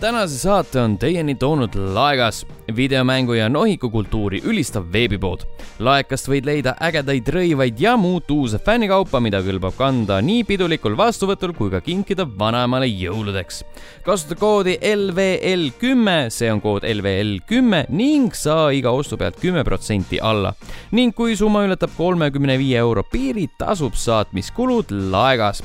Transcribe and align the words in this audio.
tänase 0.00 0.38
saate 0.38 0.80
on 0.80 0.98
teieni 0.98 1.34
toonud 1.34 1.74
Laegas, 1.94 2.46
videomängu 2.76 3.32
ja 3.32 3.48
nohikukultuuri 3.48 4.42
ülistav 4.44 4.84
veebipood. 4.92 5.46
laekast 5.78 6.28
võid 6.28 6.44
leida 6.48 6.74
ägedaid 6.80 7.28
rõivaid 7.32 7.80
ja 7.80 7.96
muud 7.96 8.28
uuse 8.32 8.58
fännikaupa, 8.58 9.20
mida 9.20 9.40
kõlbab 9.44 9.76
kanda 9.76 10.18
nii 10.24 10.44
pidulikul 10.44 10.96
vastuvõtul 10.96 11.54
kui 11.56 11.70
ka 11.72 11.80
kinkida 11.80 12.26
vanaemale 12.38 12.86
jõuludeks. 12.86 13.62
kasuta 14.04 14.34
koodi 14.34 14.76
LVL 14.80 15.70
kümme, 15.80 16.30
see 16.30 16.52
on 16.52 16.60
kood 16.60 16.84
LVL 16.84 17.40
kümme 17.48 17.84
ning 17.88 18.34
saa 18.34 18.70
iga 18.70 18.90
ostu 18.90 19.16
pealt 19.16 19.40
kümme 19.40 19.64
protsenti 19.64 20.20
alla. 20.20 20.54
ning 20.92 21.14
kui 21.14 21.36
summa 21.36 21.64
ületab 21.64 21.90
kolmekümne 21.96 22.58
viie 22.58 22.78
euro 22.78 23.02
piiri, 23.02 23.48
tasub 23.58 23.94
saatmiskulud 23.94 24.92
Laegas. 25.10 25.62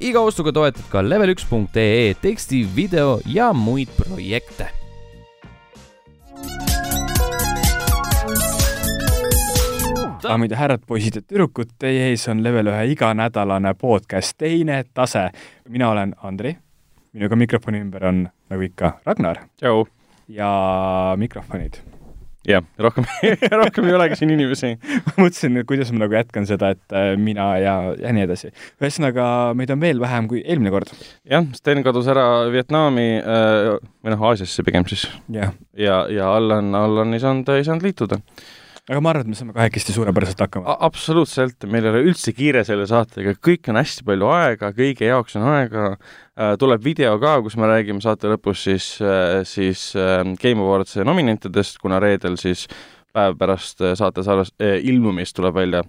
Iga 0.00 0.20
ostuga 0.20 0.52
toetad 0.52 0.86
ka 0.92 1.02
level1.ee 1.02 2.14
teksti, 2.22 2.64
video 2.76 3.20
ja 3.26 3.52
muid 3.52 3.88
projekte 3.98 4.70
daamid 10.24 10.50
ja 10.50 10.56
härrad, 10.56 10.84
poisid 10.86 11.18
ja 11.18 11.22
tüdrukud, 11.22 11.74
teie 11.80 12.08
ees 12.10 12.24
on 12.32 12.40
level 12.44 12.70
ühe 12.72 12.84
iganädalane 12.94 13.74
podcast 13.78 14.38
Teine 14.40 14.84
tase. 14.94 15.28
mina 15.68 15.90
olen 15.90 16.14
Andri, 16.22 16.56
minuga 17.12 17.36
mikrofoni 17.36 17.80
ümber 17.84 18.06
on 18.08 18.28
nagu 18.50 18.62
ikka 18.62 18.98
Ragnar 19.06 19.44
ja 20.28 21.14
mikrofonid. 21.16 21.93
Jah, 22.48 22.64
rohkem 22.78 23.06
rohkem 23.62 23.88
ei 23.88 23.96
olegi 23.96 24.18
siin 24.20 24.32
inimesi. 24.34 24.74
ma 25.06 25.14
mõtlesin, 25.16 25.60
et 25.60 25.68
kuidas 25.68 25.92
ma 25.94 26.04
nagu 26.04 26.16
jätkan 26.16 26.48
seda, 26.48 26.72
et 26.74 26.96
äh, 26.96 27.12
mina 27.20 27.50
ja, 27.62 27.76
ja 28.00 28.12
nii 28.14 28.26
edasi. 28.26 28.52
ühesõnaga, 28.82 29.26
meid 29.58 29.72
on 29.74 29.82
veel 29.84 30.02
vähem 30.02 30.28
kui 30.30 30.42
eelmine 30.44 30.74
kord. 30.74 30.92
jah, 31.30 31.46
Sten 31.56 31.84
kadus 31.86 32.10
ära 32.12 32.26
Vietnami 32.52 33.08
äh, 33.20 33.70
või 34.04 34.14
noh, 34.14 34.26
Aasiasse 34.30 34.66
pigem 34.66 34.86
siis. 34.90 35.06
jah. 35.32 35.54
ja, 35.78 36.04
ja 36.12 36.34
Allan, 36.34 36.74
Allan 36.78 37.16
ei 37.16 37.24
saanud, 37.24 37.54
ei 37.54 37.66
saanud 37.66 37.86
liituda. 37.86 38.20
Aga 38.90 39.00
ma 39.00 39.12
arvan, 39.14 39.24
et 39.24 39.32
me 39.32 39.38
saame 39.38 39.54
kahekesti 39.56 39.94
suurepäraselt 39.96 40.42
hakkama. 40.44 40.76
absoluutselt, 40.84 41.64
meil 41.72 41.86
ei 41.86 41.92
ole 41.94 42.02
üldse 42.10 42.34
kiire 42.36 42.64
selle 42.68 42.84
saatega, 42.90 43.32
kõik 43.44 43.70
on 43.72 43.80
hästi 43.80 44.04
palju 44.04 44.28
aega, 44.34 44.72
kõige 44.76 45.08
jaoks 45.08 45.38
on 45.40 45.46
aega 45.54 45.86
äh,. 45.94 46.56
tuleb 46.60 46.84
video 46.84 47.14
ka, 47.22 47.38
kus 47.46 47.56
me 47.60 47.70
räägime 47.70 48.04
saate 48.04 48.28
lõpus 48.34 48.66
siis 48.68 48.90
äh,, 49.00 49.40
siis 49.48 49.92
äh, 49.96 50.20
Game 50.40 50.60
Awardsi 50.60 51.06
nominentidest, 51.06 51.80
kuna 51.80 52.02
reedel 52.02 52.36
siis 52.40 52.66
päev 53.14 53.36
pärast 53.40 53.80
saate 53.96 54.24
salves 54.26 54.52
äh, 54.60 54.76
ilmumist 54.90 55.36
tuleb 55.38 55.56
välja, 55.56 55.80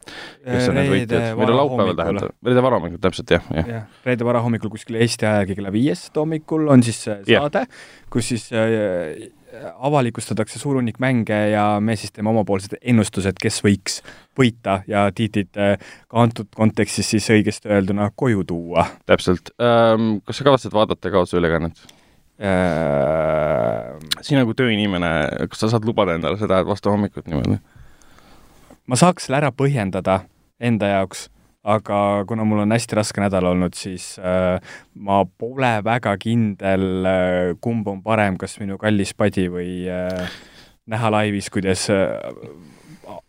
kes 0.46 0.72
on 0.72 0.80
need 0.80 0.92
võitjad, 0.94 1.32
või 1.36 1.52
laupäeval 1.52 1.98
tähendab, 2.00 2.36
reede 2.48 2.64
varahommikul 2.70 3.02
täpselt 3.04 3.34
jah, 3.36 3.48
jah. 3.60 3.72
jah, 3.74 3.88
reede 4.08 4.28
varahommikul 4.28 4.72
kuskil 4.72 5.02
Eesti 5.02 5.28
ajaga 5.28 5.58
kella 5.58 5.74
viiest 5.74 6.16
hommikul 6.16 6.70
on 6.72 6.86
siis 6.86 7.02
saade, 7.10 7.66
kus 8.14 8.32
siis 8.32 8.48
äh, 8.56 9.26
avalikustatakse 9.76 10.60
suur 10.60 10.80
hunnik 10.80 11.00
mänge 11.00 11.38
ja 11.52 11.66
me 11.80 11.96
siis 11.96 12.14
teeme 12.16 12.32
omapoolsed 12.32 12.78
ennustused, 12.82 13.38
kes 13.42 13.62
võiks 13.66 14.00
võita 14.40 14.80
ja 14.90 15.06
tiitlid 15.16 15.60
äh, 15.60 15.76
ka 16.12 16.24
antud 16.24 16.50
kontekstis 16.56 17.10
siis 17.16 17.30
õigesti 17.34 17.72
öelduna 17.72 18.10
koju 18.16 18.44
tuua 18.48 18.86
täpselt 19.06 19.54
ähm,. 19.62 20.20
kas 20.26 20.42
sa 20.42 20.48
kavatsed 20.48 20.76
vaadata 20.76 21.12
ka 21.12 21.24
otseülekannet? 21.26 21.86
äh,. 22.40 23.96
sina 24.22 24.46
kui 24.46 24.58
tööinimene, 24.58 25.12
kas 25.52 25.66
sa 25.66 25.72
saad 25.76 25.88
lubada 25.88 26.18
endale 26.18 26.40
seda, 26.42 26.62
et 26.62 26.70
vastu 26.70 26.94
hommikut 26.94 27.30
niimoodi? 27.32 27.60
ma 28.88 29.00
saaks 29.00 29.28
selle 29.28 29.42
ära 29.44 29.52
põhjendada 29.56 30.22
enda 30.60 30.92
jaoks, 30.94 31.28
aga 31.66 32.00
kuna 32.30 32.46
mul 32.46 32.62
on 32.64 32.76
hästi 32.76 33.00
raske 33.00 33.24
nädal 33.24 33.50
olnud, 33.50 33.74
siis 33.78 34.16
äh, 34.22 34.60
ma 34.96 35.24
pole 35.26 35.72
väga 35.86 36.14
kindel 36.22 36.86
äh,, 37.10 37.56
kumb 37.62 37.88
on 37.90 38.04
parem, 38.06 38.38
kas 38.42 38.60
minu 38.62 38.78
kallis 38.82 39.16
padi 39.18 39.48
või 39.52 39.72
äh, 39.90 40.30
näha 40.92 41.12
laivis, 41.14 41.50
kuidas 41.54 41.88
äh, 41.94 42.14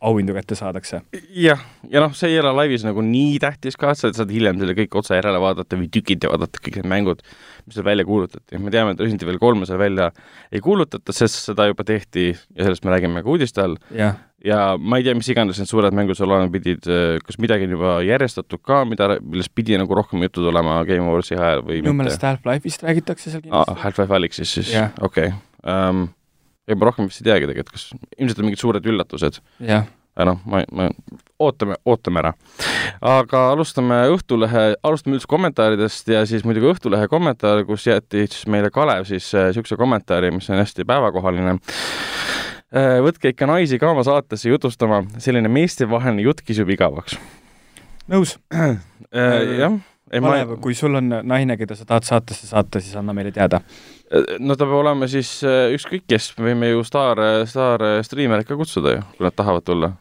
auhindu 0.00 0.34
kätte 0.36 0.56
saadakse. 0.58 1.00
jah, 1.32 1.62
ja 1.88 2.02
noh, 2.04 2.12
see 2.16 2.34
ei 2.34 2.40
ole 2.40 2.52
laivis 2.56 2.84
nagu 2.86 3.02
nii 3.04 3.38
tähtis 3.42 3.78
ka, 3.80 3.92
et 3.92 4.00
sa 4.00 4.12
saad 4.14 4.32
hiljem 4.32 4.60
selle 4.60 4.76
kõik 4.76 4.96
otse 5.00 5.16
järele 5.16 5.40
vaadata 5.42 5.80
või 5.80 5.88
tükid 5.92 6.24
ja 6.24 6.32
vaadata 6.32 6.60
kõik 6.62 6.80
need 6.80 6.90
mängud, 6.92 7.24
mis 7.64 7.78
seal 7.78 7.88
välja 7.88 8.06
kuulutati. 8.08 8.60
me 8.60 8.72
teame, 8.74 8.94
et 8.94 9.02
Resident 9.02 9.26
Evil 9.26 9.40
kolme 9.42 9.68
seal 9.68 9.80
välja 9.80 10.10
ei 10.52 10.64
kuulutata, 10.64 11.16
sest 11.16 11.40
seda 11.50 11.68
juba 11.70 11.88
tehti 11.88 12.30
ja 12.32 12.66
sellest 12.66 12.84
me 12.84 12.94
räägime 12.96 13.24
ka 13.24 13.32
uudiste 13.32 13.64
all 13.64 13.80
ja 14.44 14.60
ma 14.78 15.00
ei 15.00 15.06
tea, 15.06 15.16
mis 15.18 15.28
iganes 15.32 15.60
need 15.60 15.70
suured 15.70 15.96
mängud 15.96 16.18
seal 16.18 16.30
olema 16.30 16.50
pidid, 16.52 16.86
kas 17.26 17.40
midagi 17.42 17.68
on 17.68 17.76
juba 17.76 17.96
järjestatud 18.06 18.62
ka, 18.64 18.82
mida, 18.88 19.16
millest 19.22 19.54
pidi 19.56 19.78
nagu 19.80 19.98
rohkem 19.98 20.22
juttu 20.26 20.44
tulema 20.44 20.78
Game 20.88 21.08
Awards'i 21.08 21.38
ajal 21.38 21.64
või 21.66 21.80
minu 21.82 21.96
meelest 21.96 22.24
Half-Life'ist 22.26 22.84
räägitakse 22.86 23.30
seal 23.32 23.42
aa, 23.42 23.48
kindlasti. 23.48 23.82
Half-Life 23.84 24.18
Alyxis 24.20 24.56
siis 24.58 24.72
Jah. 24.74 24.92
okei 25.00 25.32
okay. 25.32 25.70
um,. 25.72 26.08
ega 26.66 26.80
ma 26.80 26.90
rohkem 26.90 27.08
vist 27.10 27.22
ei 27.22 27.30
teagi 27.30 27.48
tegelikult, 27.48 27.76
kas 27.78 27.92
ilmselt 28.18 28.42
on 28.42 28.48
mingid 28.50 28.60
suured 28.60 28.90
üllatused, 28.90 29.40
jah, 29.62 29.86
aga 30.16 30.30
noh, 30.30 30.40
ma, 30.48 30.62
ma, 30.72 30.88
ootame, 31.44 31.76
ootame 31.84 32.22
ära. 32.22 32.32
aga 33.04 33.42
alustame 33.52 33.98
Õhtulehe, 34.14 34.64
alustame 34.86 35.18
üldse 35.18 35.28
kommentaaridest 35.30 36.08
ja 36.12 36.24
siis 36.28 36.46
muidugi 36.48 36.70
Õhtulehe 36.72 37.08
kommentaar, 37.12 37.62
kus 37.68 37.86
jättis 37.86 38.46
meile 38.50 38.72
Kalev 38.74 39.04
siis 39.08 39.28
niisuguse 39.34 39.76
kommentaari, 39.78 40.32
mis 40.34 40.48
on 40.50 40.62
hästi 40.62 40.88
päevakohaline. 40.88 41.58
Võtke 42.74 43.30
ikka 43.30 43.46
naisi 43.46 43.78
ka 43.78 43.92
oma 43.92 44.02
saatesse 44.06 44.50
jutustama, 44.50 45.04
selline 45.22 45.50
meestevaheline 45.52 46.24
jutt 46.26 46.42
kisub 46.46 46.70
igavaks. 46.74 47.18
nõus. 48.10 48.36
jah, 49.62 49.76
ei 50.10 50.22
ma 50.22 50.32
Kalev, 50.34 50.56
kui 50.64 50.74
sul 50.78 50.98
on 50.98 51.14
naine, 51.22 51.56
keda 51.60 51.78
sa 51.78 51.86
tahad 51.86 52.08
saatesse 52.08 52.50
saata, 52.50 52.82
siis 52.82 52.96
anna 52.98 53.14
meile 53.16 53.32
teada. 53.34 53.60
no 54.38 54.56
ta 54.56 54.66
peab 54.66 54.80
olema 54.82 55.08
siis 55.10 55.38
äh, 55.46 55.72
ükskõik 55.74 56.06
kes, 56.10 56.32
me 56.38 56.50
võime 56.50 56.72
ju 56.72 56.82
staar, 56.86 57.22
staar 57.50 57.86
striimereid 58.06 58.48
ka 58.48 58.58
kutsuda 58.58 58.96
ju, 58.98 59.06
kui 59.16 59.28
nad 59.28 59.38
tahavad 59.38 59.66
tulla. 59.66 59.92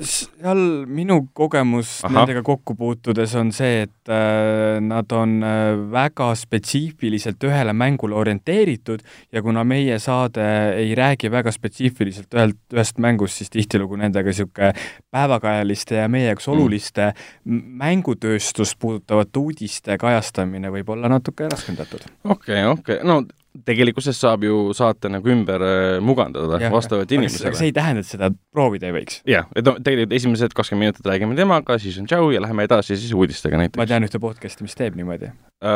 Seal 0.00 0.60
minu 0.86 1.22
kogemus. 1.32 2.00
Aha. 2.04 2.20
nendega 2.20 2.42
kokku 2.46 2.74
puutudes 2.78 3.34
on 3.38 3.52
see, 3.56 3.86
et 3.86 4.12
äh, 4.12 4.78
nad 4.84 5.12
on 5.16 5.38
äh, 5.46 5.72
väga 5.92 6.30
spetsiifiliselt 6.38 7.42
ühele 7.48 7.72
mängule 7.72 8.14
orienteeritud 8.20 9.02
ja 9.32 9.42
kuna 9.42 9.64
meie 9.64 9.98
saade 9.98 10.44
ei 10.76 10.94
räägi 10.98 11.30
väga 11.32 11.52
spetsiifiliselt 11.54 12.34
ühelt, 12.36 12.60
ühest 12.74 13.00
mängust, 13.02 13.40
siis 13.40 13.50
tihtilugu 13.50 13.96
nendega 14.00 14.30
niisugune 14.30 14.72
päevakajaliste 15.10 16.02
ja 16.02 16.08
meie 16.08 16.28
jaoks 16.30 16.50
Mm. 16.50 16.58
oluliste 16.58 17.12
mm. 17.44 17.62
mängutööstust 17.80 18.78
puudutavate 18.78 19.38
uudiste 19.38 19.98
kajastamine 19.98 20.70
võib 20.70 20.88
olla 20.94 21.08
natuke 21.08 21.48
raskendatud. 21.48 22.06
okei, 22.24 22.64
okei, 22.64 23.00
no 23.04 23.22
tegelikkuses 23.66 24.18
saab 24.20 24.44
ju 24.46 24.58
saate 24.76 25.10
nagu 25.10 25.30
ümber 25.32 25.62
äh, 25.64 25.96
mugandada 26.04 26.60
Jah, 26.62 26.70
vastavalt 26.72 27.10
aga 27.10 27.10
see 27.10 27.18
inimesele. 27.18 27.66
ei 27.66 27.72
tähenda, 27.74 28.04
et 28.04 28.08
seda 28.08 28.28
proovida 28.54 28.86
ei 28.86 28.94
võiks. 28.94 29.20
jah, 29.28 29.48
et 29.58 29.66
no 29.66 29.74
tegelikult 29.78 30.14
esimesed 30.20 30.54
kakskümmend 30.56 30.86
minutit 30.86 31.08
räägime 31.10 31.34
temaga, 31.38 31.78
siis 31.82 31.98
on 32.00 32.06
tšau 32.10 32.30
ja 32.34 32.42
läheme 32.44 32.66
edasi 32.68 32.94
siis 32.94 33.12
uudistega 33.16 33.58
ma 33.58 33.64
näiteks. 33.64 33.90
tean 33.90 34.06
ühte 34.06 34.22
podcast'i, 34.22 34.66
mis 34.66 34.78
teeb 34.78 34.94
niimoodi. 34.98 35.32
Äh, 35.66 35.72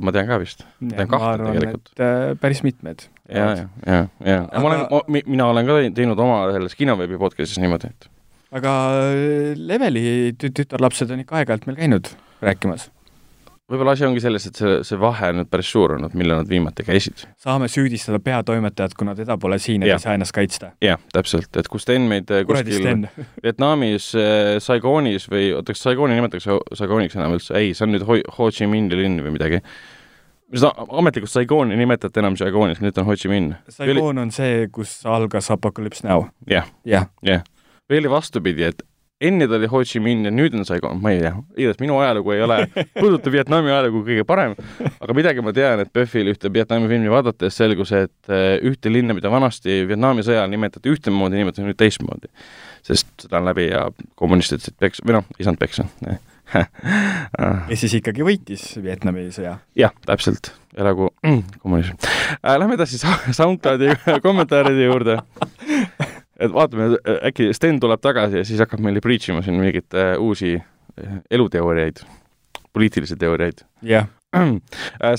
ma 0.00 0.14
tean 0.16 0.30
ka 0.30 0.40
vist. 0.40 0.64
tean 0.80 1.10
kahte 1.12 1.50
tegelikult. 1.50 1.92
et 1.92 2.04
äh, 2.06 2.32
päris 2.40 2.64
mitmed. 2.64 3.06
ja, 3.28 3.44
ja, 3.44 3.68
ja, 3.84 4.00
ja 4.24 4.40
aga... 4.48 4.64
ma 4.64 4.72
olen, 4.72 5.22
mina 5.28 5.52
olen 5.52 5.68
ka 5.68 5.78
teinud 6.00 6.18
oma 6.26 6.46
selles 6.56 6.74
kinoveebi 6.80 7.20
podcast'is 7.20 7.60
niimoodi, 7.60 7.92
et 7.92 8.08
aga 8.54 8.72
Leveli 9.58 10.32
tü- 10.38 10.52
tütarlapsed 10.54 11.12
on 11.12 11.24
ikka 11.24 11.40
aeg-ajalt 11.40 11.68
meil 11.68 11.80
käinud 11.82 12.12
rääkimas. 12.44 12.88
Võib-olla 13.70 13.94
asi 13.96 14.04
ongi 14.04 14.20
selles, 14.20 14.44
et 14.48 14.58
see, 14.60 14.72
see 14.86 14.98
vahe 15.00 15.30
on 15.32 15.40
nüüd 15.40 15.48
päris 15.52 15.70
suur 15.72 15.94
olnud, 15.96 16.14
millal 16.18 16.42
nad 16.42 16.50
viimati 16.50 16.84
käisid. 16.86 17.24
saame 17.40 17.68
süüdistada 17.72 18.20
peatoimetajat, 18.24 18.96
kuna 18.98 19.14
teda 19.16 19.38
pole 19.40 19.58
siin, 19.62 19.82
et 19.84 19.94
ei 19.94 20.02
saa 20.02 20.16
ennast 20.18 20.34
kaitsta. 20.36 20.72
jah, 20.84 21.00
täpselt, 21.14 21.50
et 21.56 21.68
kui 21.72 21.80
Sten 21.80 22.08
meid 22.10 22.28
kuradi 22.28 22.76
kuskil. 22.76 23.08
Vietnamis 23.44 24.10
äh, 24.20 24.52
Saigonis 24.64 25.28
või 25.32 25.50
oota, 25.56 25.72
kas 25.72 25.84
Saigoni 25.88 26.18
nimetatakse 26.18 26.58
Saigoniks 26.76 27.18
enam 27.18 27.38
üldse? 27.38 27.56
ei, 27.60 27.72
see 27.76 27.88
on 27.88 27.94
nüüd 27.96 28.06
Ho, 28.08 28.20
Ho 28.38 28.50
Chi 28.52 28.68
Minhi 28.70 29.00
linn 29.00 29.24
või 29.24 29.36
midagi. 29.38 29.62
seda 30.52 30.74
ametlikult 30.84 31.32
Saigoni 31.32 31.76
ei 31.76 31.80
nimetata 31.80 32.20
enam 32.20 32.36
Saigonis, 32.40 32.84
nüüd 32.84 33.00
on 33.00 33.08
Ho 33.08 33.16
Chi 33.16 33.32
Minh. 33.32 33.56
Saigon 33.72 34.20
on 34.26 34.34
see, 34.34 34.66
kus 34.72 35.00
algas 35.08 35.48
Apocalypse 35.54 36.04
Now. 36.06 36.28
jah, 36.50 36.68
jah. 36.84 37.08
või 37.88 38.04
oli 38.04 38.12
vastupidi, 38.12 38.68
et 38.68 38.84
enne 39.28 39.48
ta 39.50 39.56
oli 39.58 39.68
Ho 39.72 39.80
Chi 39.86 40.00
Minh 40.02 40.28
ja 40.28 40.32
nüüd 40.34 40.56
on 40.58 40.66
Saigon, 40.68 41.00
ma 41.02 41.14
ei 41.14 41.22
tea, 41.22 41.32
igatahes 41.56 41.80
minu 41.82 41.98
ajalugu 42.02 42.34
ei 42.34 42.44
ole, 42.44 42.58
puudutab 43.00 43.34
Vietnami 43.34 43.72
ajalugu 43.72 44.04
kõige 44.08 44.26
parem, 44.28 44.56
aga 44.94 45.16
midagi 45.16 45.44
ma 45.44 45.54
tean, 45.56 45.84
et 45.84 45.92
PÖFFil 45.94 46.32
ühte 46.34 46.52
Vietnami 46.54 46.90
filmi 46.90 47.12
vaadates 47.12 47.58
selgus, 47.60 47.94
et 47.96 48.32
äh, 48.32 48.58
ühte 48.66 48.92
linna, 48.92 49.16
mida 49.16 49.32
vanasti 49.32 49.82
Vietnami 49.88 50.26
sõjal 50.26 50.50
nimetati 50.52 50.92
ühtemoodi, 50.92 51.40
nimetati 51.40 51.66
nüüd 51.66 51.80
teistmoodi. 51.80 52.30
sest 52.84 53.08
seda 53.24 53.40
on 53.40 53.48
läbi 53.48 53.70
ja 53.70 53.88
kommunistid 54.20 54.60
said 54.64 54.76
peksa, 54.80 55.04
või 55.06 55.18
noh, 55.18 55.28
ei 55.38 55.46
saanud 55.46 55.60
peksa. 55.62 55.88
ja 57.70 57.76
siis 57.78 57.94
ikkagi 57.98 58.24
võitis 58.26 58.66
Vietnami 58.82 59.26
sõja. 59.34 59.56
jah, 59.78 59.94
täpselt, 60.06 60.52
elagu 60.76 61.10
kommunism 61.62 61.96
äh,. 62.42 62.58
Lähme 62.60 62.76
edasi 62.76 63.00
SoundCloudi 63.00 63.94
kommentaaride 64.26 64.84
juurde. 64.84 65.18
Et 66.44 66.52
vaatame, 66.54 66.98
äkki 67.30 67.50
Sten 67.56 67.80
tuleb 67.82 68.02
tagasi 68.04 68.42
ja 68.42 68.46
siis 68.46 68.60
hakkab 68.62 68.82
meile 68.84 69.02
preach 69.04 69.30
ima 69.32 69.42
siin 69.44 69.58
mingeid 69.60 69.96
äh, 69.98 70.14
uusi 70.20 70.54
äh, 70.58 71.16
eluteooriaid, 71.30 72.04
poliitilisi 72.72 73.16
teooriaid. 73.20 73.64
jah, 73.82 74.08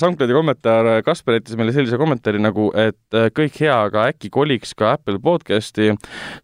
SoundCloudi 0.01 0.35
kommentaar, 0.35 0.89
Kaspar 1.05 1.37
jättis 1.39 1.57
meile 1.59 1.73
sellise 1.75 1.97
kommentaari 1.99 2.41
nagu, 2.43 2.69
et 2.77 3.17
kõik 3.37 3.59
hea, 3.63 3.75
aga 3.87 4.07
äkki 4.11 4.31
koliks 4.33 4.75
ka 4.77 4.93
Apple 4.95 5.19
podcasti, 5.23 5.93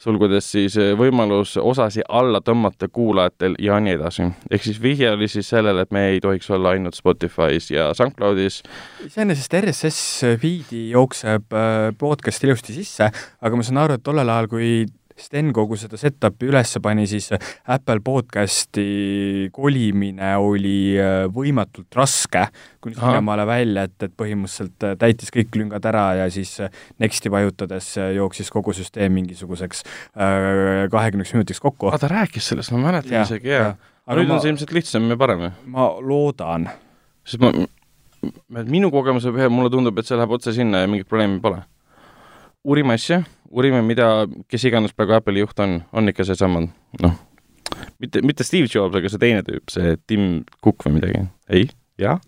sulgudes 0.01 0.47
siis 0.53 0.77
võimalus 0.99 1.57
osasi 1.61 2.05
alla 2.07 2.41
tõmmata 2.45 2.89
kuulajatel 2.91 3.57
ja 3.59 3.79
nii 3.83 3.97
edasi. 3.97 4.29
ehk 4.51 4.63
siis 4.63 4.81
vihje 4.81 5.11
oli 5.11 5.27
siis 5.31 5.49
sellele, 5.49 5.85
et 5.85 5.91
me 5.91 6.07
ei 6.13 6.21
tohiks 6.23 6.49
olla 6.51 6.75
ainult 6.75 6.95
Spotify's 6.95 7.71
ja 7.73 7.91
SoundCloudis. 7.97 8.61
iseenesest 9.05 9.53
RSS 9.61 10.01
feed'i 10.41 10.89
jookseb 10.91 11.53
podcast 11.99 12.43
ilusti 12.43 12.73
sisse, 12.73 13.11
aga 13.41 13.55
ma 13.55 13.63
saan 13.63 13.83
aru, 13.83 13.99
et 13.99 14.03
tollel 14.03 14.29
ajal, 14.29 14.47
kui 14.51 14.71
Sten 15.19 15.51
kogu 15.55 15.77
seda 15.79 15.97
setup'i 15.99 16.49
üles 16.49 16.73
pani, 16.83 17.05
siis 17.09 17.29
Apple 17.67 18.01
podcasti 18.05 19.49
kolimine 19.53 20.33
oli 20.41 20.93
äh, 20.99 21.25
võimatult 21.33 21.91
raske, 21.97 22.45
kuni 22.83 22.97
sinnamaale 22.97 23.45
välja, 23.49 23.85
et, 23.89 23.97
et 24.07 24.13
põhimõtteliselt 24.17 24.87
äh, 24.87 24.95
täitis 25.01 25.33
kõik 25.33 25.57
lüngad 25.59 25.85
ära 25.89 26.05
ja 26.21 26.29
siis 26.33 26.53
äh, 26.63 26.71
Next'i 27.01 27.31
vajutades 27.33 27.93
jooksis 28.15 28.51
kogu 28.53 28.73
süsteem 28.75 29.13
mingisuguseks 29.15 29.83
kahekümneks 30.91 31.33
minutiks 31.35 31.59
kokku. 31.63 31.89
aa, 31.91 31.99
ta 32.01 32.09
rääkis 32.11 32.51
sellest, 32.51 32.73
ma 32.75 32.81
mäletan 32.87 33.25
isegi, 33.25 33.51
jaa. 33.51 33.73
aga 34.05 34.19
nüüd 34.19 34.31
ma, 34.31 34.37
on 34.37 34.43
see 34.43 34.53
ilmselt 34.53 34.73
lihtsam 34.75 35.09
ja 35.11 35.19
parem 35.19 35.47
ju? 35.47 35.51
ma 35.73 35.89
loodan. 36.05 36.69
sest 37.27 37.43
ma, 37.43 37.51
minu 38.63 38.91
kogemuse 38.93 39.33
põhjal 39.33 39.53
mulle 39.53 39.73
tundub, 39.73 39.99
et 39.99 40.07
see 40.07 40.19
läheb 40.19 40.39
otse 40.39 40.55
sinna 40.55 40.85
ja 40.85 40.91
mingit 40.91 41.09
probleemi 41.09 41.41
pole 41.43 41.63
uurime 42.63 42.93
asja, 42.93 43.21
uurime, 43.51 43.81
mida, 43.85 44.25
kes 44.51 44.65
iganes 44.69 44.95
praegu 44.95 45.17
Apple'i 45.17 45.43
juht 45.43 45.59
on, 45.63 45.81
on 45.93 46.11
ikka 46.11 46.25
seesama, 46.27 46.65
noh, 47.03 47.17
mitte, 48.01 48.23
mitte 48.25 48.47
Steve 48.47 48.69
Jobs, 48.71 48.97
aga 48.97 49.11
see 49.11 49.21
teine 49.21 49.45
tüüp, 49.47 49.71
see 49.73 49.95
Tim 50.07 50.43
Cook 50.63 50.87
või 50.87 50.99
midagi. 50.99 51.25
ei, 51.51 51.67
jah 52.01 52.21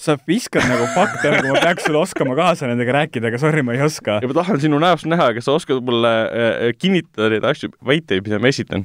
sa 0.00 0.16
viskad 0.28 0.66
nagu 0.68 0.86
fakte, 0.92 1.30
nagu 1.32 1.54
ma 1.54 1.62
peaks 1.62 1.86
sulle 1.86 2.00
oskama 2.02 2.36
kaasa 2.38 2.68
nendega 2.68 2.94
rääkida, 2.98 3.30
aga 3.30 3.40
sorry, 3.40 3.62
ma 3.64 3.76
ei 3.76 3.82
oska. 3.84 4.18
ja 4.22 4.30
ma 4.30 4.36
tahan 4.36 4.60
sinu 4.60 4.80
näost 4.82 5.08
näha, 5.08 5.30
kas 5.36 5.48
sa 5.48 5.56
oskad 5.56 5.80
mulle 5.84 6.12
äh, 6.26 6.68
kinnitada 6.78 7.30
neid 7.32 7.46
asju, 7.48 7.72
väiteid, 7.86 8.26
mida 8.26 8.40
ma 8.42 8.52
esitan? 8.52 8.84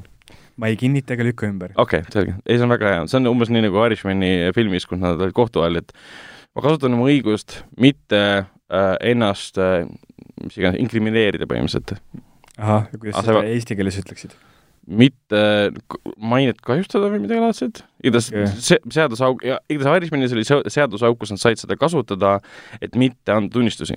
ma 0.60 0.70
ei 0.70 0.78
kinnita 0.78 1.16
ega 1.16 1.26
lükka 1.26 1.48
ümber. 1.50 1.74
okei 1.74 2.04
okay,, 2.04 2.14
selge. 2.14 2.36
ei, 2.46 2.56
see 2.56 2.66
on 2.66 2.72
väga 2.72 2.94
hea. 2.94 3.04
see 3.10 3.20
on 3.20 3.32
umbes 3.32 3.52
nii 3.52 3.66
nagu 3.66 3.84
Irishmani 3.84 4.32
filmis, 4.56 4.88
kus 4.88 5.00
nad 5.02 5.20
olid 5.20 5.36
kohtu 5.36 5.64
all, 5.66 5.80
et 5.82 5.92
ma 6.54 6.64
kasutan 6.64 6.96
oma 6.96 7.08
õigust 7.10 7.60
mitte 7.80 8.22
äh, 8.24 8.94
ennast 9.12 9.60
äh, 9.60 9.84
mis 10.48 10.58
iganes, 10.60 10.80
inkrimineerida 10.82 11.48
põhimõtteliselt. 11.50 11.96
ahah, 12.58 12.90
ja 12.90 12.98
kuidas 12.98 13.20
ah, 13.20 13.28
seda 13.28 13.46
eesti 13.52 13.78
keeles 13.78 14.00
ütleksid? 14.02 14.36
mitte 14.84 15.40
mainet 16.20 16.58
kahjustada 16.64 17.08
või 17.12 17.22
midagi 17.22 17.40
laadset. 17.40 17.84
igatahes 18.04 18.28
okay. 18.32 18.50
see 18.60 18.80
seadusauk, 18.92 19.44
ja 19.46 19.56
igatahes 19.72 20.02
Irishmanis 20.02 20.34
oli 20.36 20.44
seadusauk, 20.44 21.16
kus 21.20 21.32
nad 21.32 21.40
said 21.40 21.60
seda 21.60 21.78
kasutada, 21.80 22.36
et 22.84 22.98
mitte 23.00 23.32
anda 23.32 23.52
tunnistusi. 23.54 23.96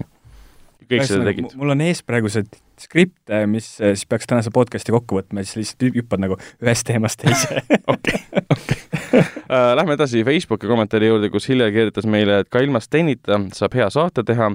Kõik 0.85 1.01
Ühesõnaga, 1.01 1.11
seda 1.11 1.29
tegid. 1.31 1.57
mul 1.59 1.73
on 1.75 1.83
ees 1.87 2.03
praegu 2.05 2.31
see 2.31 2.45
skript, 2.77 3.31
mis 3.49 3.69
siis 3.79 4.05
peaks 4.09 4.29
tänase 4.29 4.51
podcast'i 4.53 4.93
kokku 4.93 5.17
võtma 5.17 5.41
ja 5.41 5.49
siis 5.49 5.73
lihtsalt 5.73 5.97
hüppad 5.97 6.21
nagu 6.21 6.37
ühest 6.61 6.85
teemast 6.87 7.23
teise. 7.23 7.63
okei, 7.93 8.19
okei. 8.53 8.77
Äh, 9.17 9.71
lähme 9.79 9.95
edasi 9.95 10.21
Facebooki 10.27 10.67
kommentaari 10.69 11.07
juurde, 11.07 11.29
kus 11.33 11.47
Hilja 11.49 11.69
kirjutas 11.73 12.05
meile, 12.09 12.41
et 12.43 12.49
ka 12.53 12.61
ilma 12.61 12.81
Stenita 12.83 13.39
saab 13.55 13.77
hea 13.79 13.87
saate 13.93 14.23
teha 14.27 14.49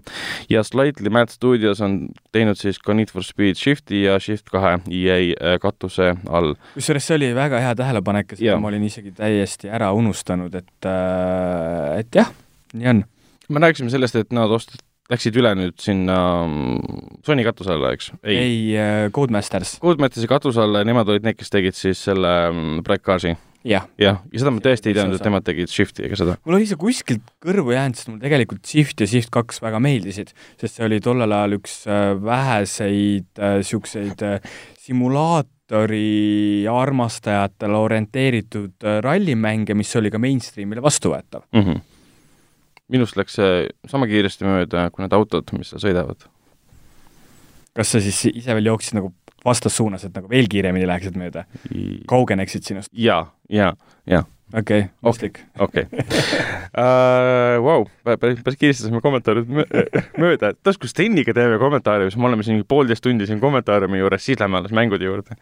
ja 0.52 0.62
Slightly 0.66 1.10
Mad 1.10 1.32
Studios 1.32 1.80
on 1.82 1.96
teinud 2.34 2.60
siis 2.60 2.78
ka 2.82 2.94
Need 2.94 3.10
for 3.10 3.26
Speed 3.26 3.58
Shifti 3.58 4.04
ja 4.04 4.18
Shift 4.22 4.52
kahe 4.52 4.76
EA 4.86 5.18
äh, 5.32 5.56
katuse 5.62 6.12
all. 6.28 6.54
kusjuures 6.76 7.08
see 7.08 7.18
oli 7.18 7.32
väga 7.36 7.62
hea 7.64 7.74
tähelepanek 7.78 8.36
seda 8.36 8.60
ma 8.62 8.70
olin 8.70 8.86
isegi 8.86 9.14
täiesti 9.16 9.72
ära 9.72 9.90
unustanud, 9.96 10.54
et, 10.54 10.72
äh, 10.86 11.98
et 12.04 12.22
jah, 12.22 12.30
nii 12.76 12.94
on. 12.94 13.04
me 13.48 13.66
rääkisime 13.66 13.90
sellest, 13.90 14.20
et 14.20 14.36
nad 14.36 14.52
ostsid 14.52 14.84
läksid 15.10 15.36
üle 15.40 15.54
nüüd 15.58 15.78
sinna 15.82 16.18
mm, 16.46 17.22
Sony 17.26 17.46
katuse 17.46 17.74
alla, 17.74 17.92
eks? 17.96 18.12
ei, 18.22 18.36
ei, 18.38 19.08
Codemasters. 19.14 19.78
Codemastersi 19.82 20.30
katuse 20.30 20.62
alla 20.62 20.82
ja 20.82 20.88
nemad 20.88 21.10
olid 21.10 21.26
need, 21.26 21.38
kes 21.40 21.50
tegid 21.52 21.78
siis 21.78 22.02
selle 22.10 22.36
mm, 22.50 22.84
Black 22.86 23.04
Carsi 23.06 23.34
jah. 23.66 23.86
jah, 24.00 24.18
ja 24.32 24.42
seda 24.42 24.52
ma 24.54 24.62
tõesti 24.62 24.90
ei 24.90 24.96
teadnud, 24.96 25.18
et 25.18 25.26
nemad 25.26 25.46
tegid 25.46 25.70
Shifti 25.70 26.06
ega 26.06 26.18
seda. 26.18 26.36
mul 26.46 26.58
oli 26.58 26.68
see 26.68 26.78
kuskilt 26.80 27.32
kõrvu 27.42 27.74
jäänud, 27.74 27.98
sest 27.98 28.10
mulle 28.10 28.24
tegelikult 28.24 28.68
Shift 28.68 29.02
ja 29.02 29.08
Shift 29.10 29.32
kaks 29.34 29.62
väga 29.62 29.80
meeldisid, 29.82 30.32
sest 30.60 30.78
see 30.78 30.86
oli 30.86 31.00
tollel 31.04 31.34
ajal 31.36 31.58
üks 31.58 31.78
äh, 31.86 32.12
väheseid 32.22 33.42
niisuguseid 33.42 34.26
äh, 34.26 34.38
äh, 34.38 34.60
simulaatori 34.82 36.66
armastajatele 36.70 37.78
orienteeritud 37.86 38.88
rallimänge, 39.04 39.76
mis 39.78 39.94
oli 40.00 40.10
ka 40.12 40.20
mainstreamile 40.22 40.84
vastuvõetav 40.84 41.46
mm. 41.52 41.62
-hmm. 41.62 41.82
Minust 42.92 43.18
läks 43.18 43.38
see 43.38 43.64
sama 43.90 44.08
kiiresti 44.10 44.46
mööda 44.46 44.88
kui 44.92 45.04
need 45.04 45.16
autod, 45.16 45.48
mis 45.56 45.72
seal 45.72 45.82
sõidavad. 45.82 46.28
kas 47.76 47.94
sa 47.94 48.02
siis 48.04 48.20
ise 48.32 48.54
veel 48.58 48.70
jooksid 48.72 48.98
nagu 48.98 49.12
vastassuunas, 49.44 50.04
et 50.06 50.14
nagu 50.14 50.30
veel 50.30 50.48
kiiremini 50.50 50.86
läheksid 50.88 51.18
mööda? 51.18 51.46
kaugeneksid 52.10 52.68
sinust? 52.68 52.92
jaa, 52.92 53.24
jaa, 53.52 53.72
jaa. 54.08 54.22
okei 54.52 54.86
okay,, 54.86 54.90
mõistlik. 55.04 55.42
okei. 55.58 55.88
Äh, 56.72 57.58
vau, 57.60 57.82
päris, 58.06 58.38
päris 58.40 58.56
kiiresti 58.56 58.86
saime 58.86 59.02
kommentaarid 59.04 59.50
mööda, 60.22 60.52
et 60.54 60.60
tas, 60.64 60.78
kui 60.80 60.88
Steniga 60.88 61.34
teeme 61.36 61.58
kommentaare, 61.60 62.06
siis 62.08 62.16
me 62.16 62.30
oleme 62.30 62.46
siin 62.46 62.62
poolteist 62.68 63.04
tundi 63.04 63.26
siin 63.28 63.42
kommentaariumi 63.42 64.00
juures, 64.00 64.24
siis 64.24 64.40
lähme 64.40 64.56
alles 64.56 64.72
mängude 64.72 65.04
juurde 65.04 65.36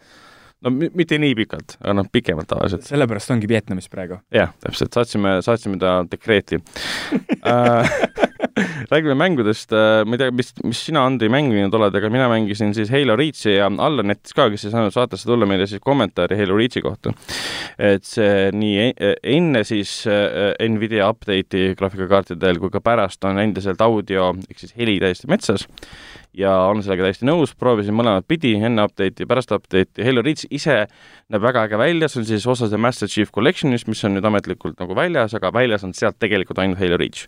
no 0.64 0.72
mitte 0.72 1.18
nii 1.20 1.36
pikalt, 1.38 1.76
aga 1.80 1.96
noh, 2.00 2.08
pikemalt 2.12 2.50
tavaliselt. 2.50 2.84
sellepärast 2.88 3.32
ongi 3.34 3.48
Vietnamis 3.48 3.88
praegu. 3.92 4.20
jah, 4.34 4.52
täpselt, 4.64 4.92
saatsime, 4.96 5.38
saatsime 5.44 5.80
ta 5.80 6.00
dekreeti 6.10 6.60
äh, 6.60 7.96
räägime 8.92 9.14
mängudest, 9.14 9.72
äh, 9.72 10.02
ma 10.04 10.16
ei 10.16 10.22
tea, 10.24 10.34
mis, 10.34 10.52
mis 10.64 10.82
sina, 10.88 11.04
Andri, 11.06 11.30
mänginud 11.32 11.74
oled, 11.78 11.96
aga 11.96 12.10
mina 12.12 12.28
mängisin 12.30 12.74
siis 12.76 12.92
Halo 12.92 13.16
Reachi 13.18 13.56
ja 13.56 13.70
Allan 13.70 14.12
jättis 14.12 14.36
ka, 14.36 14.48
kes 14.52 14.66
ei 14.66 14.74
saanud 14.74 14.94
saatesse 14.94 15.28
tulla, 15.28 15.48
meile 15.48 15.68
siis 15.70 15.82
kommentaari 15.84 16.38
Halo 16.38 16.58
Reachi 16.58 16.84
kohta. 16.84 17.14
et 17.78 18.04
see 18.04 18.50
nii 18.52 18.90
e-, 18.92 19.14
enne 19.36 19.64
siis 19.64 20.02
äh, 20.10 20.52
Nvidia 20.68 21.08
update'i 21.10 21.74
graafikakaartidel 21.78 22.60
kui 22.60 22.72
ka 22.72 22.82
pärast 22.84 23.24
on 23.24 23.40
endiselt 23.40 23.80
audio 23.84 24.32
ehk 24.48 24.60
siis 24.60 24.76
heli 24.76 24.98
täiesti 25.00 25.30
metsas 25.30 25.68
ja 26.36 26.52
olen 26.68 26.82
sellega 26.84 27.08
täiesti 27.08 27.26
nõus, 27.26 27.52
proovisin 27.58 27.94
mõlemat 27.96 28.26
pidi, 28.30 28.52
enne 28.62 28.84
update'i, 28.86 29.26
pärast 29.28 29.50
update'i, 29.54 30.04
Halo 30.06 30.22
Reach 30.22 30.46
ise 30.54 30.76
näeb 31.30 31.42
väga 31.42 31.64
äge 31.66 31.78
välja, 31.80 32.08
see 32.10 32.20
on 32.22 32.28
siis 32.28 32.46
osa 32.50 32.68
see 32.70 32.80
Master 32.80 33.10
Chief 33.10 33.32
Collectionist, 33.34 33.88
mis 33.90 34.02
on 34.06 34.14
nüüd 34.16 34.26
ametlikult 34.28 34.78
nagu 34.80 34.96
väljas, 34.98 35.34
aga 35.38 35.52
väljas 35.54 35.86
on 35.86 35.94
sealt 35.96 36.20
tegelikult 36.22 36.62
ainult 36.62 36.80
Halo 36.80 37.00
Reach. 37.00 37.26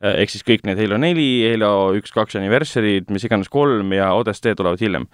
Äh, 0.00 0.22
ehk 0.22 0.32
siis 0.32 0.46
kõik 0.48 0.64
need 0.68 0.80
Halo 0.80 1.00
neli, 1.00 1.28
Halo 1.50 1.72
üks, 1.98 2.14
kaks 2.16 2.38
anniversary'd, 2.40 3.12
mis 3.12 3.28
iganes 3.28 3.52
kolm 3.52 3.92
ja 3.96 4.14
ODST 4.16 4.54
tulevad 4.56 4.80
hiljem. 4.80 5.08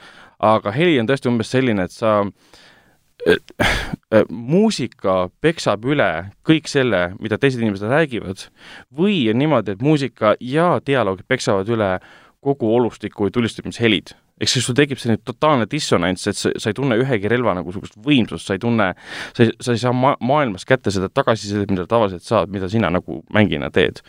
aga 0.44 0.70
heli 0.74 0.98
on 1.00 1.06
tõesti 1.08 1.30
umbes 1.30 1.50
selline, 1.50 1.86
et 1.86 1.94
sa 1.94 2.18
äh, 2.20 3.42
muusika 4.54 5.28
peksab 5.42 5.86
üle 5.88 6.10
kõik 6.46 6.68
selle, 6.70 7.14
mida 7.22 7.38
teised 7.40 7.62
inimesed 7.62 7.90
räägivad, 7.90 8.48
või 8.94 9.24
on 9.32 9.40
niimoodi, 9.40 9.74
et 9.74 9.82
muusika 9.82 10.34
ja 10.40 10.76
dialoogid 10.86 11.26
peksavad 11.28 11.70
üle 11.72 11.96
kogu 12.44 12.70
olustiku 12.76 13.30
tulistamishelid. 13.32 14.14
ehk 14.40 14.50
siis 14.50 14.66
sul 14.66 14.74
tekib 14.74 14.98
selline 14.98 15.22
totaalne 15.22 15.68
dissonants, 15.70 16.26
et 16.26 16.36
sa, 16.36 16.50
sa 16.58 16.70
ei 16.70 16.76
tunne 16.76 16.98
ühegi 16.98 17.30
relva 17.30 17.54
nagu 17.54 17.70
niisugust 17.70 17.98
võimsust, 18.02 18.48
sa 18.48 18.56
ei 18.56 18.62
tunne, 18.62 18.92
sa 19.36 19.44
ei, 19.46 19.52
sa 19.62 19.76
ei 19.76 19.82
saa 19.82 19.94
ma-, 19.94 20.16
maailmas 20.20 20.66
kätte 20.66 20.90
seda 20.94 21.08
tagasisidet, 21.08 21.70
mida 21.70 21.86
tavaliselt 21.90 22.26
saad, 22.26 22.50
mida 22.50 22.68
sina 22.72 22.90
nagu 22.92 23.22
mängina 23.34 23.70
teed 23.74 24.02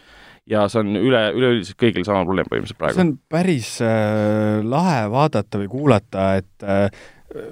ja 0.50 0.68
see 0.70 0.82
on 0.82 0.94
üle, 1.00 1.22
üleüldiselt 1.34 1.78
kõigil 1.82 2.06
sama 2.06 2.24
probleem 2.26 2.50
põhimõtteliselt 2.50 2.82
praegu. 2.82 2.98
see 2.98 3.06
on 3.08 3.14
päris 3.32 3.70
äh, 3.86 4.62
lahe 4.66 5.06
vaadata 5.14 5.62
või 5.62 5.70
kuulata, 5.72 6.28
et 6.42 6.66
äh, 6.66 6.90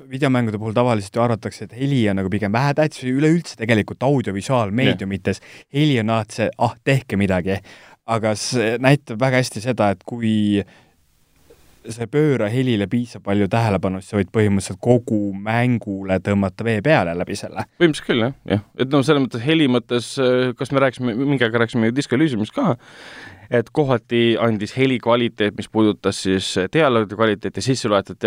videomängude 0.10 0.60
puhul 0.62 0.76
tavaliselt 0.76 1.16
ju 1.18 1.24
arvatakse, 1.24 1.68
et 1.68 1.74
heli 1.78 2.04
on 2.10 2.22
nagu 2.22 2.30
pigem 2.32 2.54
vähetähtis 2.54 3.04
või 3.04 3.16
üleüldse 3.22 3.58
tegelikult 3.60 4.06
audiovisuaalmeediumites 4.06 5.42
heli 5.74 5.98
on 6.04 6.14
alati 6.14 6.40
see, 6.40 6.52
ah, 6.58 6.78
tehke 6.86 7.20
midagi 7.20 7.58
aga 8.10 8.34
see 8.40 8.78
näitab 8.84 9.22
väga 9.22 9.40
hästi 9.44 9.64
seda, 9.64 9.94
et 9.94 10.04
kui 10.08 10.64
sa 11.92 12.06
ei 12.06 12.10
pööra 12.12 12.48
helile 12.52 12.88
piisavalt 12.88 13.26
palju 13.28 13.48
tähelepanu, 13.52 14.00
siis 14.00 14.14
sa 14.14 14.20
võid 14.20 14.30
põhimõtteliselt 14.32 14.80
kogu 14.84 15.34
mängule 15.36 16.16
tõmmata 16.24 16.64
vee 16.64 16.80
peale 16.84 17.16
läbi 17.18 17.36
selle. 17.36 17.66
põhimõtteliselt 17.80 18.08
küll, 18.08 18.24
jah, 18.24 18.36
jah. 18.48 18.62
et 18.80 18.94
noh, 18.94 19.04
selles 19.04 19.26
mõttes 19.26 19.44
heli 19.44 19.68
mõttes, 19.72 20.14
kas 20.60 20.72
me 20.72 20.84
rääkisime, 20.84 21.16
mingi 21.20 21.44
aeg 21.48 21.58
rääkisime 21.64 21.90
ju 21.90 21.96
Disco 21.98 22.16
Elysiumist 22.16 22.56
ka, 22.56 22.78
et 23.52 23.72
kohati 23.76 24.24
andis 24.42 24.78
heli 24.78 24.98
kvaliteet, 25.04 25.58
mis 25.60 25.68
puudutas 25.72 26.24
siis 26.24 26.54
dialoogi 26.74 27.20
kvaliteeti 27.20 27.66
sisse 27.66 27.92
loetud 27.92 28.20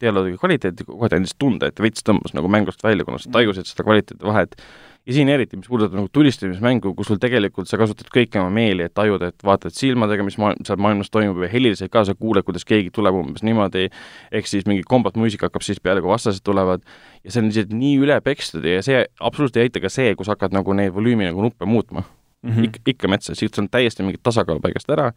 dialoogi 0.00 0.38
kvaliteeti, 0.38 0.86
kohati 0.86 1.18
andis 1.18 1.34
tunde, 1.38 1.72
et 1.72 1.82
veits 1.82 2.06
tõmbas 2.06 2.38
nagu 2.38 2.50
mängust 2.52 2.86
välja, 2.86 3.06
kuna 3.08 3.18
sa 3.22 3.34
tajusid 3.34 3.66
seda 3.70 3.86
kvaliteeti 3.86 4.30
vahet 4.30 4.58
ja 5.06 5.14
siin 5.16 5.30
eriti, 5.32 5.58
mis 5.58 5.68
puudutab 5.70 5.96
nagu 5.98 6.08
tulistamismängu, 6.14 6.92
kus 6.98 7.10
sul 7.10 7.18
tegelikult 7.22 7.70
sa 7.70 7.78
kasutad 7.80 8.06
kõiki 8.14 8.38
oma 8.38 8.52
meeli, 8.54 8.86
et 8.86 8.94
tajuda, 8.94 9.32
et 9.32 9.44
vaatad 9.46 9.74
silmadega, 9.74 10.24
mis 10.26 10.38
maa-, 10.38 10.54
seal 10.66 10.78
maailmas 10.82 11.10
toimub 11.10 11.42
ja 11.42 11.50
heliliselt 11.50 11.90
ka 11.92 12.04
sa 12.06 12.14
kuuled, 12.14 12.46
kuidas 12.46 12.66
keegi 12.68 12.92
tuleb 12.94 13.18
umbes 13.18 13.42
niimoodi, 13.46 13.88
ehk 14.30 14.50
siis 14.50 14.68
mingi 14.70 14.86
kombat 14.86 15.18
muusika 15.18 15.50
hakkab 15.50 15.66
siis 15.66 15.82
peale, 15.82 16.04
kui 16.04 16.12
vastased 16.12 16.44
tulevad, 16.46 16.86
ja 17.24 17.34
see 17.34 17.42
on 17.42 17.50
lihtsalt 17.50 17.74
nii 17.74 17.96
üle 18.04 18.18
pekstud 18.22 18.66
ja 18.68 18.82
see 18.86 19.02
absoluutselt 19.18 19.58
ei 19.58 19.70
aita 19.70 19.82
ka 19.82 19.90
see, 19.92 20.14
kus 20.18 20.30
hakkad 20.30 20.54
nagu 20.54 20.76
neid 20.78 20.94
volüümi 20.94 21.26
nagu 21.26 21.48
nuppe 21.48 21.66
muutma 21.66 22.04
mm 22.04 22.50
-hmm. 22.50 22.68
ikka, 22.70 22.84
ikka 22.94 23.08
metsa, 23.08 23.34
siit 23.34 23.58
on 23.58 23.68
täiesti 23.70 24.02
mingit 24.02 24.22
tasakaalu 24.22 24.60
paigast 24.60 24.90
ära 24.90 25.12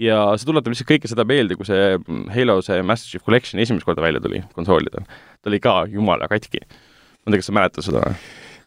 ja 0.00 0.20
see 0.36 0.46
tuletab 0.48 0.72
lihtsalt 0.72 0.90
kõike 0.90 1.10
seda 1.10 1.24
meelde, 1.24 1.56
kui 1.58 1.66
see 1.68 1.98
Halo, 2.34 2.60
see 2.62 2.82
Master 2.82 3.10
Chief 3.10 3.24
Collection 3.24 3.62
esimest 3.62 3.86
korda 3.86 4.02
välja 4.02 4.20
tuli 4.20 4.42
konsoolidel. 4.54 5.04
ta 5.42 5.50
oli 5.50 5.60
ka 5.60 5.86
jumala 5.90 6.28
katki. 6.28 6.60
ma 6.66 7.26
ei 7.26 7.32
tea, 7.32 7.42
kas 7.42 7.46
sa 7.46 7.52
mäletad 7.52 7.84
seda 7.86 8.04
või? 8.06 8.14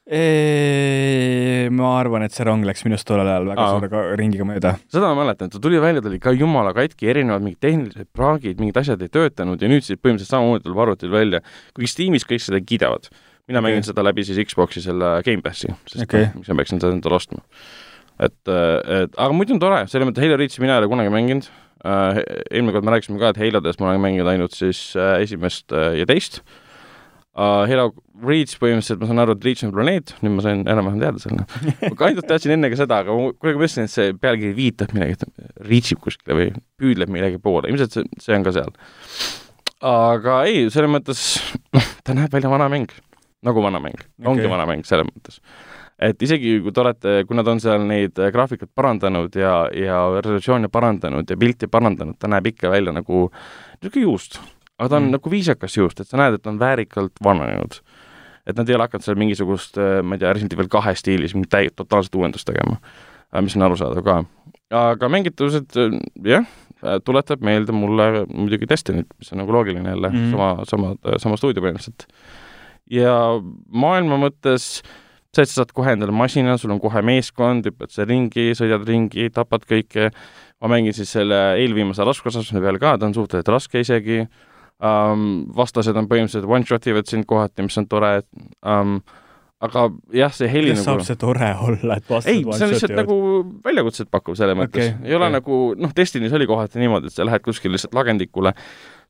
Ma 0.04 1.92
arvan, 1.96 2.26
et 2.26 2.34
see 2.36 2.44
rong 2.44 2.66
läks 2.68 2.84
minust 2.84 3.08
tollel 3.08 3.30
ajal 3.30 3.46
väga 3.48 3.64
Aa. 3.64 3.76
suure 3.78 4.18
ringiga 4.20 4.44
mööda. 4.48 4.74
seda 4.92 5.14
ma 5.14 5.24
mäletan, 5.24 5.52
ta 5.54 5.62
tuli 5.64 5.80
välja, 5.80 6.04
ta 6.04 6.10
oli 6.12 6.20
ka 6.20 6.34
jumala 6.36 6.74
katki, 6.76 7.08
erinevad 7.14 7.46
mingid 7.46 7.62
tehnilised 7.64 8.10
praagid, 8.12 8.60
mingid 8.60 8.82
asjad 8.82 9.04
ei 9.06 9.12
töötanud 9.14 9.64
ja 9.64 9.70
nüüd 9.72 9.86
siis 9.88 10.02
põhimõtteliselt 10.02 10.36
samamoodi 10.36 10.66
tuleb 10.68 10.82
arvutil 10.84 11.14
välja, 11.14 11.40
kuigi 11.72 11.92
Steamis 11.94 12.28
kõik 12.28 12.44
seda 12.44 12.60
kiidavad. 12.60 13.08
mina 13.48 13.60
okay. 13.60 13.70
mängin 13.70 13.88
seda 13.88 14.04
läbi 14.04 14.26
siis 14.28 14.40
Xbox'i 14.44 14.84
selle 14.84 15.22
Gamepassi, 15.24 15.72
sest 15.88 16.04
okay. 16.04 16.28
miks 16.36 16.52
ma 16.52 16.60
peaksin 16.60 16.84
seda 16.84 16.92
endale 16.98 17.16
ostma. 17.16 17.40
et, 18.20 18.40
et 18.44 19.16
aga 19.16 19.32
muidu 19.32 19.56
on 19.56 19.64
tore, 19.64 19.86
selles 19.88 20.10
mõttes 20.10 20.26
Halo 20.26 20.36
Reachi 20.42 20.64
mina 20.66 20.76
ei 20.76 20.84
ole 20.84 20.92
kunagi 20.92 21.16
mänginud 21.16 21.48
äh,, 21.88 22.20
eelmine 22.52 22.76
kord 22.76 22.84
me 22.84 22.98
rääkisime 22.98 23.24
ka, 23.24 23.32
et 23.32 23.40
Halodes 23.40 23.80
ma 23.80 23.94
olen 23.94 24.04
mänginud 24.04 24.28
ainult 24.36 24.60
siis 24.60 24.90
äh, 25.00 25.22
esimest 25.24 25.72
äh, 25.72 25.94
ja 26.02 26.10
teist 26.12 26.42
äh,, 26.44 26.60
uh, 27.38 27.64
Hero 27.70 27.92
Reach 28.24 28.56
põhimõtteliselt, 28.62 29.02
ma 29.02 29.10
saan 29.10 29.22
aru, 29.24 29.36
et 29.36 29.46
Reach 29.48 29.66
on 29.68 29.74
planeet, 29.76 30.14
nüüd 30.24 30.36
ma 30.38 30.46
sain 30.46 30.62
enam-vähem 30.70 31.02
teada 31.02 31.20
selle. 31.20 31.46
ma 31.84 32.08
ainult 32.08 32.28
teadsin 32.30 32.56
enne 32.56 32.70
ka 32.72 32.80
seda, 32.80 33.02
aga 33.04 33.16
ma 33.18 33.32
kuidagi 33.34 33.60
mõtlesin, 33.60 33.90
et 33.90 33.94
see 33.94 34.14
pealkiri 34.16 34.54
viitab 34.58 34.94
millegi, 34.96 35.18
et 35.18 35.66
reach 35.68 35.96
ib 35.96 36.04
kuskile 36.04 36.38
või 36.38 36.52
püüdleb 36.80 37.12
millegi 37.12 37.42
poole, 37.44 37.72
ilmselt 37.72 37.98
see, 37.98 38.08
see 38.24 38.38
on 38.38 38.46
ka 38.48 38.56
seal. 38.56 38.72
aga 39.90 40.40
ei, 40.48 40.70
selles 40.74 40.94
mõttes, 40.94 41.26
noh, 41.76 41.92
ta 42.06 42.16
näeb 42.18 42.34
välja 42.34 42.54
vana 42.54 42.70
mäng, 42.72 42.94
nagu 43.44 43.66
vana 43.66 43.82
mäng 43.84 44.00
okay., 44.00 44.30
ongi 44.32 44.50
vana 44.52 44.70
mäng 44.70 44.88
selles 44.88 45.10
mõttes 45.10 45.42
et 46.04 46.24
isegi 46.26 46.58
kui 46.64 46.74
te 46.74 46.82
olete, 46.82 47.12
kui 47.28 47.38
nad 47.38 47.48
on 47.48 47.62
seal 47.64 47.84
neid 47.88 48.18
graafikuid 48.18 48.72
parandanud 48.76 49.36
ja, 49.40 49.54
ja 49.78 50.00
resolutsiooni 50.18 50.72
parandanud 50.74 51.30
ja 51.30 51.38
pilti 51.40 51.70
parandanud, 51.72 52.18
ta 52.20 52.30
näeb 52.32 52.50
ikka 52.54 52.72
välja 52.74 52.96
nagu 52.96 53.28
niisugune 53.30 54.08
juust 54.08 54.40
aga 54.84 54.92
ta 54.92 55.00
on 55.00 55.08
mm. 55.08 55.16
nagu 55.18 55.32
viisakas 55.32 55.78
juust, 55.78 56.02
et 56.04 56.10
sa 56.10 56.20
näed, 56.20 56.38
et 56.38 56.44
ta 56.44 56.52
on 56.52 56.60
väärikalt 56.60 57.22
vananenud. 57.24 57.80
et 58.44 58.58
nad 58.60 58.68
ei 58.68 58.76
ole 58.76 58.84
hakanud 58.84 59.06
seal 59.06 59.16
mingisugust, 59.16 59.78
äh, 59.80 60.02
ma 60.04 60.18
ei 60.18 60.20
tea, 60.20 60.34
Resident 60.36 60.58
Evil 60.58 60.68
kahe 60.72 60.92
stiilis 61.00 61.32
mingit 61.32 61.54
täi-, 61.54 61.70
totaalset 61.72 62.16
uuendust 62.20 62.44
tegema, 62.50 62.76
äh, 63.32 63.40
mis 63.42 63.56
on 63.56 63.64
arusaadav 63.70 64.04
ka. 64.04 64.18
aga 64.84 65.10
mängitavused, 65.10 65.78
äh, 65.80 65.96
jah, 66.28 66.50
tuletab 67.08 67.40
meelde 67.40 67.72
mulle 67.72 68.26
muidugi 68.28 68.68
Destiny't, 68.68 69.08
mis 69.16 69.32
on 69.32 69.40
nagu 69.40 69.56
loogiline 69.56 69.94
jälle 69.94 70.10
mm., 70.10 70.32
sama, 70.34 70.50
sama, 70.68 71.16
sama 71.24 71.40
stuudio 71.40 71.64
põhimõtteliselt. 71.64 72.10
ja 72.92 73.16
maailma 73.72 74.20
mõttes 74.26 74.68
see, 74.84 75.46
et 75.46 75.50
sa 75.50 75.62
saad 75.62 75.72
kohe 75.72 75.96
endale 75.96 76.12
masina, 76.12 76.58
sul 76.60 76.76
on 76.76 76.82
kohe 76.84 77.02
meeskond, 77.06 77.70
hüppad 77.70 77.96
seal 77.96 78.12
ringi, 78.12 78.52
sõidad 78.60 78.84
ringi, 78.90 79.30
tapad 79.32 79.64
kõike, 79.70 80.12
ma 80.60 80.76
mängin 80.76 80.96
siis 80.98 81.16
selle 81.16 81.40
eelviimase 81.62 82.04
raskusastme 82.04 82.60
peal 82.60 82.82
ka, 82.82 82.98
ta 83.00 83.08
on 83.08 83.16
suhteliselt 83.16 83.56
raske 83.56 83.88
isegi 83.88 84.26
um,, 84.82 85.28
vastased 85.56 85.98
on 86.00 86.08
põhimõtteliselt 86.12 86.50
one-shot 86.50 86.88
ivad 86.92 87.10
sind 87.10 87.28
kohati, 87.30 87.68
mis 87.68 87.78
on 87.82 87.88
tore 87.92 88.16
um,, 88.62 88.98
aga 89.64 89.86
jah, 90.16 90.34
see 90.36 90.50
heli 90.52 90.74
kuidas 90.74 90.84
nagu 90.88 91.04
saab 91.04 91.08
see 91.08 91.22
tore 91.22 91.52
olla, 91.68 92.00
et 92.00 92.10
vastased 92.10 92.34
ei, 92.34 92.44
see 92.44 92.68
on 92.68 92.74
lihtsalt 92.74 92.98
nagu 93.00 93.18
väljakutset 93.66 94.12
pakkuv 94.12 94.40
selles 94.40 94.60
mõttes 94.60 94.90
okay,, 94.90 94.98
ei 95.06 95.14
okay. 95.14 95.20
ole 95.20 95.32
nagu 95.38 95.62
noh, 95.80 95.96
Destiny's 95.96 96.36
oli 96.36 96.50
kohati 96.50 96.82
niimoodi, 96.82 97.12
et 97.12 97.16
sa 97.16 97.28
lähed 97.28 97.46
kuskile 97.46 97.78
lihtsalt 97.78 97.96
lagendikule, 97.98 98.54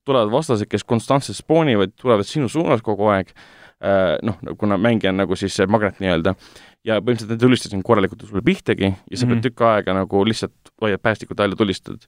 tulevad 0.06 0.32
vastased, 0.34 0.70
kes 0.70 0.86
konstantselt 0.88 1.40
spoonivad, 1.40 1.96
tulevad 2.00 2.28
sinu 2.28 2.52
suunas 2.52 2.84
kogu 2.86 3.10
aeg, 3.14 3.32
noh, 4.24 4.38
kuna 4.58 4.78
mängija 4.80 5.12
on 5.12 5.18
nagu 5.24 5.36
siis 5.36 5.56
see 5.58 5.68
magnet 5.68 6.00
nii-öelda, 6.00 6.36
ja 6.84 6.98
põhimõtteliselt 7.00 7.32
nad 7.32 7.40
tulistasid 7.40 7.84
korralikult 7.88 8.26
sulle 8.28 8.44
pihtagi 8.44 8.90
ja 8.90 8.94
sa 9.16 9.24
mm 9.24 9.32
-hmm. 9.32 9.40
pead 9.40 9.44
tükk 9.46 9.62
aega 9.68 9.94
nagu 9.96 10.24
lihtsalt 10.28 10.72
hoiad 10.84 11.00
päästikut 11.00 11.40
all 11.40 11.56
ja 11.56 11.56
tulistad. 11.56 12.00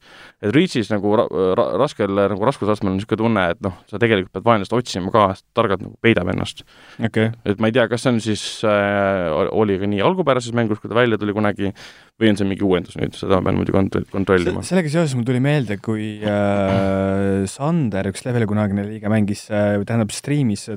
et 0.41 0.55
Reachis 0.55 0.89
nagu 0.91 1.15
ra 1.15 1.25
ra 1.55 1.65
raskel 1.79 2.11
nagu 2.11 2.45
raskusastmel 2.45 2.91
on 2.91 2.97
niisugune 2.97 3.17
tunne, 3.17 3.49
et 3.51 3.61
noh, 3.61 3.73
sa 3.87 3.99
tegelikult 3.99 4.33
pead 4.33 4.43
vaenlast 4.43 4.73
otsima 4.73 5.11
ka, 5.11 5.35
targalt 5.53 5.81
nagu 5.81 5.95
peidab 6.01 6.27
ennast 6.27 6.65
okay.. 6.99 7.31
et 7.45 7.59
ma 7.59 7.67
ei 7.67 7.71
tea, 7.71 7.87
kas 7.87 8.03
see 8.03 8.11
on 8.11 8.19
siis 8.19 8.43
äh,, 8.67 9.31
oli 9.51 9.79
ka 9.79 9.87
nii 9.87 10.01
algupärases 10.01 10.53
mängus, 10.53 10.79
kui 10.79 10.89
ta 10.89 10.95
välja 10.95 11.17
tuli 11.17 11.33
kunagi, 11.33 11.71
või 12.19 12.29
on 12.29 12.37
see 12.37 12.47
mingi 12.47 12.63
uuendus 12.63 12.97
nüüd, 12.99 13.15
seda 13.15 13.39
pean 13.41 13.55
muidugi 13.55 13.77
kont-, 13.77 14.11
kontrollima. 14.11 14.63
sellega 14.63 14.91
seoses 14.91 15.15
mul 15.15 15.23
tuli 15.23 15.39
meelde, 15.39 15.77
kui 15.77 16.19
äh, 16.19 17.47
Sander, 17.47 18.11
üks 18.11 18.27
leveli 18.27 18.45
kunagine 18.45 18.83
liige, 18.89 19.07
mängis 19.07 19.47
äh,, 19.51 19.79
tähendab, 19.85 20.11
striimis 20.11 20.67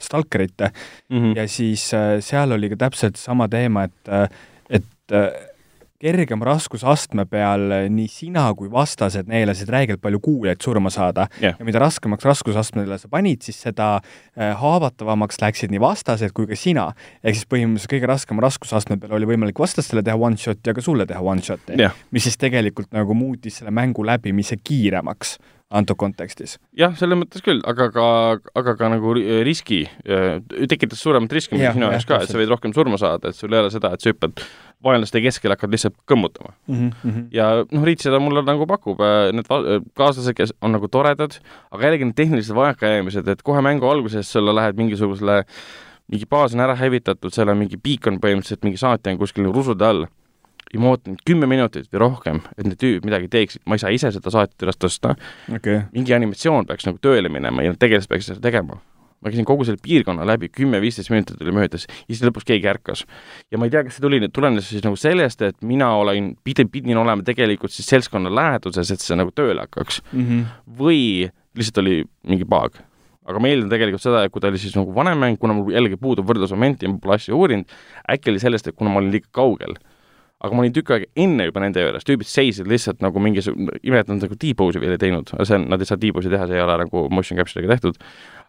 Stalkerit 0.00 0.60
mm 1.08 1.16
-hmm. 1.16 1.36
ja 1.36 1.48
siis 1.48 1.94
äh, 1.94 2.20
seal 2.20 2.52
oli 2.52 2.68
ka 2.68 2.76
täpselt 2.76 3.16
sama 3.16 3.48
teema, 3.48 3.84
et, 3.84 4.08
äh, 4.08 4.28
et 4.70 5.12
äh, 5.12 5.30
kergema 6.00 6.46
raskusastme 6.48 7.26
peal 7.30 7.66
nii 7.92 8.08
sina 8.10 8.46
kui 8.58 8.70
vastased 8.72 9.28
neelasid 9.30 9.70
räigelt 9.72 10.02
palju 10.04 10.20
kuulajaid 10.24 10.62
surma 10.64 10.92
saada 10.92 11.26
yeah. 11.40 11.56
ja 11.58 11.66
mida 11.68 11.80
raskemaks 11.82 12.26
raskusastmele 12.26 12.98
sa 13.00 13.10
panid, 13.12 13.42
siis 13.46 13.58
seda 13.64 13.96
haavatavamaks 14.36 15.40
läksid 15.42 15.74
nii 15.74 15.82
vastased 15.82 16.34
kui 16.36 16.48
ka 16.50 16.58
sina. 16.58 16.90
ehk 17.22 17.38
siis 17.38 17.48
põhimõtteliselt 17.50 17.94
kõige 17.96 18.12
raskema 18.12 18.46
raskusastme 18.46 19.00
peal 19.00 19.16
oli 19.18 19.30
võimalik 19.32 19.58
vastastele 19.60 20.04
teha 20.06 20.16
one-shot'i 20.16 20.72
ja 20.72 20.76
ka 20.76 20.84
sulle 20.84 21.08
teha 21.08 21.22
one-shot'i 21.22 21.80
yeah., 21.80 21.96
mis 22.10 22.28
siis 22.28 22.40
tegelikult 22.40 22.92
nagu 22.96 23.14
muutis 23.16 23.60
selle 23.60 23.74
mängu 23.74 24.04
läbimise 24.06 24.60
kiiremaks 24.62 25.38
antud 25.70 25.98
kontekstis. 25.98 26.56
jah, 26.78 26.94
selles 26.98 27.18
mõttes 27.18 27.42
küll, 27.42 27.58
aga 27.66 27.88
ka, 27.94 28.06
aga 28.58 28.74
ka 28.78 28.90
nagu 28.92 29.14
riski, 29.46 29.82
tekitas 30.70 31.02
suuremat 31.02 31.32
riski 31.34 31.58
ja, 31.58 31.72
sinu 31.74 31.88
jaoks 31.90 32.06
ka, 32.06 32.20
et 32.22 32.30
sa 32.30 32.38
võid 32.38 32.52
rohkem 32.52 32.74
surma 32.76 32.98
saada, 33.00 33.32
et 33.32 33.38
sul 33.38 33.54
ei 33.54 33.64
ole 33.64 33.72
seda, 33.74 33.90
et 33.96 34.04
sa 34.04 34.12
hüppad 34.12 34.44
vaenlaste 34.84 35.22
keskel, 35.24 35.54
hakkad 35.54 35.72
lihtsalt 35.72 35.96
kõmmutama 36.10 36.52
mm. 36.68 36.90
-hmm. 36.90 37.24
ja 37.34 37.48
noh, 37.64 37.86
Riit 37.86 38.04
seda 38.04 38.20
mulle 38.22 38.42
nagu 38.46 38.66
pakub, 38.68 39.00
need 39.32 39.48
kaaslased, 39.96 40.36
kes 40.36 40.52
on 40.60 40.76
nagu 40.76 40.88
toredad, 40.92 41.38
aga 41.70 41.88
jällegi 41.88 42.10
need 42.10 42.18
tehnilised 42.18 42.54
vajakajäämised, 42.54 43.28
et 43.28 43.42
kohe 43.42 43.62
mängu 43.64 43.88
alguses 43.88 44.32
sulle 44.32 44.54
lähed 44.54 44.76
mingisugusele 44.76 45.42
mingi 46.12 46.26
baas 46.30 46.54
on 46.54 46.62
ära 46.62 46.76
hävitatud, 46.78 47.34
seal 47.34 47.50
on 47.50 47.58
mingi 47.58 47.78
beacon 47.80 48.20
põhimõtteliselt, 48.22 48.62
mingi 48.66 48.78
saatja 48.78 49.12
on 49.12 49.18
kuskil 49.18 49.48
rusude 49.50 49.86
all 49.86 50.06
ja 50.72 50.82
ma 50.82 50.92
ootan 50.94 51.16
kümme 51.26 51.48
minutit 51.50 51.88
või 51.92 52.02
rohkem, 52.02 52.42
et 52.56 52.66
need 52.66 52.78
tüübid 52.80 53.06
midagi 53.06 53.30
teeksid, 53.32 53.62
ma 53.66 53.78
ei 53.78 53.82
saa 53.82 53.94
ise 53.94 54.10
seda 54.14 54.32
saadet 54.34 54.66
üles 54.66 54.78
tõsta 54.82 55.14
okay.. 55.52 55.86
mingi 55.94 56.14
animatsioon 56.16 56.66
peaks 56.66 56.88
nagu 56.88 57.00
tööle 57.02 57.30
minema 57.32 57.64
ja 57.66 57.74
tegelased 57.78 58.10
peaks 58.10 58.30
seda 58.30 58.42
tegema. 58.42 58.80
Ma 59.26 59.32
käisin 59.34 59.48
kogu 59.48 59.66
selle 59.66 59.82
piirkonna 59.82 60.26
läbi, 60.28 60.48
kümme-viisteist 60.54 61.10
minutit 61.10 61.42
oli 61.42 61.54
möödas 61.56 61.86
ja 61.90 62.14
siis 62.14 62.22
lõpus 62.26 62.46
keegi 62.46 62.70
ärkas. 62.70 63.04
ja 63.50 63.58
ma 63.58 63.66
ei 63.66 63.74
tea, 63.74 63.82
kas 63.86 63.98
see 63.98 64.06
tuli, 64.06 64.22
tulenes 64.30 64.68
siis 64.70 64.84
nagu 64.86 64.98
sellest, 65.00 65.42
et 65.42 65.58
mina 65.66 65.90
olen, 65.98 66.34
pidin, 66.46 66.70
pidin 66.70 67.02
olema 67.02 67.26
tegelikult 67.26 67.74
siis 67.74 67.88
seltskonna 67.90 68.30
läheduses, 68.32 68.92
et 68.94 69.02
see 69.02 69.18
nagu 69.18 69.34
tööle 69.34 69.66
hakkaks 69.66 70.02
mm. 70.12 70.28
-hmm. 70.28 70.44
või 70.78 71.00
lihtsalt 71.56 71.82
oli 71.82 72.04
mingi 72.28 72.46
bug 72.46 72.78
aga 73.26 73.42
ma 73.42 73.50
eeldan 73.50 73.72
tegelikult 73.72 74.04
seda, 74.04 74.22
et 74.22 74.32
kui 74.32 74.40
ta 74.42 74.52
oli 74.52 74.60
siis 74.62 74.76
nagu 74.78 74.94
vanem 74.94 75.18
mäng, 75.18 75.38
kuna 75.42 75.56
mul 75.56 75.74
jällegi 75.74 75.98
puudub 75.98 76.28
võrdlusmoment 76.28 76.82
ja 76.82 76.92
ma 76.92 77.00
pole 77.02 77.18
asja 77.18 77.34
uurinud, 77.34 77.66
äkki 78.12 78.30
oli 78.30 78.42
sellest, 78.42 78.70
et 78.70 78.78
kuna 78.78 78.92
ma 78.92 79.02
olin 79.02 79.10
liiga 79.10 79.26
kaugel 79.34 79.74
aga 80.44 80.52
ma 80.52 80.62
olin 80.62 80.74
tükk 80.76 80.92
aega 80.92 81.08
enne 81.24 81.46
juba 81.48 81.62
nende 81.64 81.80
juures, 81.80 82.04
tüübid 82.04 82.28
seisid 82.28 82.68
lihtsalt 82.68 83.00
nagu 83.04 83.20
mingisugune, 83.24 83.78
ime, 83.86 84.02
et 84.02 84.10
nad 84.10 84.20
nagu 84.20 84.36
T-pose'i 84.36 84.82
veel 84.82 84.94
ei 84.96 85.00
teinud, 85.00 85.32
see 85.32 85.56
on, 85.56 85.64
nad 85.72 85.80
ei 85.80 85.88
saa 85.88 86.00
T-pose'i 86.00 86.32
teha, 86.32 86.48
see 86.50 86.58
ei 86.58 86.64
ole 86.64 86.76
nagu 86.82 87.06
motion 87.08 87.40
capture'iga 87.40 87.72
tehtud, 87.72 87.96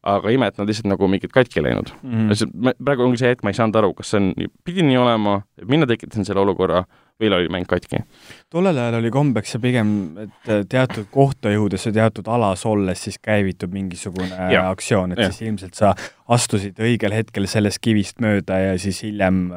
aga 0.03 0.31
ime, 0.31 0.47
et 0.47 0.57
nad 0.59 0.69
lihtsalt 0.69 0.89
nagu 0.91 1.09
mingid 1.11 1.33
katki 1.33 1.63
läinud 1.63 1.91
mm. 2.01 2.29
-hmm. 2.29 2.77
praegu 2.83 3.03
ongi 3.03 3.21
see 3.21 3.33
hetk, 3.33 3.43
ma 3.43 3.53
ei 3.53 3.59
saanud 3.59 3.75
aru, 3.75 3.93
kas 3.97 4.13
see 4.13 4.21
on, 4.21 4.31
pidi 4.65 4.85
nii 4.85 4.97
olema, 4.97 5.41
mina 5.65 5.87
tekitasin 5.89 6.25
selle 6.25 6.43
olukorra 6.43 6.83
või 7.21 7.31
oli 7.33 7.49
mäng 7.49 7.65
katki? 7.67 8.03
tollel 8.49 8.77
ajal 8.77 8.99
oli 8.99 9.11
kombeks 9.11 9.55
see 9.55 9.61
pigem, 9.61 9.89
et 10.21 10.69
teatud 10.69 11.09
kohta 11.11 11.51
jõudes 11.53 11.85
ja 11.89 11.91
teatud 11.91 12.27
alas 12.27 12.65
olles 12.65 13.03
siis 13.03 13.17
käivitub 13.19 13.73
mingisugune 13.73 14.51
ja. 14.53 14.69
aktsioon, 14.69 15.11
et 15.11 15.23
ja. 15.25 15.31
siis 15.31 15.49
ilmselt 15.49 15.73
sa 15.73 15.95
astusid 16.27 16.79
õigel 16.79 17.15
hetkel 17.15 17.47
sellest 17.47 17.81
kivist 17.81 18.21
mööda 18.23 18.59
ja 18.59 18.79
siis 18.79 19.01
hiljem 19.03 19.47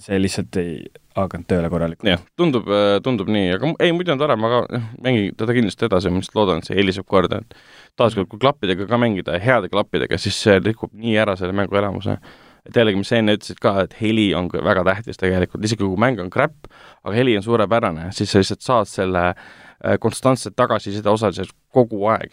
see 0.00 0.18
lihtsalt 0.20 0.56
ei 0.60 0.76
hakanud 1.16 1.48
tööle 1.48 1.68
korralikult. 1.72 2.08
jah, 2.08 2.22
tundub, 2.38 2.68
äh, 2.72 2.96
tundub 3.04 3.30
nii, 3.32 3.50
aga 3.56 3.72
ei, 3.84 3.92
muidu 3.96 4.14
on 4.14 4.20
tore, 4.20 4.36
ma 4.40 4.50
ka 4.52 4.80
mängin 5.04 5.34
teda 5.38 5.56
kindlasti 5.56 5.88
edasi, 5.88 6.12
ma 6.12 6.22
lihtsalt 6.22 6.38
loodan, 6.38 6.62
et 6.62 6.70
see 6.70 6.78
heliseb 6.78 7.08
korda, 7.08 7.42
et 7.42 7.56
taaskord, 8.00 8.30
kui 8.30 8.40
klappidega 8.42 8.86
ka 8.88 9.00
mängida, 9.00 9.36
heade 9.42 9.70
klappidega, 9.72 10.18
siis 10.20 10.38
see 10.44 10.58
rikub 10.62 10.92
nii 10.96 11.18
ära 11.24 11.36
selle 11.40 11.56
mängu 11.56 11.76
elamuse. 11.78 12.18
et 12.62 12.76
jällegi, 12.78 13.00
mis 13.00 13.08
sa 13.10 13.18
enne 13.18 13.34
ütlesid 13.34 13.58
ka, 13.58 13.72
et 13.82 13.96
heli 13.98 14.28
on 14.38 14.46
väga 14.52 14.84
tähtis 14.86 15.18
tegelikult, 15.18 15.64
isegi 15.66 15.82
kui 15.82 15.98
mäng 15.98 16.20
on 16.22 16.30
crap, 16.30 16.68
aga 17.02 17.16
heli 17.16 17.34
on 17.36 17.42
suurepärane, 17.42 18.12
siis 18.14 18.30
sa 18.30 18.38
lihtsalt 18.38 18.62
saad 18.62 18.90
selle 18.90 19.24
äh, 19.32 19.98
konstantset 19.98 20.54
tagasiside 20.56 21.10
osaliselt 21.10 21.50
kogu 21.74 22.06
aeg. 22.06 22.32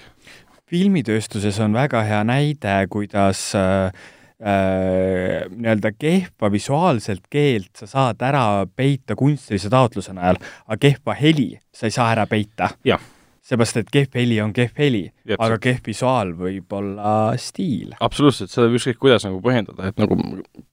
filmitööstuses 0.69 1.57
on 1.65 1.73
väga 1.73 2.03
hea 2.05 2.21
näide, 2.23 2.75
kuidas 2.93 3.55
äh, 3.57 3.89
äh, 4.39 5.46
nii-öelda 5.51 5.93
kehva 6.00 6.51
visuaalselt 6.51 7.27
keelt 7.29 7.72
sa 7.79 7.88
saad 7.89 8.22
ära 8.25 8.65
peita 8.75 9.17
kunstilise 9.19 9.72
taotluse 9.72 10.15
najal, 10.15 10.41
aga 10.67 10.81
kehva 10.88 11.15
heli 11.19 11.53
sa 11.75 11.89
ei 11.89 11.96
saa 11.96 12.12
ära 12.15 12.27
peita. 12.29 12.74
seepärast 13.50 13.79
et 13.81 13.88
kehv 13.89 14.13
heli 14.19 14.38
on 14.43 14.51
kehv 14.53 14.77
heli, 14.77 15.03
aga 15.34 15.58
kehv 15.63 15.88
visuaal 15.89 16.36
võib 16.38 16.74
olla 16.77 17.13
stiil. 17.41 17.96
absoluutselt, 18.00 18.51
seda 18.53 18.67
võib 18.67 18.77
ükskõik 18.77 19.00
kuidas 19.01 19.25
nagu 19.25 19.39
põhjendada, 19.41 19.89
et 19.89 20.01
nagu 20.01 20.17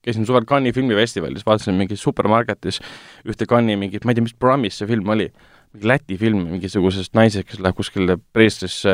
käisin 0.05 0.27
suvel 0.29 0.45
Cannes'i 0.49 0.75
filmifestivalis, 0.77 1.45
vaatasin 1.47 1.79
mingis 1.79 2.03
supermarketis 2.05 2.81
ühte 3.25 3.49
Cannes'i 3.49 3.79
mingit, 3.81 4.05
ma 4.05 4.13
ei 4.13 4.19
tea, 4.19 4.27
mis 4.27 4.37
programmis 4.37 4.77
see 4.77 4.89
film 4.89 5.09
oli, 5.15 5.31
mingi 5.73 5.87
Läti 5.87 6.17
film 6.17 6.45
mingisugusest 6.51 7.13
naisest, 7.17 7.47
kes 7.49 7.59
läheb 7.59 7.75
kuskile 7.77 8.17
preestrisse, 8.33 8.93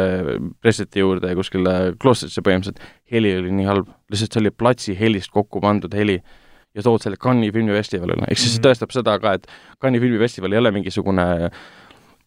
preestrite 0.61 0.99
juurde 0.99 1.29
ja 1.29 1.35
kuskile 1.37 1.73
kloostrisse 2.01 2.41
põhimõtteliselt, 2.41 2.81
heli 3.11 3.35
oli 3.37 3.51
nii 3.59 3.65
halb, 3.69 3.91
lihtsalt 4.11 4.33
see 4.33 4.41
oli 4.43 4.51
platsi 4.51 4.95
helist 4.99 5.31
kokku 5.31 5.61
pandud 5.63 5.93
heli 5.93 6.17
ja 6.73 6.81
tood 6.81 7.03
selle 7.05 7.17
Cannes'i 7.21 7.53
filmifestivalile, 7.53 8.25
ehk 8.27 8.37
siis 8.39 8.55
see 8.55 8.59
Mhm. 8.59 8.67
tõestab 8.67 8.91
seda 8.91 9.19
ka, 9.21 9.33
et 9.33 9.47
Cannes'i 9.81 10.01
filmifestival 10.01 10.51
ei 10.53 10.57
ole 10.57 10.71
mingisugune 10.71 11.51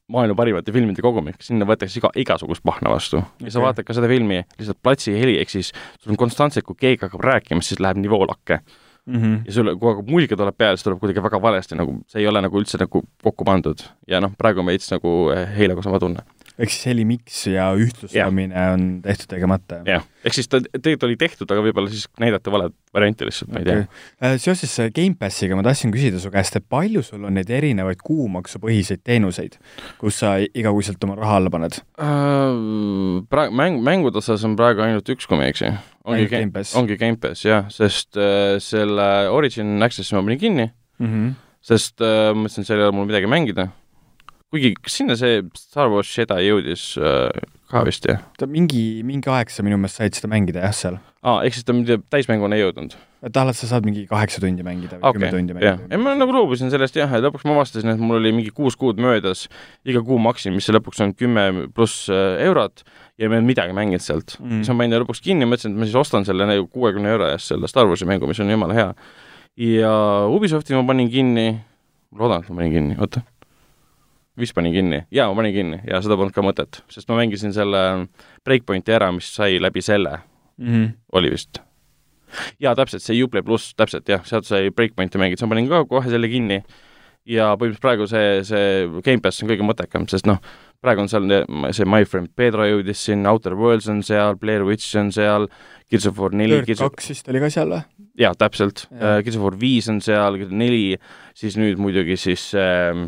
maailma 0.08 0.36
parimate 0.38 0.72
filmide 0.72 1.02
kogumik, 1.02 1.40
sinna 1.42 1.66
võetakse 1.66 1.98
iga, 1.98 2.10
igasugust 2.14 2.62
pahna 2.62 2.92
vastu. 2.94 3.22
ja 3.42 3.50
sa 3.50 3.60
vaatad 3.60 3.84
ka 3.84 3.92
seda 3.92 4.06
filmi, 4.06 4.44
lihtsalt 4.58 4.78
platsi 4.82 5.12
heli, 5.18 5.38
ehk 5.42 5.50
siis 5.50 5.72
sul 5.98 6.12
on 6.14 6.16
konstantselt, 6.16 6.64
kui 6.64 6.76
keegi 6.78 7.02
hakkab 7.08 7.20
rääkima, 7.26 7.62
siis 7.62 7.80
läheb 7.82 7.98
nivoo 7.98 8.24
lakke. 8.26 8.60
Mm 9.06 9.22
-hmm. 9.22 9.42
ja 9.46 9.52
sul, 9.52 9.70
kui 9.78 9.88
hakkab 9.90 10.08
muusika 10.10 10.36
tuleb 10.36 10.56
peale, 10.58 10.76
siis 10.76 10.84
tuleb 10.84 10.98
kuidagi 10.98 11.22
väga 11.22 11.42
valesti, 11.42 11.76
nagu 11.78 12.00
see 12.10 12.20
ei 12.20 12.26
ole 12.26 12.40
nagu 12.42 12.58
üldse 12.58 12.78
nagu 12.78 13.02
kokku 13.22 13.44
pandud. 13.44 13.84
ja 14.06 14.20
noh, 14.20 14.32
praegu 14.38 14.60
on 14.60 14.66
veits 14.66 14.90
nagu 14.90 15.30
eh, 15.30 15.46
heilega 15.58 15.82
sama 15.82 15.98
tunne. 15.98 16.24
Ehk 16.56 16.72
siis 16.72 16.86
heli 16.88 17.04
miks 17.08 17.42
ja 17.50 17.68
ühtlustamine 17.76 18.66
on 18.72 18.84
tehtud 19.04 19.28
tegemata. 19.30 19.82
jah, 19.88 20.04
ehk 20.24 20.36
siis 20.36 20.48
ta 20.48 20.60
tegelikult 20.64 21.08
oli 21.08 21.18
tehtud, 21.20 21.50
aga 21.52 21.64
võib-olla 21.64 21.92
siis 21.92 22.06
näidati 22.22 22.52
valet 22.52 22.74
varianti 22.96 23.28
lihtsalt, 23.28 23.50
ma 23.52 23.60
ei 23.60 23.68
tea 23.68 23.82
okay.. 23.84 24.40
seoses 24.42 24.72
äh, 24.80 24.90
Gamepassiga 24.96 25.58
ma 25.58 25.64
tahtsin 25.66 25.92
küsida 25.94 26.20
su 26.22 26.32
käest, 26.32 26.56
et 26.56 26.66
palju 26.72 27.02
sul 27.04 27.26
on 27.28 27.36
neid 27.36 27.50
erinevaid 27.52 28.00
kuumaksupõhiseid 28.06 29.04
teenuseid, 29.06 29.58
kus 30.00 30.22
sa 30.22 30.36
igakuiselt 30.46 31.02
oma 31.08 31.18
raha 31.20 31.40
alla 31.42 31.52
paned? 31.52 31.80
uh,. 32.00 33.20
praegu 33.32 33.56
mäng, 33.60 33.82
mängude 33.84 34.22
osas 34.22 34.44
on 34.48 34.56
praegu 34.58 34.84
ainult 34.86 35.12
üks, 35.12 35.28
kui 35.28 35.38
ma 35.38 35.46
ei 35.46 35.54
eksi. 35.54 35.72
ongi 36.08 36.28
Gamepass. 36.32 36.76
ongi 36.78 36.98
Gamepass 37.00 37.44
jah, 37.44 37.68
sest 37.72 38.16
uh, 38.16 38.56
selle 38.62 39.10
Origin 39.32 39.76
Access'i 39.84 40.16
ma 40.16 40.24
panin 40.24 40.40
kinni 40.40 40.70
mm? 40.70 41.06
-hmm. 41.06 41.34
sest 41.60 42.00
äh, 42.00 42.30
mõtlesin, 42.32 42.64
et 42.64 42.70
seal 42.70 42.80
ei 42.80 42.88
ole 42.88 42.96
mul 42.96 43.10
midagi 43.10 43.28
mängida. 43.30 43.68
Kuigi 44.54 44.74
kas 44.78 45.00
sinna 45.00 45.16
see 45.18 45.42
Star 45.58 45.90
Wars 45.92 46.10
Jedi 46.14 46.46
jõudis 46.46 46.92
äh, 47.00 47.44
ka 47.72 47.82
vist 47.86 48.06
jah? 48.06 48.22
ta 48.38 48.46
mingi, 48.46 49.02
mingi 49.06 49.30
aeg 49.32 49.50
sa 49.50 49.64
minu 49.66 49.78
meelest 49.80 49.98
said 49.98 50.14
seda 50.14 50.30
mängida 50.30 50.62
jah, 50.62 50.74
seal. 50.76 50.98
aa, 51.26 51.40
ehk 51.46 51.56
siis 51.56 51.66
ta 51.66 51.74
mitte 51.74 51.98
täismänguni 52.14 52.54
ei 52.58 52.62
jõudnud? 52.62 52.94
tahad, 53.34 53.56
sa 53.58 53.66
saad 53.66 53.88
mingi 53.88 54.04
kaheksa 54.06 54.38
tundi 54.44 54.62
mängida 54.62 55.00
või 55.00 55.16
kümme 55.16 55.26
okei 55.26 55.34
tundi, 55.34 55.56
mängida 55.56 55.88
ei, 55.90 55.98
ma 55.98 56.14
nagu 56.14 56.30
loobusin 56.36 56.70
sellest 56.70 56.94
jah, 56.98 57.10
et 57.18 57.24
lõpuks 57.26 57.42
ma 57.48 57.56
avastasin, 57.56 57.90
et 57.96 57.98
mul 58.02 58.20
oli 58.20 58.30
mingi 58.36 58.52
kuus 58.54 58.78
kuud 58.78 59.02
möödas, 59.02 59.48
iga 59.88 60.04
kuu 60.06 60.20
maksin, 60.22 60.54
mis 60.54 60.70
lõpuks 60.70 61.02
on 61.02 61.14
kümme 61.18 61.66
pluss 61.74 62.06
äh, 62.12 62.38
eurot 62.46 62.84
ja 63.18 63.26
ma 63.26 63.34
ei 63.34 63.40
olnud 63.40 63.50
midagi 63.50 63.74
mänginud 63.74 64.04
sealt 64.04 64.36
Mm. 64.38 64.60
siis 64.62 64.70
ma 64.70 64.82
panin 64.84 64.92
ta 64.94 64.98
lõpuks 65.02 65.22
kinni, 65.24 65.46
mõtlesin, 65.48 65.72
et 65.74 65.80
ma 65.80 65.86
siis 65.88 65.96
ostan 65.98 66.26
selle 66.28 66.46
nagu 66.46 66.66
kuuekümne 66.70 67.08
euro 67.16 67.26
eest 67.32 67.50
selle 67.50 67.66
Star 67.70 67.88
Warsi 67.88 68.06
mängu, 68.06 68.28
mis 68.30 68.38
on 68.44 68.50
jumala 68.52 68.74
hea. 68.76 68.88
ja 69.58 69.92
Ubisofti 70.30 70.76
ma 70.76 70.84
panin 70.86 71.08
kinni, 71.10 71.46
loodan, 72.14 72.44
et 72.44 72.50
ma 72.52 72.60
panin 72.60 72.74
kinni, 72.74 72.98
oota. 73.00 73.22
Vist 74.40 74.56
panin 74.56 74.74
kinni, 74.74 75.02
jaa, 75.14 75.28
ma 75.30 75.40
panin 75.40 75.54
kinni 75.54 75.78
ja 75.88 76.00
seda 76.04 76.18
polnud 76.18 76.34
ka 76.36 76.44
mõtet, 76.44 76.82
sest 76.92 77.08
ma 77.10 77.20
mängisin 77.20 77.54
selle 77.56 77.82
Breakpointi 78.44 78.94
ära, 78.96 79.10
mis 79.14 79.28
sai 79.36 79.60
läbi 79.62 79.82
selle, 79.84 80.18
mm. 80.58 80.66
-hmm. 80.68 80.90
oli 81.12 81.32
vist. 81.32 81.62
jaa, 82.60 82.74
täpselt, 82.74 83.02
see 83.02 83.22
Uplay 83.24 83.42
pluss, 83.42 83.74
täpselt 83.74 84.08
jah, 84.08 84.24
sealt 84.24 84.48
sai 84.48 84.70
Breakpointi 84.70 85.18
mängida, 85.18 85.40
siis 85.40 85.48
ma 85.48 85.54
panin 85.54 85.70
ka 85.72 85.84
kohe 85.88 86.10
selle 86.10 86.28
kinni 86.28 86.62
ja 87.26 87.50
põhimõtteliselt 87.58 87.82
praegu 87.82 88.06
see, 88.10 88.42
see 88.46 89.02
Gamepass 89.04 89.42
on 89.42 89.50
kõige 89.50 89.66
mõttekam, 89.66 90.06
sest 90.10 90.28
noh, 90.28 90.38
praegu 90.84 91.02
on 91.02 91.10
seal 91.10 91.26
see 91.74 91.88
My 91.88 92.06
Friend 92.06 92.30
Pedro 92.38 92.66
jõudis 92.68 93.02
sinna, 93.08 93.32
Outer 93.34 93.56
Worlds 93.58 93.88
on 93.90 94.02
seal, 94.06 94.38
Blair 94.40 94.64
Witch 94.66 94.94
on 95.00 95.10
seal, 95.14 95.48
Gears 95.90 96.06
of 96.10 96.20
War 96.22 96.34
neli, 96.36 96.60
Gears 96.66 96.84
of, 96.84 96.94
kaks 96.94 97.10
vist 97.14 97.30
oli 97.32 97.42
ka 97.42 97.50
seal 97.52 97.72
või? 97.74 97.82
jaa, 98.22 98.32
täpselt 98.38 98.86
Jah. 98.86 99.18
uh,, 99.18 99.20
Gears 99.26 99.38
of 99.38 99.46
War 99.46 99.58
viis 99.60 99.90
on 99.92 100.00
seal, 100.04 100.38
neli, 100.50 100.98
siis 101.36 101.58
nüüd 101.60 101.82
muidugi 101.82 102.18
siis 102.20 102.48
äh, 102.58 103.06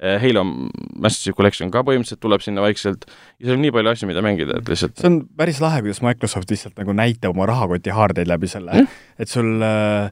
Halo 0.00 0.44
Master 0.44 1.26
Chief 1.26 1.36
Collection 1.36 1.70
ka 1.72 1.82
põhimõtteliselt 1.84 2.22
tuleb 2.24 2.40
sinna 2.44 2.64
vaikselt 2.64 3.04
ja 3.06 3.46
seal 3.46 3.58
on 3.58 3.64
nii 3.66 3.74
palju 3.76 3.92
asju, 3.92 4.08
mida 4.08 4.24
mängida, 4.24 4.56
et 4.60 4.70
lihtsalt 4.72 4.96
see 4.96 5.10
on 5.10 5.20
päris 5.36 5.60
lahe, 5.60 5.82
kuidas 5.84 6.00
Microsoft 6.04 6.52
lihtsalt 6.52 6.78
nagu 6.80 6.94
näitab 6.96 7.34
oma 7.36 7.48
rahakoti 7.50 7.92
haardeid 7.94 8.30
läbi 8.30 8.48
selle 8.48 8.72
Mm. 8.80 8.86
mm., 8.86 9.20
et 9.20 9.28
sul 9.28 9.62
äh, 9.66 10.08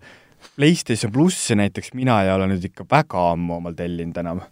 PlayStation 0.58 1.12
plussi 1.12 1.56
näiteks 1.56 1.94
mina 1.94 2.20
ei 2.24 2.30
ole 2.34 2.50
nüüd 2.50 2.68
ikka 2.68 2.84
väga 2.90 3.30
ammu 3.32 3.58
omal 3.62 3.76
tellinud 3.78 4.18
enam 4.20 4.42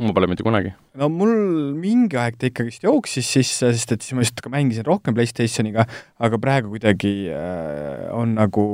ma 0.00 0.14
pole 0.16 0.28
mitte 0.30 0.44
kunagi. 0.46 0.72
no 0.96 1.08
mul 1.12 1.34
mingi 1.76 2.18
aeg 2.20 2.38
ta 2.40 2.48
ikkagist 2.48 2.84
jooksis 2.86 3.28
sisse, 3.36 3.72
sest 3.74 3.94
et 3.96 4.04
siis 4.04 4.16
ma 4.16 4.24
just 4.24 4.40
ka 4.40 4.52
mängisin 4.52 4.86
rohkem 4.86 5.16
Playstationiga, 5.16 5.86
aga 6.22 6.40
praegu 6.40 6.72
kuidagi 6.74 7.14
äh, 7.34 8.06
on 8.16 8.36
nagu, 8.38 8.64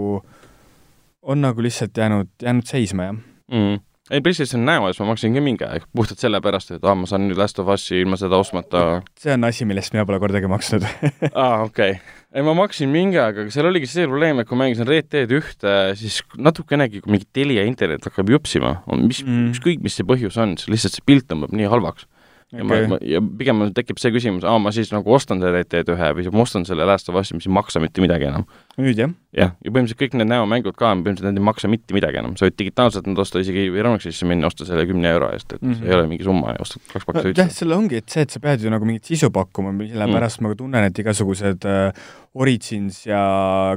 on 1.22 1.42
nagu 1.42 1.64
lihtsalt 1.64 1.96
jäänud, 1.96 2.30
jäänud 2.42 2.70
seisma, 2.70 3.10
jah. 3.10 3.20
mm.. 3.50 3.82
ei, 4.10 4.22
PlayStation 4.22 4.68
ees 4.70 5.00
ma 5.00 5.08
maksin 5.08 5.34
ka 5.34 5.42
mingi 5.42 5.66
aeg, 5.66 5.86
puhtalt 5.96 6.22
sellepärast, 6.22 6.76
et 6.76 6.86
aa, 6.86 6.94
ma 6.98 7.08
saan 7.10 7.26
nüüd 7.26 7.40
Last 7.40 7.58
of 7.62 7.70
Us'i 7.72 8.00
ilma 8.02 8.18
seda 8.20 8.38
ostmata. 8.38 9.02
see 9.18 9.34
on 9.34 9.46
asi, 9.48 9.66
millest 9.68 9.94
mina 9.94 10.06
pole 10.08 10.20
kordagi 10.22 10.50
maksnud 10.50 10.86
aa, 10.86 11.62
okei 11.68 11.96
okay.. 11.96 11.98
ei, 12.30 12.44
ma 12.46 12.54
maksin 12.58 12.92
mingi 12.92 13.18
aeg, 13.22 13.42
aga 13.44 13.54
seal 13.54 13.70
oligi 13.70 13.90
see 13.90 14.06
probleem, 14.08 14.42
et 14.42 14.50
kui 14.50 14.58
mängisin 14.60 14.88
Red 14.88 15.10
Dead 15.14 15.32
ühte, 15.34 15.76
siis 15.98 16.20
natukenegi, 16.38 17.02
kui 17.04 17.16
mingi 17.16 17.28
Telia 17.34 17.66
internet 17.66 18.06
hakkab 18.06 18.30
jupsima, 18.36 18.76
on 18.90 19.06
mis 19.08 19.24
mm., 19.24 19.50
ükskõik, 19.54 19.82
mis 19.84 19.98
see 19.98 20.06
põhjus 20.06 20.38
on, 20.42 20.54
siis 20.60 20.72
lihtsalt 20.74 20.98
see 20.98 21.08
pilt 21.08 21.28
tõmbab 21.30 21.54
nii 21.56 21.70
halvaks. 21.72 22.06
Ja 22.52 22.62
okay. 22.62 22.82
ma, 22.86 22.94
ma, 22.94 22.98
ja 23.02 23.18
pigem 23.38 23.58
mul 23.58 23.72
tekib 23.74 23.98
see 23.98 24.12
küsimus, 24.14 24.44
aa, 24.46 24.60
ma 24.62 24.70
siis 24.74 24.92
nagu 24.94 25.10
ostan 25.14 25.40
selle 25.42 25.58
Red 25.58 25.70
Dead 25.72 25.88
ühe 25.90 26.10
või 26.14 26.30
ma 26.30 26.44
ostan 26.44 26.66
selle 26.68 26.86
Last 26.86 27.10
of 27.10 27.18
Us'i, 27.18 27.34
mis 27.34 27.48
ei 27.48 27.54
maksa 27.56 27.82
mitte 27.82 28.04
midagi 28.04 28.28
enam. 28.28 28.44
nüüd 28.78 29.00
jah, 29.00 29.10
jah, 29.34 29.54
ja 29.64 29.72
põhimõtteliselt 29.72 30.02
kõik 30.02 30.14
need 30.20 30.30
näomängud 30.30 30.76
ka, 30.78 30.92
põhimõtteliselt 30.92 31.26
need 31.26 31.40
ei 31.42 31.46
maksa 31.48 31.70
mitte 31.72 31.96
midagi 31.96 32.20
enam, 32.22 32.36
sa 32.38 32.46
võid 32.46 32.58
digitaalselt 32.62 33.08
nad 33.10 33.22
osta 33.24 33.42
isegi 33.42 33.66
Ironixisse 33.66 34.28
minna, 34.30 34.46
osta 34.52 34.68
selle 34.68 34.86
kümne 34.86 35.10
euro 35.10 35.32
eest, 35.34 35.56
et 35.56 35.62
mm. 35.62 35.72
-hmm. 35.72 35.80
see 35.80 35.90
ei 35.90 35.98
ole 35.98 36.06
mingi 36.12 36.28
summa 36.28 36.54
ja 36.54 36.62
ostad 36.62 36.86
kaks 36.92 37.08
pakki 37.08 37.24
jah, 37.24 37.32
suitsu. 37.32 37.58
seal 37.58 37.74
ongi, 37.80 38.02
et 38.02 38.14
see, 38.14 38.26
et 38.28 38.36
sa 38.36 38.42
pead 38.46 38.62
ju 38.62 38.70
nagu 38.70 38.86
mingit 38.86 39.10
sisu 39.10 39.32
pakkuma, 39.34 39.74
sellepärast 39.82 40.40
mm. 40.40 40.46
ma 40.46 40.54
ka 40.54 40.60
tunnen, 40.62 40.86
et 40.90 41.02
igasugused 41.02 41.66
äh, 41.66 42.06
Origins 42.36 43.02
ja 43.06 43.20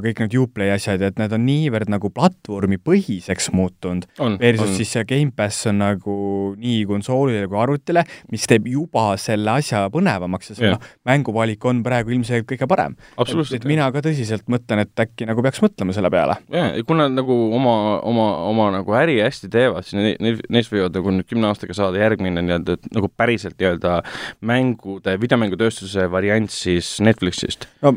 kõik 0.04 0.20
need 0.24 0.36
Uplay 0.40 0.72
asjad, 0.74 1.02
et 1.04 1.18
need 1.20 1.32
on 1.36 1.44
niivõrd 1.46 1.90
nagu 1.92 2.10
platvormipõhiseks 2.12 3.50
muutunud, 3.56 4.06
on, 4.20 4.36
versus 4.40 4.74
siis 4.78 4.92
see 4.94 5.06
Gamepass 5.08 5.68
on 5.70 5.80
nagu 5.80 6.16
nii 6.60 6.82
konsoolile 6.88 7.48
kui 7.50 7.60
arvutile, 7.60 8.04
mis 8.32 8.44
teeb 8.50 8.68
juba 8.70 9.14
selle 9.20 9.54
asja 9.56 9.86
põnevamaks 9.92 10.52
ja 10.52 10.58
see 10.58 10.68
Jah. 10.68 10.76
noh, 10.76 10.92
mänguvalik 11.08 11.64
on 11.68 11.82
praegu 11.86 12.14
ilmselgelt 12.14 12.48
kõige 12.52 12.68
parem. 12.70 12.96
absoluutselt 13.16 13.62
et. 13.62 13.68
mina 13.70 13.88
ka 13.94 14.02
tõsiselt 14.04 14.46
mõtlen, 14.52 14.84
et 14.84 15.04
äkki 15.04 15.28
nagu 15.28 15.44
peaks 15.44 15.62
mõtlema 15.64 15.96
selle 15.96 16.12
peale. 16.12 16.36
jaa, 16.52 16.70
ja 16.76 16.86
kui 16.86 16.98
nad 17.00 17.14
nagu 17.16 17.38
oma, 17.56 17.74
oma, 18.06 18.28
oma 18.50 18.70
nagu 18.76 18.96
äri 19.00 19.18
hästi 19.24 19.50
teevad, 19.52 19.88
siis 19.88 19.98
ne- 19.98 20.16
ne-, 20.20 20.36
neist 20.52 20.72
võivad 20.72 20.96
nagu 21.00 21.16
nüüd 21.16 21.28
kümne 21.30 21.50
aastaga 21.50 21.76
saada 21.76 22.00
järgmine 22.02 22.44
nii-öelda 22.44 22.78
et 22.78 22.88
nagu 22.94 23.10
päriselt 23.16 23.58
nii-öelda 23.60 24.00
mängude, 24.46 25.16
videomängutööstuse 25.20 26.08
variant 26.12 26.50
siis 26.52 26.98
Netflixist. 27.04 27.68
no 27.82 27.96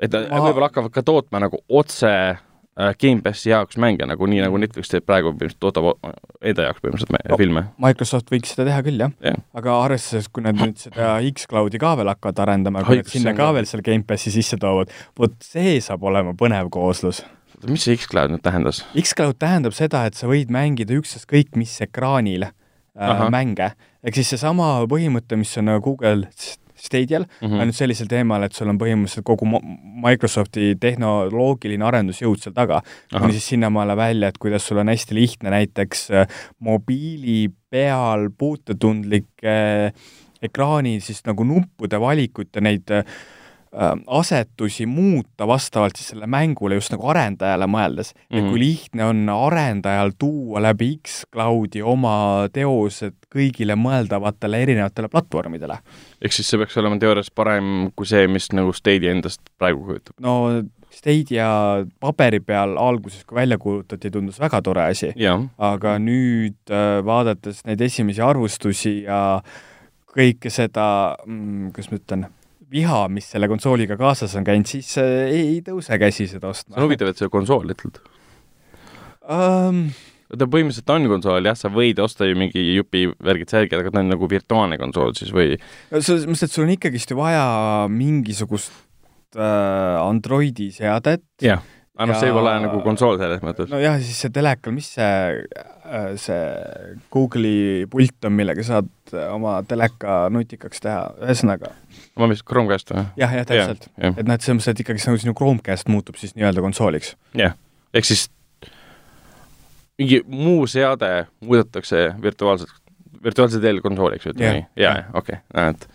et 0.00 0.12
nad 0.12 0.30
võib-olla 0.42 0.68
hakkavad 0.70 0.92
ka 0.94 1.02
tootma 1.06 1.40
nagu 1.44 1.60
otse 1.68 2.10
äh, 2.10 2.90
Gamepassi 2.98 3.50
jaoks 3.52 3.76
mänge 3.78 4.06
nagu 4.10 4.26
nii, 4.26 4.40
nagu 4.42 4.58
Netflix 4.58 4.90
teeb 4.90 5.04
praegu, 5.06 5.30
toodab 5.62 5.92
enda 6.42 6.64
jaoks 6.68 6.82
põhimõtteliselt 6.82 7.30
No. 7.30 7.36
filme. 7.38 7.62
Microsoft 7.78 8.32
võiks 8.34 8.50
seda 8.54 8.66
teha 8.70 8.80
küll, 8.82 8.98
jah 9.00 9.12
Jah. 9.22 9.38
aga 9.54 9.76
arvestades, 9.84 10.26
kui 10.28 10.42
nad 10.42 10.58
nüüd 10.58 10.76
seda 10.82 11.14
X-Cloudi 11.30 11.78
ka 11.78 11.94
veel 12.00 12.10
hakkavad 12.10 12.42
arendama, 12.46 12.82
kui 12.84 12.98
nad 12.98 13.06
sinna 13.12 13.32
ka 13.38 13.52
veel 13.54 13.68
selle 13.70 13.86
Gamepassi 13.86 14.32
sisse 14.34 14.58
toovad, 14.60 14.90
vot 15.18 15.38
see 15.46 15.78
saab 15.84 16.02
olema 16.10 16.34
põnev 16.34 16.68
kooslus. 16.74 17.22
mis 17.70 17.86
see 17.86 17.94
X-Cloud 17.96 18.34
nüüd 18.34 18.42
tähendas? 18.44 18.82
X-Cloud 18.98 19.38
tähendab 19.38 19.72
seda, 19.78 20.02
et 20.10 20.18
sa 20.18 20.26
võid 20.28 20.50
mängida 20.52 20.98
ükstaskõik 20.98 21.54
mis 21.56 21.78
ekraanil 21.86 22.48
äh, 22.50 23.24
mänge, 23.30 23.70
ehk 24.04 24.18
siis 24.18 24.34
seesama 24.34 24.74
põhimõte, 24.90 25.38
mis 25.40 25.54
on 25.62 25.70
nagu 25.70 25.80
Google 25.94 26.26
Stadial 26.84 27.24
mm. 27.24 27.46
-hmm. 27.48 27.60
ainult 27.62 27.78
sellisel 27.78 28.08
teemal, 28.10 28.42
et 28.44 28.52
sul 28.52 28.68
on 28.68 28.78
põhimõtteliselt 28.80 29.24
kogu 29.24 29.48
Microsofti 30.04 30.74
tehnoloogiline 30.80 31.84
arendusjõud 31.84 32.42
seal 32.42 32.56
taga, 32.56 32.82
kuni 33.12 33.32
siis 33.32 33.48
sinnamaale 33.54 33.96
välja, 33.96 34.28
et 34.28 34.38
kuidas 34.38 34.66
sul 34.66 34.82
on 34.82 34.92
hästi 34.92 35.16
lihtne 35.16 35.54
näiteks 35.54 36.10
äh, 36.10 36.42
mobiili 36.58 37.48
peal 37.70 38.28
puututundlike 38.38 39.56
ekraani 40.44 40.98
siis 41.00 41.24
nagu 41.26 41.44
nuppude 41.44 42.00
valikut 42.00 42.52
ja 42.54 42.60
neid 42.64 42.92
äh, 42.92 43.04
asetusi 44.06 44.86
muuta 44.86 45.46
vastavalt 45.46 45.96
siis 45.96 46.12
selle 46.12 46.26
mängule 46.30 46.78
just 46.78 46.92
nagu 46.94 47.08
arendajale 47.10 47.66
mõeldes 47.66 48.12
mm. 48.14 48.20
-hmm. 48.20 48.38
et 48.38 48.44
Mhm. 48.44 48.50
kui 48.50 48.58
lihtne 48.58 49.04
on 49.04 49.28
arendajal 49.28 50.12
tuua 50.18 50.62
läbi 50.62 50.98
X-Cloudi 51.02 51.82
oma 51.82 52.48
teosed 52.52 53.14
kõigile 53.34 53.74
mõeldavatele 53.74 54.62
erinevatele 54.62 55.08
platvormidele. 55.08 55.78
ehk 56.22 56.32
siis 56.32 56.50
see 56.50 56.58
peaks 56.58 56.76
olema 56.76 56.98
teoorias 56.98 57.30
parem 57.30 57.90
kui 57.96 58.06
see, 58.06 58.26
mis 58.28 58.52
nagu 58.52 58.72
Stadia 58.72 59.10
endast 59.10 59.40
praegu 59.58 59.84
kujutab. 59.84 60.14
no 60.20 60.62
Stadia 60.94 61.48
paberi 62.00 62.40
peal 62.40 62.76
alguses, 62.78 63.24
kui 63.24 63.36
välja 63.36 63.58
kuulutati, 63.58 64.10
tundus 64.10 64.38
väga 64.40 64.62
tore 64.62 64.82
asi, 64.82 65.10
aga 65.58 65.98
nüüd 65.98 66.70
äh, 66.70 67.02
vaadates 67.04 67.64
neid 67.66 67.80
esimesi 67.80 68.22
arvustusi 68.22 69.02
ja 69.02 69.42
kõike 70.14 70.50
seda 70.54 71.16
mm,, 71.26 71.72
kuidas 71.74 71.90
ma 71.90 71.98
ütlen, 71.98 72.26
viha, 72.72 73.04
mis 73.12 73.28
selle 73.34 73.48
konsooliga 73.50 73.98
kaasas 74.00 74.34
on 74.38 74.46
käinud, 74.46 74.68
siis 74.70 74.94
äh, 75.02 75.28
ei 75.32 75.60
tõuse 75.66 75.98
käsi 76.00 76.28
seda 76.30 76.50
ostma. 76.52 76.74
see 76.74 76.80
on 76.80 76.88
huvitav, 76.88 77.12
et 77.12 77.20
see 77.20 77.30
konsool 77.32 77.74
ütled 77.74 78.00
um, 79.24 79.86
ta 80.32 80.48
põhimõtteliselt 80.50 80.94
on 80.94 81.08
konsool, 81.12 81.50
jah, 81.50 81.58
sa 81.58 81.70
võid 81.72 82.00
osta 82.02 82.28
ju 82.28 82.38
mingi 82.38 82.62
jupi 82.74 83.06
värgid-särgid, 83.12 83.76
aga 83.78 83.92
ta 83.92 84.02
on 84.02 84.12
nagu 84.14 84.28
virtuaalne 84.30 84.78
konsool 84.80 85.14
siis 85.18 85.32
või? 85.34 85.58
selles 85.94 86.26
mõttes, 86.28 86.48
et 86.48 86.56
sul 86.56 86.66
on 86.66 86.74
ikkagist 86.76 87.12
ju 87.12 87.18
vaja 87.20 87.46
mingisugust 87.92 88.74
äh, 89.36 90.00
Androidi 90.00 90.70
seadet. 90.74 91.24
jah, 91.44 91.62
aga 91.94 92.10
noh, 92.10 92.18
see 92.18 92.30
ei 92.30 92.34
ole 92.34 92.52
nagu 92.64 92.80
konsool 92.82 93.18
selles 93.20 93.42
mõttes. 93.44 93.70
nojah, 93.70 93.98
siis 94.02 94.18
see 94.24 94.32
telekal, 94.34 94.74
mis 94.74 94.88
see, 94.96 95.42
see 96.20 96.38
Google'i 97.14 97.84
pult 97.90 98.28
on, 98.28 98.34
millega 98.34 98.64
saad 98.66 98.90
oma 99.28 99.56
teleka 99.68 100.24
nutikaks 100.34 100.82
teha, 100.82 101.04
ühesõnaga. 101.22 101.70
ma 102.18 102.26
mõtlesin 102.26 102.48
Chromecast 102.50 102.94
või? 102.94 103.04
jah, 103.20 103.36
jah, 103.38 103.46
täpselt. 103.50 103.86
et 103.94 104.24
noh, 104.24 104.34
et 104.34 104.46
selles 104.46 104.58
mõttes, 104.58 104.72
et 104.74 104.82
ikkagi 104.86 105.06
nagu 105.06 105.22
sinu 105.22 105.36
Chromecast 105.38 105.92
muutub 105.92 106.18
siis 106.18 106.34
nii-öelda 106.34 106.64
konsooliks. 106.64 107.14
jah, 107.38 107.54
ehk 107.94 108.10
siis 108.10 108.26
mingi 110.00 110.24
muu 110.26 110.66
seade 110.66 111.12
muudetakse 111.44 112.08
virtuaalselt, 112.22 112.74
virtuaalsel 113.22 113.62
teel 113.62 113.78
konsooliks, 113.84 114.26
ütleme 114.34 114.58
nii. 114.58 114.68
jaa, 114.82 114.96
okei, 115.14 115.38
et 115.68 115.88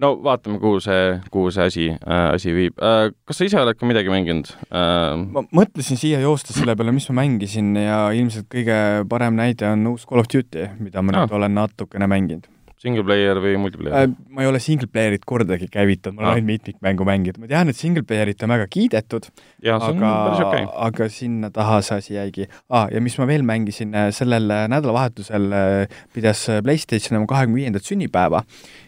no 0.00 0.12
vaatame, 0.24 0.58
kuhu 0.62 0.80
see, 0.84 1.18
kuhu 1.32 1.50
see 1.54 1.66
asi 1.70 1.88
äh,, 1.92 2.28
asi 2.34 2.54
viib 2.56 2.78
äh,. 2.80 3.10
kas 3.28 3.40
sa 3.40 3.48
ise 3.48 3.60
oled 3.60 3.78
ka 3.78 3.88
midagi 3.88 4.12
mänginud 4.12 4.52
äh...? 4.68 5.16
ma 5.20 5.44
mõtlesin 5.56 6.00
siia 6.00 6.22
joostes 6.24 6.58
selle 6.60 6.76
peale, 6.78 6.94
mis 6.96 7.08
ma 7.10 7.20
mängisin 7.22 7.74
ja 7.78 8.00
ilmselt 8.16 8.48
kõige 8.52 8.78
parem 9.10 9.36
näide 9.40 9.68
on 9.70 9.92
uus 9.92 10.06
Call 10.08 10.24
of 10.24 10.30
Duty, 10.32 10.70
mida 10.80 11.04
ma 11.04 11.14
ah. 11.14 11.24
nüüd 11.24 11.36
olen 11.40 11.56
natukene 11.60 12.10
mänginud 12.10 12.48
Single 12.80 13.04
player 13.04 13.40
või 13.44 13.56
multiplayer 13.60 14.06
äh,? 14.06 14.12
ma 14.32 14.44
ei 14.44 14.48
ole 14.48 14.60
single 14.62 14.88
player'it 14.88 15.26
kordagi 15.28 15.68
käivitanud, 15.72 16.16
ma 16.16 16.22
olen 16.22 16.30
ah. 16.30 16.38
ainult 16.38 16.48
mitmikmängu 16.48 17.06
mänginud, 17.08 17.40
ma 17.42 17.50
tean, 17.50 17.72
et 17.72 17.76
single 17.76 18.04
player'it 18.08 18.40
on 18.46 18.54
väga 18.54 18.68
kiidetud, 18.72 19.28
aga, 19.76 20.12
okay. 20.38 20.64
aga 20.88 21.10
sinna 21.12 21.52
taha 21.54 21.80
see 21.84 21.98
asi 22.00 22.16
jäigi 22.16 22.48
ah,. 22.68 22.88
ja 22.92 23.02
mis 23.04 23.18
ma 23.20 23.28
veel 23.28 23.44
mängisin, 23.46 23.92
äh, 23.92 24.08
sellel 24.16 24.48
äh, 24.54 24.64
nädalavahetusel 24.72 25.50
äh, 25.52 25.98
pidas 26.14 26.46
PlayStation 26.64 27.20
oma 27.20 27.28
kahekümne 27.30 27.60
viiendat 27.60 27.84
sünnipäeva 27.84 28.44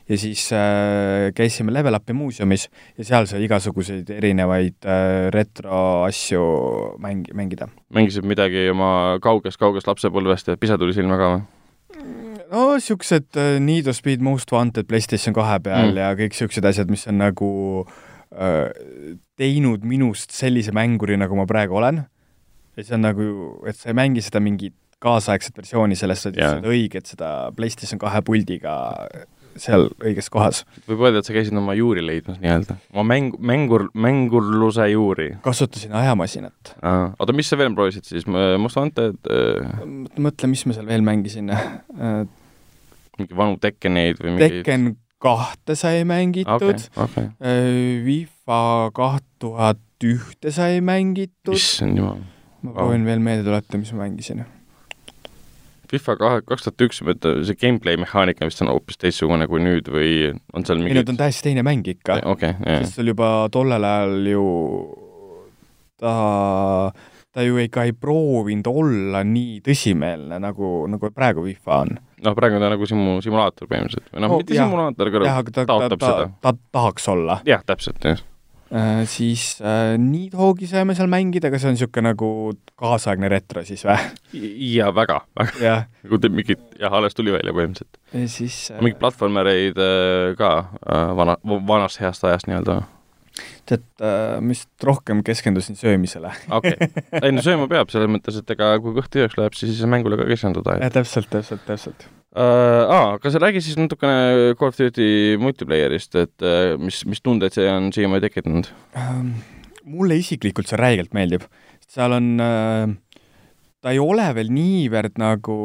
ja 0.09 0.19
siis 0.19 0.49
äh, 0.53 1.29
käisime 1.35 1.73
Level 1.75 1.95
Upi 1.95 2.17
muuseumis 2.17 2.69
ja 2.99 3.05
seal 3.05 3.29
sai 3.31 3.45
igasuguseid 3.47 4.11
erinevaid 4.13 4.85
äh, 4.85 5.29
retroasju 5.35 6.45
mängi-, 7.03 7.35
mängida. 7.37 7.69
mängisid 7.95 8.27
midagi 8.29 8.69
oma 8.73 9.19
kaugest-kaugest 9.23 9.89
lapsepõlvest 9.89 10.53
ja 10.53 10.61
pisa 10.61 10.79
tuli 10.81 10.97
silma 10.97 11.21
ka 11.21 11.35
või? 11.37 11.51
No 12.53 12.77
siuksed 12.83 13.39
uh, 13.41 13.57
Need 13.63 13.89
of 13.91 13.99
Speed 13.99 14.23
Most 14.25 14.53
Wanted 14.53 14.89
PlayStation 14.91 15.37
kahe 15.37 15.59
peal 15.65 15.93
mm. 15.93 16.01
ja 16.01 16.13
kõik 16.19 16.37
siuksed 16.37 16.67
asjad, 16.69 16.93
mis 16.93 17.07
on 17.11 17.21
nagu 17.23 17.51
uh, 17.83 18.69
teinud 19.41 19.87
minust 19.89 20.35
sellise 20.37 20.75
mänguri, 20.77 21.19
nagu 21.21 21.39
ma 21.39 21.49
praegu 21.49 21.81
olen. 21.81 22.05
ja 22.77 22.87
see 22.87 22.97
on 22.97 23.07
nagu, 23.09 23.27
et 23.69 23.77
sa 23.77 23.93
ei 23.93 23.99
mängi 23.99 24.25
seda 24.25 24.41
mingit 24.45 24.77
kaasaegset 25.03 25.57
versiooni 25.59 25.97
sellest, 25.99 26.29
vaid 26.29 26.39
yeah. 26.39 26.57
seda 26.57 26.73
õiget, 26.73 27.09
seda 27.11 27.31
PlayStation 27.57 28.01
kahe 28.01 28.21
puldiga 28.25 28.77
seal 29.61 29.89
õiges 30.01 30.29
kohas. 30.33 30.63
võib 30.87 31.03
öelda, 31.05 31.21
et 31.21 31.29
sa 31.29 31.35
käisid 31.35 31.57
oma 31.59 31.75
juuri 31.77 32.05
leidmas 32.05 32.39
nii-öelda, 32.43 32.77
oma 32.95 33.05
mäng, 33.11 33.35
mängur, 33.53 33.89
mängurluse 33.93 34.87
juuri. 34.93 35.29
kasutasin 35.45 35.93
ajamasinat. 35.99 36.77
oota, 36.83 37.37
mis 37.37 37.51
sa 37.53 37.59
veel 37.61 37.75
proovisid 37.77 38.09
siis, 38.09 38.29
Most 38.29 38.79
Wanted 38.79 39.19
äh...? 39.29 39.83
mõtle, 40.23 40.53
mis 40.53 40.65
ma 40.69 40.77
seal 40.79 40.89
veel 40.89 41.05
mängisin 41.05 41.53
äh, 41.53 42.23
mingi 43.23 43.39
vanu 43.39 43.59
Tekkeneid 43.63 44.21
või 44.21 44.37
mingeid 44.37 44.59
Tekken 44.61 44.91
kahte 45.23 45.77
sai 45.79 46.03
mängitud 46.09 46.75
okay,, 46.99 47.05
okay. 47.05 47.29
FIFA 48.07 48.63
kaht 48.97 49.27
tuhat 49.43 49.81
ühte 50.03 50.51
sai 50.55 50.81
mängitud. 50.83 51.55
issand 51.55 52.01
jumal. 52.01 52.25
ma 52.63 52.75
proovin 52.75 53.07
veel 53.07 53.23
meelde 53.23 53.47
tuletada, 53.47 53.79
mis 53.79 53.93
ma 53.95 54.05
mängisin. 54.05 54.43
FIFA 55.93 56.17
kahe, 56.19 56.43
kaks 56.49 56.67
tuhat 56.67 56.85
üks, 56.87 57.03
see 57.47 57.59
gameplay 57.61 57.99
mehaanika 58.01 58.49
vist 58.49 58.63
on 58.65 58.71
hoopis 58.73 58.99
teistsugune 58.99 59.47
kui 59.51 59.63
nüüd 59.63 59.91
või 59.93 60.13
on 60.57 60.67
seal 60.67 60.81
mingi 60.81 60.97
ei, 60.97 61.03
nüüd 61.03 61.13
on 61.13 61.21
täiesti 61.21 61.51
teine 61.51 61.65
mäng 61.67 61.87
ikka 61.93 62.23
okay,. 62.33 62.57
sest 62.83 62.99
seal 62.99 63.13
juba 63.13 63.33
tollel 63.53 63.85
ajal 63.87 64.31
ju 64.33 64.47
ta 66.01 66.15
ta 67.33 67.45
ju 67.45 67.61
ikka 67.61 67.87
ei 67.89 67.93
proovinud 67.97 68.69
olla 68.69 69.23
nii 69.25 69.61
tõsimeelne, 69.65 70.41
nagu, 70.43 70.73
nagu 70.93 71.13
praegu 71.17 71.45
FIFA 71.47 71.79
on. 71.85 72.01
Noh, 72.27 72.35
praegu 72.39 72.59
on 72.59 72.65
ta 72.65 72.73
nagu 72.73 72.89
simu-, 72.89 73.21
simulaator 73.25 73.71
põhimõtteliselt 73.71 74.13
või 74.13 74.25
noh 74.25 74.33
no,, 74.35 74.43
mitte 74.43 74.57
jah, 74.57 74.69
simulaator, 74.69 75.11
aga 75.23 75.55
ta, 75.55 75.65
taotab 75.69 76.03
ta, 76.03 76.13
seda. 76.13 76.29
ta 76.45 76.55
tahaks 76.79 77.09
olla. 77.13 77.41
jah, 77.49 77.65
täpselt, 77.67 78.05
jah 78.07 78.23
äh,. 78.73 79.03
Siis 79.11 79.59
äh, 79.61 79.99
Needhogi 80.01 80.67
saime 80.71 80.97
seal 80.97 81.11
mängida, 81.13 81.51
aga 81.51 81.61
see 81.61 81.69
on 81.69 81.77
niisugune 81.77 82.13
nagu 82.13 82.31
kaasaegne 82.81 83.29
retro 83.33 83.65
siis 83.69 83.85
või? 83.85 83.99
jaa, 84.73 84.89
väga, 84.97 85.21
väga. 85.39 85.77
nagu 86.07 86.23
teeb 86.23 86.39
mingit, 86.39 86.65
jah, 86.81 86.95
alles 87.01 87.19
tuli 87.19 87.35
välja 87.35 87.55
põhimõtteliselt. 87.57 88.01
ja 88.17 88.33
siis 88.33 88.65
äh... 88.73 88.81
mingeid 88.81 89.03
platvormereid 89.03 89.83
äh, 89.83 90.33
ka 90.41 90.53
äh, 90.81 91.15
vana, 91.19 91.39
vanast 91.69 92.01
heast 92.03 92.25
ajast 92.29 92.49
nii-öelda 92.51 92.83
tead 93.69 93.85
äh,, 94.03 94.41
ma 94.43 94.53
vist 94.53 94.87
rohkem 94.87 95.23
keskendusin 95.27 95.79
söömisele. 95.79 96.33
okei 96.51 96.75
okay., 96.77 97.05
ei 97.23 97.35
no 97.35 97.45
sööma 97.45 97.69
peab, 97.71 97.93
selles 97.93 98.11
mõttes, 98.13 98.39
et 98.41 98.53
ega 98.55 98.75
kui 98.83 98.95
kõht 98.97 99.13
tühjaks 99.15 99.39
läheb, 99.39 99.57
siis 99.59 99.81
mängule 99.89 100.19
ka 100.21 100.27
keskenduda. 100.29 100.79
täpselt, 100.95 101.31
täpselt, 101.33 101.65
täpselt 101.69 102.07
uh,. 102.07 102.43
Aa, 102.43 103.15
aga 103.17 103.33
sa 103.33 103.43
räägi 103.43 103.65
siis 103.65 103.79
natukene 103.81 104.53
Call 104.59 104.73
of 104.73 104.79
Duty 104.81 105.39
multiplayer'ist, 105.43 106.17
et 106.21 106.47
uh, 106.47 106.77
mis, 106.81 107.03
mis 107.09 107.25
tundeid 107.25 107.57
see 107.57 107.69
on 107.71 107.91
siiamaani 107.95 108.27
tekitanud 108.29 108.71
um,? 108.99 109.35
mulle 109.83 110.15
isiklikult 110.21 110.71
see 110.71 110.79
räigelt 110.79 111.15
meeldib, 111.17 111.49
seal 111.91 112.15
on 112.19 112.29
uh,, 112.43 112.93
ta 113.83 113.95
ei 113.95 113.99
ole 114.03 114.29
veel 114.37 114.53
niivõrd 114.55 115.19
nagu 115.21 115.57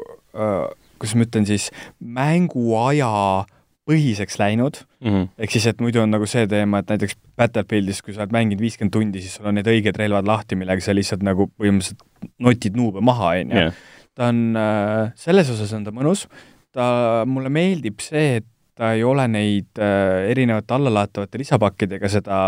uh, 0.00 0.64
kuidas 0.96 1.18
ma 1.18 1.26
ütlen 1.26 1.44
siis, 1.48 1.68
mänguaja 2.00 3.12
uh, 3.42 3.55
põhiseks 3.86 4.38
läinud 4.40 4.80
mm, 5.00 5.08
-hmm. 5.08 5.28
ehk 5.38 5.54
siis, 5.54 5.68
et 5.70 5.80
muidu 5.82 6.02
on 6.02 6.10
nagu 6.10 6.26
see 6.30 6.46
teema, 6.50 6.82
et 6.82 6.90
näiteks 6.90 7.16
Battlefieldis, 7.38 8.02
kui 8.02 8.14
sa 8.14 8.24
oled 8.24 8.34
mänginud 8.34 8.62
viiskümmend 8.64 8.94
tundi, 8.94 9.22
siis 9.22 9.38
sul 9.38 9.46
on 9.50 9.58
need 9.58 9.70
õiged 9.70 10.00
relvad 10.00 10.26
lahti, 10.26 10.58
millega 10.58 10.82
sa 10.82 10.94
lihtsalt 10.96 11.22
nagu 11.26 11.48
põhimõtteliselt 11.54 12.02
notid 12.42 12.76
nuube 12.78 13.04
maha, 13.04 13.36
on 13.44 13.54
ju. 13.54 13.70
ta 14.16 14.30
on 14.32 14.42
äh,, 14.58 15.14
selles 15.14 15.50
osas 15.54 15.72
on 15.76 15.86
ta 15.86 15.94
mõnus, 15.94 16.26
ta, 16.74 17.24
mulle 17.28 17.52
meeldib 17.52 18.02
see, 18.02 18.42
et 18.42 18.50
ta 18.76 18.92
ei 18.92 19.04
ole 19.06 19.24
neid 19.32 19.80
äh, 19.80 20.26
erinevate 20.32 20.74
allalaetavate 20.76 21.40
lisapakkidega 21.40 22.10
seda 22.12 22.38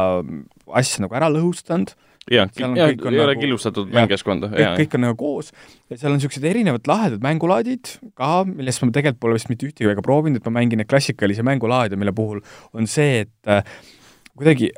asja 0.77 1.07
nagu 1.07 1.17
ära 1.17 1.31
lõhustanud 1.33 1.95
jah, 2.33 2.51
ei 2.57 2.97
nagu, 2.97 3.13
ole 3.25 3.37
killustatud 3.39 3.93
mängijaskonda. 3.95 4.51
kõik, 4.79 4.97
on 4.99 5.07
nagu 5.07 5.19
koos. 5.21 5.53
Ja 5.89 5.99
seal 5.99 6.13
on 6.13 6.19
niisugused 6.21 6.49
erinevad 6.49 6.91
lahedad 6.91 7.25
mängulaadid 7.25 7.95
ka, 8.19 8.43
millest 8.49 8.85
ma 8.85 8.91
tegelikult 8.95 9.23
pole 9.25 9.39
vist 9.39 9.53
mitte 9.53 9.69
ühtegi 9.69 9.91
väga 9.91 10.05
proovinud, 10.05 10.41
et 10.41 10.51
ma 10.51 10.59
mängin 10.61 10.83
neid 10.83 10.91
klassikalisi 10.91 11.47
mängulaade, 11.47 11.99
mille 12.01 12.15
puhul 12.17 12.43
on 12.77 12.91
see, 12.91 13.25
et 13.27 13.51
äh, 13.51 13.65
kuidagi 14.39 14.73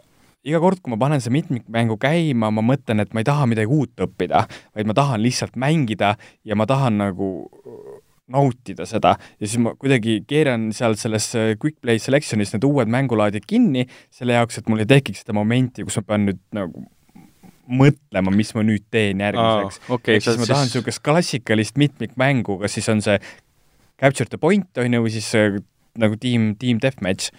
iga 0.46 0.60
kord, 0.62 0.80
kui 0.80 0.92
ma 0.94 1.00
panen 1.00 1.20
see 1.20 1.32
mitmikmängu 1.34 1.98
käima, 2.00 2.48
ma 2.54 2.64
mõtlen, 2.64 3.02
et 3.02 3.10
ma 3.12 3.20
ei 3.20 3.28
taha 3.28 3.48
midagi 3.50 3.72
uut 3.76 4.06
õppida, 4.06 4.46
vaid 4.76 4.88
ma 4.88 4.96
tahan 4.96 5.20
lihtsalt 5.20 5.58
mängida 5.60 6.14
ja 6.48 6.56
ma 6.56 6.68
tahan 6.68 6.96
nagu 7.02 7.30
nautida 8.30 8.86
seda. 8.88 9.16
Ja 9.40 9.48
siis 9.48 9.58
ma 9.62 9.74
kuidagi 9.78 10.20
keeran 10.28 10.70
seal 10.76 10.96
selles 11.00 11.26
äh, 11.38 11.52
Quick 11.60 11.80
Play 11.82 12.00
Selectionis 12.02 12.54
need 12.54 12.64
uued 12.66 12.90
mängulaadid 12.92 13.46
kinni, 13.48 13.86
selle 14.14 14.38
jaoks, 14.38 14.60
et 14.60 14.70
mul 14.70 14.84
ei 14.84 14.90
tekiks 14.90 15.24
seda 15.24 15.36
momenti, 15.36 15.84
kus 15.86 16.00
ma 16.00 16.06
pean 16.12 16.28
nüüd 16.30 16.42
nagu 16.56 16.86
mõtlema, 17.70 18.34
mis 18.34 18.52
ma 18.56 18.64
nüüd 18.66 18.84
teen 18.92 19.22
järgmiseks 19.22 19.80
ah,. 19.80 19.94
Okay, 19.96 20.18
ehk 20.18 20.26
siis 20.26 20.40
ma 20.40 20.50
tahan 20.50 20.68
niisugust 20.68 20.98
siis... 20.98 21.04
klassikalist 21.06 21.80
mitmikmängu, 21.80 22.58
kas 22.62 22.76
siis 22.78 22.90
on 22.92 23.02
see 23.04 23.16
capture 24.00 24.28
the 24.30 24.40
point, 24.40 24.70
on 24.80 24.98
ju, 24.98 25.06
või 25.06 25.14
siis 25.14 25.30
äh, 25.38 25.60
nagu 26.00 26.18
tiim, 26.20 26.54
tiim 26.60 26.82
deathmatch 26.82 27.34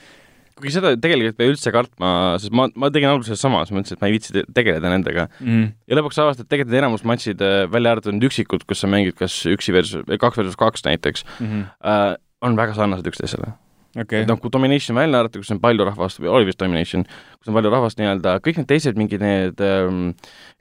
kuigi 0.61 0.75
seda 0.75 0.93
tegelikult 1.01 1.33
ei 1.33 1.37
pea 1.39 1.51
üldse 1.51 1.73
kartma, 1.73 2.11
sest 2.41 2.53
ma, 2.55 2.67
ma 2.77 2.91
tegin 2.93 3.09
alguses 3.09 3.41
sama, 3.41 3.63
siis 3.65 3.75
mõtlesin, 3.75 3.97
et 3.97 4.03
ma 4.03 4.09
ei 4.09 4.15
viitsi 4.15 4.43
tegeleda 4.53 4.91
nendega 4.93 5.25
mm.. 5.39 5.71
ja 5.89 5.97
lõpuks 5.97 6.21
avastad, 6.21 6.45
et 6.45 6.51
tegelikult 6.53 6.77
enamus 6.77 7.05
matšid, 7.07 7.41
äh, 7.45 7.63
välja 7.71 7.95
arvatud 7.95 8.15
need 8.15 8.27
üksikud, 8.29 8.65
kus 8.69 8.83
sa 8.83 8.91
mängid 8.91 9.17
kas 9.19 9.39
üksi 9.49 9.73
versus, 9.75 10.05
kaks 10.11 10.41
versus 10.41 10.59
kaks 10.59 10.85
näiteks 10.87 11.25
mm, 11.25 11.47
-hmm. 11.47 11.65
äh, 11.81 12.13
on 12.45 12.57
väga 12.59 12.77
sarnased 12.77 13.09
üksteisele 13.09 13.55
okay.. 13.95 14.25
noh, 14.29 14.39
kui 14.41 14.53
Domination 14.53 14.97
välja 14.97 15.21
arvata, 15.21 15.41
kus 15.41 15.51
on 15.53 15.61
palju 15.63 15.85
rahvast, 15.87 16.21
või 16.21 16.31
oli 16.31 16.49
vist 16.49 16.59
Domination, 16.61 17.05
kus 17.39 17.51
on 17.51 17.57
palju 17.57 17.73
rahvast 17.73 18.01
nii-öelda, 18.01 18.37
kõik 18.45 18.61
need 18.61 18.69
teised 18.71 18.99
mingid 18.99 19.23
need 19.23 19.63
ähm, 19.65 20.01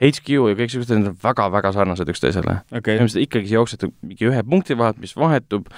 HQ 0.02 0.36
ja 0.36 0.58
kõik 0.60 0.74
siuksed, 0.74 0.94
need 0.96 1.12
on 1.12 1.18
väga-väga 1.22 1.74
sarnased 1.76 2.14
üksteisele. 2.14 2.60
Okay.. 2.70 2.96
põhimõtteliselt 2.96 3.26
ikkagi 3.28 3.56
jooksete 3.56 3.90
mingi 4.02 4.30
ühe 4.30 4.46
punkti 4.46 4.78
vahelt, 4.78 5.00
mis 5.02 5.16
vahetub, 5.18 5.68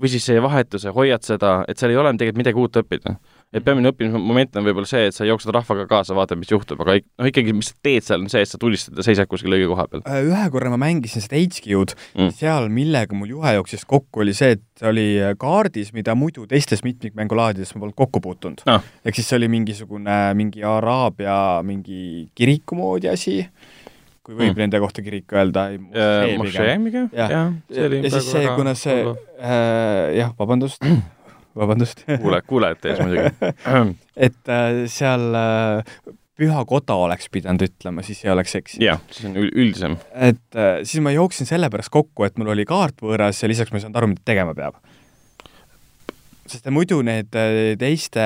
või 0.00 0.12
siis 0.12 0.26
see 0.26 0.42
vahetuse, 0.42 0.92
hoiad 0.94 1.24
seda, 1.26 1.60
et 1.68 1.80
seal 1.80 1.94
ei 1.94 2.00
ole 2.00 2.14
tegelikult 2.16 2.44
midagi 2.44 2.62
uut 2.62 2.82
õppida 2.82 3.16
et 3.52 3.64
peamine 3.64 3.90
õppimismoment 3.92 4.56
on 4.56 4.66
võib-olla 4.66 4.88
see, 4.88 5.08
et 5.10 5.16
sa 5.16 5.26
jooksed 5.28 5.52
rahvaga 5.52 5.84
kaasa, 5.90 6.16
vaatad, 6.16 6.40
mis 6.40 6.52
juhtub, 6.52 6.80
aga 6.84 6.96
noh, 7.02 7.28
ikkagi, 7.28 7.52
mis 7.56 7.72
sa 7.72 7.76
teed 7.84 8.06
seal, 8.06 8.24
on 8.24 8.32
see, 8.32 8.44
et 8.44 8.50
sa 8.50 8.60
tulistad 8.60 8.96
ja 8.96 9.04
seisad 9.06 9.28
kuskil 9.30 9.52
õige 9.52 9.68
koha 9.70 9.86
peal. 9.90 10.04
Äh, 10.08 10.22
ühe 10.28 10.46
korra 10.54 10.72
ma 10.72 10.80
mängisin 10.80 11.24
seda 11.24 11.40
HQ-d 11.40 11.96
mm., 12.16 12.32
seal, 12.38 12.70
millega 12.72 13.16
mul 13.16 13.34
juhe 13.34 13.54
jooksis 13.58 13.84
kokku, 13.88 14.24
oli 14.24 14.36
see, 14.36 14.56
et 14.56 14.86
oli 14.88 15.06
kaardis, 15.40 15.92
mida 15.96 16.16
muidu 16.18 16.46
teistes 16.50 16.82
mitmikmängulaadides 16.86 17.74
ma 17.76 17.84
polnud 17.84 17.98
kokku 17.98 18.22
puutunud 18.24 18.64
no.. 18.68 18.80
ehk 19.04 19.18
siis 19.18 19.28
see 19.30 19.38
oli 19.38 19.50
mingisugune, 19.52 20.16
mingi 20.38 20.64
Araabia 20.66 21.36
mingi 21.66 22.28
kiriku 22.38 22.78
moodi 22.80 23.12
asi 23.12 23.42
kui 24.22 24.36
võib 24.36 24.52
mm. 24.52 24.60
nende 24.62 24.78
kohta 24.82 25.02
kirik 25.02 25.32
öelda. 25.34 25.66
mošee 26.38 26.76
pigem? 26.84 27.08
jah, 27.14 27.32
ja, 27.32 27.42
ja, 27.74 27.88
ja 27.90 28.12
siis 28.14 28.30
see, 28.30 28.44
kuna 28.56 28.76
see, 28.78 29.02
äh, 29.42 30.14
jah, 30.18 30.32
vabandust 30.38 30.82
vabandust. 31.58 32.04
kuule, 32.22 32.42
kuulajate 32.46 32.92
ees 32.92 33.04
muidugi 33.04 33.52
et 34.28 34.52
äh, 34.52 34.82
seal 34.92 35.30
äh, 35.38 36.12
püha 36.38 36.62
koda 36.68 36.96
oleks 37.04 37.28
pidanud 37.32 37.62
ütlema, 37.66 38.04
siis 38.06 38.22
ei 38.24 38.32
oleks 38.32 38.56
eksinud. 38.58 38.86
jah, 38.86 39.02
siis 39.12 39.28
on 39.28 39.36
üldisem. 39.42 39.98
et 40.14 40.58
äh, 40.58 40.80
siis 40.88 41.02
ma 41.04 41.12
jooksin 41.14 41.48
sellepärast 41.48 41.92
kokku, 41.92 42.26
et 42.26 42.40
mul 42.40 42.52
oli 42.54 42.66
kaart 42.68 43.04
võõras 43.04 43.42
ja 43.42 43.50
lisaks 43.50 43.72
ma 43.72 43.80
ei 43.80 43.86
saanud 43.86 44.00
aru, 44.00 44.12
mida 44.14 44.24
tegema 44.32 44.56
peab. 44.56 44.78
sest 46.48 46.68
muidu 46.74 47.00
need 47.06 47.36
äh, 47.38 47.74
teiste 47.80 48.24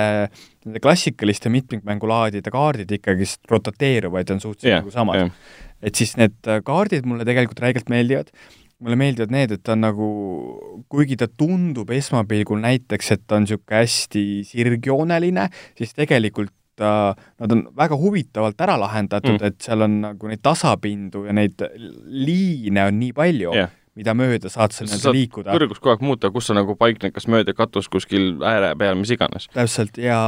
nende 0.67 0.83
klassikaliste 0.83 1.53
mitmikmängulaadide 1.53 2.53
kaardid 2.55 2.95
ikkagist 2.99 3.43
rotateeruvad 3.51 4.27
ja 4.27 4.39
on 4.39 4.45
suhteliselt 4.45 4.73
yeah, 4.73 4.85
nagu 4.85 4.95
samad 4.95 5.21
yeah.. 5.21 5.35
et 5.83 5.99
siis 5.99 6.17
need 6.21 6.39
äh, 6.47 6.63
kaardid 6.67 7.07
mulle 7.07 7.27
tegelikult 7.29 7.63
räigelt 7.67 7.91
meeldivad 7.93 8.33
mulle 8.85 8.99
meeldivad 9.01 9.33
need, 9.33 9.55
et 9.57 9.63
ta 9.65 9.73
on 9.77 9.85
nagu, 9.87 10.11
kuigi 10.93 11.17
ta 11.21 11.29
tundub 11.29 11.91
esmapilgul 11.97 12.61
näiteks, 12.61 13.15
et 13.15 13.25
ta 13.25 13.39
on 13.39 13.47
niisugune 13.47 13.81
hästi 13.81 14.25
sirgjooneline, 14.51 15.49
siis 15.79 15.97
tegelikult 15.97 16.53
ta, 16.77 17.15
nad 17.41 17.57
on 17.57 17.65
väga 17.77 17.97
huvitavalt 17.97 18.61
ära 18.61 18.77
lahendatud 18.81 19.39
mm., 19.39 19.49
et 19.49 19.65
seal 19.65 19.87
on 19.87 19.99
nagu 20.03 20.29
neid 20.29 20.45
tasapindu 20.45 21.25
ja 21.29 21.35
neid 21.37 21.65
liine 22.05 22.85
on 22.91 23.01
nii 23.01 23.17
palju 23.17 23.57
yeah., 23.57 23.73
mida 23.97 24.13
mööda 24.13 24.51
saad 24.53 24.75
sa 24.77 24.85
nii-öelda 24.85 25.13
liikuda. 25.17 25.55
kõrgust 25.57 25.81
kogu 25.81 25.95
aeg 25.95 26.03
muuta, 26.05 26.31
kus 26.35 26.51
sa 26.51 26.57
nagu 26.57 26.77
paikned, 26.77 27.15
kas 27.17 27.25
mööda 27.33 27.55
katus 27.57 27.89
kuskil 27.89 28.35
ääre 28.45 28.75
peal, 28.77 28.99
mis 29.01 29.13
iganes. 29.15 29.49
täpselt, 29.55 29.97
ja 29.97 30.19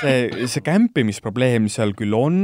see, 0.00 0.46
see 0.48 0.64
kämpimisprobleem 0.64 1.68
seal 1.72 1.92
küll 1.98 2.16
on, 2.16 2.38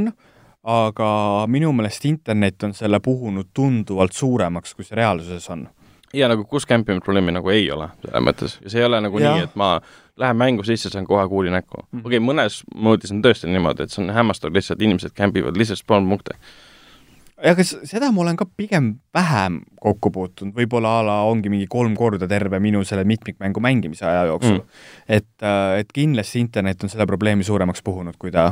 aga 0.63 1.11
minu 1.49 1.71
meelest 1.73 2.05
internet 2.05 2.63
on 2.63 2.73
selle 2.77 2.99
puhunud 3.01 3.49
tunduvalt 3.53 4.13
suuremaks, 4.13 4.75
kui 4.75 4.85
see 4.85 4.97
reaalsuses 4.99 5.49
on. 5.49 5.67
ja 6.13 6.27
nagu 6.27 6.43
kus 6.45 6.65
kämpimisprobleemi 6.67 7.31
nagu 7.31 7.49
ei 7.49 7.69
ole, 7.71 7.87
selles 8.03 8.25
mõttes, 8.25 8.57
see 8.67 8.81
ei 8.81 8.85
ole 8.85 8.99
nagu 9.01 9.19
ja. 9.19 9.31
nii, 9.31 9.45
et 9.47 9.55
ma 9.55 9.77
lähen 10.19 10.37
mängu 10.37 10.65
sisse, 10.67 10.89
saan 10.91 11.07
kohe 11.07 11.23
kuuli 11.27 11.53
näkku. 11.53 11.85
Mm.. 11.91 12.03
okei 12.05 12.19
okay,, 12.19 12.25
mõnes 12.27 12.61
moodis 12.75 13.13
on 13.15 13.23
tõesti 13.23 13.49
niimoodi, 13.49 13.87
et 13.87 13.93
see 13.93 14.03
on 14.03 14.11
hämmastav 14.13 14.53
lihtsalt, 14.53 14.83
inimesed 14.83 15.15
kämbivad 15.17 15.57
lihtsalt 15.57 15.81
spawn 15.81 16.09
punkte. 16.09 16.35
Ja 17.41 17.55
kas 17.57 17.71
seda 17.89 18.11
ma 18.13 18.21
olen 18.21 18.37
ka 18.37 18.45
pigem 18.45 18.91
vähem 19.17 19.61
kokku 19.81 20.11
puutunud, 20.13 20.53
võib-olla 20.53 20.99
a 20.99 21.05
la 21.07 21.15
ongi 21.25 21.49
mingi 21.49 21.65
kolm 21.65 21.95
korda 21.97 22.27
terve 22.29 22.59
minu 22.61 22.83
selle 22.85 23.01
mitmikmängu 23.09 23.63
mängimise 23.63 24.05
aja 24.05 24.27
jooksul. 24.29 24.59
Mm.. 24.59 24.83
et, 25.07 25.31
äh, 25.41 25.79
et 25.81 25.95
kindlasti 25.95 26.43
internet 26.43 26.83
on 26.83 26.91
selle 26.93 27.07
probleemi 27.09 27.47
suuremaks 27.47 27.81
puhunud, 27.87 28.19
kui 28.21 28.35
ta 28.35 28.51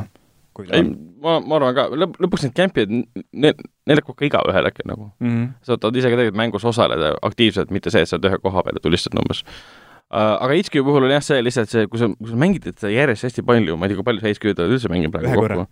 kui 0.59 0.69
ei, 0.75 0.85
ma, 1.23 1.39
ma 1.39 1.57
arvan 1.57 1.75
ka, 1.77 1.87
lõp-, 2.03 2.17
lõpuks 2.21 2.45
need 2.45 2.55
kämpijad, 2.57 2.95
need, 3.31 3.61
neil 3.89 4.01
hakkab 4.01 4.17
ka 4.19 4.27
igaühel 4.27 4.69
äkki 4.69 4.87
nagu 4.89 5.09
mm. 5.09 5.29
-hmm. 5.29 5.51
sa 5.65 5.77
tahad 5.77 5.99
ise 5.99 6.11
ka 6.11 6.19
tegelikult 6.19 6.41
mängus 6.41 6.67
osaleda 6.69 7.13
aktiivselt, 7.25 7.71
mitte 7.75 7.93
see, 7.93 8.03
et 8.03 8.11
sa 8.11 8.17
oled 8.19 8.29
ühe 8.29 8.41
koha 8.43 8.65
peal 8.65 8.79
ja 8.79 8.83
tulistad 8.83 9.17
umbes 9.19 9.43
uh,. 9.43 10.35
Aga 10.41 10.55
HQ 10.57 10.81
puhul 10.85 11.05
on 11.05 11.11
jah 11.13 11.21
see 11.21 11.41
lihtsalt 11.45 11.69
see, 11.69 11.85
kui 11.87 11.99
sa, 12.01 12.09
kui 12.17 12.31
sa 12.31 12.37
mängid 12.41 12.65
seda 12.71 12.89
järjest 12.89 13.27
hästi 13.27 13.43
palju, 13.45 13.75
ma 13.77 13.85
ei 13.85 13.91
tea, 13.93 13.99
kui 13.99 14.07
palju 14.07 14.23
sa 14.23 14.31
HQ-d 14.31 14.63
oled 14.63 14.73
üldse 14.77 14.89
mänginud 14.89 15.13
praegu 15.13 15.35
kokku. 15.37 15.67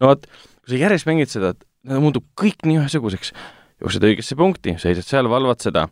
no 0.00 0.08
vot, 0.08 0.24
kui 0.64 0.72
sa 0.72 0.80
järjest 0.80 1.08
mängid 1.10 1.32
seda, 1.32 1.52
et 1.52 2.00
muutub 2.00 2.24
kõik 2.40 2.64
nii 2.64 2.80
ühesuguseks, 2.80 3.34
jooksed 3.84 4.08
õigesse 4.08 4.38
punkti, 4.38 4.78
seisad 4.80 5.04
seal, 5.04 5.28
valvad 5.28 5.60
seda 5.60 5.90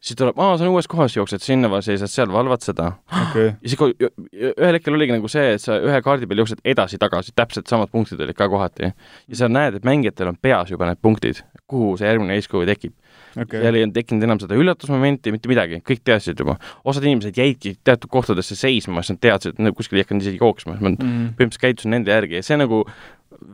siis 0.00 0.18
tuleb, 0.18 0.38
aa, 0.38 0.54
sa 0.56 0.64
oled 0.64 0.76
uues 0.76 0.88
kohas, 0.90 1.16
jooksed 1.16 1.42
sinna, 1.42 1.70
seisad 1.82 2.10
seal, 2.12 2.30
valvad 2.32 2.62
seda. 2.64 2.92
Okay.. 3.22 3.50
ja 3.50 3.72
siis 3.72 3.80
ühel 3.82 4.76
hetkel 4.76 4.94
oligi 4.94 5.14
nagu 5.14 5.30
see, 5.32 5.56
et 5.56 5.62
sa 5.62 5.78
ühe 5.82 5.98
kaardi 6.04 6.28
peal 6.30 6.42
jooksed 6.44 6.62
edasi-tagasi, 6.72 7.34
täpselt 7.38 7.70
samad 7.70 7.90
punktid 7.94 8.20
olid 8.22 8.38
ka 8.38 8.48
kohati. 8.50 8.92
ja 8.92 9.40
sa 9.40 9.50
näed, 9.50 9.78
et 9.78 9.88
mängijatel 9.88 10.30
on 10.32 10.38
peas 10.40 10.70
juba 10.70 10.88
need 10.88 11.02
punktid, 11.02 11.42
kuhu 11.66 11.96
see 11.98 12.08
järgmine 12.08 12.38
ace 12.38 12.64
tekib. 12.72 12.94
Okay.. 13.38 13.60
seal 13.60 13.74
ei 13.74 13.84
olnud 13.84 13.98
tekkinud 13.98 14.24
enam 14.28 14.40
seda 14.42 14.56
üllatusmomenti, 14.58 15.34
mitte 15.34 15.50
midagi, 15.50 15.82
kõik 15.86 16.04
teadsid 16.06 16.38
juba. 16.38 16.56
osad 16.84 17.04
inimesed 17.04 17.36
jäidki 17.38 17.76
teatud 17.84 18.10
kohtadesse 18.10 18.56
seisma, 18.58 19.02
sest 19.02 19.18
nad 19.18 19.24
teadsid, 19.26 19.58
et 19.58 19.66
nad 19.66 19.76
kuskil 19.76 19.98
ei 19.98 20.06
hakanud 20.06 20.24
isegi 20.24 20.42
jooksma, 20.42 20.78
ma 20.78 20.94
mm 20.94 21.34
põhimõtteliselt 21.38 21.62
käitusin 21.62 21.92
nende 21.92 22.10
järgi. 22.14 22.38
Ja 22.38 22.46
see 22.46 22.56
nagu 22.58 22.84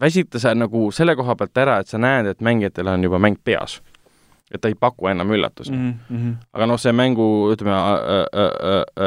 väsitas 0.00 0.46
nagu 0.54 0.86
selle 0.94 1.16
koha 1.18 1.34
pealt 1.36 1.58
ära, 1.58 1.80
et 1.80 1.90
sa 1.90 1.98
näed, 2.00 2.28
et 2.30 2.44
mängijatel 2.44 2.88
on 2.92 3.04
juba 3.04 3.18
mäng 3.20 3.40
peas 3.44 3.80
et 4.52 4.60
ta 4.60 4.68
ei 4.68 4.76
paku 4.76 5.08
enam 5.08 5.30
üllatusi 5.32 5.72
mm. 5.72 5.92
-hmm. 6.10 6.32
aga 6.52 6.66
noh, 6.68 6.80
see 6.80 6.92
mängu, 6.92 7.26
ütleme 7.54 7.74
äh,, 7.74 8.24
äh, 8.28 8.48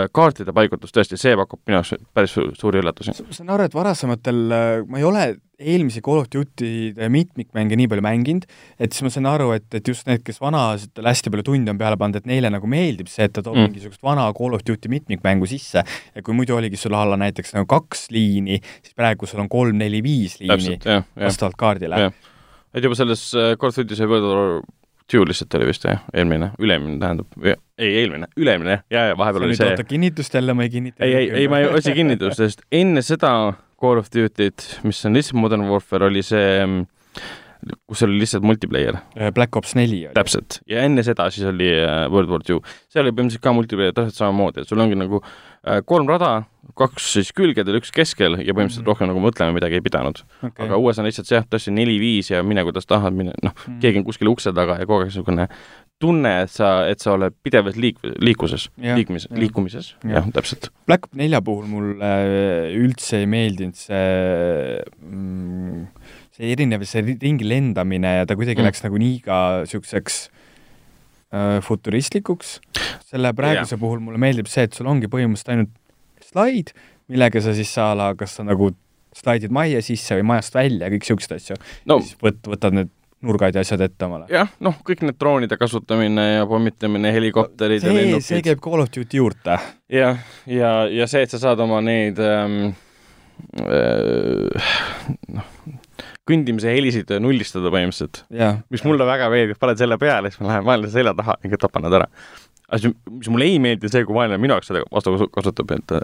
äh, 0.02 0.06
kaartide 0.12 0.54
paigutus 0.54 0.94
tõesti, 0.96 1.20
see 1.20 1.36
pakub 1.38 1.62
minu 1.68 1.82
arust 1.82 2.08
päris 2.14 2.34
suuri 2.34 2.82
üllatusi. 2.82 3.14
ma 3.22 3.36
saan 3.36 3.52
aru, 3.54 3.68
et 3.70 3.76
varasematel, 3.78 4.40
ma 4.88 4.98
ei 4.98 5.06
ole 5.06 5.26
eelmisi 5.58 6.02
Call 6.06 6.22
of 6.22 6.28
Duty'de 6.34 7.10
mitmikmänge 7.10 7.78
nii 7.78 7.90
palju 7.90 8.06
mänginud, 8.06 8.48
et 8.80 8.94
siis 8.94 9.06
ma 9.06 9.12
saan 9.14 9.30
aru, 9.30 9.52
et, 9.56 9.68
et 9.74 9.88
just 9.88 10.06
need, 10.10 10.24
kes 10.26 10.42
vanasid 10.42 11.02
hästi 11.06 11.34
palju 11.34 11.46
tunde 11.50 11.74
on 11.74 11.82
peale 11.82 11.98
pannud, 11.98 12.18
et 12.22 12.30
neile 12.30 12.52
nagu 12.54 12.70
meeldib 12.70 13.10
see, 13.10 13.26
et 13.26 13.34
ta 13.34 13.42
toob 13.46 13.58
mm. 13.58 13.70
mingisugust 13.70 14.02
vana 14.06 14.26
Call 14.38 14.58
of 14.58 14.66
Duty 14.66 14.90
mitmikmängu 14.90 15.50
sisse 15.50 15.84
ja 15.84 16.26
kui 16.26 16.38
muidu 16.38 16.58
oligi 16.58 16.78
sul 16.78 16.98
alla 16.98 17.18
näiteks 17.18 17.54
nagu 17.58 17.70
kaks 17.70 18.10
liini, 18.14 18.58
siis 18.82 18.98
praegu 18.98 19.30
sul 19.30 19.42
on 19.46 19.50
kolm-neli-viis 19.50 20.40
liini 20.42 20.80
vastavalt 21.16 21.58
kaardile. 21.58 22.10
et 22.74 22.84
juba 22.84 22.98
selles 22.98 23.30
Call 23.34 23.74
of 23.74 23.78
Duty 23.78 23.98
see 23.98 24.10
World 24.10 24.30
War 24.30 24.62
Two 25.12 25.24
lihtsalt 25.28 25.56
oli 25.56 25.70
vist 25.70 25.86
jah, 25.88 26.02
eelmine, 26.14 26.52
ülemine 26.60 26.98
tähendab, 27.00 27.38
ei 27.80 27.94
eelmine, 28.02 28.28
ülemine 28.36 28.74
jah, 28.76 28.84
ja, 28.92 29.06
ja 29.14 29.18
vahepeal 29.20 29.48
oli 29.48 29.56
see. 29.56 29.70
oota, 29.72 29.86
kinnitust 29.88 30.34
jälle 30.36 30.54
ma 30.58 30.66
ei 30.68 30.74
kinnita. 30.74 31.04
ei, 31.06 31.16
ei, 31.16 31.30
ei 31.44 31.48
ma 31.52 31.62
ei 31.64 31.70
otsi 31.72 31.96
kinnitust, 31.96 32.42
sest 32.42 32.66
enne 32.72 33.04
seda 33.06 33.32
Call 33.80 34.02
of 34.02 34.10
Duty't, 34.12 34.68
mis 34.84 35.00
on 35.06 35.16
lihtsalt 35.16 35.40
Modern 35.40 35.68
Warfare, 35.70 36.10
oli 36.10 36.24
see 36.26 36.66
mm, 36.66 36.88
kus 37.88 38.04
oli 38.06 38.20
lihtsalt 38.22 38.46
multiplayer. 38.46 39.00
Äh, 39.20 39.32
Black 39.34 39.56
Ops 39.56 39.76
neli 39.76 40.04
oli. 40.06 40.14
täpselt, 40.18 40.60
ja 40.70 40.84
enne 40.86 41.04
seda 41.06 41.30
siis 41.34 41.48
oli 41.50 41.70
äh, 41.80 42.06
World 42.12 42.32
War 42.32 42.44
Two. 42.46 42.62
seal 42.92 43.06
oli 43.06 43.16
põhimõtteliselt 43.16 43.44
ka 43.44 43.54
multiplayer 43.56 43.96
täpselt 43.96 44.20
samamoodi, 44.20 44.64
et 44.64 44.72
sul 44.72 44.82
ongi 44.84 44.98
nagu 45.00 45.22
äh, 45.24 45.82
kolm 45.86 46.10
rada, 46.10 46.34
kaks 46.78 47.10
siis 47.18 47.34
külgedel, 47.36 47.80
üks 47.82 47.92
keskel 47.96 48.38
ja 48.38 48.54
põhimõtteliselt 48.54 48.84
mm 48.84 48.86
-hmm. 48.86 48.92
rohkem 48.92 49.12
nagu 49.12 49.24
mõtlema 49.24 49.56
midagi 49.56 49.80
ei 49.80 49.86
pidanud 49.86 50.22
okay.. 50.42 50.68
aga 50.68 50.78
uues 50.78 51.00
on 51.00 51.10
lihtsalt 51.10 51.30
see, 51.30 51.40
jah, 51.40 51.48
tõesti 51.50 51.74
neli-viis 51.74 52.32
ja 52.32 52.44
mine, 52.44 52.64
kuidas 52.68 52.86
tahad, 52.86 53.14
mine, 53.18 53.34
noh 53.44 53.54
mm 53.54 53.64
-hmm., 53.64 53.82
keegi 53.84 54.02
on 54.02 54.08
kuskil 54.08 54.32
ukse 54.32 54.54
taga 54.54 54.80
ja 54.80 54.86
kogu 54.86 55.06
aeg 55.06 55.12
niisugune 55.12 55.48
tunne, 56.00 56.34
et 56.44 56.54
sa, 56.54 56.70
et 56.90 57.02
sa 57.02 57.16
oled 57.16 57.34
pidevalt 57.44 57.78
liik-, 57.82 58.04
liikuses, 58.22 58.68
liikumises, 58.78 59.32
liikumises, 59.34 59.96
jah, 60.06 60.28
täpselt. 60.34 60.70
Black 60.86 61.08
Ops 61.08 61.18
nelja 61.18 61.42
puhul 61.42 61.66
mulle 61.66 62.12
üldse 62.78 63.24
ei 63.24 63.30
meeldinud 63.30 63.80
see 63.80 64.78
mm, 65.02 65.88
see 66.38 66.54
erinev, 66.54 66.86
see 66.86 67.02
ringi 67.08 67.48
lendamine 67.48 68.20
ja 68.20 68.30
ta 68.30 68.38
kuidagi 68.38 68.62
mm. 68.62 68.70
läks 68.70 68.86
nagu 68.86 69.02
liiga 69.02 69.40
niisuguseks 69.64 70.20
äh, 71.34 71.58
futuristlikuks. 71.66 72.60
selle 73.08 73.34
praeguse 73.34 73.76
yeah. 73.76 73.82
puhul 73.82 74.04
mulle 74.04 74.22
meeldib 74.22 74.50
see, 74.52 74.68
et 74.68 74.78
sul 74.78 74.90
ongi 74.92 75.10
põhimõtteliselt 75.10 75.56
ainult 75.56 75.76
slaid, 76.32 76.74
millega 77.12 77.42
sa 77.44 77.56
siis 77.58 77.72
a 77.82 77.94
la, 77.98 78.12
kas 78.20 78.38
sa 78.40 78.46
nagu 78.48 78.72
slaidid 79.18 79.54
majja 79.54 79.82
sisse 79.86 80.20
või 80.20 80.28
majast 80.34 80.56
välja, 80.58 80.92
kõik 80.94 81.06
niisuguseid 81.06 81.40
asju 81.40 81.58
no.. 81.90 82.00
siis 82.04 82.18
võt-, 82.22 82.46
võtad 82.52 82.76
need 82.78 82.94
nurgad 83.26 83.56
ja 83.58 83.64
asjad 83.66 83.82
ette 83.82 84.06
omale. 84.06 84.28
jah, 84.30 84.50
noh, 84.64 84.76
kõik 84.86 85.02
need 85.08 85.18
droonide 85.18 85.58
kasutamine 85.58 86.26
ja 86.36 86.46
pommitamine, 86.50 87.12
helikopterid 87.16 87.82
see, 87.82 87.90
ja 87.90 87.98
lennukid. 87.98 88.28
see 88.28 88.44
käib 88.46 88.62
Call 88.64 88.84
of 88.84 88.92
Duty 88.94 89.22
juurde. 89.22 89.58
jah, 89.58 89.64
ja, 89.90 90.12
ja, 90.52 90.74
ja 91.00 91.10
see, 91.10 91.26
et 91.26 91.34
sa 91.34 91.42
saad 91.42 91.64
oma 91.66 91.82
neid 91.86 92.22
ähm, 92.22 92.60
äh, 93.64 94.70
noh, 95.34 95.50
kõndimise 96.28 96.72
helisid 96.74 97.12
nullistada 97.24 97.72
põhimõtteliselt. 97.74 98.26
mis 98.74 98.84
mulle 98.86 99.08
väga 99.08 99.32
meeldib, 99.34 99.60
paned 99.62 99.80
selle 99.80 99.98
peale, 100.02 100.32
siis 100.32 100.44
ma 100.44 100.52
lähen 100.52 100.68
vaenlase 100.68 101.00
selja 101.00 101.16
taha 101.18 101.38
ja 101.44 101.62
tapan 101.62 101.88
nad 101.88 101.98
ära. 102.02 102.10
Aga 102.68 102.92
mis 102.92 103.32
mulle 103.32 103.48
ei 103.48 103.62
meeldi, 103.64 103.92
see, 103.92 104.04
kui 104.08 104.18
vaenlane 104.18 104.42
minu 104.44 104.58
jaoks 104.58 104.72
seda 104.72 104.84
vastu 104.92 105.30
kasutab, 105.34 105.72
et 105.78 105.96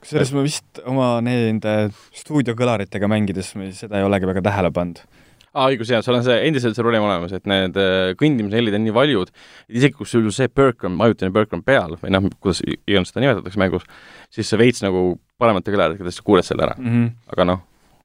kusjuures 0.00 0.32
ma 0.36 0.44
vist 0.46 0.82
oma 0.86 1.10
nende 1.24 1.74
stuudiokõlaritega 2.14 3.10
mängides 3.10 3.54
seda 3.78 3.98
ei 3.98 4.06
olegi 4.06 4.30
väga 4.30 4.44
tähele 4.44 4.70
pannud 4.74 5.02
aa, 5.54 5.68
õigus, 5.70 5.90
jaa, 5.92 6.02
sul 6.02 6.16
on 6.18 6.24
see, 6.26 6.36
endiselt 6.48 6.76
see 6.76 6.84
probleem 6.84 7.04
olemas, 7.06 7.34
et 7.36 7.44
need 7.50 7.76
äh, 7.78 8.12
kõndimise 8.18 8.58
helid 8.58 8.74
on 8.78 8.82
nii 8.86 8.94
valjud, 8.94 9.30
isegi 9.70 9.94
kui 9.98 10.08
sul 10.10 10.26
see 10.34 10.50
perk 10.50 10.86
on, 10.88 10.96
ajutine 11.06 11.34
perk 11.34 11.54
on 11.56 11.62
peal 11.66 11.94
või 12.00 12.14
noh, 12.14 12.26
kuidas 12.42 12.62
iganes 12.64 13.12
seda 13.12 13.22
nimetatakse 13.24 13.62
mängus, 13.62 13.86
siis 14.34 14.50
sa 14.50 14.58
veits 14.60 14.82
nagu 14.84 15.12
paremate 15.40 15.74
kõlaritega 15.74 16.14
kuuled 16.26 16.46
selle 16.46 16.66
ära 16.66 16.74
mm. 16.78 16.90
-hmm. 16.90 17.12
aga 17.36 17.46
noh, 17.52 17.62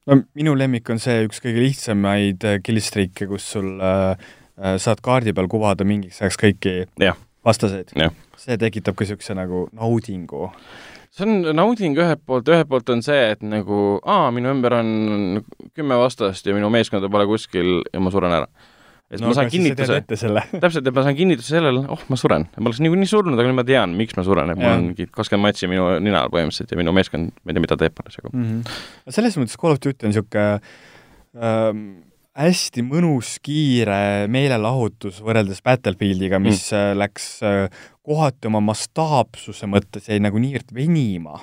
no 0.10 0.20
minu 0.38 0.54
lemmik 0.58 0.90
on 0.94 1.02
see 1.02 1.26
üks 1.28 1.42
kõige 1.44 1.64
lihtsamaid 1.66 2.46
äh, 2.46 2.60
killstreak'e, 2.66 3.30
kus 3.32 3.50
sul 3.56 3.72
äh, 3.82 4.14
äh, 4.60 4.78
saad 4.82 5.02
kaardi 5.06 5.34
peal 5.34 5.50
kuvada 5.50 5.88
mingiks 5.88 6.22
ajaks 6.22 6.40
kõiki 6.44 6.76
yeah. 7.02 7.18
Vastaseid 7.46 7.94
see 8.40 8.58
tekitab 8.60 8.98
ka 8.98 9.06
niisuguse 9.06 9.36
nagu 9.38 9.68
naudingu. 9.76 10.50
see 11.12 11.26
on 11.26 11.56
nauding 11.56 11.98
ühelt 12.00 12.22
poolt, 12.26 12.50
ühelt 12.52 12.70
poolt 12.70 12.90
on 12.94 13.04
see, 13.06 13.22
et 13.34 13.46
nagu 13.46 14.00
aa, 14.06 14.30
minu 14.36 14.52
ümber 14.54 14.80
on 14.80 14.90
kümme 15.76 15.98
vastast 16.00 16.48
ja 16.48 16.56
minu 16.56 16.70
meeskonda 16.74 17.10
pole 17.12 17.26
kuskil 17.30 17.80
ja 17.94 18.04
ma 18.04 18.12
suren 18.14 18.36
ära. 18.36 18.50
et 19.10 19.24
no, 19.24 19.32
ma 19.32 19.38
saan 19.38 19.50
kinnituse, 19.52 20.02
täpselt, 20.10 20.86
et 20.86 20.96
ma 20.96 21.06
saan 21.06 21.18
kinnituse 21.18 21.56
sellele, 21.56 21.86
oh, 21.90 22.04
ma 22.12 22.20
suren. 22.20 22.46
ma 22.58 22.70
oleks 22.70 22.84
niikuinii 22.86 23.10
surnud, 23.10 23.40
aga 23.40 23.50
nüüd 23.50 23.60
ma 23.62 23.66
tean, 23.68 23.96
miks 23.98 24.20
ma 24.20 24.26
suren, 24.28 24.54
et 24.54 24.60
mul 24.60 24.70
on 24.76 24.86
mingi 24.92 25.10
kakskümmend 25.10 25.50
matši 25.50 25.72
minu 25.72 25.88
nina 26.04 26.26
all 26.26 26.36
põhimõtteliselt 26.36 26.76
ja 26.76 26.80
minu 26.80 26.94
meeskond, 26.96 27.34
ma 27.42 27.52
ei 27.52 27.58
tea, 27.58 27.66
mida 27.66 27.80
teeb 27.82 27.98
parasjagu. 27.98 28.36
mm. 28.36 28.52
-hmm. 28.52 29.16
selles 29.18 29.40
mõttes 29.42 29.58
Call 29.60 29.76
of 29.76 29.82
Duty 29.82 30.06
on 30.06 30.14
niisugune 30.14 30.46
ähm, 31.40 31.88
hästi 32.40 32.84
mõnus, 32.88 33.36
kiire 33.44 34.28
meelelahutus 34.32 35.20
võrreldes 35.26 35.60
Battlefieldiga, 35.66 36.40
mis 36.40 36.70
mm. 36.72 37.00
läks 37.02 37.28
äh, 37.44 37.82
kohati 38.06 38.50
oma 38.50 38.62
mastaapsuse 38.72 39.68
mõttes 39.70 40.08
jäi 40.10 40.22
nagu 40.24 40.40
niivõrd 40.42 40.72
venima 40.76 41.42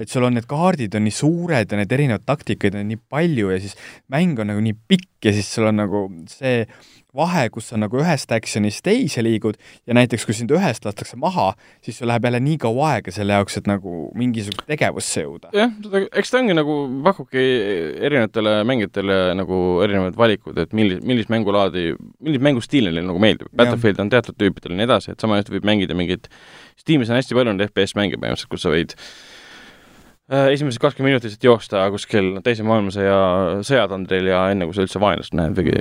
et 0.00 0.10
sul 0.10 0.26
on 0.26 0.34
need 0.34 0.46
kaardid 0.50 0.96
on 0.98 1.06
nii 1.06 1.14
suured 1.14 1.70
ja 1.70 1.78
need 1.78 1.92
erinevad 1.94 2.24
taktikaid 2.26 2.74
on 2.78 2.88
nii 2.90 2.98
palju 3.10 3.52
ja 3.52 3.60
siis 3.62 3.76
mäng 4.10 4.40
on 4.42 4.50
nagu 4.50 4.62
nii 4.64 4.74
pikk 4.90 5.28
ja 5.28 5.34
siis 5.36 5.50
sul 5.54 5.68
on 5.70 5.78
nagu 5.84 6.06
see 6.30 6.64
vahe, 7.16 7.46
kus 7.54 7.70
sa 7.70 7.78
nagu 7.80 7.98
ühest 8.00 8.32
action'ist 8.34 8.82
teise 8.86 9.22
liigud 9.24 9.58
ja 9.86 9.96
näiteks 9.96 10.26
kui 10.26 10.36
sind 10.36 10.52
ühest 10.54 10.86
lastakse 10.86 11.18
maha, 11.20 11.52
siis 11.84 12.00
sul 12.00 12.10
läheb 12.10 12.26
jälle 12.28 12.40
nii 12.44 12.58
kaua 12.64 12.94
aega 12.94 13.14
selle 13.14 13.36
jaoks, 13.36 13.58
et 13.60 13.70
nagu 13.70 14.08
mingisuguse 14.18 14.66
tegevusse 14.70 15.24
jõuda. 15.26 15.52
jah, 15.56 15.74
eks 16.10 16.34
ta 16.34 16.40
ongi 16.40 16.56
nagu, 16.56 16.78
pakubki 17.06 17.44
erinevatele 18.08 18.56
mängijatele 18.68 19.20
nagu 19.38 19.60
erinevad 19.86 20.18
valikud, 20.18 20.58
et 20.64 20.74
millis-, 20.76 21.04
millist 21.06 21.32
mängulaadi, 21.34 21.92
millist 22.24 22.44
mängustiili 22.44 22.90
neile 22.90 23.06
nagu 23.08 23.22
meeldib. 23.22 23.52
Battlefield 23.54 24.02
on 24.02 24.10
teatud 24.12 24.38
tüüpidele 24.40 24.74
ja 24.74 24.82
nii 24.82 24.90
edasi, 24.90 25.14
et 25.14 25.22
sama 25.22 25.38
juht 25.40 25.52
võib 25.54 25.68
mängida 25.68 25.96
mingit, 25.98 26.28
Steamis 26.80 27.10
on 27.12 27.20
hästi 27.20 27.36
palju 27.38 27.54
neid 27.54 27.70
FPS 27.70 27.94
mänge 27.94 28.18
põhimõtteliselt, 28.18 28.50
kus 28.50 28.64
sa 28.66 28.72
võid 28.72 28.96
äh, 28.96 29.04
esimesed 30.32 30.80
kakskümmend 30.80 31.12
minutit 31.12 31.28
lihtsalt 31.28 31.44
joosta 31.44 31.82
kuskil 31.92 32.38
teise 32.44 32.64
maailmasõja 32.64 33.16
sõjatandril 33.66 34.30
ja 34.30 34.46
enne, 34.54 34.64
kui 34.64 34.76
sa 34.76 34.86
üldse 34.86 35.02
vaenlast 35.02 35.36
näed 35.36 35.58
või 35.58 35.74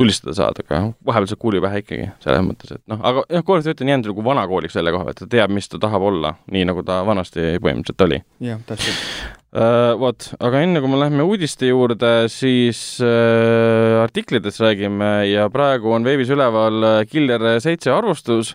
tulistada 0.00 0.32
saad, 0.38 0.62
aga 0.64 0.80
vahepeal 1.04 1.28
saab 1.28 1.42
kuuli 1.42 1.60
pähe 1.60 1.82
ikkagi, 1.82 2.06
selles 2.24 2.46
mõttes, 2.46 2.72
et 2.78 2.82
noh, 2.88 3.02
aga 3.04 3.26
jah, 3.28 3.44
Duty 3.44 3.84
on 3.84 3.92
jäänud 3.92 4.08
nagu 4.14 4.24
vanakooliks 4.30 4.78
selle 4.78 4.94
koha 4.94 5.04
pealt, 5.10 5.20
ta 5.20 5.28
teab, 5.36 5.52
mis 5.52 5.68
ta 5.68 5.80
tahab 5.82 6.08
olla, 6.08 6.32
nii 6.54 6.64
nagu 6.70 6.84
ta 6.86 7.02
vanasti 7.04 7.60
põhimõtteliselt 7.60 8.06
oli. 8.08 8.22
jah, 8.48 8.64
täpselt 8.68 8.96
uh,. 8.96 9.36
Vot, 10.00 10.28
aga 10.38 10.60
enne 10.64 10.80
kui 10.80 10.88
me 10.88 11.00
läheme 11.02 11.24
uudiste 11.26 11.68
juurde, 11.68 12.30
siis 12.32 12.80
uh, 13.02 14.00
artiklitest 14.00 14.62
räägime 14.62 15.10
ja 15.26 15.48
praegu 15.52 15.90
on 15.92 16.06
veebis 16.06 16.30
üleval 16.32 17.04
Killer 17.10 17.58
seitse 17.60 17.90
arvustus 17.92 18.54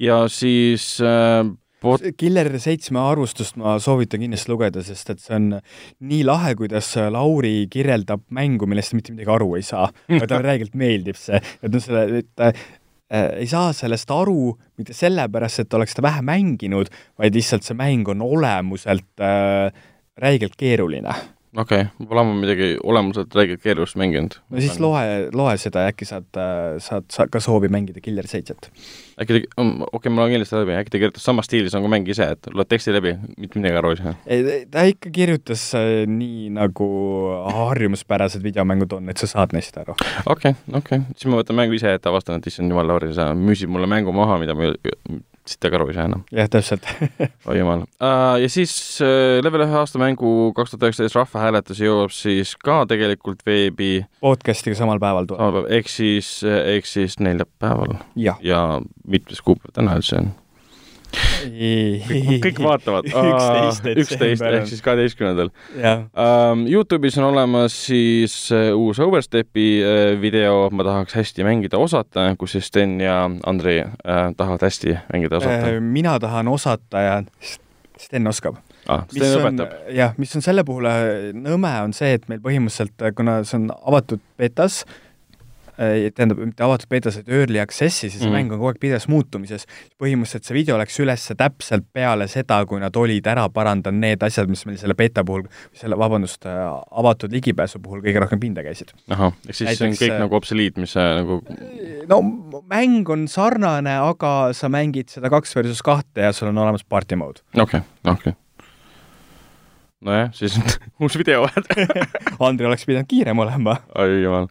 ja 0.00 0.24
siis 0.32 0.96
uh, 1.04 1.44
Pot... 1.84 2.04
Killer 2.16 2.48
seitsme 2.62 3.02
arvustust 3.02 3.58
ma 3.60 3.76
soovitan 3.82 4.22
kindlasti 4.24 4.52
lugeda, 4.52 4.84
sest 4.84 5.12
et 5.12 5.20
see 5.22 5.36
on 5.36 5.50
nii 6.08 6.22
lahe, 6.26 6.54
kuidas 6.58 6.94
Lauri 7.12 7.66
kirjeldab 7.72 8.24
mängu, 8.34 8.68
millest 8.70 8.94
ta 8.94 9.00
mitte 9.00 9.14
midagi 9.14 9.34
aru 9.34 9.50
ei 9.58 9.66
saa, 9.66 9.90
aga 10.08 10.30
talle 10.30 10.48
räigelt 10.50 10.78
meeldib 10.80 11.20
see, 11.20 11.40
et 11.60 11.70
noh, 11.70 11.84
selle, 11.84 12.22
et 12.22 12.30
ta 12.38 12.50
äh, 12.54 13.30
ei 13.44 13.50
saa 13.50 13.74
sellest 13.76 14.10
aru 14.14 14.54
mitte 14.80 14.96
sellepärast, 14.96 15.62
et 15.62 15.70
ta 15.70 15.78
oleks 15.80 15.96
seda 15.96 16.08
vähe 16.08 16.24
mänginud, 16.24 16.92
vaid 17.20 17.36
lihtsalt 17.36 17.66
see 17.66 17.76
mäng 17.78 18.08
on 18.12 18.24
olemuselt 18.24 19.24
äh, 19.24 19.68
räigelt 20.24 20.56
keeruline 20.56 21.14
okei 21.56 21.80
okay., 21.80 21.90
ma 21.98 22.08
pole 22.10 22.22
ammu 22.22 22.34
midagi 22.40 22.68
olemuselt 22.82 23.34
räigelt 23.36 23.62
keerulist 23.62 23.96
mänginud. 24.00 24.36
no 24.50 24.62
siis 24.62 24.78
loe, 24.82 25.02
loe 25.36 25.54
seda 25.60 25.84
ja 25.84 25.92
äkki 25.92 26.06
saad, 26.08 26.26
saad, 26.82 27.06
saad 27.12 27.32
ka 27.32 27.40
soovi 27.42 27.70
mängida 27.72 28.02
Killer 28.04 28.26
seitset. 28.30 28.70
äkki 29.20 29.36
ta, 29.36 29.40
okei 29.40 29.68
okay,, 29.92 30.12
ma 30.12 30.22
loen 30.22 30.34
kindlasti 30.34 30.58
läbi, 30.58 30.76
äkki 30.80 30.94
ta 30.94 31.02
kirjutas 31.02 31.26
samas 31.28 31.48
stiilis 31.50 31.76
nagu 31.76 31.90
mäng 31.90 32.08
ise, 32.10 32.28
et 32.36 32.50
loed 32.52 32.70
teksti 32.70 32.94
läbi, 32.96 33.14
mitte 33.38 33.60
midagi 33.60 33.80
aru 33.80 33.94
ei 33.94 34.00
saa? 34.00 34.14
ei, 34.26 34.64
ta 34.70 34.86
ikka 34.90 35.12
kirjutas 35.14 35.66
nii, 36.10 36.48
nagu 36.58 36.88
harjumuspärased 37.60 38.42
videomängud 38.44 38.96
on, 38.98 39.12
et 39.12 39.22
sa 39.22 39.30
saad 39.30 39.54
neist 39.56 39.78
aru. 39.82 39.94
okei 40.26 40.54
okay,, 40.54 40.58
okei 40.72 41.02
okay., 41.02 41.04
siis 41.14 41.30
ma 41.30 41.42
võtan 41.42 41.60
mängu 41.62 41.78
ise 41.78 41.94
ette, 41.94 42.10
avastan, 42.10 42.42
et 42.42 42.50
issand 42.50 42.74
jumal, 42.74 42.88
Lauri, 42.90 43.14
sa 43.14 43.30
müüsid 43.38 43.70
mulle 43.70 43.90
mängu 43.90 44.14
maha, 44.14 44.40
mida 44.42 44.58
ma 44.58 44.72
siit 45.48 45.66
aru 45.68 45.88
ei 45.90 45.96
saa 45.96 46.06
enam. 46.08 46.22
jah, 46.34 46.48
täpselt 46.50 46.86
oi 47.48 47.58
jumal 47.58 47.84
uh,. 47.84 48.36
Ja 48.40 48.48
siis 48.52 48.74
uh, 49.04 49.40
level 49.44 49.66
ühe 49.66 49.78
aastamängu 49.80 50.52
kaks 50.56 50.74
tuhat 50.74 50.88
üheksateist 50.88 51.18
rahvahääletus 51.18 51.82
jõuab 51.84 52.14
siis 52.14 52.54
ka 52.60 52.82
tegelikult 52.90 53.44
veebi. 53.46 54.06
podcast'iga 54.24 54.78
samal 54.78 55.02
päeval 55.02 55.28
tuleb. 55.30 55.64
ehk 55.78 55.90
siis, 55.92 56.36
ehk 56.44 56.88
siis 56.88 57.18
neljapäeval. 57.20 57.98
ja, 58.16 58.38
ja 58.44 58.64
mitmes 59.06 59.44
kuupäev 59.44 59.76
täna 59.76 59.98
üldse 60.00 60.22
on? 60.22 60.32
Kõik, 61.14 62.40
kõik 62.48 62.60
vaatavad. 62.64 63.08
üksteist 64.02 64.44
ehk 64.44 64.68
siis 64.70 64.82
kaheteistkümnendal. 64.84 65.50
Um, 65.74 66.66
Youtube'is 66.70 67.18
on 67.20 67.28
olemas 67.30 67.76
siis 67.86 68.36
uh, 68.54 68.72
uus 68.78 69.00
Overstepi 69.02 69.68
uh, 69.82 70.20
video 70.20 70.68
Ma 70.74 70.86
tahaks 70.86 71.16
hästi 71.18 71.46
mängida 71.46 71.78
osata, 71.80 72.26
kus 72.38 72.56
siis 72.56 72.70
Sten 72.70 72.98
ja 73.02 73.24
Andrei 73.46 73.82
uh, 73.84 74.30
tahavad 74.36 74.64
hästi 74.66 74.98
mängida 75.12 75.40
osata. 75.42 75.74
mina 75.80 76.18
tahan 76.20 76.48
osata 76.48 77.04
ja 77.04 77.16
Sten 77.98 78.26
oskab 78.26 78.58
ah,. 78.88 79.04
Sten 79.08 79.38
õpetab. 79.38 79.74
jah, 79.94 80.14
mis 80.20 80.34
on 80.36 80.44
selle 80.44 80.64
puhul 80.66 80.88
nõme, 81.36 81.72
on 81.84 81.94
see, 81.96 82.14
et 82.18 82.28
meil 82.30 82.42
põhimõtteliselt, 82.44 83.08
kuna 83.16 83.40
see 83.46 83.62
on 83.62 83.70
avatud 83.74 84.22
betas, 84.40 84.82
tähendab, 85.76 86.38
mitte 86.38 86.64
avatud 86.64 86.90
betas, 86.90 87.16
vaid 87.18 87.30
early 87.34 87.60
access'i, 87.62 88.10
siis 88.12 88.22
mm. 88.22 88.34
mäng 88.34 88.52
on 88.52 88.60
kogu 88.60 88.70
aeg 88.70 88.80
pidevas 88.82 89.06
muutumises. 89.10 89.66
põhimõtteliselt 90.00 90.46
see 90.46 90.56
video 90.56 90.78
läks 90.78 90.98
üles 91.02 91.26
täpselt 91.38 91.88
peale 91.92 92.28
seda, 92.30 92.60
kui 92.68 92.80
nad 92.82 92.94
olid 92.96 93.26
ära 93.30 93.48
parandanud 93.52 94.00
need 94.04 94.22
asjad, 94.26 94.50
mis 94.50 94.64
meil 94.68 94.78
selle 94.80 94.96
beta 94.98 95.24
puhul, 95.26 95.48
selle, 95.74 95.98
vabandust, 95.98 96.46
avatud 96.46 97.34
ligipääsu 97.34 97.82
puhul 97.82 98.04
kõige 98.04 98.22
rohkem 98.22 98.42
pinda 98.42 98.64
käisid. 98.66 98.94
ahah, 99.10 99.34
ehk 99.48 99.58
siis 99.58 99.68
Näiteks, 99.72 99.80
see 99.80 99.90
on 99.90 99.98
kõik 99.98 100.24
nagu 100.26 100.38
obsoliit, 100.38 100.78
mis 100.80 100.94
sa 100.94 101.10
nagu 101.18 101.40
no 102.10 102.20
mäng 102.70 103.10
on 103.10 103.26
sarnane, 103.30 103.98
aga 103.98 104.34
sa 104.56 104.70
mängid 104.72 105.10
seda 105.10 105.32
kaks 105.32 105.56
versus 105.58 105.82
kahte 105.84 106.28
ja 106.28 106.32
sul 106.32 106.52
on 106.52 106.64
olemas 106.66 106.86
party 106.86 107.18
mode. 107.18 107.42
okei 107.54 107.82
okay,, 107.82 107.86
okei 108.04 108.30
okay 108.30 108.40
nojah, 110.04 110.28
siis 110.36 110.58
uus 111.02 111.16
video 111.18 111.46
Andrei 112.46 112.68
oleks 112.68 112.86
pidanud 112.86 113.08
kiirem 113.08 113.38
olema. 113.42 113.78
oi 113.98 114.22
jumal 114.22 114.48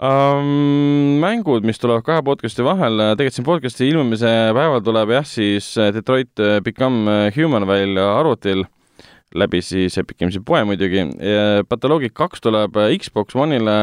um,. 0.00 1.20
mängud, 1.20 1.66
mis 1.68 1.78
tulevad 1.80 2.04
kahe 2.06 2.22
podcast'i 2.24 2.64
vahel, 2.64 2.96
tegelikult 3.18 3.36
siin 3.36 3.46
podcast'i 3.46 3.88
ilmumise 3.92 4.32
päeval 4.56 4.82
tuleb 4.84 5.12
jah, 5.12 5.26
siis 5.28 5.74
Detroit 5.94 6.40
Become 6.64 7.28
Human 7.36 7.66
välja 7.68 8.06
arvutil, 8.16 8.64
läbi 9.36 9.60
siis 9.62 9.98
Epic 10.00 10.18
Games'i 10.18 10.40
poe 10.40 10.64
muidugi. 10.64 11.04
Pathologic 11.68 12.16
kaks 12.16 12.40
tuleb 12.44 12.80
Xbox 12.96 13.36
One'ile, 13.36 13.78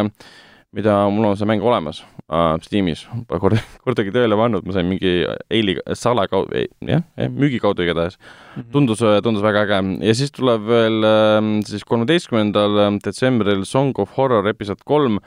mida 0.76 1.00
mul 1.14 1.30
on 1.30 1.38
see 1.40 1.48
mäng 1.50 1.64
olemas 1.64 2.02
uh, 2.32 2.56
Steamis, 2.64 3.06
pole 3.28 3.42
kord, 3.42 3.60
kordagi 3.86 4.14
tööle 4.16 4.38
pannud, 4.40 4.66
ma 4.68 4.76
sain 4.76 4.88
mingi 4.90 5.20
eili 5.54 5.78
salakaudu, 5.96 6.66
jah, 6.88 7.04
müügi 7.34 7.62
kaudu 7.64 7.86
igatahes. 7.86 8.18
tundus, 8.74 9.04
tundus 9.24 9.46
väga 9.46 9.68
äge 9.68 9.82
ja 10.10 10.18
siis 10.18 10.34
tuleb 10.36 10.66
veel 10.68 11.06
uh, 11.06 11.44
siis 11.68 11.86
kolmeteistkümnendal 11.88 13.00
detsembril 13.06 13.64
Song 13.70 13.94
of 14.02 14.18
Horror 14.18 14.50
episood 14.50 14.84
kolm 14.86 15.22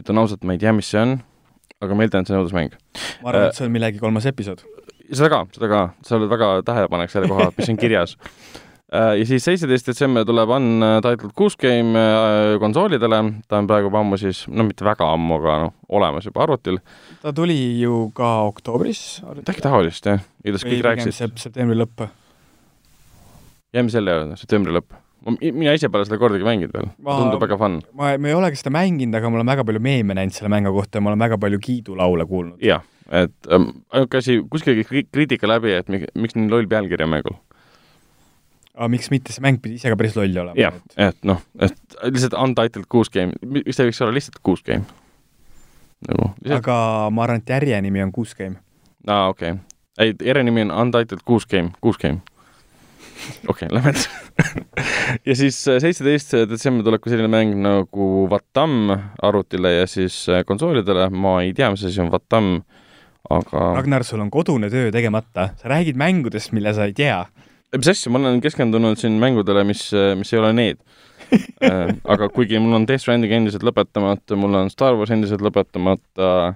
ütlen 0.00 0.20
ausalt, 0.20 0.44
ma 0.44 0.56
ei 0.56 0.60
tea, 0.60 0.74
mis 0.76 0.90
see 0.92 1.00
on, 1.00 1.16
aga 1.82 1.96
ma 1.96 2.06
eeldan, 2.06 2.24
et 2.24 2.30
see 2.30 2.36
on 2.36 2.42
õudusmäng. 2.42 2.76
ma 3.22 3.32
arvan, 3.32 3.48
et 3.48 3.58
see 3.58 3.66
on 3.66 3.72
millegi 3.74 4.02
kolmas 4.02 4.28
episood. 4.28 4.62
seda 5.08 5.30
ka, 5.32 5.42
seda 5.56 5.70
ka, 5.72 5.82
sa 6.06 6.18
oled 6.18 6.30
väga 6.32 6.52
tähelepanelik 6.66 7.12
selle 7.12 7.30
koha, 7.30 7.50
mis 7.56 7.72
on 7.72 7.80
kirjas. 7.80 8.16
ja 8.92 9.24
siis 9.28 9.44
seitseteist 9.44 9.88
detsember 9.90 10.26
tuleb 10.28 10.52
Untitled 10.56 11.32
Goose 11.36 11.58
Game 11.60 12.04
konsoolidele, 12.62 13.22
ta 13.48 13.62
on 13.62 13.70
praegu 13.70 13.90
ammu 14.02 14.18
siis, 14.20 14.44
no 14.48 14.66
mitte 14.68 14.86
väga 14.86 15.08
ammu, 15.16 15.40
aga 15.40 15.56
noh, 15.64 15.74
olemas 15.98 16.28
juba 16.28 16.44
arvutil. 16.44 16.78
ta 17.22 17.32
tuli 17.36 17.58
ju 17.80 18.10
ka 18.16 18.36
oktoobris. 18.52 19.02
midagi 19.32 19.64
taolist, 19.64 20.12
jah. 20.12 20.22
igatahes 20.44 20.68
kõik 20.68 20.86
rääkisid. 20.90 21.40
septembri 21.40 21.80
lõpp. 21.80 22.06
jääme 23.74 23.92
selle 23.92 24.16
juurde, 24.16 24.40
septembri 24.44 24.76
lõpp 24.76 25.05
mina 25.34 25.74
ise 25.74 25.88
pole 25.92 26.06
seda 26.06 26.18
kordagi 26.20 26.46
mänginud 26.46 26.74
veel, 26.74 26.90
tundub 27.02 27.42
väga 27.42 27.58
fun. 27.60 27.80
ma, 27.98 28.12
ma 28.20 28.30
ei 28.30 28.36
olegi 28.36 28.60
seda 28.60 28.72
mänginud, 28.74 29.16
aga 29.18 29.30
ma 29.30 29.40
olen 29.40 29.50
väga 29.52 29.64
palju 29.68 29.82
meeme 29.82 30.16
näinud 30.18 30.36
selle 30.36 30.50
mängu 30.52 30.72
kohta 30.76 31.00
ja 31.00 31.04
ma 31.04 31.12
olen 31.12 31.24
väga 31.24 31.38
palju 31.42 31.58
kiidulaule 31.62 32.26
kuulnud. 32.30 32.60
jah, 32.62 32.84
et 33.10 33.50
ähm, 33.52 33.70
ainuke 33.94 34.20
asi, 34.22 34.38
kuskil 34.50 34.78
käis 34.78 35.08
kriitika 35.10 35.50
läbi, 35.50 35.74
et 35.76 35.90
miks, 35.92 36.12
miks 36.14 36.38
nii 36.38 36.52
loll 36.52 36.70
pealkiri 36.70 37.06
on 37.06 37.12
mängul. 37.16 37.38
aga 38.76 38.90
miks 38.92 39.10
mitte, 39.14 39.34
see 39.34 39.44
mäng 39.44 39.58
pidi 39.62 39.80
ise 39.80 39.90
ka 39.90 39.98
päris 39.98 40.14
loll 40.18 40.30
olema. 40.44 40.54
jah, 40.60 40.78
et 41.08 41.18
noh, 41.26 41.42
et 41.58 41.98
lihtsalt 42.06 42.38
untitled 42.44 42.86
goose 42.92 43.12
game, 43.14 43.34
miks 43.42 43.76
ta 43.76 43.84
ei 43.84 43.90
võiks 43.90 44.04
olla 44.06 44.16
lihtsalt 44.18 44.40
goose 44.46 44.66
game? 44.68 44.86
nagu 46.06 46.30
lihtsalt... 46.42 46.60
aga 46.60 46.78
ma 47.10 47.26
arvan, 47.26 47.42
et 47.42 47.56
järjenimi 47.56 48.02
on 48.04 48.14
Goose 48.14 48.36
Game. 48.38 48.62
aa, 49.06 49.28
okei 49.32 49.56
okay.. 49.56 49.62
ei, 49.98 50.14
järjenimi 50.28 50.68
on 50.68 50.74
Untitled 50.84 51.26
Goose 51.26 51.48
Game, 51.50 51.74
Goose 51.82 52.02
Game 52.02 52.35
okei 53.48 53.66
okay,, 53.66 53.72
lähme 53.72 53.92
edasi 53.92 54.08
ja 55.28 55.36
siis 55.38 55.58
seitseteist 55.64 56.36
detsember 56.50 56.86
tuleb 56.86 57.04
ka 57.04 57.12
selline 57.12 57.30
mäng 57.32 57.54
nagu 57.64 58.26
Vatam 58.30 58.90
arvutile 59.22 59.78
ja 59.80 59.86
siis 59.90 60.24
konsoolidele, 60.48 61.08
ma 61.10 61.38
ei 61.44 61.54
tea, 61.56 61.70
mis 61.74 61.84
asi 61.88 62.02
on 62.04 62.12
Vatam 62.14 62.58
aga 63.30 63.72
Ragnar, 63.80 64.04
sul 64.06 64.22
on 64.22 64.30
kodune 64.32 64.70
töö 64.72 64.90
tegemata, 64.94 65.50
sa 65.60 65.70
räägid 65.72 65.98
mängudest, 65.98 66.52
mille 66.56 66.72
sa 66.74 66.86
ei 66.86 66.94
tea. 66.96 67.24
mis 67.76 67.88
asja, 67.90 68.12
ma 68.12 68.20
olen 68.22 68.40
keskendunud 68.44 68.98
siin 69.00 69.18
mängudele, 69.22 69.64
mis, 69.66 69.88
mis 70.18 70.32
ei 70.32 70.40
ole 70.40 70.52
need. 70.56 70.80
aga 72.12 72.28
kuigi 72.30 72.60
mul 72.62 72.76
on 72.78 72.86
Death 72.86 73.02
Stranding 73.06 73.32
endiselt 73.34 73.66
lõpetamata, 73.66 74.38
mul 74.38 74.54
on 74.60 74.70
Star 74.70 74.94
Wars 74.98 75.10
endiselt 75.14 75.42
lõpetamata, 75.44 76.54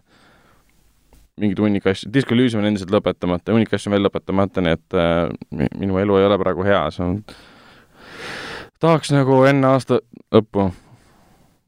mingid 1.41 1.59
hunnik 1.63 1.87
asju, 1.91 2.11
Disco 2.13 2.37
Elysium 2.37 2.63
on 2.63 2.69
endiselt 2.71 2.93
lõpetamata, 2.95 3.55
hunnik 3.55 3.73
asju 3.75 3.91
on 3.91 3.97
veel 3.97 4.07
lõpetamata, 4.09 4.65
nii 4.65 4.77
et 4.77 4.99
äh, 4.99 5.25
mi- 5.57 5.73
minu 5.81 5.99
elu 6.03 6.19
ei 6.21 6.29
ole 6.29 6.39
praegu 6.43 6.67
hea, 6.67 6.83
see 6.95 7.07
on, 7.07 7.19
tahaks 8.81 9.13
nagu 9.15 9.41
enne 9.49 9.67
aasta 9.75 10.01
lõppu, 10.35 10.71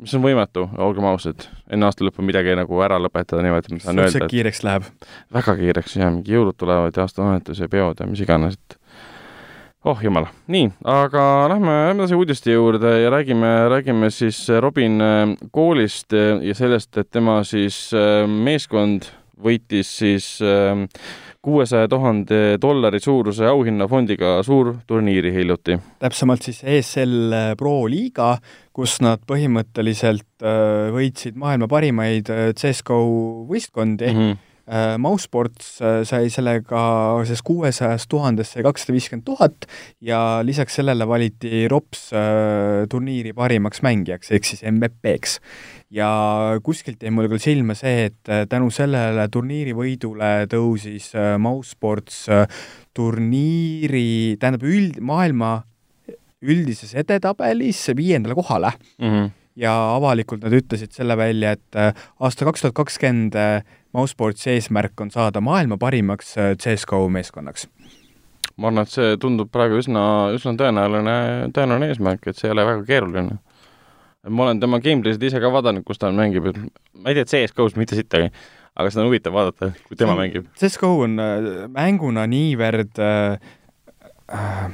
mis 0.02 0.14
on 0.18 0.24
võimatu, 0.24 0.66
olgem 0.82 1.06
ausad, 1.10 1.46
enne 1.70 1.86
aasta 1.88 2.04
lõppu 2.06 2.24
midagi 2.26 2.56
nagu 2.58 2.80
ära 2.84 2.98
lõpetada 3.02 3.42
niimoodi, 3.44 3.70
et 3.70 3.78
ma 3.78 3.84
saan 3.86 4.02
öelda, 4.04 4.24
et 4.24 4.32
kiireks 4.32 4.62
läheb. 4.66 4.88
väga 5.34 5.56
kiireks 5.60 5.96
ja 6.00 6.10
mingi 6.10 6.34
jõulud 6.36 6.58
tulevad 6.58 6.96
ja 6.96 7.06
aastavahetus 7.06 7.60
ja 7.62 7.68
peod 7.72 8.00
ja 8.02 8.08
mis 8.10 8.22
iganes, 8.24 8.58
et 8.58 8.78
oh 9.84 9.98
jumal, 10.02 10.28
nii, 10.52 10.68
aga 10.86 11.22
lähme, 11.50 11.72
edasi 11.94 12.14
uudiste 12.18 12.52
juurde 12.54 12.92
ja 13.02 13.10
räägime, 13.14 13.50
räägime 13.72 14.10
siis 14.14 14.44
Robin 14.62 15.00
äh, 15.02 15.24
koolist 15.50 16.14
ja 16.14 16.54
sellest, 16.54 16.96
et 16.98 17.10
tema 17.10 17.40
siis 17.46 17.88
äh, 17.94 18.22
meeskond 18.30 19.10
võitis 19.42 19.90
siis 19.98 20.28
kuuesaja 21.42 21.88
tuhande 21.88 22.58
dollari 22.62 23.00
suuruse 23.00 23.46
auhinnafondiga 23.46 24.42
suurturniiri 24.46 25.32
hiljuti. 25.34 25.78
täpsemalt 25.98 26.42
siis 26.42 26.62
ESL 26.64 27.34
Pro 27.58 27.74
liiga, 27.90 28.36
kus 28.72 29.00
nad 29.02 29.24
põhimõtteliselt 29.26 30.44
äh, 30.46 30.92
võitsid 30.94 31.36
maailma 31.36 31.68
parimaid 31.68 32.30
äh, 32.30 32.52
CSGO 32.54 33.02
võistkondi 33.50 34.12
mm. 34.12 34.18
-hmm. 34.18 34.38
Mousesports 34.98 35.80
äh, 35.82 36.00
sai 36.06 36.28
sellega 36.30 36.82
sellest 37.26 37.44
kuuesajast 37.46 38.08
tuhandest 38.10 38.54
sai 38.54 38.62
kakssada 38.62 38.94
viiskümmend 38.94 39.26
tuhat 39.26 39.66
ja 40.00 40.40
lisaks 40.46 40.78
sellele 40.78 41.06
valiti 41.08 41.64
ROPS 41.70 42.04
äh, 42.14 42.84
turniiri 42.90 43.34
parimaks 43.34 43.82
mängijaks 43.82 44.30
ehk 44.30 44.46
siis 44.46 44.62
MVP-ks. 44.70 45.40
ja 45.90 46.08
kuskilt 46.62 47.02
jäi 47.02 47.10
mulle 47.12 47.28
küll 47.28 47.42
silma 47.42 47.74
see, 47.76 48.06
et 48.08 48.30
äh, 48.30 48.46
tänu 48.48 48.70
sellele 48.72 49.26
turniiri 49.28 49.74
võidule 49.76 50.32
tõusis 50.52 51.10
äh, 51.18 51.34
Mousesports 51.42 52.24
äh, 52.30 52.46
turniiri, 52.94 54.38
tähendab 54.40 54.64
üld, 54.68 55.00
maailma 55.00 55.62
üldises 56.42 56.94
edetabelis 56.98 57.84
viiendale 57.96 58.34
kohale 58.38 58.72
Mhm. 58.98 59.30
Ja 59.56 59.72
avalikult 59.96 60.44
nad 60.44 60.54
ütlesid 60.56 60.94
selle 60.96 61.16
välja, 61.16 61.56
et 61.56 61.78
äh, 61.78 61.92
aasta 62.20 62.48
kaks 62.48 62.64
tuhat 62.64 62.76
kakskümmend 62.78 63.36
Mousesportsi 63.92 64.50
eesmärk 64.54 65.00
on 65.04 65.10
saada 65.12 65.40
maailma 65.44 65.76
parimaks 65.76 66.36
äh, 66.38 66.54
CSGO 66.56 67.08
meeskonnaks. 67.12 67.68
ma 68.56 68.68
arvan, 68.68 68.86
et 68.86 68.92
see 68.92 69.16
tundub 69.20 69.48
praegu 69.52 69.78
üsna, 69.80 70.02
üsna 70.36 70.52
tõenäoline, 70.60 71.14
tõenäoline 71.56 71.88
eesmärk, 71.92 72.26
et 72.28 72.38
see 72.38 72.48
ei 72.48 72.54
ole 72.54 72.64
väga 72.68 72.84
keeruline. 72.88 73.38
ma 74.28 74.44
olen 74.46 74.60
tema 74.60 74.80
gameplay'sid 74.80 75.24
ise 75.28 75.40
ka 75.42 75.50
vaadanud, 75.52 75.84
kus 75.84 76.00
ta 76.00 76.12
mängib, 76.12 76.48
et 76.48 76.60
ma 76.94 77.12
ei 77.12 77.18
tea 77.18 77.28
CS-GO-s 77.28 77.76
mitte 77.80 77.98
sittagi, 77.98 78.30
aga 78.76 78.92
seda 78.92 79.04
on 79.04 79.10
huvitav 79.10 79.36
vaadata, 79.36 79.72
kui 79.88 79.98
tema 80.00 80.16
mängib. 80.16 80.48
CSGO 80.56 80.94
on 81.04 81.20
äh, 81.20 81.48
mänguna 81.72 82.24
niivõrd 82.30 83.00
äh, 83.02 83.52
äh, 84.32 84.68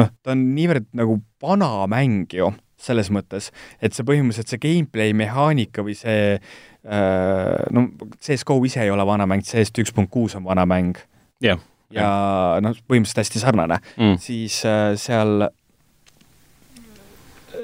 noh, 0.00 0.12
ta 0.22 0.32
on 0.32 0.48
niivõrd 0.56 0.88
nagu 0.96 1.20
vana 1.42 1.70
mäng 1.92 2.32
ju, 2.32 2.52
selles 2.80 3.10
mõttes, 3.14 3.50
et 3.80 3.96
see 3.96 4.06
põhimõtteliselt 4.06 4.52
see 4.52 4.62
gameplay 4.62 5.14
mehaanika 5.16 5.84
või 5.86 5.96
see 5.98 6.36
äh, 6.36 7.62
no 7.72 7.88
CSGO 8.20 8.58
ise 8.68 8.84
ei 8.84 8.92
ole 8.92 9.06
vana 9.08 9.28
mäng, 9.28 9.44
CS 9.46 9.74
üks 9.82 9.94
punkt 9.96 10.12
kuus 10.12 10.36
on 10.38 10.44
vana 10.46 10.66
mäng 10.68 10.98
jah, 11.42 11.60
ja 11.94 12.08
noh, 12.64 12.76
põhimõtteliselt 12.88 13.24
hästi 13.24 13.42
sarnane, 13.42 13.80
mm. 13.96 14.18
siis 14.22 14.60
äh, 14.68 14.92
seal 15.00 15.48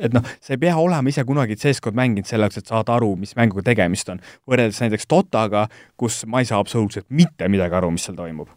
et 0.03 0.15
noh, 0.15 0.25
sa 0.43 0.55
ei 0.55 0.61
pea 0.63 0.75
olema 0.81 1.13
ise 1.13 1.25
kunagi 1.27 1.57
CS-GO-d 1.59 1.99
mänginud 1.99 2.29
selle 2.29 2.49
jaoks, 2.49 2.63
et 2.63 2.73
saada 2.73 2.97
aru, 2.97 3.13
mis 3.21 3.37
mänguga 3.39 3.65
tegemist 3.71 4.11
on. 4.13 4.23
võrreldes 4.49 4.81
näiteks 4.83 5.09
Dotaga, 5.11 5.67
kus 6.01 6.23
ma 6.31 6.43
ei 6.43 6.49
saa 6.49 6.61
absoluutselt 6.63 7.09
mitte 7.11 7.49
midagi 7.53 7.79
aru, 7.79 7.93
mis 7.95 8.09
seal 8.09 8.19
toimub. 8.19 8.51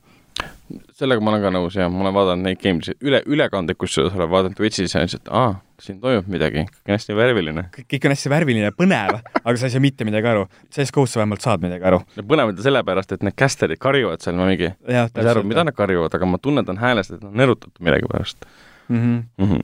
sellega 0.98 1.24
ma 1.24 1.32
olen 1.32 1.46
ka 1.46 1.54
nõus 1.54 1.78
jah, 1.78 1.92
ma 1.92 2.06
olen 2.06 2.16
vaadanud 2.16 2.48
neid 2.48 2.60
games'i, 2.64 2.98
üle, 3.06 3.22
ülekandeid 3.30 3.78
kusjuures 3.80 4.16
olen 4.18 4.32
vaadanud 4.32 4.58
Twitch'is 4.58 4.96
ja 4.96 5.04
lihtsalt, 5.04 5.30
aa, 5.30 5.54
siin 5.82 6.00
toimub 6.02 6.28
midagi, 6.32 6.64
kõik 6.70 6.90
on 6.90 6.96
hästi 6.96 7.18
värviline. 7.18 7.66
kõik, 7.76 8.08
on 8.08 8.14
hästi 8.14 8.32
värviline 8.32 8.70
ja 8.70 8.76
põnev, 8.76 9.20
aga 9.42 9.56
sa 9.60 9.68
ei 9.68 9.74
saa 9.74 9.84
mitte 9.84 10.08
midagi 10.08 10.30
aru. 10.32 10.46
CS-GO-s 10.74 11.16
sa 11.16 11.22
vähemalt 11.22 11.46
saad 11.46 11.64
midagi 11.66 11.88
aru. 11.90 12.02
põnevad 12.22 12.62
sellepärast, 12.64 13.16
et 13.16 13.26
need 13.26 13.38
caster'id 13.40 13.82
karjuvad 13.82 14.24
seal, 14.24 14.38
ma 14.40 14.50
mingi, 14.50 14.72
ma 14.88 15.06
ei 15.06 15.10
saa 15.12 15.34
aru, 15.36 15.46
mida 15.48 15.66
nad 15.68 15.76
karjuvad, 15.76 16.16
aga 16.16 16.30
ma 16.30 16.42
tunnetan 16.42 16.80
häälest, 16.82 17.16
et 17.16 17.24
nad 17.24 17.32
on 17.34 17.48
erutatud 17.48 17.84
millegipärast 17.84 18.46
mm. 18.90 18.98
-hmm. 18.98 19.24
mm. 19.38 19.52
-hmm. 19.52 19.64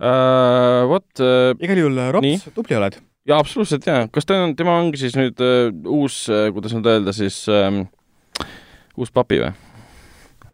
Uh, 0.00 0.88
vot 0.88 1.20
uh,, 1.20 1.52
igal 1.60 1.76
juhul, 1.76 1.98
Rops, 2.16 2.46
tubli 2.54 2.76
oled. 2.76 2.96
jaa, 3.28 3.38
absoluutselt 3.38 3.86
jaa, 3.86 4.06
kas 4.08 4.24
ta 4.24 4.38
on, 4.44 4.56
tema 4.56 4.78
ongi 4.80 4.96
siis 4.96 5.16
nüüd 5.16 5.36
uh, 5.44 5.68
uus 5.84 6.22
uh,, 6.32 6.48
kuidas 6.54 6.72
nüüd 6.72 6.88
öelda 6.88 7.12
siis 7.12 7.42
um,, 7.48 7.82
uus 8.96 9.12
papi 9.12 9.42
või? 9.42 9.52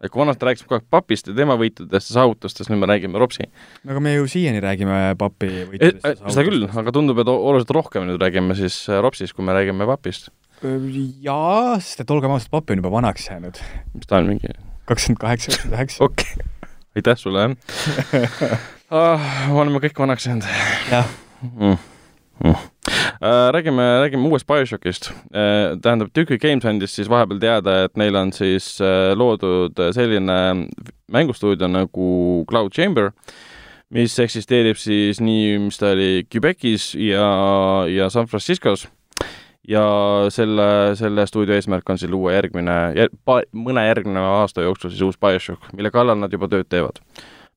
Et 0.01 0.11
kui 0.13 0.21
vanasti 0.21 0.47
rääkisime 0.47 0.69
kogu 0.69 0.79
aeg 0.79 0.89
papist 0.93 1.29
ja 1.29 1.35
tema 1.37 1.57
võitudest 1.59 2.11
ja 2.11 2.19
saavutustest, 2.19 2.71
nüüd 2.71 2.81
me 2.83 2.89
räägime 2.91 3.21
Ropsi. 3.21 3.47
no 3.83 3.95
aga 3.95 4.03
me 4.03 4.15
ju 4.15 4.27
siiani 4.31 4.61
räägime 4.63 4.99
papi 5.19 5.51
Eh, 5.51 5.69
võitudest. 5.71 6.25
seda 6.25 6.45
küll, 6.47 6.67
aga 6.83 6.93
tundub, 6.95 7.21
et 7.23 7.31
oluliselt 7.33 7.73
rohkem 7.77 8.07
nüüd 8.09 8.21
räägime 8.21 8.57
siis 8.57 8.83
äh, 8.89 9.01
Ropsist, 9.03 9.35
kui 9.37 9.45
me 9.45 9.55
räägime 9.57 9.87
papist. 9.89 10.29
jaa, 10.61 11.77
sest 11.79 12.05
et 12.05 12.11
olgem 12.11 12.33
ausad, 12.33 12.51
papi 12.53 12.75
on 12.75 12.83
juba 12.83 12.93
vanaks 12.97 13.29
jäänud. 13.29 13.61
mis 13.93 14.09
ta 14.09 14.21
on, 14.21 14.31
mingi, 14.33 14.53
kakskümmend 14.89 15.21
kaheksa, 15.21 15.51
kakskümmend 15.51 15.79
üheksa. 15.79 16.03
okei 16.03 16.47
aitäh 16.97 17.17
sulle, 17.17 17.41
jah 17.41 18.59
ah,. 18.89 19.21
me 19.47 19.59
oleme 19.61 19.81
kõik 19.83 19.99
vanaks 20.01 20.25
jäänud 20.27 20.47
jah, 20.91 21.05
mm.. 21.43 21.77
Mm. 22.43 22.55
Äh, 22.87 23.51
räägime, 23.51 23.99
räägime 23.99 24.27
uuest 24.27 24.47
BioShockist 24.47 25.11
äh,. 25.33 25.77
tähendab, 25.81 26.13
Tükki 26.13 26.37
Games 26.37 26.65
andis 26.65 26.95
siis 26.95 27.09
vahepeal 27.09 27.39
teada, 27.39 27.83
et 27.83 27.97
neil 27.97 28.15
on 28.15 28.31
siis 28.33 28.77
äh, 28.81 29.11
loodud 29.17 29.75
selline 29.95 30.67
mängustuudio 31.11 31.67
nagu 31.67 32.45
Cloud 32.49 32.71
Chamber, 32.71 33.11
mis 33.89 34.15
eksisteerib 34.19 34.79
siis 34.79 35.19
nii, 35.19 35.57
mis 35.65 35.81
ta 35.81 35.91
oli, 35.95 36.27
Quebecis 36.31 36.93
ja, 36.95 37.27
ja 37.91 38.09
San 38.13 38.27
Franciscos. 38.31 38.87
ja 39.67 39.83
selle, 40.31 40.95
selle 40.95 41.25
stuudio 41.27 41.57
eesmärk 41.57 41.89
on 41.89 41.97
siis 41.99 42.11
luua 42.11 42.37
järgmine 42.37 42.75
jär,, 42.95 43.11
mõne 43.51 43.83
järgneva 43.89 44.43
aasta 44.43 44.63
jooksul 44.63 44.93
siis 44.93 45.03
uus 45.03 45.19
BioShock, 45.19 45.73
mille 45.75 45.91
kallal 45.91 46.19
nad 46.21 46.31
juba 46.31 46.47
tööd 46.47 46.69
teevad. 46.69 47.01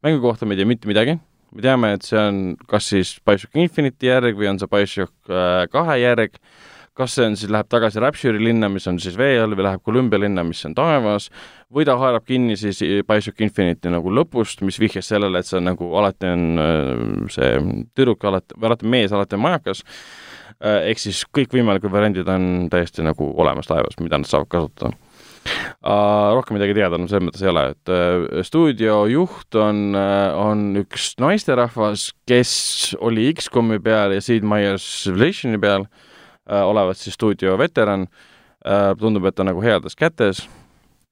mängu 0.02 0.20
kohta 0.20 0.46
me 0.46 0.56
ei 0.56 0.64
tea 0.64 0.72
mitte 0.72 0.90
midagi 0.90 1.20
me 1.54 1.64
teame, 1.64 1.94
et 1.96 2.06
see 2.06 2.18
on 2.20 2.40
kas 2.70 2.90
siis 2.92 3.14
BioShock 3.26 3.58
Infinite'i 3.60 4.10
järg 4.10 4.38
või 4.38 4.50
on 4.52 4.60
see 4.60 4.70
BioShock 4.70 5.32
äh, 5.32 5.64
kahe 5.72 5.96
järg, 6.00 6.36
kas 6.98 7.16
see 7.16 7.26
on 7.30 7.36
siis, 7.38 7.50
läheb 7.52 7.68
tagasi 7.70 8.02
Rapture'i 8.02 8.42
linna, 8.42 8.68
mis 8.72 8.86
on 8.90 8.98
siis 9.02 9.16
vee 9.18 9.38
all 9.40 9.56
või 9.56 9.66
läheb 9.66 9.82
Columbia 9.86 10.20
linna, 10.20 10.44
mis 10.46 10.62
on 10.68 10.74
taevas, 10.76 11.30
või 11.72 11.86
ta 11.88 11.96
haarab 12.00 12.26
kinni 12.28 12.58
siis 12.60 12.82
BioShock 12.82 13.42
Infinite'i 13.46 13.92
nagu 13.94 14.14
lõpust, 14.14 14.64
mis 14.66 14.80
vihjas 14.82 15.10
sellele, 15.12 15.40
et 15.40 15.48
see 15.48 15.58
on 15.60 15.70
nagu 15.72 15.92
alati 16.00 16.30
on 16.30 16.64
äh, 16.64 17.04
see 17.34 17.52
tüdruk 17.98 18.26
alati, 18.30 18.58
või 18.58 18.72
alati 18.72 18.94
mees 18.96 19.16
alati 19.16 19.38
on 19.38 19.46
majakas, 19.48 19.84
ehk 20.60 20.98
siis 21.00 21.22
kõikvõimalikud 21.32 21.88
variandid 21.88 22.28
on 22.28 22.66
täiesti 22.72 23.00
nagu 23.00 23.30
olemas 23.40 23.70
taevas, 23.70 23.96
mida 24.02 24.18
nad 24.20 24.28
saavad 24.28 24.50
kasutada 24.52 24.92
rohkem 26.36 26.58
midagi 26.58 26.74
teada 26.76 26.98
no 27.00 27.08
selles 27.08 27.24
mõttes 27.26 27.44
ei 27.44 27.50
ole, 27.52 27.64
et 27.72 27.92
uh, 27.92 28.42
stuudio 28.46 29.04
juht 29.10 29.56
on 29.58 29.94
uh,, 29.96 30.36
on 30.36 30.82
üks 30.82 31.14
naisterahvas, 31.22 32.10
kes 32.28 32.52
oli 33.00 33.30
X-komi 33.32 33.80
peal 33.84 34.16
ja 34.16 34.24
Sid 34.24 34.44
Meier's 34.46 34.84
Civilizationi 35.04 35.60
peal 35.62 35.86
uh, 35.86 36.62
olevat 36.68 37.00
siis 37.00 37.16
stuudio 37.18 37.56
veteran 37.60 38.08
tundub, 39.00 39.24
et 39.24 39.32
ta 39.32 39.40
nagu 39.40 39.62
heades 39.64 39.94
kätes. 39.96 40.42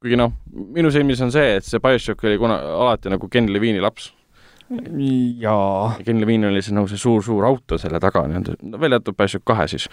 kuigi 0.04 0.18
noh, 0.20 0.34
minu 0.52 0.90
silmis 0.92 1.22
on 1.24 1.30
see, 1.32 1.54
et 1.56 1.64
see 1.64 1.80
BioShock 1.80 2.26
oli 2.28 2.36
kuna 2.36 2.58
alati 2.74 3.08
nagu 3.08 3.28
Ken 3.32 3.48
Levine'i 3.48 3.80
laps. 3.80 4.10
jaa. 5.40 5.94
Ken 6.04 6.20
Levine 6.20 6.50
oli 6.50 6.60
see 6.60 6.76
nagu 6.76 6.90
see 6.92 7.00
suur-suur 7.00 7.46
auto 7.48 7.78
selle 7.80 7.96
taga 8.04 8.26
nii-öelda, 8.28 8.76
välja 8.76 9.00
jätab 9.00 9.16
BioShock 9.16 9.46
kahe 9.48 9.64
siis. 9.72 9.88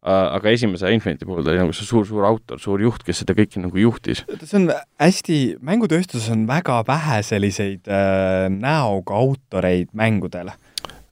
Aga 0.00 0.52
esimese 0.54 0.88
Infinite'i 0.94 1.28
puhul 1.28 1.44
ta 1.44 1.52
oli 1.52 1.60
nagu 1.60 1.74
see 1.76 1.84
suur-suur 1.84 2.24
autor, 2.24 2.60
suur 2.62 2.80
juht, 2.80 3.02
kes 3.04 3.20
seda 3.20 3.34
kõike 3.36 3.60
nagu 3.60 3.76
juhtis. 3.76 4.22
see 4.40 4.56
on 4.56 4.70
hästi, 5.00 5.40
mängutööstuses 5.60 6.30
on 6.32 6.46
väga 6.48 6.80
vähe 6.88 7.20
selliseid 7.26 7.90
äh, 7.90 8.48
näoga 8.54 9.18
autoreid 9.20 9.92
mängudel. 9.92 10.54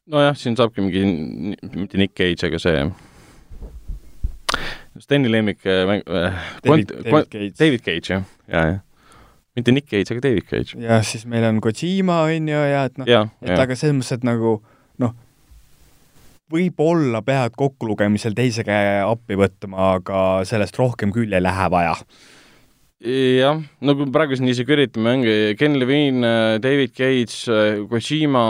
nojah, 0.09 0.37
siin 0.37 0.57
saabki 0.57 0.81
mingi, 0.87 1.05
mitte 1.77 2.01
Nick 2.01 2.17
Cage, 2.17 2.49
aga 2.49 2.63
see 2.65 2.89
Steni 4.99 5.29
lemmik 5.31 5.61
äh, 5.69 5.85
mäng 5.87 6.03
äh,, 6.09 6.33
David, 6.65 6.91
David 7.05 7.29
Cage. 7.31 7.53
David 7.61 7.85
Cage 7.85 8.15
jah, 8.15 8.25
ja, 8.49 8.67
ja 8.73 8.79
mitte 9.59 9.73
Nick 9.73 9.91
Cage, 9.91 10.15
aga 10.15 10.21
David 10.31 10.49
Cage. 10.49 10.81
ja 10.81 11.03
siis 11.03 11.27
meil 11.27 11.45
on 11.45 11.61
Kojima, 11.61 12.23
on 12.25 12.49
ju, 12.49 12.65
ja 12.73 12.89
et 12.89 12.99
noh, 12.99 13.09
jah, 13.11 13.29
et 13.43 13.53
jah, 13.53 13.63
aga 13.67 13.77
selles 13.77 13.99
mõttes, 13.99 14.17
et 14.17 14.25
nagu 14.25 14.57
noh, 14.57 14.77
võib-olla 16.53 17.21
pead 17.27 17.55
kokkulugemisel 17.59 18.37
teise 18.37 18.65
käe 18.67 18.99
appi 19.05 19.39
võtma, 19.39 19.95
aga 19.99 20.23
sellest 20.49 20.79
rohkem 20.81 21.13
küll 21.15 21.33
ei 21.35 21.45
lähe 21.45 21.69
vaja. 21.73 21.97
jah, 23.05 23.61
no 23.81 23.95
kui 23.99 24.09
praegu 24.15 24.39
siin 24.39 24.51
isegi 24.51 24.75
üritame, 24.75 25.19
ongi 25.19 25.37
Ken 25.59 25.79
Levine, 25.79 26.33
David 26.63 26.95
Cage, 26.97 27.59
Kojima, 27.91 28.47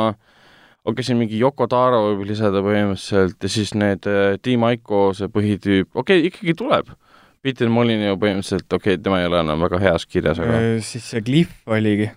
okei, 0.88 1.04
siin 1.04 1.20
mingi 1.20 1.40
Yoko 1.40 1.68
Taro 1.68 2.04
võib 2.10 2.24
lisada 2.30 2.62
põhimõtteliselt 2.64 3.44
ja 3.44 3.52
siis 3.52 3.74
need 3.76 4.08
Team 4.42 4.64
Ico, 4.70 5.10
see 5.16 5.28
põhitüüp, 5.32 5.92
okei 5.94 6.22
okay,, 6.22 6.32
ikkagi 6.32 6.56
tuleb. 6.58 6.94
Peter 7.42 7.68
Molyneux 7.70 8.18
põhimõtteliselt, 8.18 8.70
okei 8.72 8.96
okay,, 8.96 9.02
tema 9.02 9.20
ei 9.20 9.28
ole 9.28 9.42
enam 9.44 9.60
väga 9.66 9.82
heas 9.84 10.08
kirjas, 10.08 10.40
aga 10.42 10.62
siis 10.86 11.12
see 11.12 11.22
Cliff 11.26 11.68
oligi 11.70 12.08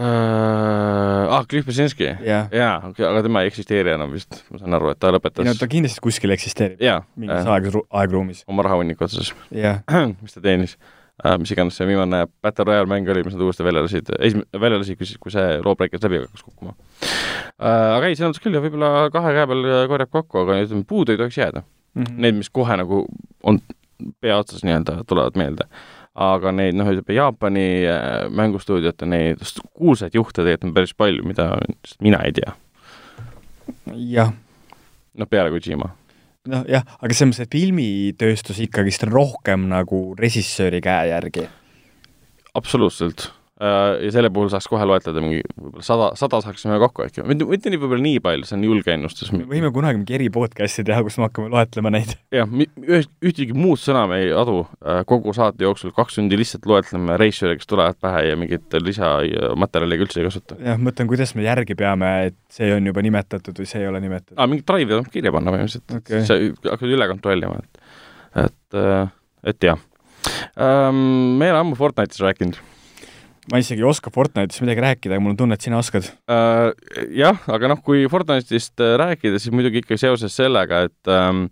uh,. 0.00 1.30
Ah, 1.30 1.44
Cliff 1.48 1.66
Besinski 1.68 2.04
yeah.? 2.04 2.48
jaa, 2.52 2.76
okei 2.78 2.90
okay,, 2.90 3.06
aga 3.10 3.24
tema 3.26 3.42
ei 3.44 3.50
eksisteeri 3.50 3.92
enam 3.94 4.14
vist, 4.14 4.40
ma 4.50 4.60
saan 4.62 4.78
aru, 4.78 4.92
et 4.94 5.00
ta 5.02 5.12
lõpetas 5.14 5.46
no 5.46 5.54
ta 5.58 5.68
kindlasti 5.70 6.02
kuskil 6.04 6.32
eksisteerib. 6.34 6.80
mingis 7.20 7.44
äh, 7.44 7.52
aeg, 7.54 7.68
aegruumis. 8.02 8.44
oma 8.50 8.64
rahahunniku 8.66 9.06
otsas 9.06 9.34
yeah. 9.54 9.82
mis 10.24 10.36
ta 10.36 10.42
teenis 10.44 10.76
uh,, 10.76 11.36
mis 11.40 11.52
iganes 11.54 11.78
see 11.78 11.88
viimane 11.90 12.24
Battle 12.42 12.68
Royale 12.70 12.90
mäng 12.90 13.08
oli, 13.12 13.24
mis 13.26 13.36
nad 13.36 13.44
uuesti 13.46 13.66
välja 13.66 13.84
lasid, 13.86 14.12
esim-, 14.18 14.46
välja 14.54 14.80
lasid, 14.80 14.98
kui 15.00 15.10
siis, 15.10 15.20
kui 15.22 15.34
see 15.34 15.58
loobreikers 15.64 16.06
läbi 16.06 16.24
hakkas 16.24 16.46
kukkuma 16.46 16.74
uh,. 16.74 17.66
aga 17.66 18.08
ei, 18.08 18.16
selles 18.16 18.32
mõttes 18.32 18.46
küll 18.46 18.58
ja 18.58 18.64
võib-olla 18.64 19.10
kahe 19.14 19.36
käe 19.36 19.50
peal 19.52 19.68
korjab 19.92 20.16
kokku, 20.18 20.46
aga 20.46 20.62
ütleme, 20.64 20.88
puudu 20.88 21.14
ei 21.14 21.20
tohiks 21.20 21.38
jääda 21.40 21.62
mm. 21.62 22.02
-hmm. 22.02 22.24
Need, 22.24 22.40
mis 22.40 22.50
kohe 22.50 22.80
nagu 22.80 23.04
on 23.42 23.60
pea 24.20 24.38
otsas 24.40 24.64
nii-öelda 24.64 25.02
tulevad 25.08 25.36
meelde. 25.36 25.66
Aga 26.14 26.52
neid, 26.54 26.74
noh, 26.78 26.90
Jaapani 26.90 27.66
äh, 27.86 28.26
mängustuudiote 28.34 29.06
neid 29.06 29.42
kuulsaid 29.72 30.14
juhte 30.14 30.42
tegelikult 30.42 30.68
on 30.70 30.74
päris 30.74 30.94
palju, 30.98 31.24
mida 31.26 31.52
mina 32.02 32.22
ei 32.26 32.34
tea. 32.36 32.54
jah. 34.10 34.32
noh, 35.14 35.30
peale 35.30 35.52
Kojima. 35.54 35.92
noh 36.50 36.64
jah, 36.68 36.86
aga 36.98 37.14
selles 37.14 37.34
mõttes, 37.34 37.46
et 37.46 37.58
filmitööstus 37.58 38.62
ikkagist 38.66 39.06
on 39.06 39.14
rohkem 39.14 39.68
nagu 39.70 40.02
režissööri 40.18 40.82
käe 40.84 41.10
järgi. 41.12 41.46
absoluutselt 42.54 43.30
ja 43.60 44.10
selle 44.12 44.30
puhul 44.32 44.48
saaks 44.48 44.64
kohe 44.70 44.84
loetleda 44.88 45.20
mingi 45.20 45.42
võib-olla 45.52 45.84
sada, 45.84 46.06
sada 46.16 46.38
saaksime 46.40 46.78
kokku 46.80 47.04
äkki, 47.04 47.24
mitte, 47.28 47.72
nii 47.72 47.80
võib-olla 47.82 48.04
nii 48.06 48.22
palju, 48.24 48.46
see 48.48 48.56
on 48.56 48.62
julge 48.64 48.94
ennustus. 48.94 49.32
me 49.34 49.44
võime 49.48 49.68
kunagi 49.74 50.00
mingi 50.00 50.16
eri 50.16 50.30
podcast'i 50.32 50.84
teha, 50.88 51.02
kus 51.04 51.18
me 51.20 51.26
hakkame 51.26 51.50
loetlema 51.52 51.92
neid. 51.92 52.14
jah, 52.32 52.48
ühest, 52.48 53.12
ühtegi 53.20 53.56
muud 53.56 53.82
sõna 53.82 54.06
me 54.08 54.22
ei 54.24 54.30
adu 54.32 54.62
äh, 54.64 55.02
kogu 55.08 55.34
saate 55.36 55.66
jooksul, 55.66 55.92
kaks 55.96 56.16
tundi 56.16 56.38
lihtsalt 56.40 56.64
loetleme 56.70 57.18
reisijale, 57.20 57.58
kes 57.60 57.68
tulevad 57.68 58.00
pähe 58.00 58.24
ja 58.30 58.40
mingit 58.40 58.78
lisamaterjali 58.80 60.00
üldse 60.06 60.22
ei 60.22 60.30
kasuta. 60.30 60.56
jah, 60.64 60.80
mõtlen, 60.80 61.12
kuidas 61.12 61.36
me 61.36 61.44
järgi 61.44 61.76
peame, 61.76 62.14
et 62.30 62.40
see 62.56 62.72
on 62.72 62.88
juba 62.88 63.04
nimetatud 63.04 63.60
või 63.60 63.68
see 63.68 63.84
ei 63.84 63.92
ole 63.92 64.00
nimetatud. 64.00 64.38
aa, 64.40 64.48
mingit 64.48 64.68
drive'i 64.72 64.96
tuleb 64.96 65.12
kirja 65.12 65.36
panna 65.36 65.52
põhimõtteliselt 65.52 65.98
okay., 66.00 66.24
sa 66.24 66.40
hakkad 66.72 66.96
üle 66.96 67.12
kontrollima, 67.12 67.60
et, 67.60 67.86
et, 68.46 68.80
äh, 68.80 69.14
et 69.52 69.70
jah 69.72 69.86
me 70.60 71.46
ei 71.46 71.52
ole 71.52 71.60
ammu 71.60 71.76
Fortnite'is 71.76 72.20
rääkinud 72.20 72.58
ma 73.50 73.60
isegi 73.60 73.82
ei 73.82 73.88
oska 73.88 74.12
Fortnite'ist 74.14 74.62
midagi 74.64 74.84
rääkida, 74.84 75.16
aga 75.16 75.24
mul 75.24 75.34
on 75.34 75.42
tunne, 75.42 75.58
et 75.58 75.66
sina 75.66 75.80
oskad 75.80 76.06
uh,. 76.06 76.70
Jah, 77.16 77.38
aga 77.50 77.72
noh, 77.72 77.82
kui 77.84 78.06
Fortnite'ist 78.10 78.82
äh, 78.82 78.96
rääkida, 79.00 79.40
siis 79.42 79.54
muidugi 79.54 79.82
ikka 79.82 79.98
seoses 80.00 80.36
sellega, 80.38 80.84
et 80.88 81.10
ähm, 81.10 81.48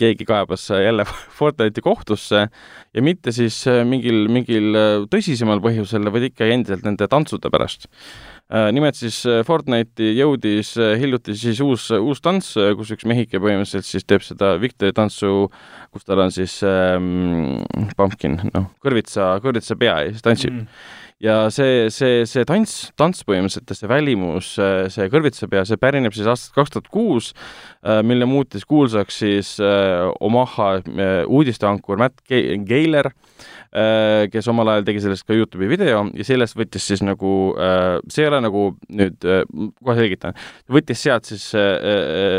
keegi 0.00 0.26
kaebas 0.28 0.64
jälle 0.72 1.04
Fortnite'i 1.38 1.84
kohtusse 1.84 2.46
ja 2.48 3.04
mitte 3.04 3.34
siis 3.36 3.60
äh, 3.68 3.84
mingil, 3.88 4.24
mingil 4.32 4.80
tõsisemal 5.12 5.62
põhjusel, 5.64 6.08
vaid 6.14 6.30
ikka 6.30 6.48
endiselt 6.48 6.86
nende 6.88 7.08
tantsude 7.10 7.52
pärast 7.52 7.88
uh,. 7.90 8.70
nimelt 8.72 8.96
siis 8.96 9.20
Fortnite'i 9.46 10.14
jõudis 10.16 10.72
hiljuti 10.78 11.36
siis 11.36 11.60
uus, 11.64 11.90
uus 11.98 12.24
tants, 12.24 12.54
kus 12.78 12.94
üks 12.96 13.08
mehike 13.08 13.42
põhimõtteliselt 13.42 13.88
siis 13.88 14.08
teeb 14.08 14.24
seda 14.24 14.54
Victory 14.62 14.96
tantsu, 14.96 15.50
kus 15.92 16.08
tal 16.08 16.24
on 16.24 16.32
siis 16.32 16.56
ähm, 16.64 17.60
pumpkin, 18.00 18.40
noh, 18.54 18.72
kõrvitsa, 18.80 19.34
kõrvitsa 19.44 19.76
pea 19.76 20.00
ja 20.06 20.16
siis 20.16 20.24
tantsib 20.24 20.56
mm 20.56 20.96
ja 21.22 21.36
see, 21.50 21.88
see, 21.94 22.22
see 22.28 22.46
tants, 22.46 22.74
tants 22.98 23.24
põhimõtteliselt 23.26 23.72
ja 23.72 23.76
see 23.78 23.90
välimus, 23.90 24.50
see 24.94 25.08
kõrvitsapea, 25.10 25.64
see 25.66 25.80
pärineb 25.80 26.14
siis 26.14 26.28
aastast 26.30 26.54
kaks 26.56 26.74
tuhat 26.74 26.90
kuus, 26.94 27.32
äh, 27.82 28.00
mille 28.06 28.28
muutis 28.30 28.66
kuulsaks 28.68 29.18
siis 29.24 29.56
äh, 29.62 30.06
Omaha 30.24 30.70
äh, 30.78 31.24
uudisteankur 31.26 31.98
Matt 32.00 32.22
Geiler, 32.28 33.10
kes 34.32 34.46
omal 34.48 34.70
ajal 34.72 34.86
tegi 34.86 35.02
sellest 35.04 35.26
ka 35.28 35.36
Youtube'i 35.36 35.66
video 35.68 36.06
ja 36.16 36.24
sellest 36.24 36.56
võttis 36.56 36.86
siis 36.88 37.02
nagu, 37.04 37.52
see 38.08 38.24
ei 38.24 38.30
ole 38.30 38.38
nagu 38.40 38.62
nüüd, 38.88 39.26
kohe 39.84 39.96
selgitan, 39.98 40.38
võttis 40.72 41.02
sealt 41.04 41.28
siis 41.28 41.44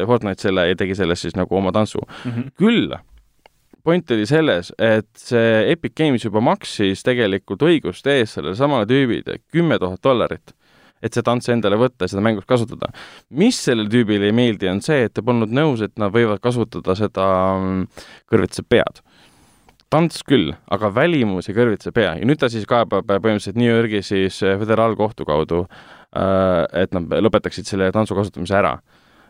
Fortnite 0.10 0.48
selle 0.48 0.66
ja 0.72 0.80
tegi 0.80 0.98
sellest 0.98 1.28
siis 1.28 1.38
nagu 1.38 1.54
oma 1.60 1.70
tantsu 1.76 2.02
mm. 2.02 2.32
-hmm. 2.32 2.50
küll 2.58 2.98
point 3.84 4.12
oli 4.12 4.26
selles, 4.30 4.72
et 4.78 5.10
see 5.20 5.72
Epic 5.72 5.96
Games 5.98 6.24
juba 6.26 6.42
maksis 6.44 7.04
tegelikult 7.06 7.64
õiguste 7.68 8.20
eest 8.20 8.38
sellele 8.38 8.58
samale 8.60 8.88
tüübile 8.90 9.40
kümme 9.54 9.80
tuhat 9.82 10.02
dollarit, 10.06 10.54
et 11.04 11.16
see 11.16 11.26
tants 11.26 11.50
endale 11.52 11.80
võtta 11.80 12.06
ja 12.06 12.14
seda 12.14 12.24
mängus 12.26 12.48
kasutada. 12.50 12.92
mis 13.30 13.60
sellele 13.64 13.90
tüübile 13.92 14.30
ei 14.30 14.36
meeldi, 14.36 14.70
on 14.72 14.82
see, 14.86 15.06
et 15.08 15.14
ta 15.16 15.24
polnud 15.26 15.52
nõus, 15.54 15.84
et 15.86 15.96
nad 15.98 16.14
võivad 16.14 16.42
kasutada 16.44 16.96
seda 17.00 17.28
mm, 17.58 17.86
kõrvitsa 18.32 18.66
pead. 18.68 19.04
Tants 19.90 20.22
küll, 20.22 20.52
aga 20.70 20.92
välimus 20.94 21.48
ja 21.50 21.56
kõrvitsa 21.58 21.90
pea. 21.92 22.12
Ja 22.20 22.26
nüüd 22.28 22.38
ta 22.38 22.46
siis 22.54 22.68
kaebab 22.70 23.08
põhimõtteliselt 23.10 23.58
New 23.58 23.72
Yorgi 23.72 24.04
siis 24.06 24.38
föderaalkohtu 24.38 25.26
kaudu, 25.26 25.64
äh, 26.14 26.84
et 26.84 26.94
nad 26.94 27.10
lõpetaksid 27.26 27.66
selle 27.66 27.90
tantsu 27.96 28.18
kasutamise 28.20 28.60
ära 28.60 28.78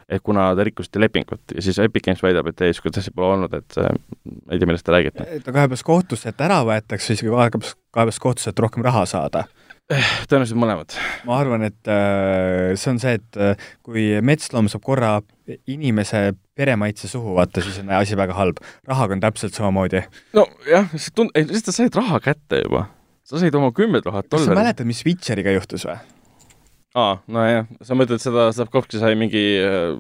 et 0.09 0.23
kuna 0.25 0.49
te 0.57 0.65
rikkusite 0.67 1.01
lepingut 1.01 1.55
ja 1.55 1.63
siis 1.63 1.79
Epic 1.83 2.05
Games 2.07 2.21
väidab, 2.23 2.49
et 2.49 2.65
ei, 2.65 2.73
niisugust 2.73 2.99
asja 3.01 3.13
pole 3.15 3.35
olnud, 3.37 3.53
et 3.53 3.77
äh, 3.81 3.93
ei 4.49 4.59
tea, 4.59 4.69
millest 4.69 4.87
te 4.87 4.95
räägite. 4.95 5.27
ta 5.45 5.55
kaebas 5.55 5.85
kohtusse, 5.85 6.33
et 6.33 6.43
ära 6.45 6.61
võetakse, 6.67 7.13
siis 7.13 7.23
kaebas, 7.25 7.75
kaebas 7.95 8.21
kohtusse, 8.23 8.53
et 8.53 8.61
rohkem 8.65 8.85
raha 8.85 9.05
saada 9.09 9.45
eh, 9.93 10.11
tõenäoliselt 10.29 10.61
mõlemad. 10.61 10.97
ma 11.29 11.39
arvan, 11.39 11.67
et 11.69 11.91
äh, 11.91 12.73
see 12.79 12.93
on 12.93 13.01
see, 13.01 13.15
et 13.21 13.41
äh, 13.41 13.71
kui 13.85 14.11
metsloom 14.25 14.69
saab 14.71 14.85
korra 14.85 15.15
inimese 15.69 16.29
peremaitse 16.57 17.09
suhu, 17.09 17.33
vaata, 17.37 17.63
siis 17.65 17.81
on 17.83 17.93
asi 17.97 18.17
väga 18.19 18.37
halb. 18.37 18.61
rahaga 18.89 19.17
on 19.17 19.25
täpselt 19.25 19.57
samamoodi. 19.57 20.03
nojah, 20.37 20.93
see 20.95 21.13
tund-, 21.15 21.35
ei, 21.35 21.47
lihtsalt 21.49 21.73
sa 21.73 21.83
said 21.83 21.99
raha 22.01 22.21
kätte 22.23 22.63
juba. 22.65 22.87
sa 23.23 23.41
said 23.41 23.55
oma 23.55 23.71
kümme 23.75 24.01
tuhat 24.01 24.25
dollarit. 24.25 24.49
kas 24.49 24.55
sa 24.55 24.63
mäletad, 24.63 24.89
mis 24.89 25.05
Witcheriga 25.05 25.53
juhtus 25.57 25.85
või? 25.89 25.99
Aa, 26.97 27.19
nojah, 27.29 27.69
sa 27.85 27.97
mõtled 27.97 28.21
seda, 28.23 28.49
Sapkovski 28.55 29.01
sai 29.01 29.15
mingi 29.19 29.43
äh, 29.61 29.93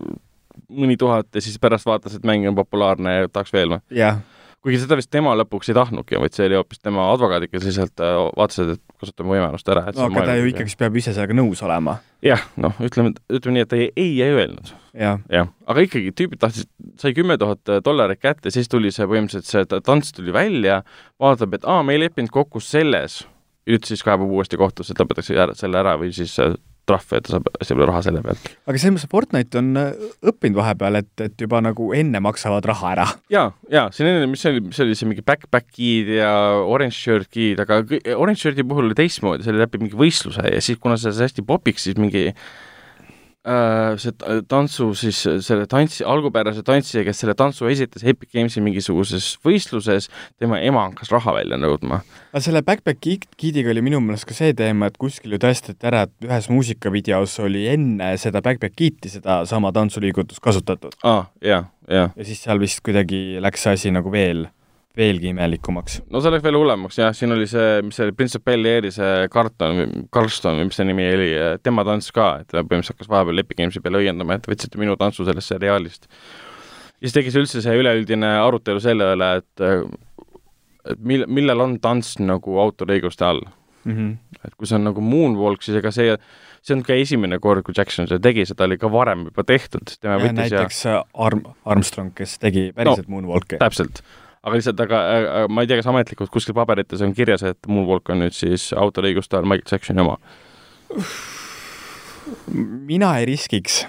mõni 0.69 0.97
tuhat 0.99 1.29
ja 1.35 1.43
siis 1.43 1.59
pärast 1.61 1.87
vaatas, 1.89 2.17
et 2.17 2.27
mäng 2.27 2.47
on 2.49 2.57
populaarne 2.57 3.15
ja 3.21 3.31
tahaks 3.31 3.53
veel 3.53 3.75
või? 3.75 3.81
jah. 3.95 4.19
kuigi 4.65 4.81
seda 4.81 4.97
vist 4.99 5.11
tema 5.13 5.35
lõpuks 5.39 5.69
ei 5.69 5.77
tahtnudki, 5.77 6.17
vaid 6.19 6.35
see 6.35 6.47
oli 6.49 6.57
hoopis 6.59 6.81
tema 6.81 7.05
advokaadid, 7.13 7.51
kes 7.53 7.67
lihtsalt 7.67 8.03
äh, 8.03 8.17
vaatasid, 8.39 8.75
et 8.75 8.99
kasutame 9.01 9.35
võimalust 9.35 9.69
ära. 9.71 9.85
no 9.95 10.09
aga 10.09 10.25
ta 10.31 10.37
ju 10.39 10.49
ikkagist 10.51 10.79
peab 10.81 10.97
ise 10.99 11.13
sellega 11.13 11.37
nõus 11.37 11.61
olema. 11.65 11.99
jah, 12.25 12.43
noh, 12.59 12.75
ütleme, 12.83 13.13
ütleme 13.29 13.59
nii, 13.59 13.67
et 13.67 13.71
ta 13.71 13.79
ei, 13.79 13.91
ei, 13.95 14.13
ei 14.25 14.37
öelnud. 14.41 14.73
jah 14.93 15.19
ja. 15.21 15.41
ja., 15.41 15.47
aga 15.69 15.85
ikkagi 15.85 16.13
tüübid 16.17 16.41
tahtsid, 16.41 16.71
sai 17.01 17.13
kümme 17.17 17.37
tuhat 17.41 17.77
dollarit 17.85 18.21
kätte, 18.21 18.53
siis 18.53 18.71
tuli 18.71 18.93
see 18.95 19.05
põhimõtteliselt 19.09 19.69
see 19.69 19.83
tants 19.85 20.15
tuli 20.17 20.33
välja, 20.35 20.81
vaatab, 21.21 21.59
et 21.59 21.69
aa, 21.69 21.85
me 21.85 21.93
ei 21.93 22.07
leppinud 22.07 22.33
kokku 22.33 22.63
selles, 22.63 23.21
nüüd 23.69 23.85
siis 23.85 24.01
kaebab 24.01 24.31
uuesti 24.33 24.57
kohtusse, 24.57 24.95
et 24.95 24.99
lõpetatakse 25.01 25.37
selle 25.61 25.77
ära 25.77 25.93
või 26.01 26.09
siis 26.15 26.33
äh, 26.89 26.93
trahv 26.93 27.15
ja 27.15 27.21
ta 27.23 27.35
saab 27.35 27.49
hästi 27.55 27.75
palju 27.77 27.87
raha 27.89 28.03
selle 28.05 28.23
pealt. 28.25 28.49
aga 28.65 28.81
selles 28.81 28.95
mõttes 28.95 29.11
Fortnite 29.11 29.61
on 29.61 29.71
äh, 29.79 30.07
õppinud 30.31 30.59
vahepeal, 30.59 30.99
et, 31.01 31.11
et 31.25 31.45
juba 31.45 31.61
nagu 31.65 31.91
enne 31.97 32.21
maksavad 32.25 32.65
raha 32.69 32.93
ära. 32.93 33.07
jaa, 33.33 33.49
jaa, 33.71 33.87
siin 33.95 34.11
enne, 34.11 34.29
mis 34.31 34.43
see 34.43 34.53
oli, 34.55 34.65
mis 34.69 34.81
oli 34.85 34.97
see 34.97 35.09
mingi 35.09 35.25
backpack 35.25 35.69
guide 35.75 36.19
ja 36.21 36.31
orange 36.61 36.97
shirt 36.97 37.29
guide, 37.35 37.65
aga 37.65 37.81
orange 38.17 38.43
shirt'i 38.43 38.65
puhul 38.67 38.89
oli 38.89 38.97
teistmoodi, 38.97 39.45
see 39.45 39.53
oli 39.53 39.63
läbi 39.63 39.83
mingi 39.83 39.99
võistluse 39.99 40.45
ja 40.49 40.63
siis, 40.63 40.79
kuna 40.81 40.97
see 40.99 41.13
sai 41.15 41.29
hästi 41.29 41.45
popiks, 41.47 41.87
siis 41.87 41.99
mingi 41.99 42.29
see 43.39 44.11
tantsu 44.51 44.89
siis, 44.99 45.21
selle 45.45 45.63
tantsi, 45.69 46.03
algupärase 46.03 46.63
tantsija, 46.67 47.05
kes 47.07 47.21
selle 47.23 47.35
tantsu 47.39 47.69
esitas 47.71 48.03
Epic 48.03 48.33
Gamesi 48.35 48.59
mingisuguses 48.63 49.37
võistluses, 49.45 50.09
tema 50.39 50.59
ema 50.59 50.89
hakkas 50.89 51.11
raha 51.13 51.37
välja 51.37 51.57
nõudma. 51.57 52.01
aga 52.33 52.43
selle 52.43 52.61
Backpack 52.67 52.99
Gidiga 53.39 53.71
oli 53.71 53.83
minu 53.85 54.01
meelest 54.03 54.27
ka 54.27 54.35
see 54.35 54.51
teema, 54.53 54.89
et 54.91 54.99
kuskil 54.99 55.31
ju 55.31 55.39
tõestati 55.39 55.87
ära, 55.87 56.03
et 56.03 56.27
ühes 56.27 56.49
muusikavideos 56.51 57.39
oli 57.45 57.65
enne 57.71 58.11
seda 58.19 58.43
Backpack 58.43 58.75
Giti 58.75 59.09
sedasama 59.09 59.71
tantsuliigutust 59.71 60.43
kasutatud. 60.43 60.99
aa 61.03 61.17
ah,, 61.21 61.31
jah, 61.39 61.71
jah. 61.87 62.11
ja 62.15 62.27
siis 62.27 62.43
seal 62.43 62.59
vist 62.59 62.83
kuidagi 62.83 63.39
läks 63.39 63.63
see 63.63 63.77
asi 63.79 63.95
nagu 63.95 64.11
veel 64.11 64.49
veelgi 64.97 65.29
imelikumaks. 65.33 65.99
no 66.09 66.21
see 66.23 66.33
läks 66.33 66.45
veel 66.45 66.57
hullemaks 66.57 66.97
jah, 66.99 67.13
siin 67.15 67.33
oli 67.35 67.47
see, 67.49 67.79
mis 67.85 67.99
see 67.99 68.07
oli, 68.07 68.15
Prince 68.17 68.39
of 68.39 68.45
Bel-Airi 68.47 68.91
see 68.93 69.29
Carlton, 69.33 70.07
Carlston 70.13 70.59
või 70.59 70.69
mis 70.69 70.79
see 70.79 70.87
nimi 70.89 71.05
oli, 71.13 71.29
tema 71.63 71.85
tants 71.87 72.09
ka, 72.15 72.29
et 72.41 72.49
ta 72.49 72.63
põhimõtteliselt 72.63 72.97
hakkas 72.97 73.11
vahepeal 73.11 73.43
Epic 73.43 73.61
Gamesi 73.61 73.83
peale 73.85 74.01
õiendama, 74.01 74.39
et 74.39 74.49
võtsite 74.49 74.81
minu 74.81 74.97
tantsu 74.99 75.27
sellest 75.27 75.53
seriaalist. 75.53 76.09
ja 76.09 77.05
siis 77.05 77.15
tekkis 77.15 77.39
üldse 77.39 77.63
see 77.65 77.79
üleüldine 77.79 78.33
arutelu 78.41 78.81
selle 78.83 79.13
üle, 79.15 79.31
et 79.43 79.67
et 80.89 81.01
mil-, 81.05 81.27
millal 81.29 81.65
on 81.67 81.79
tants 81.83 82.15
nagu 82.23 82.59
autoriõiguste 82.63 83.25
all 83.25 83.43
mm. 83.83 83.95
-hmm. 83.95 84.45
et 84.45 84.55
kui 84.55 84.67
see 84.67 84.79
on 84.79 84.87
nagu 84.89 85.03
Moonwalk, 85.03 85.63
siis 85.65 85.77
ega 85.79 85.91
see, 85.95 86.15
see 86.65 86.77
on 86.77 86.83
ka 86.87 86.97
esimene 86.97 87.39
kord, 87.43 87.63
kui 87.67 87.77
Jackson 87.77 88.07
seda 88.09 88.21
tegi, 88.23 88.47
seda 88.49 88.65
oli 88.65 88.79
ka 88.81 88.91
varem 88.91 89.27
juba 89.29 89.45
tehtud, 89.45 89.95
tema 89.99 90.17
ja 90.17 90.23
võttis 90.23 90.39
näiteks 90.41 90.81
ja... 90.85 91.03
Arm, 91.13 91.45
Armstrong, 91.65 92.15
kes 92.15 92.39
tegi 92.39 92.69
päriselt 92.75 93.07
no, 93.07 93.15
Moonwalki. 93.15 93.61
täpselt 93.61 94.03
aga 94.49 94.59
lihtsalt, 94.59 94.81
aga 94.85 95.45
ma 95.51 95.63
ei 95.63 95.69
tea, 95.69 95.79
kas 95.79 95.89
ametlikult 95.91 96.33
kuskil 96.33 96.57
paberites 96.57 97.03
on 97.05 97.13
kirjas, 97.17 97.45
et 97.47 97.69
Moonwalk 97.69 98.09
on 98.13 98.23
nüüd 98.25 98.35
siis 98.35 98.71
autoriõiguste 98.77 99.39
all 99.39 99.47
Michael 99.49 99.77
Jacksoni 99.77 100.03
oma? 100.03 100.17
mina 102.89 103.13
ei 103.19 103.25
riskiks 103.29 103.83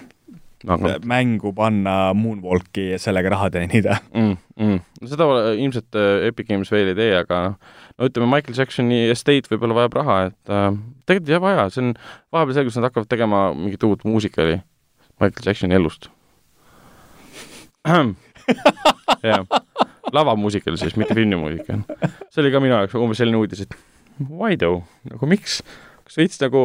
aga... 0.68 0.98
mängu 1.04 1.52
panna 1.56 2.12
Moonwalki 2.14 2.90
ja 2.92 2.98
sellega 3.00 3.32
raha 3.34 3.50
teenida 3.54 3.96
mm,. 4.14 4.36
Mm. 4.60 4.80
seda 5.08 5.28
ilmselt 5.54 5.96
äh, 5.96 6.26
Epic 6.28 6.48
Games 6.48 6.72
veel 6.72 6.92
ei 6.92 6.98
tee, 6.98 7.12
aga 7.16 7.40
no 7.50 8.08
ütleme, 8.08 8.28
Michael 8.34 8.58
Jacksoni 8.58 9.02
estate 9.12 9.50
võib-olla 9.52 9.78
vajab 9.82 9.98
raha, 10.00 10.18
et 10.30 10.52
äh, 10.52 10.70
tegelikult 11.08 11.30
ei 11.30 11.36
jää 11.36 11.44
vaja, 11.44 11.68
see 11.72 11.84
on 11.84 11.94
vahepeal 12.34 12.58
selgus, 12.60 12.78
nad 12.78 12.90
hakkavad 12.90 13.10
tegema 13.10 13.44
mingit 13.56 13.86
uut 13.88 14.04
muusikali 14.08 14.60
Michael 15.20 15.46
Jacksoni 15.46 15.76
elust. 15.76 16.10
jah, 19.30 19.44
lavamuusikal 20.16 20.76
siis, 20.80 20.96
mitte 21.00 21.16
filmimuusikal. 21.16 21.84
see 22.30 22.42
oli 22.44 22.52
ka 22.54 22.62
minu 22.62 22.76
jaoks 22.76 22.98
umbes 23.00 23.22
selline 23.22 23.40
uudis, 23.40 23.64
et 23.66 23.76
why 24.28 24.58
though, 24.60 24.84
nagu 25.10 25.30
miks, 25.30 25.60
kas 26.06 26.20
veits 26.20 26.40
nagu 26.42 26.64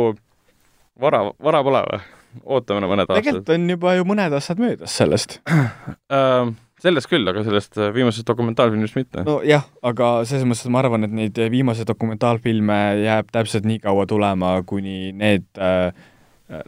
vara, 1.01 1.25
vara 1.43 1.63
pole 1.65 1.85
või? 1.87 2.03
ootame 2.43 2.83
mõned 2.89 3.07
aastad. 3.07 3.21
tegelikult 3.21 3.55
on 3.55 3.69
juba 3.71 3.95
ju 3.95 4.05
mõned 4.07 4.33
aastad 4.35 4.59
möödas 4.59 4.95
sellest 4.99 5.39
uh, 5.47 6.51
sellest 6.83 7.09
küll, 7.09 7.27
aga 7.31 7.43
sellest 7.45 7.77
äh, 7.79 7.91
viimasest 7.95 8.27
dokumentaalfilmist 8.27 8.97
mitte. 8.97 9.23
nojah, 9.27 9.63
aga 9.85 10.09
selles 10.27 10.47
mõttes, 10.47 10.67
ma 10.71 10.81
arvan, 10.83 11.07
et 11.07 11.15
neid 11.15 11.39
viimaseid 11.53 11.87
dokumentaalfilme 11.89 12.79
jääb 13.05 13.31
täpselt 13.35 13.67
nii 13.69 13.79
kaua 13.85 14.05
tulema, 14.09 14.57
kuni 14.67 15.13
need 15.15 15.47
äh, 15.55 15.89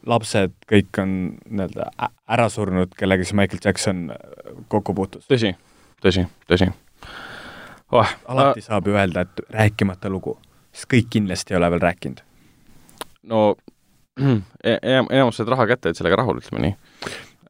lapsed 0.10 0.56
kõik 0.70 1.02
on 1.04 1.12
nii-öelda 1.46 1.92
ära 2.34 2.48
surnud, 2.50 2.96
kellega 2.98 3.26
siis 3.26 3.38
Michael 3.38 3.64
Jackson 3.64 4.08
äh, 4.14 4.54
kokku 4.72 4.96
puutus. 4.98 5.28
tõsi, 5.30 5.54
tõsi, 6.04 6.26
tõsi 6.50 6.70
oh,. 7.92 8.16
alati 8.28 8.64
uh, 8.64 8.66
saab 8.66 8.90
ju 8.90 8.98
öelda, 8.98 9.26
et 9.26 9.46
rääkimata 9.54 10.12
lugu, 10.12 10.38
sest 10.74 10.90
kõik 10.92 11.10
kindlasti 11.18 11.56
ei 11.56 11.62
ole 11.62 11.72
veel 11.76 11.84
rääkinud. 11.88 12.22
no 13.32 13.48
E-, 14.66 14.80
enam, 14.82 15.08
enamus 15.14 15.38
said 15.38 15.50
raha 15.52 15.68
kätte, 15.70 15.92
et 15.92 16.00
sellega 16.00 16.18
rahul, 16.18 16.40
ütleme 16.42 16.64
nii. 16.64 16.76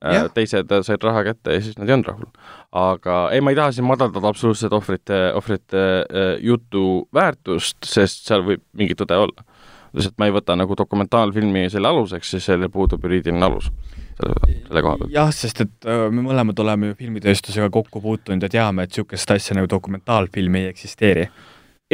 Äh, 0.04 0.26
teised 0.36 0.72
said 0.86 1.04
raha 1.06 1.24
kätte 1.26 1.56
ja 1.56 1.62
siis 1.64 1.78
nad 1.80 1.88
ei 1.90 1.96
olnud 1.96 2.10
rahul. 2.12 2.28
aga 2.76 3.16
ei, 3.34 3.42
ma 3.42 3.54
ei 3.54 3.58
taha 3.58 3.72
siin 3.74 3.88
madaldada 3.88 4.30
absoluutselt 4.30 4.76
ohvrite, 4.76 5.22
ohvrite 5.40 5.84
äh, 6.04 6.34
jutu 6.44 7.08
väärtust, 7.16 7.80
sest 7.88 8.28
seal 8.28 8.44
võib 8.46 8.62
mingi 8.78 8.98
tõde 9.00 9.18
olla. 9.24 9.48
lihtsalt 9.96 10.20
ma 10.20 10.28
ei 10.28 10.36
võta 10.36 10.60
nagu 10.60 10.76
dokumentaalfilmi 10.78 11.70
selle 11.74 11.90
aluseks, 11.90 12.36
siis 12.36 12.52
sellel 12.52 12.70
puudub 12.70 13.08
juriidiline 13.08 13.48
alus 13.48 13.72
selle 14.18 14.84
koha 14.84 14.98
pealt. 15.02 15.12
jah, 15.14 15.34
sest 15.36 15.64
et 15.66 15.90
äh, 15.90 16.08
me 16.12 16.26
mõlemad 16.26 16.60
oleme 16.64 16.92
ju 16.92 17.00
filmitööstusega 17.02 17.70
kokku 17.74 18.02
puutunud 18.04 18.44
ja 18.44 18.52
teame, 18.52 18.88
et 18.88 18.96
niisugust 18.96 19.36
asja 19.36 19.58
nagu 19.58 19.70
dokumentaalfilm 19.72 20.62
ei 20.62 20.72
eksisteeri. 20.72 21.28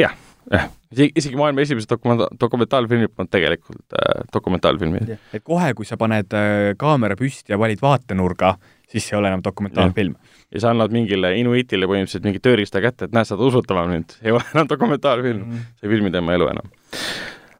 jah 0.00 0.16
jah, 0.52 0.68
isegi 0.92 1.36
maailma 1.38 1.64
esimesed 1.64 1.90
dokumenta-, 1.90 2.28
dokumentaalfilmid 2.40 3.12
on 3.18 3.28
tegelikult 3.32 3.96
äh, 3.96 4.22
dokumentaalfilmid. 4.32 5.16
et 5.32 5.44
kohe, 5.44 5.72
kui 5.76 5.88
sa 5.88 5.98
paned 6.00 6.36
äh, 6.36 6.72
kaamera 6.80 7.16
püsti 7.18 7.54
ja 7.54 7.58
valid 7.60 7.82
vaatenurga, 7.82 8.54
siis 8.90 9.06
see 9.06 9.16
ei 9.16 9.20
ole 9.20 9.32
enam 9.32 9.44
dokumentaalfilm. 9.44 10.16
ja 10.54 10.64
sa 10.64 10.72
annad 10.74 10.92
mingile 10.94 11.34
inuitile 11.40 11.88
põhimõtteliselt 11.90 12.28
mingi 12.28 12.42
tööriista 12.44 12.82
kätte, 12.84 13.08
et 13.08 13.16
näed, 13.16 13.28
saad 13.28 13.42
usutama 13.44 13.86
mind, 13.90 14.18
ei 14.22 14.34
ole 14.34 14.44
enam 14.54 14.68
dokumentaalfilm 14.70 15.40
mm, 15.40 15.52
-hmm. 15.52 15.72
see 15.80 15.88
ei 15.88 15.96
filmi 15.96 16.12
tema 16.14 16.36
elu 16.36 16.50
enam 16.52 16.74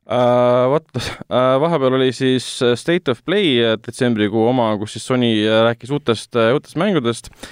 uh,. 0.07 0.71
Vot 0.75 0.89
uh,, 0.97 1.59
vahepeal 1.65 2.01
oli 2.01 2.11
siis 2.17 2.49
State 2.81 3.13
of 3.13 3.25
Play 3.25 3.77
detsembrikuu 3.87 4.49
oma, 4.51 4.73
kus 4.81 4.97
siis 4.97 5.07
Sony 5.07 5.37
rääkis 5.69 5.95
uutest, 5.95 6.37
uutest 6.37 6.81
mängudest 6.81 7.33
uh, 7.33 7.47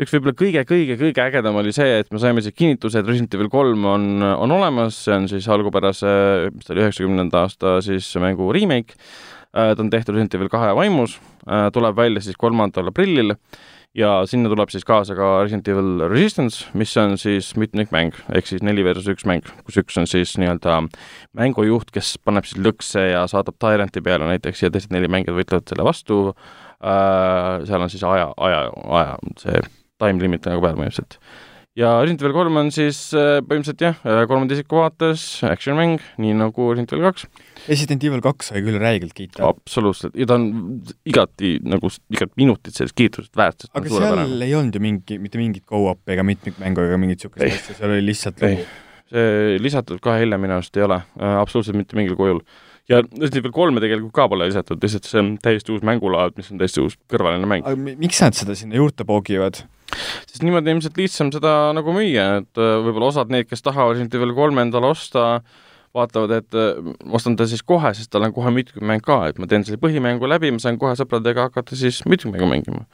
üks 0.00 0.14
võib-olla 0.14 0.32
kõige-kõige-kõige 0.38 1.20
ägedam 1.22 1.58
oli 1.60 1.74
see, 1.76 1.98
et 2.00 2.08
me 2.12 2.20
saime 2.22 2.40
siit 2.44 2.56
kinnituse, 2.56 3.02
et 3.02 3.08
Resident 3.08 3.34
Evil 3.36 3.50
kolm 3.52 3.84
on, 3.88 4.06
on 4.24 4.54
olemas, 4.56 4.96
see 5.04 5.16
on 5.16 5.26
siis 5.28 5.48
algupärase, 5.52 6.12
mis 6.54 6.68
ta 6.68 6.72
oli, 6.72 6.86
üheksakümnenda 6.86 7.44
aasta 7.44 7.76
siis 7.84 8.08
mängu 8.22 8.48
remake. 8.56 8.96
Äh, 9.50 9.74
ta 9.74 9.84
on 9.84 9.90
tehtud 9.92 10.16
Resident 10.16 10.38
Evil 10.38 10.48
kahe 10.52 10.72
vaimus, 10.78 11.18
äh, 11.44 11.68
tuleb 11.74 11.98
välja 11.98 12.22
siis 12.24 12.38
kolmandal 12.40 12.88
aprillil 12.88 13.34
ja 13.96 14.10
sinna 14.30 14.50
tuleb 14.52 14.70
siis 14.70 14.84
kaasa 14.86 15.16
ka 15.18 15.30
Resident 15.42 15.68
Evil 15.68 16.04
Resistance, 16.10 16.68
mis 16.78 16.92
on 17.00 17.16
siis 17.18 17.50
mitmikmäng, 17.58 18.14
ehk 18.34 18.46
siis 18.46 18.62
neli 18.66 18.84
versus 18.86 19.08
üks 19.10 19.26
mäng, 19.28 19.46
kus 19.66 19.80
üks 19.82 19.98
on 19.98 20.06
siis 20.10 20.36
nii-öelda 20.38 20.76
mängujuht, 21.38 21.90
kes 21.94 22.14
paneb 22.24 22.46
siis 22.46 22.62
lõkse 22.62 23.08
ja 23.10 23.26
saadab 23.30 23.58
Tyrant'i 23.62 24.02
peale 24.04 24.28
näiteks 24.30 24.62
ja 24.64 24.70
teised 24.70 24.94
neli 24.94 25.10
mängijat 25.10 25.38
võitlevad 25.40 25.72
selle 25.72 25.86
vastu 25.86 26.22
äh,, 26.30 27.66
seal 27.66 27.82
on 27.82 27.92
siis 27.92 28.06
aja, 28.06 28.30
aja, 28.36 28.64
aja 29.00 29.18
see 29.42 29.62
time 30.00 30.22
limit 30.22 30.46
nagu 30.48 30.62
peal 30.62 30.78
põhimõtteliselt. 30.78 31.18
Ja 31.78 31.90
Resident 32.00 32.24
Evil 32.24 32.34
kolm 32.34 32.58
on 32.58 32.70
siis 32.74 32.98
äh, 33.14 33.38
põhimõtteliselt 33.46 33.84
jah, 33.84 33.98
äh, 34.02 34.22
kolmanda 34.30 34.56
isiku 34.56 34.80
vaates 34.80 35.24
action 35.46 35.78
mäng, 35.78 36.02
nii 36.20 36.34
nagu 36.38 36.70
Resident 36.72 36.94
Evil 36.96 37.06
kaks. 37.06 37.26
Resident 37.68 38.06
Evil 38.08 38.22
kaks 38.24 38.50
sai 38.50 38.62
küll 38.66 38.80
räigelt 38.82 39.14
kiita. 39.16 39.44
absoluutselt, 39.46 40.16
ja 40.18 40.26
ta 40.28 40.38
on 40.40 40.48
igati 41.08 41.56
nagu, 41.62 41.92
igat 42.10 42.34
minutit 42.40 42.76
sellest 42.76 42.96
kiitusest 42.98 43.38
väärt. 43.38 43.68
aga 43.70 43.92
seal 43.92 44.46
ei 44.46 44.56
olnud 44.58 44.78
ju 44.78 44.84
mingi, 44.84 45.20
mitte 45.22 45.40
mingit 45.40 45.66
go-up'i 45.68 46.16
ega 46.16 46.26
mitmikmängu 46.26 46.88
ega 46.88 46.98
mingit 47.00 47.22
niisugust 47.22 47.46
asja, 47.46 47.78
seal 47.78 47.94
oli 47.94 48.06
lihtsalt 48.08 48.42
lugu. 48.42 48.66
see 49.10 49.58
lisatud 49.62 50.02
kohe 50.02 50.20
hiljem 50.22 50.42
minu 50.42 50.54
arust 50.58 50.76
ei 50.78 50.86
ole 50.86 51.00
äh,, 51.00 51.38
absoluutselt 51.40 51.78
mitte 51.78 51.98
mingil 51.98 52.18
kujul 52.18 52.42
ja 52.90 53.00
Resident 53.02 53.44
Evil 53.44 53.54
kolme 53.54 53.82
tegelikult 53.82 54.14
ka 54.14 54.26
pole 54.30 54.46
lisatud, 54.50 54.78
lihtsalt 54.82 55.06
see 55.06 55.22
on 55.22 55.34
täiesti 55.42 55.74
uus 55.74 55.84
mängulaad, 55.86 56.34
mis 56.38 56.50
on 56.50 56.58
täiesti 56.62 56.82
uus 56.82 56.98
kõrvaline 57.10 57.46
mäng. 57.50 57.66
aga 57.66 57.98
miks 57.98 58.22
nad 58.22 58.38
seda 58.38 58.58
sinna 58.58 58.78
juurde 58.78 59.06
poogivad? 59.06 59.62
Sest 60.26 60.44
niimoodi 60.46 60.74
ilmselt 60.74 61.00
lihtsam 61.00 61.32
seda 61.34 61.72
nagu 61.76 61.94
müüa, 61.96 62.28
et 62.42 62.60
äh, 62.60 62.76
võib-olla 62.84 63.10
osad 63.12 63.32
need, 63.32 63.48
kes 63.50 63.64
tahavad 63.66 63.96
Resident 63.96 64.16
Evil 64.18 64.36
kolme 64.36 64.64
endale 64.66 64.90
osta, 64.90 65.42
vaatavad, 65.96 66.32
et 66.38 66.56
äh, 66.58 66.90
ostan 67.10 67.34
ta 67.38 67.46
siis 67.50 67.64
kohe, 67.66 67.90
sest 67.98 68.12
tal 68.12 68.26
on 68.26 68.34
kohe 68.34 68.52
mitmikmäng 68.54 69.02
ka, 69.04 69.18
et 69.30 69.40
ma 69.42 69.48
teen 69.50 69.66
selle 69.66 69.80
põhimängu 69.82 70.28
läbi, 70.30 70.52
ma 70.54 70.62
saan 70.62 70.78
kohe 70.80 70.94
sõpradega 70.98 71.48
hakata 71.48 71.78
siis 71.78 72.02
mitmikmängu 72.06 72.50
mängima. 72.50 72.84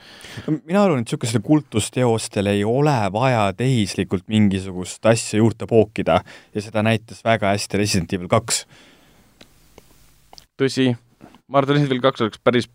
mina 0.49 0.83
arvan, 0.83 1.05
et 1.05 1.11
niisugustele 1.11 1.45
kultusteostele 1.45 2.57
ei 2.57 2.65
ole 2.65 2.97
vaja 3.13 3.51
tehislikult 3.57 4.25
mingisugust 4.33 5.05
asja 5.07 5.43
juurde 5.43 5.69
pookida 5.69 6.23
ja 6.55 6.65
seda 6.65 6.85
näitas 6.87 7.25
väga 7.25 7.53
hästi 7.53 7.83
Resident 7.83 8.17
Evil 8.17 8.33
kaks. 8.33 8.65
tõsi, 10.57 10.95
ma 11.47 11.61
arvan, 11.61 11.71
et 11.71 11.75
Resident 11.77 11.93
Evil 11.93 12.05
kaks 12.05 12.25
oleks 12.25 12.41
päris 12.43 12.69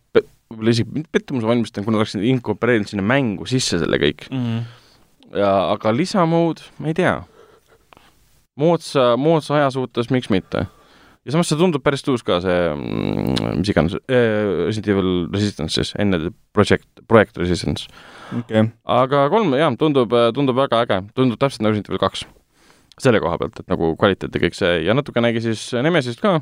võib-olla 0.51 0.75
isegi 0.75 0.93
mitte 0.95 1.11
pettumuse 1.15 1.47
valmistanud, 1.47 1.87
kuna 1.87 2.01
oleks 2.01 2.15
inkorporeerinud 2.17 2.91
sinna 2.91 3.05
mängu 3.05 3.47
sisse 3.49 3.79
selle 3.81 3.99
kõik 4.01 4.27
mm. 4.29 4.43
-hmm. 4.43 5.39
ja 5.39 5.51
aga 5.71 5.93
lisamood, 5.95 6.63
ma 6.79 6.91
ei 6.91 6.97
tea. 6.97 7.21
moodsa, 8.55 9.15
moodsa 9.17 9.57
aja 9.59 9.71
suhtes, 9.71 10.11
miks 10.11 10.29
mitte. 10.29 10.65
ja 11.25 11.31
samas 11.31 11.51
see 11.51 11.59
tundub 11.59 11.83
päris 11.83 12.03
tuus 12.03 12.23
ka, 12.23 12.39
see 12.41 12.59
mm, 12.75 13.59
mis 13.59 13.69
iganes 13.73 13.95
äh,, 14.07 14.67
Resident 14.67 14.87
Evil 14.95 15.11
Resistance 15.33 15.75
siis, 15.75 15.93
enne 15.99 16.31
Project, 16.53 16.87
Project 17.07 17.37
Resistance 17.37 17.87
okay.. 18.37 18.71
aga 18.85 19.27
kolm, 19.29 19.55
jah, 19.59 19.73
tundub, 19.77 20.15
tundub 20.33 20.55
väga 20.55 20.85
äge, 20.85 21.01
tundub 21.15 21.39
täpselt 21.39 21.61
nagu 21.61 21.75
Resident 21.75 21.91
Evil 21.91 22.03
kaks. 22.07 22.25
selle 23.01 23.19
koha 23.19 23.37
pealt, 23.37 23.59
et 23.59 23.67
nagu 23.71 23.95
kvaliteet 23.97 24.35
ja 24.35 24.41
kõik 24.41 24.55
see 24.55 24.73
ja 24.85 24.93
natukenegi 24.93 25.41
siis 25.41 25.71
Nemesist 25.73 26.21
ka. 26.21 26.41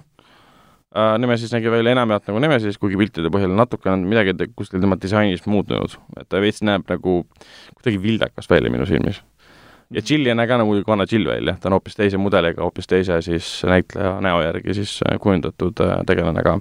Nemesis 0.96 1.52
nägi 1.54 1.70
välja 1.70 1.92
enamjaolt 1.94 2.32
nagu 2.32 2.40
Nemesis, 2.42 2.80
kuigi 2.82 2.98
piltide 2.98 3.30
põhjal 3.30 3.52
natuke 3.54 3.92
on 3.92 4.08
midagi 4.10 4.48
kuskil 4.58 4.82
tema 4.82 4.98
disainis 4.98 5.44
muutunud, 5.46 5.94
et 6.18 6.26
ta 6.30 6.42
veits 6.42 6.64
näeb 6.66 6.88
nagu 6.90 7.20
kuidagi 7.76 8.00
vildakas 8.02 8.50
välja 8.50 8.72
minu 8.74 8.88
silmis. 8.90 9.22
ja 9.94 10.02
Jill 10.02 10.26
ei 10.26 10.34
näe 10.34 10.48
ka 10.50 10.58
nagu 10.58 10.80
vana 10.88 11.06
Jill 11.06 11.30
välja, 11.30 11.58
ta 11.62 11.70
on 11.70 11.78
hoopis 11.78 11.96
teise 11.96 12.18
mudeliga, 12.18 12.64
hoopis 12.66 12.90
teise 12.90 13.22
siis 13.22 13.62
näitleja 13.70 14.18
näo 14.22 14.42
järgi 14.42 14.74
siis 14.74 15.00
äh, 15.06 15.20
kujundatud 15.22 15.86
äh, 15.86 16.02
tegelane 16.10 16.44
ka. 16.44 16.60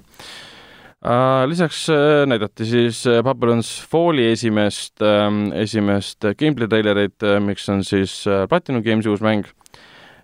Lisaks 1.47 1.85
näidati 2.27 2.65
siis 2.67 3.05
Babylon's 3.23 3.69
Falli 3.87 4.25
esimest 4.33 4.99
uh,, 5.01 5.29
esimest 5.55 6.25
gameplay 6.37 6.67
treilerit 6.67 7.23
miks 7.39 7.69
on 7.71 7.85
siis 7.87 8.25
Platinum 8.49 8.83
Games'i 8.83 9.07
uus 9.07 9.23
mäng 9.23 9.47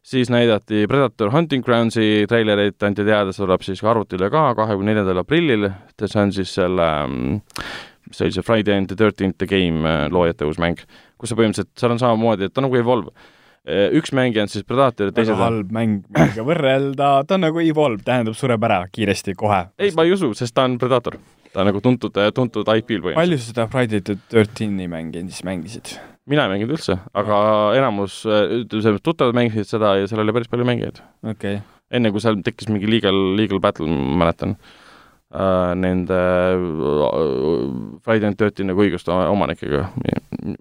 siis 0.05 0.29
näidati 0.29 0.85
Predator 0.87 1.31
Hunting 1.31 1.65
Groundsi 1.65 2.25
treilerit, 2.29 2.83
anti 2.83 3.05
teada, 3.05 3.33
see 3.33 3.43
tuleb 3.43 3.63
siis 3.65 3.81
ka 3.81 3.91
arvutile 3.95 4.29
ka 4.33 4.47
kahekümne 4.57 4.93
neljandal 4.93 5.23
aprillil, 5.23 5.69
see 5.97 6.21
on 6.21 6.33
siis 6.35 6.53
selle, 6.59 6.89
mis 7.09 8.19
see 8.19 8.27
oli, 8.27 8.35
see 8.35 8.45
Friday 8.45 8.77
and 8.77 8.91
the 8.91 8.97
Thirteenth 8.99 9.39
the 9.41 9.49
Game 9.49 9.81
äh, 9.89 10.05
loojate 10.13 10.45
uus 10.45 10.61
mäng, 10.61 10.83
kus 11.17 11.33
sa 11.33 11.39
põhimõtteliselt, 11.39 11.73
seal 11.79 11.95
on 11.95 12.03
samamoodi, 12.03 12.49
et 12.49 12.53
ta 12.53 12.61
on 12.61 12.69
nagu 12.69 12.77
Evolve 12.77 13.13
äh, 13.15 13.87
üks 13.97 14.13
mängija 14.15 14.45
on 14.45 14.53
siis 14.53 14.67
Predator 14.67 15.09
teised 15.09 15.33
väga 15.33 15.49
halb 15.49 15.73
mäng, 15.73 16.03
millega 16.13 16.45
võrrelda, 16.53 17.13
ta 17.25 17.39
on 17.39 17.47
nagu 17.47 17.65
Evolve, 17.65 18.05
tähendab, 18.05 18.37
sureb 18.37 18.69
ära 18.69 18.83
kiiresti 18.93 19.33
kohe. 19.39 19.65
ei, 19.81 19.95
ma 19.97 20.05
ei 20.05 20.13
usu, 20.13 20.35
sest 20.37 20.53
ta 20.53 20.69
on 20.69 20.77
Predator. 20.81 21.17
ta 21.49 21.63
on 21.63 21.73
nagu 21.73 21.81
tuntud, 21.81 22.25
tuntud 22.35 22.75
IP-l 22.77 23.07
põhimõtteliselt. 23.07 23.23
palju 23.23 23.45
seda 23.49 23.71
Friday 23.73 24.05
the 24.05 24.21
Thirteen'i 24.29 24.91
mängi 24.91 25.25
siis 25.31 25.47
mängisid? 25.49 25.97
Mina 26.29 26.45
ei 26.45 26.53
mänginud 26.55 26.75
üldse, 26.77 26.97
aga 27.17 27.37
enamus, 27.77 28.21
ütleme, 28.25 29.01
tuttavad 29.03 29.37
mängisid 29.37 29.69
seda 29.69 29.95
ja 29.99 30.09
seal 30.09 30.23
oli 30.23 30.33
päris 30.35 30.49
palju 30.51 30.65
mängijaid. 30.67 31.01
okay.. 31.27 31.59
enne 31.93 32.11
kui 32.13 32.23
seal 32.23 32.39
tekkis 32.45 32.71
mingi 32.71 32.89
legal, 32.89 33.19
legal 33.37 33.61
battle, 33.61 33.87
ma 33.89 34.23
mäletan 34.23 34.55
äh,, 34.55 35.75
nende 35.77 36.17
äh, 36.17 37.59
Friday 38.05 38.31
Night 38.31 38.41
Dirty 38.41 38.65
nagu 38.65 38.81
õiguste 38.85 39.13
omanikega. 39.13 39.85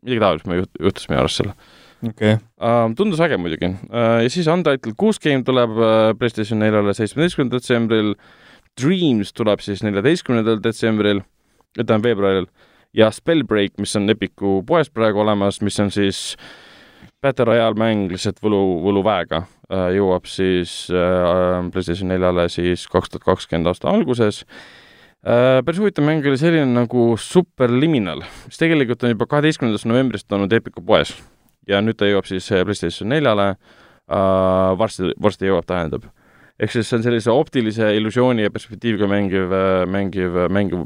midagi 0.03 0.21
taolist 0.21 0.51
me 0.51 0.61
juht-, 0.61 0.81
juhtus 0.81 1.09
minu 1.09 1.23
arust 1.23 1.41
seal 1.41 1.55
okei 2.05 2.37
okay. 2.37 2.39
uh,. 2.61 2.93
tundus 2.99 3.23
äge 3.25 3.41
muidugi 3.41 3.73
uh,. 3.73 4.21
ja 4.25 4.33
siis 4.33 4.51
Untitled 4.53 4.99
kuus 5.01 5.21
game 5.23 5.47
tuleb 5.49 5.79
uh, 5.79 6.11
PlayStation 6.19 6.61
neljale 6.61 6.97
seitsmeteistkümnendal 6.97 7.63
detsembril. 7.63 8.15
Dreams 8.75 9.31
tuleb 9.31 9.61
siis 9.63 9.85
neljateistkümnendal 9.87 10.59
detsembril, 10.59 11.21
tähendab 11.77 12.09
veebruaril 12.09 12.49
ja 12.95 13.11
Spellbreak, 13.11 13.79
mis 13.83 13.97
on 13.99 14.11
Epiku 14.11 14.61
poes 14.67 14.91
praegu 14.91 15.25
olemas, 15.25 15.61
mis 15.65 15.81
on 15.83 15.91
siis 15.95 16.37
Battle 17.25 17.49
Royale 17.49 17.77
mäng 17.81 18.09
lihtsalt 18.13 18.41
võlu, 18.45 18.61
võluväega 18.85 19.45
uh,, 19.45 19.89
jõuab 19.95 20.29
siis 20.31 20.85
uh, 20.93 21.65
PlayStation 21.73 22.11
neljale 22.13 22.47
siis 22.53 22.87
kaks 22.93 23.13
tuhat 23.13 23.27
kakskümmend 23.27 23.71
aasta 23.71 23.91
alguses 23.91 24.43
uh,. 24.45 25.61
päris 25.65 25.81
huvitav 25.83 26.07
mäng 26.07 26.27
oli 26.29 26.41
selline 26.41 26.69
nagu 26.71 27.13
Superliminal, 27.21 28.25
mis 28.49 28.61
tegelikult 28.61 29.05
on 29.05 29.15
juba 29.15 29.29
kaheteistkümnendast 29.31 29.89
novembrist 29.91 30.37
olnud 30.37 30.53
Epiku 30.53 30.85
poes 30.85 31.15
ja 31.69 31.81
nüüd 31.81 31.99
ta 31.99 32.09
jõuab 32.11 32.29
siis 32.31 32.51
PlayStation 32.53 33.11
neljale 33.11 33.55
uh,, 33.55 34.75
varsti, 34.79 35.15
varsti 35.21 35.51
jõuab, 35.51 35.67
tähendab. 35.67 36.07
ehk 36.61 36.77
siis 36.77 36.87
see 36.87 37.01
on 37.01 37.09
sellise 37.09 37.33
optilise 37.33 37.89
illusiooni 37.97 38.47
ja 38.47 38.53
perspektiiviga 38.55 39.09
mängiv, 39.11 39.57
mängiv, 39.91 40.45
mängiv 40.53 40.85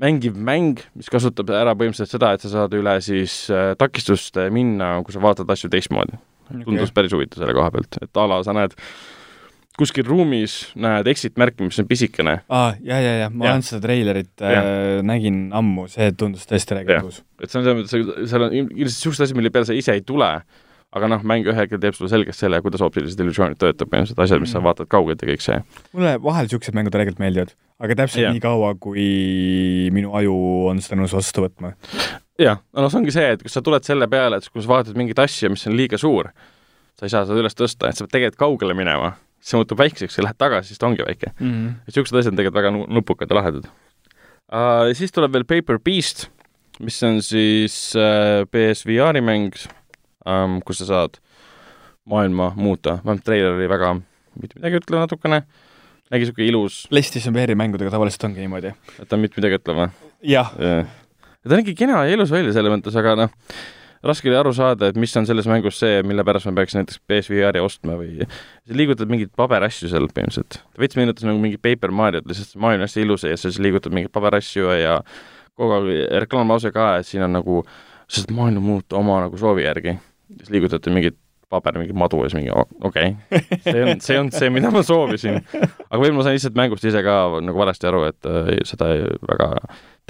mängiv 0.00 0.36
mäng, 0.40 0.80
mis 0.96 1.10
kasutab 1.12 1.52
ära 1.54 1.76
põhimõtteliselt 1.76 2.16
seda, 2.16 2.32
et 2.34 2.44
sa 2.44 2.52
saad 2.52 2.74
üle 2.78 2.96
siis 3.04 3.44
äh, 3.52 3.72
takistust 3.80 4.38
minna, 4.54 4.96
kui 5.04 5.16
sa 5.16 5.22
vaatad 5.22 5.50
asju 5.52 5.72
teistmoodi. 5.72 6.18
Okay.. 6.50 6.64
tundus 6.66 6.90
päris 6.90 7.12
huvitav 7.14 7.44
selle 7.44 7.54
koha 7.54 7.70
pealt, 7.70 8.00
et 8.02 8.18
a 8.18 8.22
la 8.26 8.40
sa 8.42 8.54
näed 8.56 8.72
kuskil 9.80 10.04
ruumis 10.06 10.54
näed 10.80 11.08
exit 11.10 11.38
märki, 11.40 11.64
mis 11.68 11.78
on 11.80 11.88
pisikene. 11.88 12.40
aa, 12.48 12.72
ja, 12.84 12.98
ja, 13.00 13.12
ja. 13.22 13.28
Ma 13.32 13.52
olen 13.52 13.62
seda 13.66 13.84
treilerit 13.86 14.42
äh, 14.44 14.98
nägin 15.06 15.44
ammu, 15.56 15.86
see 15.92 16.10
tundus 16.18 16.48
tõesti 16.50 16.80
äge 16.80 16.98
tuus. 17.04 17.20
et 17.40 17.52
see 17.52 17.60
on 17.60 17.68
selles 17.68 17.78
mõttes, 17.78 18.26
seal 18.32 18.46
on 18.48 18.56
ilmselt 18.58 18.82
niisugused 18.82 19.26
asjad, 19.26 19.38
mille 19.38 19.54
peale 19.54 19.70
sa 19.70 19.76
ise 19.76 19.94
ei 19.96 20.04
tule, 20.06 20.30
aga 20.96 21.10
noh, 21.12 21.22
mäng 21.26 21.46
ühel 21.46 21.58
hetkel 21.58 21.80
teeb 21.82 21.94
sulle 21.94 22.10
selgeks 22.10 22.40
selle, 22.42 22.58
kuidas 22.64 22.82
optilised 22.82 23.20
illusioonid 23.22 23.60
töötab, 23.60 23.90
põhimõtteliselt 23.92 24.22
asjad, 24.24 24.42
mis 24.42 24.50
mm. 24.50 24.56
sa 24.56 24.64
vaatad 24.64 24.90
kaugelt 24.90 25.22
ja 25.22 25.30
kõik 25.30 25.44
see. 25.44 25.58
mulle 25.94 26.16
vahel 26.24 26.48
niisugused 26.48 26.76
mängud 26.76 26.94
tegelikult 26.94 27.22
meeldivad, 27.22 27.54
aga 27.78 27.98
täpselt 28.02 28.24
ja. 28.24 28.34
nii 28.34 28.42
kaua, 28.42 28.74
kui 28.82 29.06
minu 29.94 30.14
aju 30.18 30.36
on 30.72 30.82
seda 30.82 30.98
nõus 30.98 31.14
vastu 31.14 31.46
võtma. 31.46 31.72
jah, 32.42 32.62
no 32.74 32.90
see 32.90 33.02
ongi 33.02 33.14
see, 33.14 33.28
et 33.36 33.44
kui 33.44 33.52
sa 33.52 33.62
tuled 33.62 33.86
selle 33.86 34.10
peale, 34.10 34.40
et 34.40 34.50
kui 34.50 34.64
sa 34.64 34.74
vaatad 34.74 34.98
mingit 34.98 35.22
asja, 35.22 35.52
mis 35.52 35.66
on 35.70 35.78
liiga 35.78 36.00
suur, 36.00 36.32
sa 36.98 37.06
ei 37.06 37.14
saa 37.14 37.26
seda 37.28 37.38
üles 37.42 37.54
tõsta, 37.54 37.90
et 37.90 37.98
sa 37.98 38.06
pead 38.06 38.16
tegelikult 38.18 38.42
kaugele 38.42 38.78
minema 38.78 39.14
siis 39.40 39.54
see 39.54 39.60
muutub 39.60 39.78
väikseks 39.80 40.18
ja 40.18 40.26
lähed 40.26 40.36
tagasi, 40.40 40.72
siis 40.72 40.80
ta 40.80 40.88
ongi 40.90 41.04
väike 41.06 41.32
mm. 41.32 41.50
-hmm. 41.50 41.68
et 41.80 41.94
niisugused 41.94 42.18
asjad 42.18 42.34
on 42.34 42.40
tegelikult 42.40 42.60
väga 42.60 42.72
nupukad 42.98 43.30
ja 43.30 43.38
lahedad 43.38 43.70
uh,. 43.70 44.92
siis 44.92 45.12
tuleb 45.12 45.32
veel 45.32 45.46
Paper 45.48 45.78
Beast, 45.78 46.28
mis 46.80 47.02
on 47.02 47.22
siis 47.22 47.94
uh, 47.96 48.44
PSVR-i 48.52 49.20
mäng 49.24 49.56
um,, 50.26 50.60
kus 50.66 50.82
sa 50.82 50.88
saad 50.90 51.18
maailma 52.10 52.52
muuta, 52.56 52.98
vähemalt 53.04 53.24
treiler 53.24 53.56
oli 53.56 53.68
väga 53.70 53.94
mitte 54.40 54.58
midagi 54.58 54.80
ütlev 54.80 55.04
natukene, 55.04 55.42
nägi 56.10 56.26
niisugune 56.26 56.48
ilus 56.50 56.84
PlayStation 56.90 57.34
VR-i 57.34 57.58
mängudega 57.58 57.92
tavaliselt 57.92 58.24
ongi 58.28 58.42
niimoodi. 58.42 58.72
et 58.98 59.08
ta 59.08 59.16
on 59.16 59.24
mitte 59.24 59.40
midagi 59.40 59.60
ütlev 59.60 59.82
või? 59.82 59.90
jah 60.32 60.54
ja.. 60.58 60.80
ta 61.44 61.58
nägi 61.58 61.76
kena 61.78 62.04
ja 62.06 62.16
ilus 62.16 62.32
välja 62.34 62.54
selles 62.56 62.72
mõttes, 62.72 62.96
aga 62.98 63.16
noh, 63.24 63.36
raske 64.06 64.30
oli 64.30 64.38
aru 64.38 64.52
saada, 64.56 64.90
et 64.90 64.98
mis 65.00 65.14
on 65.18 65.28
selles 65.28 65.48
mängus 65.50 65.80
see, 65.82 66.00
mille 66.06 66.24
pärast 66.26 66.48
ma 66.48 66.54
peaks 66.60 66.76
näiteks 66.78 67.02
PSVR-i 67.08 67.62
ostma 67.64 67.98
või 68.00 68.24
sa 68.24 68.76
liigutad 68.76 69.10
mingeid 69.12 69.32
paberasju 69.36 69.90
seal 69.92 70.08
põhimõtteliselt. 70.08 70.60
veits 70.80 70.98
meenutas 70.98 71.26
nagu 71.28 71.42
mingi 71.42 71.60
Paper 71.60 71.92
Mario't, 71.94 72.28
lihtsalt 72.28 72.56
maailm 72.60 72.80
on 72.80 72.88
hästi 72.88 73.04
ilus 73.04 73.26
ja 73.28 73.36
sa 73.36 73.48
siis 73.48 73.60
liigutad 73.62 73.94
mingeid 73.94 74.12
paberasju 74.14 74.72
ja 74.80 75.00
kogu 75.58 75.76
aeg 75.76 76.14
reklaamlause 76.24 76.72
ka, 76.72 76.94
et 77.00 77.08
siin 77.08 77.26
on 77.26 77.36
nagu, 77.36 77.64
sa 78.08 78.22
saad 78.22 78.32
maailma 78.36 78.62
muuta 78.64 78.96
oma 79.00 79.20
nagu 79.26 79.40
soovi 79.40 79.66
järgi. 79.66 79.98
Siis 80.38 80.54
liigutate 80.54 80.94
mingit 80.94 81.18
paber, 81.50 81.80
mingi 81.80 81.96
madu 81.96 82.22
ja 82.22 82.30
siis 82.30 82.38
mingi 82.38 82.52
okei 82.54 83.12
okay., 83.16 83.60
see 83.64 83.82
on, 83.82 84.00
see 84.04 84.18
on 84.20 84.32
see, 84.34 84.50
mida 84.54 84.70
ma 84.70 84.84
soovisin. 84.86 85.40
aga 85.42 85.98
võib-olla 85.98 86.20
ma 86.20 86.26
sain 86.26 86.38
lihtsalt 86.38 86.58
mängust 86.58 86.86
ise 86.86 87.02
ka 87.06 87.16
nagu 87.42 87.58
valesti 87.58 87.90
aru, 87.90 88.04
et 88.12 88.30
äh, 88.30 88.50
seda 88.68 88.92
ei, 88.94 89.06
väga 89.26 89.52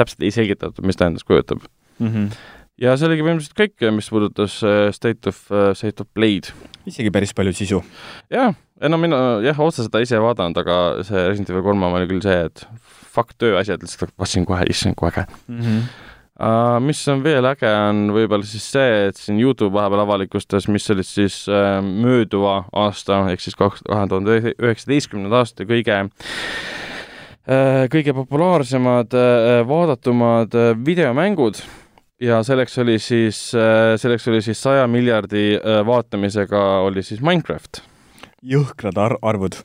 täpselt 0.01 0.25
ei 0.27 0.35
selgitatud, 0.35 0.85
mis 0.87 1.01
ta 1.01 1.09
endast 1.09 1.29
kujutab 1.29 1.65
mm. 1.99 2.09
-hmm 2.09 2.57
ja 2.81 2.95
see 2.97 3.11
oligi 3.11 3.25
põhimõtteliselt 3.25 3.59
kõik, 3.59 3.87
mis 3.97 4.09
puudutas 4.13 4.57
äh, 4.65 4.89
State 4.97 5.29
of, 5.29 5.41
äh, 5.53 5.71
State 5.77 6.01
of 6.01 6.09
Blade. 6.17 6.55
isegi 6.89 7.13
päris 7.13 7.35
palju 7.37 7.53
sisu. 7.57 7.83
jah, 8.33 8.55
no 8.89 9.01
mina 9.01 9.19
jah, 9.45 9.59
otse 9.61 9.85
seda 9.85 10.01
ise 10.01 10.17
ei 10.17 10.25
vaadanud, 10.25 10.57
aga 10.63 10.77
see 11.07 11.27
Resident 11.27 11.53
Evil 11.53 11.67
kolm 11.67 11.85
oli 11.91 12.09
küll 12.11 12.25
see, 12.25 12.39
et 12.49 12.65
fuck 13.11 13.35
tööasjad, 13.41 13.83
lihtsalt 13.85 14.15
vaatasin 14.17 14.47
kohe, 14.49 14.65
issand, 14.71 14.97
kui 14.97 15.11
äge 15.11 15.27
mm. 15.27 15.61
-hmm. 15.61 15.83
Uh, 16.41 16.79
mis 16.81 17.03
on 17.13 17.21
veel 17.21 17.45
äge, 17.45 17.69
on 17.69 18.07
võib-olla 18.17 18.47
siis 18.49 18.65
see, 18.73 19.09
et 19.11 19.19
siin 19.21 19.37
Youtube 19.43 19.75
vahepeal 19.77 20.07
avalikustas, 20.07 20.71
mis 20.73 20.89
olid 20.93 21.05
siis 21.05 21.43
uh, 21.51 21.83
mööduva 21.85 22.63
aasta 22.73 23.27
ehk 23.33 23.45
siis 23.45 23.59
kahe 23.61 23.77
tuhande 23.85 24.55
üheksateistkümnenda 24.55 25.43
aasta 25.43 25.69
kõige 25.69 25.99
uh, 26.07 27.85
kõige 27.93 28.17
populaarsemad, 28.17 29.13
vaadatumad 29.69 30.57
videomängud 30.87 31.61
ja 32.21 32.43
selleks 32.45 32.79
oli 32.79 32.99
siis, 32.99 33.53
äh, 33.55 33.97
selleks 34.01 34.29
oli 34.29 34.43
siis 34.45 34.63
saja 34.63 34.87
miljardi 34.87 35.55
äh, 35.57 35.81
vaatamisega 35.87 36.63
oli 36.87 37.03
siis 37.03 37.21
Minecraft. 37.21 37.83
jõhkrad 38.43 38.97
ar-, 38.97 39.19
arvud. 39.23 39.61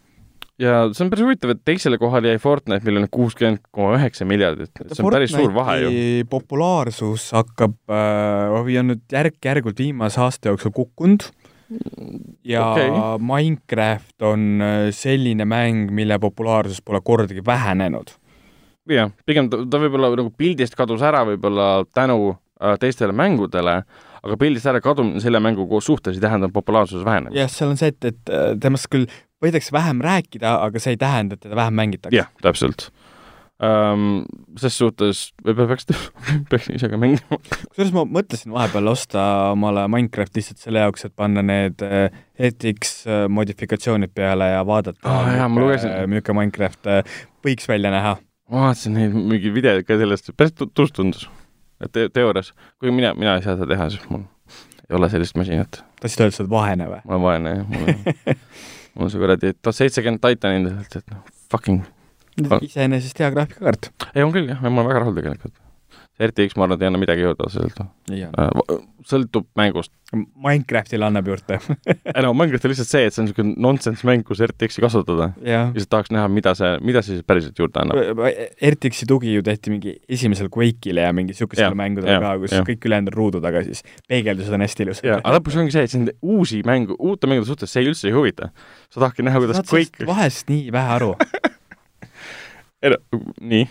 Ja 0.61 0.75
see 0.91 1.05
on 1.05 1.11
päris 1.11 1.25
huvitav, 1.25 1.55
et 1.55 1.63
teisele 1.67 1.99
kohale 2.01 2.33
jäi 2.33 2.41
Fortnite, 2.41 2.85
millel 2.87 3.05
on 3.05 3.11
kuuskümmend 3.11 3.63
koma 3.75 3.95
üheksa 3.97 4.27
miljardit, 4.27 4.71
see 4.75 4.85
on 4.85 5.07
Fortnite'i 5.07 5.17
päris 5.17 5.35
suur 5.35 5.55
vahe 5.55 5.79
ju. 5.81 6.03
populaarsus 6.31 7.31
hakkab 7.35 7.75
äh, 7.91 8.55
või 8.67 8.79
on 8.81 8.93
nüüd 8.93 9.17
järk-järgult 9.17 9.81
viimase 9.83 10.21
aasta 10.23 10.53
jooksul 10.53 10.75
kukkunud 10.75 11.27
ja 12.45 12.69
okay. 12.71 12.91
Minecraft 13.25 14.27
on 14.29 14.47
äh, 14.61 14.77
selline 14.95 15.47
mäng, 15.49 15.89
mille 15.95 16.19
populaarsus 16.21 16.83
pole 16.85 17.01
kordagi 17.03 17.43
vähenenud 17.45 18.15
jah, 18.91 19.11
pigem 19.25 19.49
ta, 19.49 19.63
ta 19.65 19.81
võib-olla 19.81 20.13
nagu 20.15 20.31
pildist 20.37 20.77
kadus 20.77 21.03
ära 21.05 21.25
võib-olla 21.27 21.83
tänu 21.91 22.35
Äh, 22.55 22.77
teistele 22.79 23.11
mängudele, 23.11 23.81
aga 24.23 24.35
pildist 24.39 24.67
ära 24.71 24.79
kadumine 24.79 25.19
selle 25.19 25.41
mängu 25.43 25.65
koos 25.67 25.89
suhtes 25.89 26.15
ei 26.15 26.23
tähenda 26.23 26.47
populaarsuse 26.47 27.03
vähenemist. 27.03 27.35
jah, 27.35 27.49
seal 27.51 27.73
on 27.73 27.79
see, 27.81 27.89
et, 27.91 28.05
et 28.13 28.31
äh, 28.31 28.53
temast 28.63 28.87
küll 28.93 29.09
võidakse 29.43 29.73
vähem 29.75 30.03
rääkida, 30.03 30.57
aga 30.67 30.81
see 30.81 30.95
ei 30.95 31.01
tähenda, 31.01 31.35
et 31.35 31.45
teda 31.45 31.57
vähem 31.59 31.77
mängitakse. 31.81 32.15
jah, 32.15 32.31
täpselt 32.43 32.89
um,. 33.63 34.25
ses 34.59 34.77
suhtes 34.79 35.21
võib-olla 35.45 35.73
peaks, 35.73 35.87
peaks 36.51 36.69
ise 36.75 36.89
ka 36.91 36.99
mängima. 36.99 37.39
kusjuures 37.69 37.93
ma 37.95 38.05
mõtlesin 38.17 38.53
vahepeal 38.55 38.91
osta 38.91 39.23
omale 39.53 39.87
Minecraft 39.91 40.39
lihtsalt 40.39 40.63
selle 40.63 40.83
jaoks, 40.83 41.07
et 41.07 41.15
panna 41.15 41.43
need 41.45 41.83
RTX 41.85 42.97
äh, 43.07 43.23
modifikatsioonid 43.31 44.15
peale 44.15 44.51
ja 44.53 44.65
vaadata 44.67 45.07
ah,, 45.07 45.47
milline 45.51 46.21
Minecraft 46.41 46.91
võiks 47.45 47.71
välja 47.71 47.93
näha. 47.95 48.17
ma 48.51 48.67
vaatasin 48.69 48.99
neid 48.99 49.15
mingeid 49.15 49.55
videoid 49.55 49.87
ka 49.87 49.99
sellest, 49.99 50.35
päris 50.35 50.55
tuus 50.55 50.95
tundus 50.95 51.27
te 51.91 52.09
teoorias, 52.13 52.53
kui 52.79 52.91
mina, 52.91 53.13
mina 53.17 53.35
ei 53.37 53.43
saa 53.43 53.57
seda 53.57 53.67
teha, 53.73 53.89
siis 53.93 54.07
mul 54.09 54.23
ei 54.85 54.95
ole 54.97 55.09
sellist 55.11 55.37
masinat. 55.39 55.81
tahtsid 56.01 56.23
öelda, 56.23 56.31
et 56.33 56.37
sa 56.37 56.43
oled 56.43 56.53
vaene 56.53 56.89
või? 56.89 57.01
ma 57.05 57.15
olen 57.15 57.25
vaene, 57.25 57.53
jah, 57.55 57.67
mul 57.71 57.89
on, 57.91 58.41
mul 58.95 59.07
on 59.07 59.13
see 59.13 59.21
kuradi 59.21 59.53
seitsekümmend 59.81 60.23
Titan 60.23 60.57
endiselt, 60.61 60.97
et 61.01 61.13
noh, 61.13 61.21
fucking 61.51 61.83
iseenesest 62.65 63.21
hea 63.21 63.29
graafikakaart. 63.35 63.91
ei, 64.13 64.23
on 64.23 64.33
küll 64.35 64.49
jah, 64.51 64.63
ma 64.63 64.73
olen 64.73 64.91
väga 64.91 65.05
rahul 65.05 65.19
tegelikult 65.19 65.64
RTX, 66.15 66.55
ma 66.55 66.63
arvan, 66.63 66.77
et 66.77 66.83
ei 66.85 66.87
anna 66.87 66.99
midagi 66.99 67.23
juurde 67.25 67.43
otseselt. 67.43 67.79
Äh, 68.15 68.75
sõltub 69.05 69.49
mängust. 69.59 69.91
Minecraftile 70.15 71.03
annab 71.07 71.27
juurde 71.27 71.57
ei 71.57 72.23
no 72.23 72.29
Minecraft 72.37 72.67
on 72.67 72.71
lihtsalt 72.71 72.87
see, 72.87 73.07
et 73.07 73.15
see 73.15 73.23
on 73.23 73.27
niisugune 73.27 73.55
nonsense 73.59 74.07
mäng, 74.07 74.23
kus 74.27 74.39
RTX-i 74.45 74.83
kasutada. 74.85 75.31
lihtsalt 75.41 75.91
tahaks 75.91 76.13
näha, 76.15 76.29
mida 76.31 76.53
see, 76.55 76.69
mida 76.85 77.01
see 77.03 77.17
siis 77.17 77.27
päriselt 77.27 77.59
juurde 77.59 77.83
annab. 77.83 78.21
RTX-i 78.71 79.09
tugi 79.11 79.35
ju 79.35 79.43
tehti 79.45 79.73
mingi 79.73 79.97
esimesel 80.07 80.47
Quake'ile 80.53 81.03
ja 81.03 81.11
mingi 81.15 81.35
niisugustele 81.35 81.75
mängudele 81.75 82.19
ka, 82.23 82.33
kus 82.45 82.55
ja. 82.55 82.63
kõik 82.69 82.87
ülejäänud 82.87 83.17
ruudu 83.17 83.43
taga 83.43 83.65
siis 83.67 83.83
peegeldused 84.07 84.55
on 84.55 84.63
hästi 84.63 84.87
ilusad. 84.87 85.11
aga 85.17 85.35
lõpuks 85.35 85.59
ongi 85.59 85.75
see, 85.75 85.87
et 85.89 85.95
sind 85.97 86.15
uusi 86.23 86.63
mängu, 86.67 86.95
uute 86.95 87.27
mängude 87.27 87.49
suhtes 87.49 87.75
see 87.75 87.83
üldse 87.83 88.07
ei 88.07 88.15
huvita. 88.15 88.53
sa 88.87 89.03
tahadki 89.03 89.27
näha, 89.27 89.43
kuidas 89.43 89.65
Quake 89.67 90.07
vahest 90.07 90.47
nii 90.53 90.71
vähe 90.75 90.99
aru 90.99 91.15
nii 93.51 93.67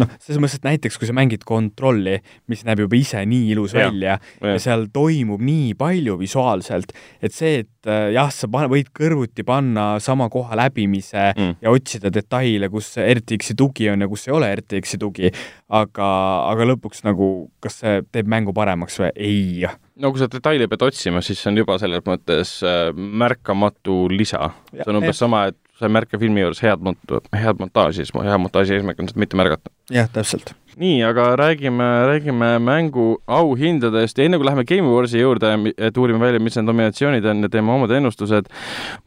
noh, 0.00 0.10
selles 0.22 0.40
mõttes, 0.42 0.58
et 0.60 0.66
näiteks 0.66 0.98
kui 1.00 1.08
sa 1.08 1.14
mängid 1.16 1.44
kontrolli, 1.48 2.18
mis 2.50 2.64
näeb 2.66 2.84
juba 2.84 2.98
ise 2.98 3.22
nii 3.28 3.52
ilus 3.54 3.76
ja, 3.76 3.86
välja 3.86 4.16
ja. 4.16 4.52
ja 4.52 4.58
seal 4.62 4.86
toimub 4.94 5.42
nii 5.44 5.74
palju 5.78 6.18
visuaalselt, 6.20 6.94
et 7.24 7.36
see, 7.36 7.62
et 7.64 7.90
äh, 7.90 8.10
jah, 8.16 8.30
sa 8.34 8.50
pane, 8.52 8.70
võid 8.72 8.92
kõrvuti 8.96 9.46
panna 9.46 9.88
sama 10.02 10.28
koha 10.32 10.58
läbimise 10.58 11.30
mm. 11.32 11.56
ja 11.64 11.72
otsida 11.74 12.12
detaile, 12.12 12.70
kus 12.72 12.94
RTX-i 13.00 13.56
tugi 13.58 13.90
on 13.92 14.04
ja 14.04 14.10
kus 14.10 14.28
ei 14.28 14.36
ole 14.36 14.52
RTX-i 14.60 15.00
tugi, 15.02 15.32
aga, 15.74 16.12
aga 16.52 16.70
lõpuks 16.74 17.04
nagu, 17.06 17.50
kas 17.62 17.82
see 17.82 18.00
teeb 18.12 18.30
mängu 18.30 18.56
paremaks 18.56 19.00
või 19.02 19.12
ei? 19.16 19.66
No 20.02 20.12
kui 20.12 20.20
sa 20.20 20.28
detaili 20.30 20.68
pead 20.70 20.84
otsima, 20.86 21.22
siis 21.24 21.40
see 21.40 21.52
on 21.52 21.62
juba 21.62 21.78
selles 21.80 22.04
mõttes 22.06 22.58
äh, 22.66 22.90
märkamatu 22.94 24.06
lisa. 24.12 24.50
see 24.74 24.90
on 24.90 25.00
umbes 25.00 25.22
sama, 25.22 25.46
et 25.52 25.58
sa 25.76 25.88
ei 25.88 25.92
märka 25.92 26.18
filmi 26.20 26.40
juures 26.40 26.60
head 26.64 26.84
mont-, 26.84 27.16
head 27.36 27.58
montaaži, 27.60 28.04
siis 28.04 28.28
hea 28.28 28.36
montaaži 28.40 28.78
eesmärk 28.78 29.00
on 29.02 29.10
seda 29.10 29.22
mitte 29.24 29.40
märgata. 29.40 29.72
jah, 29.92 30.08
täpselt. 30.12 30.54
nii, 30.76 31.00
aga 31.08 31.30
räägime, 31.40 31.86
räägime 32.10 32.50
mängu 32.60 33.06
auhindadest 33.32 34.18
ja 34.18 34.26
enne 34.28 34.40
kui 34.40 34.48
läheme 34.48 34.66
Game 34.68 34.88
Awards'i 34.88 35.22
juurde, 35.22 35.54
et 35.72 36.00
uurime 36.00 36.20
välja, 36.20 36.40
mis 36.44 36.56
need 36.58 36.68
nominatsioonid 36.68 37.28
on 37.32 37.46
ja 37.48 37.52
teeme 37.52 37.72
omad 37.72 37.92
ennustused, 37.96 38.52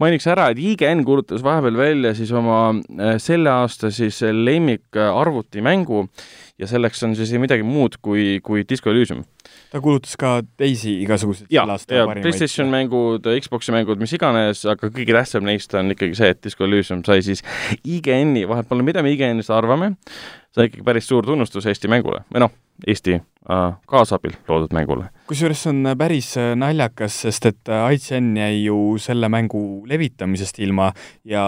mainiks 0.02 0.26
ära, 0.30 0.50
et 0.50 0.62
IGN 0.62 1.06
kuulutas 1.06 1.46
vahepeal 1.46 1.78
välja 1.78 2.16
siis 2.18 2.34
oma 2.34 2.62
äh, 2.74 3.18
selle 3.22 3.54
aasta 3.54 3.94
siis 3.94 4.22
lemmik 4.34 4.98
arvutimängu 4.98 6.08
ja 6.60 6.70
selleks 6.70 7.06
on 7.06 7.16
siis 7.18 7.34
midagi 7.42 7.66
muud 7.66 7.98
kui, 8.02 8.40
kui 8.44 8.66
Disco 8.68 8.90
Elysium. 8.90 9.24
Ta 9.70 9.82
kuulutas 9.84 10.16
ka 10.20 10.40
teisi 10.58 10.96
igasuguseid 11.04 11.52
ja, 11.54 11.66
ja 11.94 12.06
PlayStation 12.10 12.72
mängud, 12.74 13.28
Xbox'i 13.44 13.74
mängud, 13.76 14.02
mis 14.02 14.14
iganes, 14.18 14.64
aga 14.70 14.90
kõige 14.90 15.14
tähtsam 15.16 15.46
neist 15.46 15.74
on 15.78 15.94
ikkagi 15.94 16.18
see, 16.18 16.34
et 16.34 16.42
Disco 16.46 16.66
Elysium 16.66 17.04
sai 17.06 17.22
siis 17.26 17.44
IGN-i, 17.84 18.48
vahet 18.50 18.70
pole, 18.70 18.86
mida 18.88 19.06
me 19.06 19.14
IGN-ist 19.14 19.54
arvame, 19.54 19.94
see 20.54 20.64
on 20.64 20.70
ikkagi 20.70 20.86
päris 20.86 21.08
suur 21.10 21.26
tunnustus 21.26 21.68
Eesti 21.70 21.92
mängule 21.92 22.24
või 22.34 22.46
noh, 22.46 22.54
Eesti 22.88 23.18
äh, 23.18 23.74
kaasabil 23.90 24.34
loodud 24.48 24.74
mängule. 24.76 25.10
kusjuures 25.28 25.62
see 25.66 25.72
on 25.74 25.92
päris 26.00 26.32
äh, 26.40 26.54
naljakas, 26.60 27.18
sest 27.26 27.46
et 27.50 27.72
äh, 27.72 27.90
IGN 27.96 28.38
jäi 28.40 28.64
ju 28.64 28.78
selle 29.02 29.30
mängu 29.32 29.62
levitamisest 29.90 30.62
ilma 30.64 30.90
ja 31.28 31.44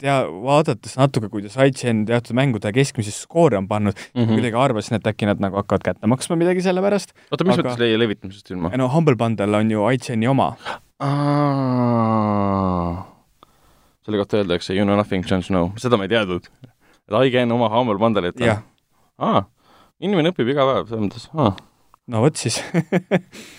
tea, 0.00 0.18
vaadates 0.44 0.96
natuke, 1.00 1.30
kuidas 1.32 1.56
IGN 1.62 2.04
teatud 2.10 2.36
mängude 2.38 2.72
keskmisi 2.76 3.14
skoore 3.14 3.58
on 3.58 3.68
pannud 3.68 3.96
mm, 3.96 4.22
-hmm. 4.22 4.34
kuidagi 4.34 4.60
arvasin, 4.60 5.00
et 5.00 5.06
äkki 5.06 5.26
nad 5.30 5.42
nagu 5.42 5.56
hakkavad 5.62 5.88
kätte 5.90 6.06
maksma 6.06 6.36
midagi 6.36 6.62
selle 6.62 6.84
pärast. 6.84 7.16
oota, 7.30 7.44
mis 7.44 7.58
aga... 7.58 7.74
mõttes 7.74 7.98
levitamisest 8.04 8.50
ilma? 8.50 8.72
no 8.76 8.88
Humble 8.92 9.16
Bundle 9.16 9.56
on 9.56 9.70
ju 9.70 9.90
IGN-i 9.90 10.28
oma. 10.28 10.54
selle 14.06 14.18
kohta 14.22 14.36
öeldakse 14.36 14.74
you 14.74 14.84
know 14.84 14.96
nothing, 14.96 15.24
Jon 15.30 15.42
Snow, 15.42 15.70
seda 15.76 15.96
ma 15.96 16.04
ei 16.04 16.12
teadnud. 16.14 16.46
Et 17.06 17.18
IGN 17.28 17.54
oma 17.54 17.70
Humble 17.72 18.00
Bundle'it 18.02 18.42
on? 18.42 18.64
aa 19.18 19.44
inimene 20.02 20.32
õpib 20.32 20.50
iga 20.52 20.66
päev, 20.68 20.90
selles 20.90 21.06
mõttes 21.06 21.28
ah.. 21.36 21.54
no 22.12 22.24
vot 22.24 22.40
siis 22.40 22.58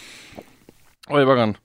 oi 1.15 1.23
pagan. 1.27 1.55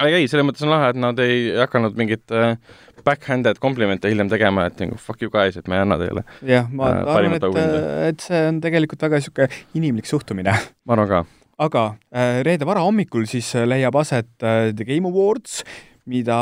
ei, 0.00 0.20
ei, 0.20 0.30
selles 0.30 0.46
mõttes 0.48 0.64
on 0.64 0.72
lahe, 0.72 0.92
et 0.94 1.00
nad 1.00 1.20
ei 1.22 1.52
hakanud 1.58 1.96
mingit 1.98 2.34
äh, 2.34 2.56
backhanded 3.04 3.60
komplimente 3.62 4.10
hiljem 4.10 4.30
tegema, 4.32 4.68
et 4.70 4.80
nagu 4.80 4.98
fuck 5.00 5.22
you 5.22 5.32
guys, 5.32 5.58
et 5.60 5.68
me 5.68 5.78
ei 5.78 5.84
anna 5.84 5.98
teile. 6.00 6.24
jah, 6.48 6.68
ma 6.72 6.90
äh, 6.90 7.14
arvan, 7.16 7.38
et, 7.38 7.48
äh, 7.48 7.88
et 8.10 8.24
see 8.24 8.44
on 8.48 8.60
tegelikult 8.64 9.04
väga 9.04 9.20
niisugune 9.20 9.64
inimlik 9.76 10.08
suhtumine. 10.10 10.56
ma 10.84 10.96
arvan 10.96 11.10
ka. 11.10 11.24
aga 11.68 11.86
äh, 12.08 12.40
reede 12.46 12.68
varahommikul 12.68 13.28
siis 13.30 13.52
leiab 13.68 14.00
aset 14.00 14.30
äh, 14.42 14.70
The 14.72 14.88
Game 14.88 15.10
Awards, 15.10 15.62
mida 16.08 16.38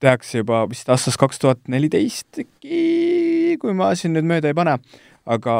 tehakse 0.00 0.42
juba 0.42 0.64
vist 0.70 0.88
aastast 0.92 1.20
kaks 1.20 1.42
tuhat 1.42 1.62
neliteist 1.68 2.42
äkki, 2.44 3.56
kui 3.60 3.76
ma 3.76 3.92
siin 3.98 4.16
nüüd 4.16 4.28
mööda 4.28 4.50
ei 4.50 4.56
pane 4.56 4.78
aga 5.30 5.54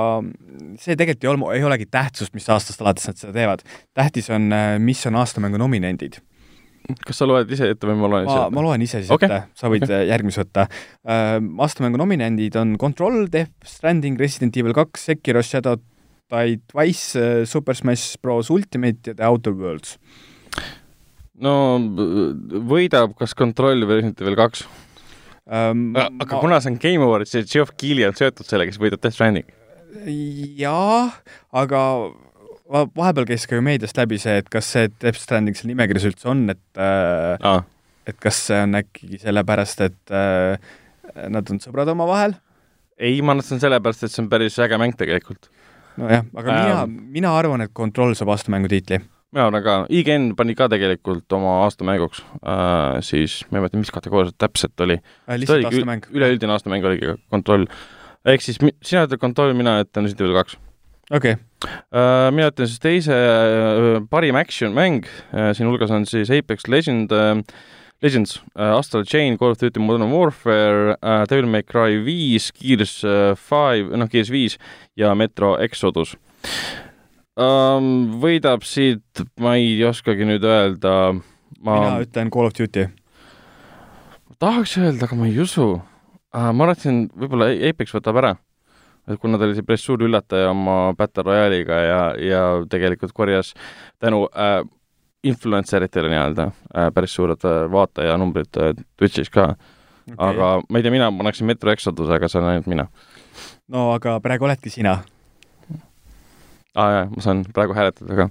see 0.81 0.97
tegelikult 0.97 1.25
ei 1.25 1.31
ole, 1.31 1.53
ei 1.59 1.67
olegi 1.67 1.87
tähtsust, 1.91 2.35
mis 2.37 2.49
aastast 2.53 2.81
alates 2.83 3.07
nad 3.11 3.21
seda 3.21 3.35
teevad. 3.37 3.63
tähtis 3.95 4.31
on, 4.33 4.51
äh, 4.53 4.79
mis 4.81 5.05
on 5.07 5.19
aastamängu 5.21 5.61
nominendid 5.61 6.21
kas 7.07 7.21
sa 7.21 7.29
loed 7.29 7.51
ise 7.53 7.69
ette 7.75 7.87
või 7.87 7.99
ma 8.01 8.09
loen 8.09 8.27
ise 8.27 8.39
ette? 8.39 8.55
ma 8.57 8.65
loen 8.65 8.85
ise 8.87 9.03
siis 9.03 9.13
okay. 9.15 9.29
ette, 9.29 9.59
sa 9.61 9.71
võid 9.71 9.85
okay. 9.85 10.01
Äh, 10.01 10.09
järgmise 10.11 10.43
võtta 10.43 10.67
uh,. 10.67 11.37
aastamängu 11.67 12.01
nominendid 12.01 12.57
on 12.61 12.75
Control, 12.81 13.27
Death 13.31 13.69
Stranding, 13.69 14.19
Resident 14.21 14.57
Evil 14.57 14.77
kaks, 14.77 15.07
Sekiro 15.11 15.45
Shadow 15.45 15.79
Die 16.31 16.61
Twice, 16.71 17.45
Super 17.51 17.75
Smash 17.75 18.17
Bros 18.23 18.53
Ultimate 18.55 19.11
ja 19.11 19.17
The 19.19 19.27
Outer 19.27 19.51
Worlds. 19.51 19.97
No 21.45 21.55
võidab 22.71 23.17
kas 23.19 23.35
Control 23.39 23.85
või 23.87 24.01
Resident 24.01 24.23
Evil 24.25 24.39
kaks 24.39 24.65
um,. 25.47 25.91
aga 25.97 26.29
ma... 26.35 26.41
kuna 26.41 26.61
see 26.63 26.75
on 26.75 26.81
Game 26.83 27.07
Awards 27.07 27.35
ja 27.37 27.45
Geoff 27.47 27.75
Keighley 27.81 28.07
on 28.09 28.17
seotud 28.19 28.49
sellega, 28.49 28.75
siis 28.75 28.83
võidab 28.83 29.03
Death 29.03 29.17
Stranding? 29.17 29.49
jaa, 30.61 31.09
aga 31.57 31.85
vahepeal 32.71 33.27
käis 33.33 33.47
ka 33.51 33.59
ju 33.59 33.65
meediast 33.67 33.99
läbi 33.99 34.21
see, 34.23 34.37
et 34.43 34.51
kas 34.53 34.69
see 34.75 34.91
Death 35.03 35.19
Stranding 35.19 35.59
seal 35.59 35.73
nimekirjas 35.73 36.07
üldse 36.13 36.31
on, 36.31 36.45
et 36.53 36.81
äh, 36.81 37.35
ah. 37.53 37.65
et 38.09 38.21
kas 38.23 38.45
see 38.51 38.61
on 38.67 38.79
äkki 38.79 39.19
sellepärast, 39.23 39.83
et 39.89 40.15
äh, 40.15 40.77
nad 41.33 41.51
on 41.51 41.63
sõbrad 41.63 41.91
omavahel? 41.95 42.37
ei, 43.01 43.17
ma 43.25 43.33
arvan, 43.33 43.43
et 43.43 43.49
see 43.49 43.57
on 43.57 43.65
sellepärast, 43.65 44.05
et 44.07 44.15
see 44.15 44.23
on 44.23 44.29
päris 44.31 44.59
äge 44.63 44.79
mäng 44.81 44.95
tegelikult. 44.99 45.51
nojah, 45.99 46.29
aga 46.37 46.53
ähm. 46.55 46.61
mina, 46.61 47.09
mina 47.17 47.35
arvan, 47.39 47.67
et 47.67 47.75
Control 47.75 48.15
saab 48.19 48.37
aastamängu 48.37 48.71
tiitli 48.71 49.01
ka, 49.35 49.75
IGN 49.89 50.35
pani 50.37 50.57
ka 50.59 50.67
tegelikult 50.71 51.31
oma 51.37 51.61
aastamänguks 51.65 52.23
äh,, 52.43 52.99
siis 53.07 53.41
ma 53.51 53.59
ei 53.59 53.63
mäleta, 53.63 53.79
mis 53.79 53.93
kategooria 53.95 54.33
see 54.33 54.41
täpselt 54.43 54.83
oli 54.83 54.99
äh,. 54.99 55.39
lihtsalt 55.39 55.69
aastamäng. 55.71 56.09
üleüldine 56.11 56.57
aastamäng 56.57 56.85
oligi 56.85 57.15
kontroll. 57.31 57.67
ehk 58.27 58.43
siis 58.43 58.59
sina 58.59 59.07
ütled 59.07 59.23
kontroll, 59.23 59.55
mina 59.55 59.81
ütlen 59.85 60.09
Resident 60.09 60.27
Evil 60.27 60.39
kaks. 60.41 60.59
okei 61.11 61.37
okay. 61.37 61.77
äh,. 61.95 62.31
mina 62.35 62.51
ütlen 62.51 62.71
siis 62.71 62.83
teise 62.83 63.15
äh, 63.15 64.01
parim 64.11 64.37
action 64.41 64.75
mäng 64.75 65.07
äh,, 65.31 65.53
siin 65.55 65.71
hulgas 65.71 65.95
on 65.95 66.09
siis 66.11 66.31
Apex 66.35 66.67
Legend 66.67 67.15
äh,, 67.15 67.39
Legends 68.03 68.41
uh,, 68.57 68.75
Astral 68.81 69.05
Chain, 69.07 69.39
Call 69.39 69.55
of 69.55 69.63
Duty 69.63 69.79
Modern 69.79 70.11
Warfare 70.11 70.97
uh,, 70.99 71.23
Devil 71.31 71.47
May 71.47 71.63
Cry 71.63 72.03
viis, 72.03 72.51
Gears 72.59 72.99
five 73.39 73.93
uh,, 73.93 73.97
noh, 74.01 74.11
Gears 74.11 74.35
viis 74.35 74.59
ja 74.99 75.15
Metro 75.15 75.55
Exodus 75.63 76.17
um,? 77.41 77.91
võidab 78.23 78.65
siit, 78.69 79.25
ma 79.41 79.57
ei 79.61 79.79
oskagi 79.89 80.29
nüüd 80.29 80.45
öelda 80.47 80.95
ma.... 81.15 81.73
mina 81.73 81.97
ütlen 82.05 82.33
Call 82.33 82.51
of 82.51 82.57
Duty. 82.59 82.89
tahaks 84.41 84.77
öelda, 84.81 85.09
aga 85.09 85.19
ma 85.19 85.29
ei 85.31 85.39
usu 85.43 85.73
uh,. 85.77 86.51
ma 86.53 86.69
arvasin, 86.69 87.07
võib-olla 87.17 87.53
Apex 87.71 87.97
võtab 87.97 88.21
ära. 88.23 88.35
et 89.09 89.21
kuna 89.23 89.41
ta 89.41 89.49
oli 89.49 89.59
see 89.59 89.67
päris 89.67 89.87
suur 89.87 90.05
üllataja 90.07 90.53
oma 90.53 90.93
Battle 90.99 91.27
Royale'iga 91.31 91.81
ja, 91.87 92.03
ja 92.21 92.45
tegelikult 92.71 93.17
korjas 93.17 93.55
tänu 93.99 94.27
uh, 94.29 94.61
influencer 95.25 95.85
itele 95.85 96.09
nii-öelda 96.09 96.49
äh, 96.49 96.89
päris 96.95 97.15
suured 97.15 97.45
äh, 97.45 97.65
vaatajanumbrid 97.73 98.61
äh, 98.61 98.75
Twitch'is 98.97 99.31
ka 99.33 99.51
okay.. 99.53 100.17
aga 100.17 100.53
ma 100.69 100.79
ei 100.79 100.85
tea, 100.85 100.93
mina 100.95 101.11
paneksin 101.13 101.49
Metro 101.51 101.73
Exoduse, 101.73 102.13
aga 102.15 102.29
see 102.29 102.41
on 102.41 102.49
ainult 102.53 102.71
mina. 102.71 102.87
no 103.69 103.91
aga 103.95 104.19
praegu 104.25 104.49
oledki 104.49 104.73
sina 104.73 104.99
aa 106.79 106.91
jaa, 106.95 107.07
ma 107.11 107.25
saan 107.25 107.43
praegu 107.55 107.75
hääletada 107.75 108.17
ka. 108.19 108.29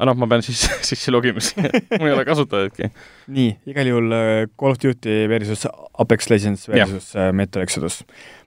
aga 0.00 0.08
noh, 0.08 0.16
ma 0.18 0.28
pean 0.30 0.42
siis 0.44 0.62
sisse 0.88 1.12
logima 1.14 1.42
siia 1.44 1.70
mul 1.92 2.08
ei 2.08 2.14
ole 2.16 2.24
kasutajatki. 2.28 2.90
nii, 3.36 3.52
igal 3.70 3.90
juhul 3.92 4.16
äh, 4.16 4.30
Call 4.58 4.74
of 4.74 4.80
Duty 4.82 5.26
versus 5.30 5.66
Apex 6.02 6.30
Legends 6.32 6.66
versus 6.70 7.12
ja. 7.14 7.28
Äh, 7.28 7.34
Metro 7.36 7.62
Exodus. 7.62 8.00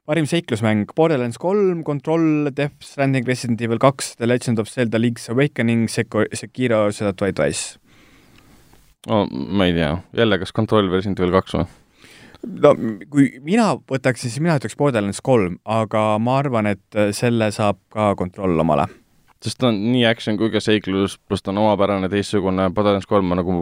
parim 0.05 0.27
seiklusmäng 0.27 0.89
Borderlands 0.95 1.39
kolm, 1.39 1.83
Control, 1.87 2.49
Death 2.51 2.83
Stranding, 2.83 3.27
Resident 3.27 3.61
Evil 3.61 3.79
kaks, 3.79 4.17
The 4.17 4.27
Legend 4.27 4.59
of 4.59 4.67
Zelda 4.67 4.99
Link's 4.99 5.29
Awakening, 5.31 5.87
Seko-, 5.87 6.27
Sekiro, 6.33 6.89
Shadow 6.91 7.15
Die 7.21 7.31
Twice. 7.33 7.79
no 9.07 9.23
ma 9.31 9.69
ei 9.69 9.77
tea, 9.77 9.95
jälle 10.19 10.41
kas 10.41 10.51
Control 10.51 10.91
või 10.91 10.99
Resident 10.99 11.23
Evil 11.23 11.37
kaks 11.37 11.55
või? 11.59 11.69
no 12.43 12.73
kui 13.07 13.29
mina 13.45 13.69
võtaksin, 13.77 14.27
siis 14.27 14.43
mina 14.43 14.57
ütleks 14.59 14.75
Borderlands 14.75 15.23
kolm, 15.23 15.61
aga 15.63 16.17
ma 16.19 16.41
arvan, 16.41 16.67
et 16.75 16.99
äh, 16.99 17.13
selle 17.15 17.53
saab 17.55 17.79
ka 17.93 18.11
Control 18.19 18.59
omale 18.65 18.89
sest 19.43 19.59
ta 19.61 19.69
on 19.71 19.79
nii 19.91 20.05
action 20.07 20.37
kui 20.39 20.51
ka 20.53 20.61
seiklus, 20.63 21.17
pluss 21.27 21.43
ta 21.43 21.51
on 21.53 21.61
omapärane, 21.63 22.09
teistsugune, 22.11 22.69
Borderlands 22.75 23.09
kolm 23.09 23.33
on 23.33 23.41
nagu 23.41 23.57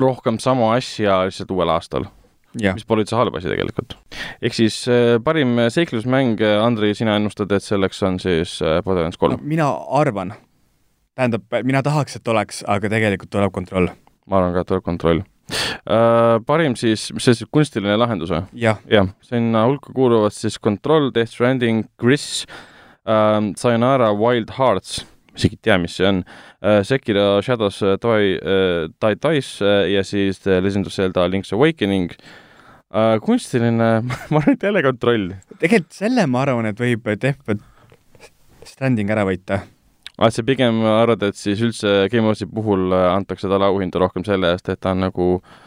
rohkem 0.00 0.38
sama 0.42 0.74
asja 0.76 1.22
lihtsalt 1.28 1.52
uuel 1.54 1.72
aastal. 1.72 2.06
mis 2.52 2.84
pole 2.84 3.00
üldse 3.00 3.16
halb 3.16 3.36
asi 3.38 3.48
tegelikult. 3.48 3.96
ehk 4.44 4.56
siis 4.56 4.82
äh, 4.92 5.16
parim 5.24 5.56
seiklusmäng, 5.72 6.40
Andrei, 6.60 6.94
sina 6.94 7.16
ennustad, 7.16 7.52
et 7.52 7.64
selleks 7.64 8.02
on 8.04 8.20
siis 8.20 8.58
äh, 8.60 8.82
Borderlands 8.84 9.16
kolm 9.16 9.38
no,? 9.38 9.42
mina 9.54 9.68
arvan, 10.02 10.34
tähendab, 11.16 11.48
mina 11.64 11.82
tahaks, 11.82 12.20
et 12.20 12.28
oleks, 12.28 12.64
aga 12.68 12.92
tegelikult 12.92 13.32
tuleb 13.32 13.52
kontroll. 13.52 13.92
ma 14.26 14.40
arvan 14.40 14.56
ka, 14.56 14.66
et 14.66 14.74
tuleb 14.74 14.88
kontroll 14.88 15.28
Uh, 15.82 16.38
parim 16.46 16.72
siis, 16.78 17.08
mis 17.12 17.26
see 17.26 17.34
siis, 17.34 17.48
kunstiline 17.52 17.96
lahendus 17.98 18.30
või? 18.32 18.44
jah 18.56 18.78
ja,. 18.88 19.02
sinna 19.26 19.66
hulka 19.66 19.90
kuuluvad 19.92 20.32
siis 20.32 20.54
Control, 20.62 21.10
Death 21.12 21.34
Stranding, 21.34 21.82
Gris 22.00 22.46
uh,, 22.46 22.71
uh, 23.06 23.40
Sayonara 23.58 24.12
Wild 24.16 24.54
Hearts, 24.58 25.02
isegi 25.36 25.58
ei 25.58 25.64
tea, 25.68 25.78
mis 25.82 25.96
see 25.96 26.08
on 26.08 26.22
uh,, 26.22 26.80
Sekiro 26.86 27.40
Shadows 27.44 27.80
Die 27.80 28.38
uh,, 28.38 28.86
Die 29.02 29.18
Dice 29.18 29.64
uh, 29.64 29.82
ja 29.90 30.04
siis 30.06 30.42
The 30.44 30.60
Legend 30.60 30.88
of 30.90 30.96
Zelda 30.96 31.26
Link's 31.30 31.52
Awakening 31.56 32.12
uh,. 32.12 33.18
kunstiline 33.24 33.90
ma 34.32 34.42
arvan, 34.42 34.56
et 34.56 34.66
jälle 34.68 34.84
kontroll. 34.84 35.28
tegelikult 35.58 35.96
selle 35.96 36.26
ma 36.30 36.44
arvan, 36.46 36.70
et 36.72 36.80
võib 36.80 37.12
Death 37.16 37.54
Stranding 38.68 39.10
ära 39.10 39.26
võita 39.28 39.62
ah,. 39.62 40.28
et 40.28 40.36
sa 40.36 40.46
pigem 40.46 40.84
arvad, 40.92 41.24
et 41.26 41.40
siis 41.40 41.64
üldse 41.64 42.06
Game 42.12 42.28
Awards'i 42.28 42.50
puhul 42.50 42.92
antakse 42.92 43.50
talle 43.50 43.70
auhindu 43.70 44.02
rohkem 44.02 44.26
selle 44.28 44.52
eest, 44.54 44.68
et 44.68 44.82
ta 44.82 44.92
on 44.92 45.06
nagu 45.08 45.28
äh, 45.40 45.60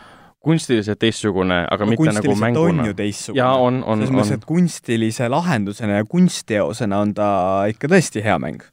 kunstiliselt 0.46 1.00
teistsugune, 1.02 1.64
aga 1.72 1.88
no, 1.88 1.93
mitte 1.93 2.14
nagu 2.20 2.36
mänguna. 2.39 2.86
on 2.86 3.38
jaa, 3.38 3.56
on, 3.58 3.82
on, 3.84 4.04
selles 4.04 4.16
mõttes, 4.16 4.38
et 4.38 4.48
kunstilise 4.50 5.30
lahendusena 5.32 6.00
ja 6.00 6.08
kunstteosena 6.10 7.02
on 7.02 7.14
ta 7.18 7.30
ikka 7.72 7.89
tõesti 7.91 8.24
hea 8.26 8.38
mäng. 8.41 8.64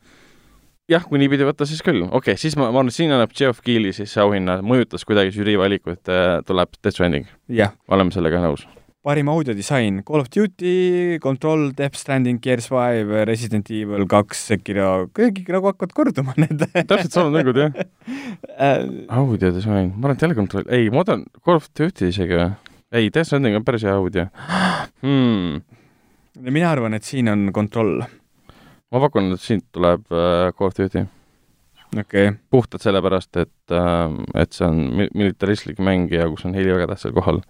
jah, 0.93 1.07
kui 1.09 1.23
niipidi 1.23 1.47
võtta, 1.49 1.66
siis 1.68 1.81
küll, 1.85 2.05
okei 2.05 2.35
okay,, 2.35 2.41
siis 2.41 2.59
ma, 2.61 2.68
ma 2.68 2.83
arvan, 2.83 2.93
et 2.93 2.99
siin 2.99 3.14
annab 3.14 3.33
Geoff 3.39 3.64
Keighley 3.64 3.97
siis 3.97 4.12
auhinna, 4.20 4.61
mõjutas 4.66 5.07
kuidagi 5.09 5.33
žürii 5.35 5.57
valikut, 5.61 6.05
tuleb 6.49 6.79
Death 6.79 6.97
Stranding, 6.99 7.31
jah, 7.49 7.73
oleme 7.89 8.12
sellega 8.14 8.43
nõus. 8.45 8.66
Parim 9.03 9.28
audiodisain 9.32 10.03
Call 10.07 10.22
of 10.22 10.28
Duty, 10.30 11.18
Control, 11.22 11.70
Death 11.76 11.98
Stranding, 11.98 12.38
Gears 12.42 12.68
Five, 12.70 13.24
Resident 13.26 13.70
Evil 13.74 14.07
kaks, 14.11 14.44
Sekiro, 14.53 15.09
kõik 15.16 15.42
nagu 15.50 15.70
hakkavad 15.72 15.94
korduma 15.96 16.34
need 16.38 16.62
täpselt 16.90 17.16
samad 17.16 17.34
mängud, 17.34 17.59
jah. 17.59 17.88
Äh, 18.55 18.84
audiodisain, 19.11 19.90
ma 19.96 20.07
arvan, 20.07 20.16
et 20.16 20.26
jälle 20.26 20.38
kontroll, 20.38 20.68
ei, 20.70 20.90
Modern 20.94 21.26
Call 21.42 21.59
of 21.59 21.66
Duty 21.78 22.12
isegi 22.12 22.38
või? 22.38 22.50
ei, 22.92 23.09
Death 23.09 23.32
Stranding 23.32 23.59
on 23.59 23.64
päris 23.66 23.86
hea 23.88 23.94
audio 23.96 24.28
hmm.. 25.03 25.62
mina 26.46 26.70
arvan, 26.70 26.94
et 26.94 27.09
siin 27.09 27.32
on 27.32 27.48
Control, 27.55 27.96
ma 28.07 29.03
pakun, 29.03 29.32
et 29.34 29.42
siit 29.42 29.66
tuleb 29.74 30.07
äh, 30.14 30.53
Call 30.55 30.70
of 30.70 30.78
Duty. 30.78 31.03
okei 31.96 32.28
okay., 32.28 32.36
puhtalt 32.55 32.86
sellepärast, 32.86 33.34
et 33.42 33.74
äh,, 33.74 34.14
et 34.44 34.55
see 34.55 34.68
on 34.68 34.78
mi- 35.00 35.11
militaristlik 35.11 35.82
mäng 35.82 36.07
ja 36.14 36.30
kus 36.30 36.46
on 36.46 36.55
heli 36.55 36.70
väga 36.70 36.92
tähtsal 36.94 37.18
kohal. 37.18 37.42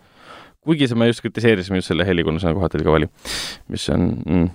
Kuigi 0.63 0.89
see, 0.89 0.99
me 0.99 1.11
just 1.11 1.25
kritiseerisime 1.25 1.81
just 1.81 1.91
selle 1.91 2.07
heli, 2.07 2.25
kuna 2.27 2.41
see 2.43 2.51
on 2.51 2.59
kohati 2.59 2.81
liiga 2.81 2.95
vali, 2.95 3.11
mis 3.73 3.89
on 3.93 4.09
mm., 4.23 4.49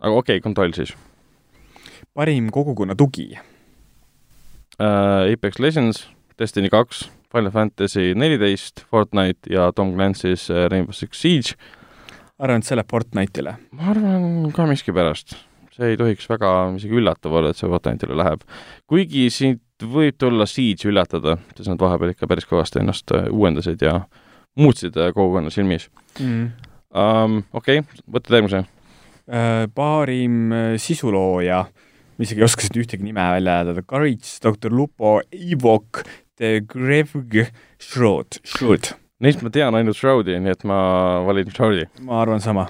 aga 0.00 0.12
okei 0.16 0.38
okay,, 0.38 0.44
kontroll 0.44 0.74
siis 0.76 0.94
parim 2.16 2.50
kogukonna 2.52 2.96
tugi, 2.98 3.30
äh,. 4.80 5.32
Apex 5.32 5.58
Legends, 5.58 6.08
Destiny 6.38 6.70
kaks, 6.72 7.10
Final 7.32 7.50
Fantasy 7.50 8.14
neliteist, 8.14 8.84
Fortnite 8.90 9.52
ja 9.52 9.72
Tom 9.72 9.94
Clancy's 9.94 10.48
äh, 10.50 10.66
Rainbow 10.70 10.92
Six 10.92 11.20
Siege. 11.20 11.54
arvan, 12.40 12.62
et 12.62 12.66
see 12.66 12.76
läheb 12.78 12.88
Fortnite'ile. 12.88 13.54
ma 13.76 13.90
arvan 13.92 14.48
ka 14.56 14.64
miskipärast, 14.66 15.36
see 15.76 15.92
ei 15.92 15.98
tohiks 16.00 16.24
väga 16.30 16.52
isegi 16.78 16.96
üllatav 16.96 17.36
olla, 17.36 17.52
et 17.52 17.60
see 17.60 17.68
Fortnite'ile 17.68 18.16
läheb. 18.16 18.46
kuigi 18.88 19.28
siit 19.30 19.84
võib 19.84 20.16
tulla 20.18 20.48
Siege 20.48 20.88
üllatada, 20.88 21.36
sest 21.54 21.68
nad 21.68 21.80
vahepeal 21.80 22.16
ikka 22.16 22.28
päris 22.30 22.48
kõvasti 22.48 22.80
ennast 22.82 23.12
äh, 23.14 23.28
uuendasid 23.30 23.84
ja 23.84 24.00
muutsid 24.58 24.96
äh, 24.96 25.12
kogukonna 25.14 25.50
silmis 25.50 25.88
Mm. 26.18 26.50
um,. 26.90 27.42
okei 27.52 27.78
okay,, 27.78 28.00
võtad 28.10 28.34
järgmise. 28.34 28.64
Äh, 29.30 29.68
parim 29.74 30.50
äh, 30.52 30.72
sisulooja, 30.82 31.60
ma 32.18 32.26
isegi 32.26 32.42
ei 32.42 32.46
oska 32.48 32.66
siit 32.66 32.80
ühtegi 32.82 33.06
nime 33.06 33.22
välja 33.36 33.60
hääldada, 33.60 33.84
Courage, 33.86 34.26
Doktor 34.42 34.74
Lupo, 34.74 35.20
Evok, 35.30 36.02
The 36.36 36.60
Grevg, 36.66 37.44
Shroud, 37.78 38.40
Shroud, 38.42 38.90
Neist 39.20 39.42
ma 39.44 39.50
tean 39.52 39.76
ainult 39.76 39.98
Shroudi, 39.98 40.38
nii 40.40 40.54
et 40.54 40.62
ma 40.64 40.80
valin 41.26 41.50
Shroudi 41.52 41.84
ma 42.08 42.22
arvan 42.22 42.40
sama. 42.40 42.66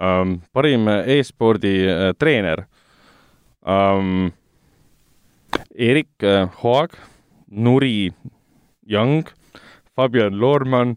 um,. 0.00 0.40
parim 0.52 0.88
e-spordi 1.06 1.78
uh, 1.86 2.10
treener 2.18 2.66
um,. 3.64 4.32
Erik 5.72 6.22
uh, 6.26 6.50
Hoag, 6.60 6.92
Nuri 7.48 8.10
Young, 8.86 9.24
Fabian 9.96 10.36
Loorman, 10.40 10.96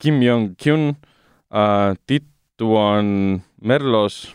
Kim 0.00 0.20
Jong-kyun 0.24 0.90
uh,, 0.90 1.94
Tituan 2.06 3.40
Merlos 3.62 4.34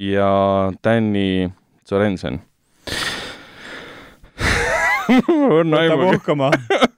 ja 0.00 0.72
Danny 0.84 1.50
Sorensen. 1.84 2.40
õnne 5.60 5.76
võtab 5.76 6.00
aimugi, 6.00 6.16
uhkama. 6.18 6.48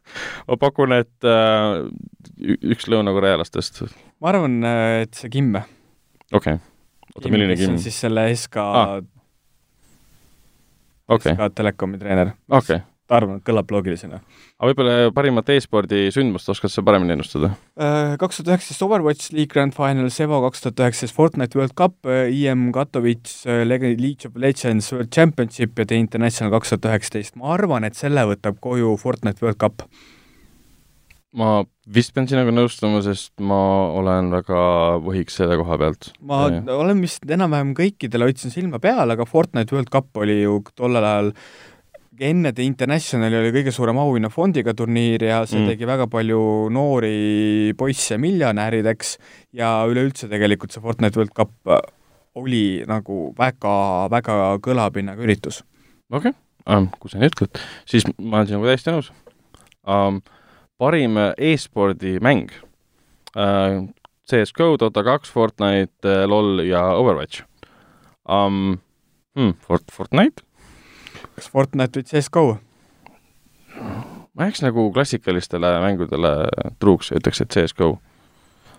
ma 0.48 0.58
pakun, 0.60 0.94
et 0.96 1.26
ü- 1.26 2.58
üks 2.72 2.86
lõunakorealastest, 2.92 3.82
ma 4.22 4.30
arvan, 4.32 4.60
et 5.02 5.18
see 5.18 5.30
Kim. 5.32 5.52
okei 5.56 6.56
okay.. 6.56 6.60
oota, 7.16 7.32
milline 7.32 7.56
Kim? 7.58 7.76
siis 7.82 7.98
selle 8.06 8.28
SK 8.36 8.62
Ah, 8.62 8.94
okei, 11.10 11.34
SK 11.34 11.50
Telekomi 11.58 11.98
treener. 12.02 12.34
okei. 12.48 12.80
arvan, 13.14 13.38
et 13.38 13.46
kõlab 13.46 13.70
loogilisena. 13.70 14.18
aga 14.58 14.70
võib-olla 14.70 15.12
parimat 15.14 15.50
e-spordi 15.54 16.06
sündmust 16.14 16.48
oskad 16.50 16.72
sa 16.72 16.82
paremini 16.86 17.14
ennustada? 17.14 17.52
kaks 18.20 18.40
tuhat 18.40 18.54
üheksateist 18.54 18.82
Overwatch 18.86 19.32
League 19.36 19.52
Grand 19.52 19.74
Final, 19.76 20.10
Sevo 20.10 20.40
kaks 20.46 20.64
tuhat 20.64 20.82
üheksateist 20.82 21.16
Fortnite 21.16 21.58
World 21.58 21.76
Cup, 21.78 21.94
IM 22.06 22.70
Katowice, 22.74 23.46
League 23.66 24.26
of 24.26 24.36
Legends 24.36 24.90
World 24.92 25.12
Championship 25.14 25.78
ja 25.78 25.86
The 25.86 26.00
International 26.02 26.52
kaks 26.56 26.74
tuhat 26.74 26.90
üheksateist. 26.90 27.36
ma 27.36 27.54
arvan, 27.54 27.86
et 27.86 27.98
selle 27.98 28.26
võtab 28.32 28.60
koju 28.64 28.96
Fortnite 29.00 29.44
World 29.44 29.60
Cup. 29.62 29.86
ma 31.36 31.60
vist 31.92 32.14
pean 32.16 32.26
sinuga 32.26 32.50
nõustuma, 32.54 33.02
sest 33.04 33.34
ma 33.44 33.60
olen 33.94 34.32
väga 34.32 34.60
võhiks 35.04 35.38
selle 35.38 35.58
koha 35.60 35.78
pealt. 35.78 36.10
ma 36.20 36.46
Nii. 36.50 36.66
olen 36.74 37.00
vist 37.04 37.22
enam-vähem 37.28 37.74
kõikidele 37.78 38.30
hoidsin 38.30 38.54
silma 38.54 38.82
peal, 38.82 39.10
aga 39.14 39.28
Fortnite 39.28 39.76
World 39.76 39.92
Cup 39.94 40.10
oli 40.16 40.40
ju 40.42 40.58
tollel 40.74 41.04
ajal 41.04 41.32
enne 42.20 42.52
The 42.54 42.64
Internationali 42.66 43.36
oli 43.38 43.52
kõige 43.54 43.72
suurem 43.74 43.98
auhinnafondiga 44.00 44.74
turniir 44.76 45.22
ja 45.26 45.42
see 45.46 45.60
Mm. 45.60 45.68
tegi 45.72 45.86
väga 45.88 46.06
palju 46.06 46.40
noori 46.70 47.74
poisse 47.76 48.18
miljonärideks 48.18 49.16
ja 49.52 49.84
üleüldse 49.88 50.28
tegelikult 50.28 50.72
see 50.72 50.80
Fortnite 50.80 51.18
World 51.18 51.34
Cup 51.34 51.52
äh, 51.68 51.80
oli 52.36 52.84
nagu 52.86 53.34
väga, 53.36 54.08
väga 54.12 54.58
kõlapinnaga 54.64 55.22
üritus. 55.22 55.62
okei 56.10 56.30
okay. 56.30 56.40
um,, 56.66 56.88
kui 57.00 57.10
sa 57.10 57.18
nii 57.18 57.32
ütled, 57.32 57.60
siis 57.88 58.06
ma 58.18 58.40
olen 58.40 58.46
sinuga 58.46 58.72
täiesti 58.72 58.94
nõus 58.94 59.12
um,. 59.86 60.22
parim 60.78 61.16
e-spordi 61.36 62.18
mäng 62.20 62.50
uh,. 63.36 63.86
CS 64.26 64.50
GO, 64.52 64.74
Dota 64.76 65.04
kaks, 65.06 65.30
Fortnite 65.30 66.04
uh,, 66.04 66.24
LOL 66.26 66.64
ja 66.66 66.82
Overwatch 66.96 67.44
um,. 68.28 68.78
Hmm, 69.36 69.52
Fort-, 69.60 69.92
Fortnite? 69.92 70.45
Kas 71.36 71.50
Fortnite 71.52 72.00
või 72.00 72.08
CSGO? 72.08 72.46
ma 74.36 74.48
jääks 74.48 74.62
nagu 74.64 74.88
klassikalistele 74.92 75.70
mängudele 75.84 76.32
truuks 76.80 77.10
ja 77.10 77.20
ütleks, 77.20 77.40
et 77.40 77.52
CS 77.52 77.74
GO. 77.76 77.98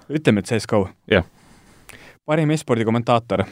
ütleme, 0.09 0.39
et 0.41 0.49
CSGO. 0.49 0.87
Jah. 1.11 1.25
parim 2.25 2.51
e-spordi 2.51 2.85
kommentaator? 2.85 3.45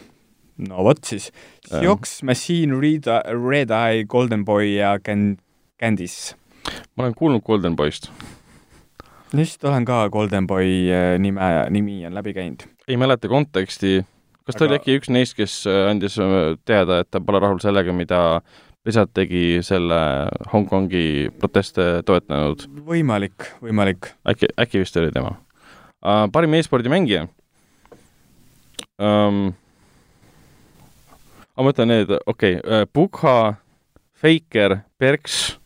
no 0.57 0.83
vot 0.83 1.03
siis. 1.03 1.31
Siox, 1.67 2.21
Machine, 2.23 2.79
Red, 2.81 3.09
Red 3.49 3.73
Eye, 3.73 4.05
Golden 4.05 4.45
Boy 4.45 4.75
ja 4.77 4.97
Can-, 4.99 5.37
Candice. 5.79 6.35
ma 6.95 7.03
olen 7.03 7.13
kuulnud 7.15 7.43
Golden 7.45 7.75
Boyst. 7.75 8.11
vist 9.35 9.63
olen 9.63 9.85
ka 9.85 10.09
Golden 10.09 10.47
Boy 10.47 10.89
äh, 10.91 11.19
nime, 11.19 11.41
nimi 11.69 12.05
on 12.05 12.13
läbi 12.15 12.33
käinud. 12.33 12.67
ei 12.87 12.97
mäleta 12.97 13.27
konteksti, 13.27 14.05
kas 14.45 14.55
ta 14.55 14.65
Aga- 14.65 14.71
oli 14.71 14.79
äkki 14.79 14.99
üks 14.99 15.09
neist, 15.11 15.35
kes 15.35 15.65
äh, 15.67 15.89
andis 15.89 16.19
äh, 16.19 16.55
teada, 16.65 16.99
et 16.99 17.11
ta 17.11 17.19
pole 17.19 17.39
rahul 17.39 17.59
sellega, 17.59 17.93
mida 17.93 18.41
Blizzard 18.85 19.09
tegi 19.17 19.63
selle 19.65 19.97
Hongkongi 20.51 21.31
proteste 21.41 22.03
toetanud, 22.05 22.67
võimalik, 22.85 23.47
võimalik. 23.57 24.11
äkki, 24.29 24.51
äkki 24.61 24.83
vist 24.83 24.97
oli 25.01 25.09
tema 25.15 25.31
uh,. 26.05 26.27
parim 26.29 26.53
e-spordimängija 26.53 27.23
um,. 29.01 29.55
ma 31.57 31.65
mõtlen 31.65 31.89
need, 31.95 32.13
okei 32.29 32.59
okay, 32.59 32.61
uh,, 32.61 32.85
Pukha, 32.85 33.57
Faker, 34.21 34.83
Perks, 35.01 35.57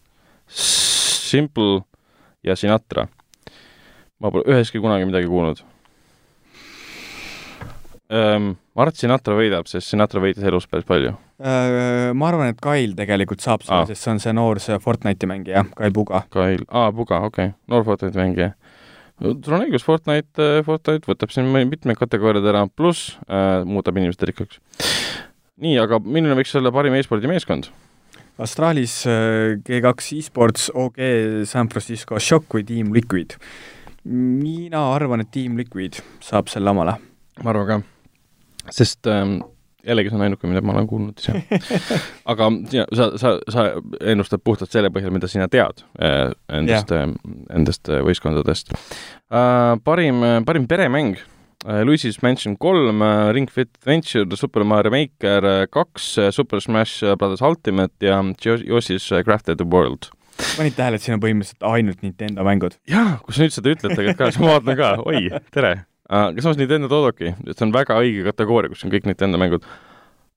Simple 0.48 1.82
ja 2.48 2.56
Sinatra. 2.56 3.10
ma 4.20 4.32
pole 4.32 4.48
ühestki 4.48 4.80
kunagi 4.80 5.12
midagi 5.12 5.28
kuulnud 5.28 5.60
um,. 8.16 8.54
ma 8.56 8.86
arvan, 8.86 8.96
et 8.96 9.04
Sinatra 9.04 9.36
võidab, 9.36 9.68
sest 9.68 9.92
Sinatra 9.92 10.24
võitis 10.24 10.48
elus 10.48 10.72
päris 10.72 10.88
palju. 10.88 11.20
Äh, 11.40 12.12
ma 12.20 12.28
arvan, 12.28 12.52
et 12.52 12.60
Kail 12.60 12.98
tegelikult 12.98 13.40
saab 13.44 13.64
selle 13.64 13.88
sest 13.88 14.04
see 14.04 14.12
on 14.12 14.18
see 14.20 14.34
noor, 14.36 14.60
see 14.60 14.76
Fortnite'i 14.84 15.30
mängija, 15.32 15.64
Kail 15.78 15.94
Puga. 15.96 16.26
Kail, 16.34 16.66
aa, 16.68 16.90
Puga, 16.96 17.22
okei 17.30 17.52
okay., 17.52 17.56
noor 17.72 17.86
Fortnite'i 17.88 18.20
mängija. 18.20 18.50
sul 19.24 19.56
on 19.56 19.64
õigus, 19.64 19.86
Fortnite, 19.88 20.50
Fortnite 20.68 21.08
võtab 21.08 21.32
siin 21.32 21.48
mitmeid 21.48 22.00
kategooriaid 22.00 22.50
ära, 22.52 22.66
pluss 22.68 23.14
äh, 23.28 23.62
muudab 23.64 24.00
inimesed 24.02 24.26
rikkaks. 24.28 24.60
nii, 25.64 25.78
aga 25.80 26.02
milline 26.04 26.36
võiks 26.40 26.56
olla 26.60 26.74
parim 26.76 26.98
e-spordi 27.00 27.32
meeskond? 27.32 27.72
Astralis 28.40 29.02
äh, 29.08 29.56
G2 29.64 30.20
eSports, 30.20 30.68
OG 30.76 31.00
San 31.48 31.72
Francisco 31.72 32.20
Shock 32.20 32.52
või 32.60 32.68
Team 32.68 32.92
Liquid? 32.96 33.40
mina 34.10 34.82
arvan, 34.96 35.24
et 35.24 35.32
Team 35.32 35.56
Liquid 35.60 36.00
saab 36.24 36.52
selle 36.52 36.72
omale. 36.72 36.98
ma 37.44 37.54
arvan 37.54 37.68
ka, 37.70 37.80
sest 38.76 39.08
ähm, 39.08 39.40
jällegi 39.86 40.12
see 40.12 40.20
on 40.20 40.26
ainuke, 40.28 40.50
mida 40.50 40.62
ma 40.66 40.76
olen 40.76 40.88
kuulnud 40.90 41.22
ise. 41.22 41.36
aga 42.32 42.52
sina, 42.72 42.86
sa, 42.96 43.10
sa, 43.22 43.34
sa 43.52 43.66
ennustad 44.12 44.44
puhtalt 44.44 44.74
selle 44.74 44.92
põhjal, 44.94 45.14
mida 45.16 45.30
sina 45.32 45.50
tead 45.52 45.84
äh, 46.02 46.30
endast 46.60 46.94
yeah., 46.94 47.12
endast 47.56 47.92
äh, 47.92 48.04
võistkondadest 48.06 48.74
äh,. 48.76 49.76
parim, 49.86 50.24
parim 50.48 50.68
peremäng 50.70 51.18
äh,, 51.20 51.82
Luigi's 51.88 52.22
Mansion 52.26 52.58
kolm 52.60 53.04
äh,, 53.06 53.32
Ring 53.36 53.50
Fit 53.52 53.72
Adventure, 53.82 54.28
Super 54.38 54.68
Mario 54.68 54.94
Maker 54.96 55.50
äh, 55.54 55.66
kaks 55.72 56.12
äh,, 56.18 56.32
Super 56.36 56.62
Smash 56.62 57.02
Brothers 57.18 57.44
Ultimate 57.46 57.96
ja 58.06 58.22
Yoshi's 58.44 59.12
äh, 59.12 59.24
Crafted 59.24 59.64
World. 59.66 60.12
panid 60.56 60.76
tähele, 60.78 60.96
et 60.96 61.04
siin 61.04 61.18
on 61.18 61.24
põhimõtteliselt 61.24 61.66
ainult 61.68 62.04
Nintendo 62.04 62.46
mängud? 62.48 62.80
jaa, 62.88 63.20
kui 63.24 63.36
sa 63.36 63.44
nüüd 63.44 63.56
seda 63.56 63.76
ütled 63.76 63.96
tegelikult 63.96 64.20
ka, 64.20 64.32
siis 64.32 64.44
ma 64.44 64.58
vaatan 64.58 64.80
ka, 64.80 64.98
oi, 65.08 65.28
tere 65.56 65.78
uh,. 65.78 65.89
Aga 66.10 66.42
samas 66.42 66.58
Nintendo 66.58 66.90
toodabki, 66.90 67.36
see 67.54 67.66
on 67.66 67.74
väga 67.76 68.00
õige 68.02 68.26
kategooria, 68.32 68.72
kus 68.72 68.86
on 68.86 68.94
kõik 68.94 69.06
Nintendo 69.10 69.42
mängud 69.42 69.68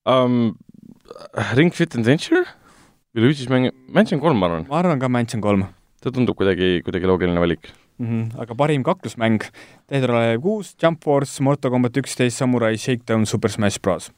um,. 0.09 0.55
Ring 1.59 1.75
Fit 1.77 1.93
Adventure 1.99 2.47
üleüldse 3.17 3.49
mäng, 3.53 3.69
Mansion 3.93 4.21
kolm, 4.23 4.39
ma 4.41 4.49
arvan. 4.49 4.67
ma 4.71 4.79
arvan 4.81 5.01
ka 5.01 5.09
Mansion 5.13 5.43
kolm. 5.45 5.67
ta 6.03 6.11
tundub 6.11 6.37
kuidagi, 6.39 6.81
kuidagi 6.87 7.09
loogiline 7.09 7.41
valik 7.41 7.69
mm. 7.99 8.07
-hmm. 8.07 8.41
aga 8.41 8.55
parim 8.55 8.85
kaklusmäng, 8.85 9.43
Dead 9.91 10.05
or 10.05 10.15
Alive 10.17 10.43
kuus, 10.43 10.75
Jump 10.83 11.05
Force, 11.05 11.43
Mortal 11.43 11.71
Combat 11.71 11.97
üksteist, 11.97 12.37
Samurai 12.37 12.77
Shakedown, 12.77 13.27
Super 13.27 13.51
Smash 13.51 13.81
Bros 13.81 14.11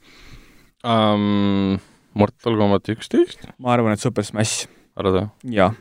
um,. 0.85 1.79
Mortal 2.15 2.57
Combat 2.59 2.89
üksteist? 2.89 3.49
ma 3.59 3.73
arvan, 3.75 3.93
et 3.93 4.01
Super 4.01 4.25
Smash. 4.25 4.69
arvad 4.97 5.15
või? 5.15 5.55
jah. 5.55 5.75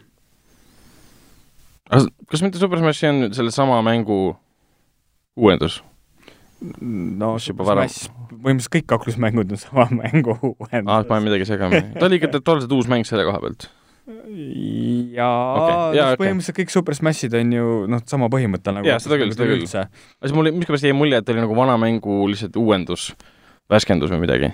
kas 2.29 2.41
mitte 2.41 2.57
Super 2.57 2.79
Smashi 2.79 3.07
on 3.07 3.33
sellesama 3.33 3.81
mängu 3.81 4.35
uuendus? 5.35 5.81
no 6.81 7.35
Super 7.43 7.67
Smash, 7.67 8.09
põhimõtteliselt 8.31 8.75
kõik 8.77 8.89
kaklusmängud 8.93 9.51
on 9.51 9.59
sama 9.59 9.87
mängu 10.01 10.37
uuendus. 10.39 10.89
aa, 10.89 11.03
panen 11.07 11.27
midagi 11.27 11.47
segamini. 11.49 11.95
ta 11.97 12.07
oli 12.07 12.21
ikka 12.21 12.31
totaalselt 12.37 12.75
uus 12.75 12.91
mäng 12.91 13.07
selle 13.07 13.25
koha 13.27 13.41
pealt 13.43 13.69
jaa 14.03 15.35
okay., 15.55 15.95
ja, 15.95 16.07
põhimõtteliselt 16.19 16.55
okay. 16.55 16.65
kõik 16.65 16.73
Super 16.75 16.97
Smashid 16.97 17.35
on 17.39 17.53
ju 17.55 17.67
noh, 17.91 18.01
sama 18.09 18.27
põhimõte 18.31 18.73
nagu 18.75 18.87
jaa, 18.87 18.99
seda 19.03 19.19
küll, 19.21 19.31
seda 19.35 19.47
küll. 19.47 19.63
aga 19.63 20.27
siis 20.27 20.35
mul 20.35 20.51
miskipärast 20.51 20.87
jäi 20.89 20.95
mulje, 20.97 21.21
et 21.23 21.31
oli 21.31 21.43
nagu 21.43 21.55
vana 21.55 21.77
mängu 21.79 22.17
lihtsalt 22.31 22.59
uuendus, 22.59 23.13
värskendus 23.71 24.11
või 24.11 24.25
midagi. 24.25 24.51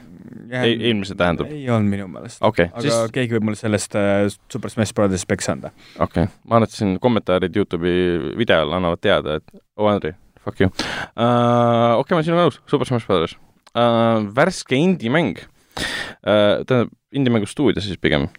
ei, 0.54 0.76
eelmise 0.76 1.18
tähendab? 1.18 1.50
ei 1.50 1.66
olnud 1.66 1.90
minu 1.96 2.06
meelest 2.14 2.46
okay,. 2.46 2.70
aga 2.70 2.86
siis... 2.86 3.16
keegi 3.16 3.38
võib 3.38 3.50
mulle 3.50 3.60
sellest 3.60 3.98
äh, 3.98 4.28
Super 4.54 4.74
Smash 4.74 4.94
Brothers 4.94 5.26
peks 5.30 5.50
anda. 5.56 5.74
okei 5.98 6.28
okay., 6.28 6.34
ma 6.46 6.60
arvan, 6.60 6.70
et 6.70 6.78
siin 6.78 6.96
kommentaarid 7.02 7.58
Youtube'i 7.58 8.36
videol 8.38 8.78
annavad 8.78 9.02
teada, 9.02 9.40
et 9.42 9.62
oh 9.82 9.90
Andri, 9.90 10.14
fuck 10.44 10.62
you 10.62 10.70
uh,. 10.70 12.00
okei 12.00 12.04
okay,, 12.04 12.18
ma 12.18 12.26
sinuga 12.26 12.48
nõus, 12.48 12.62
Super 12.70 12.90
Smash 12.90 13.08
Brothers 13.10 13.36
uh,. 13.74 14.28
värske 14.36 14.78
indie-mäng 14.80 15.42
uh,, 15.42 16.62
tähendab, 16.66 16.94
indie-mängu 17.16 17.50
stuudio 17.50 17.84
siis 17.84 18.00
pigem 18.02 18.30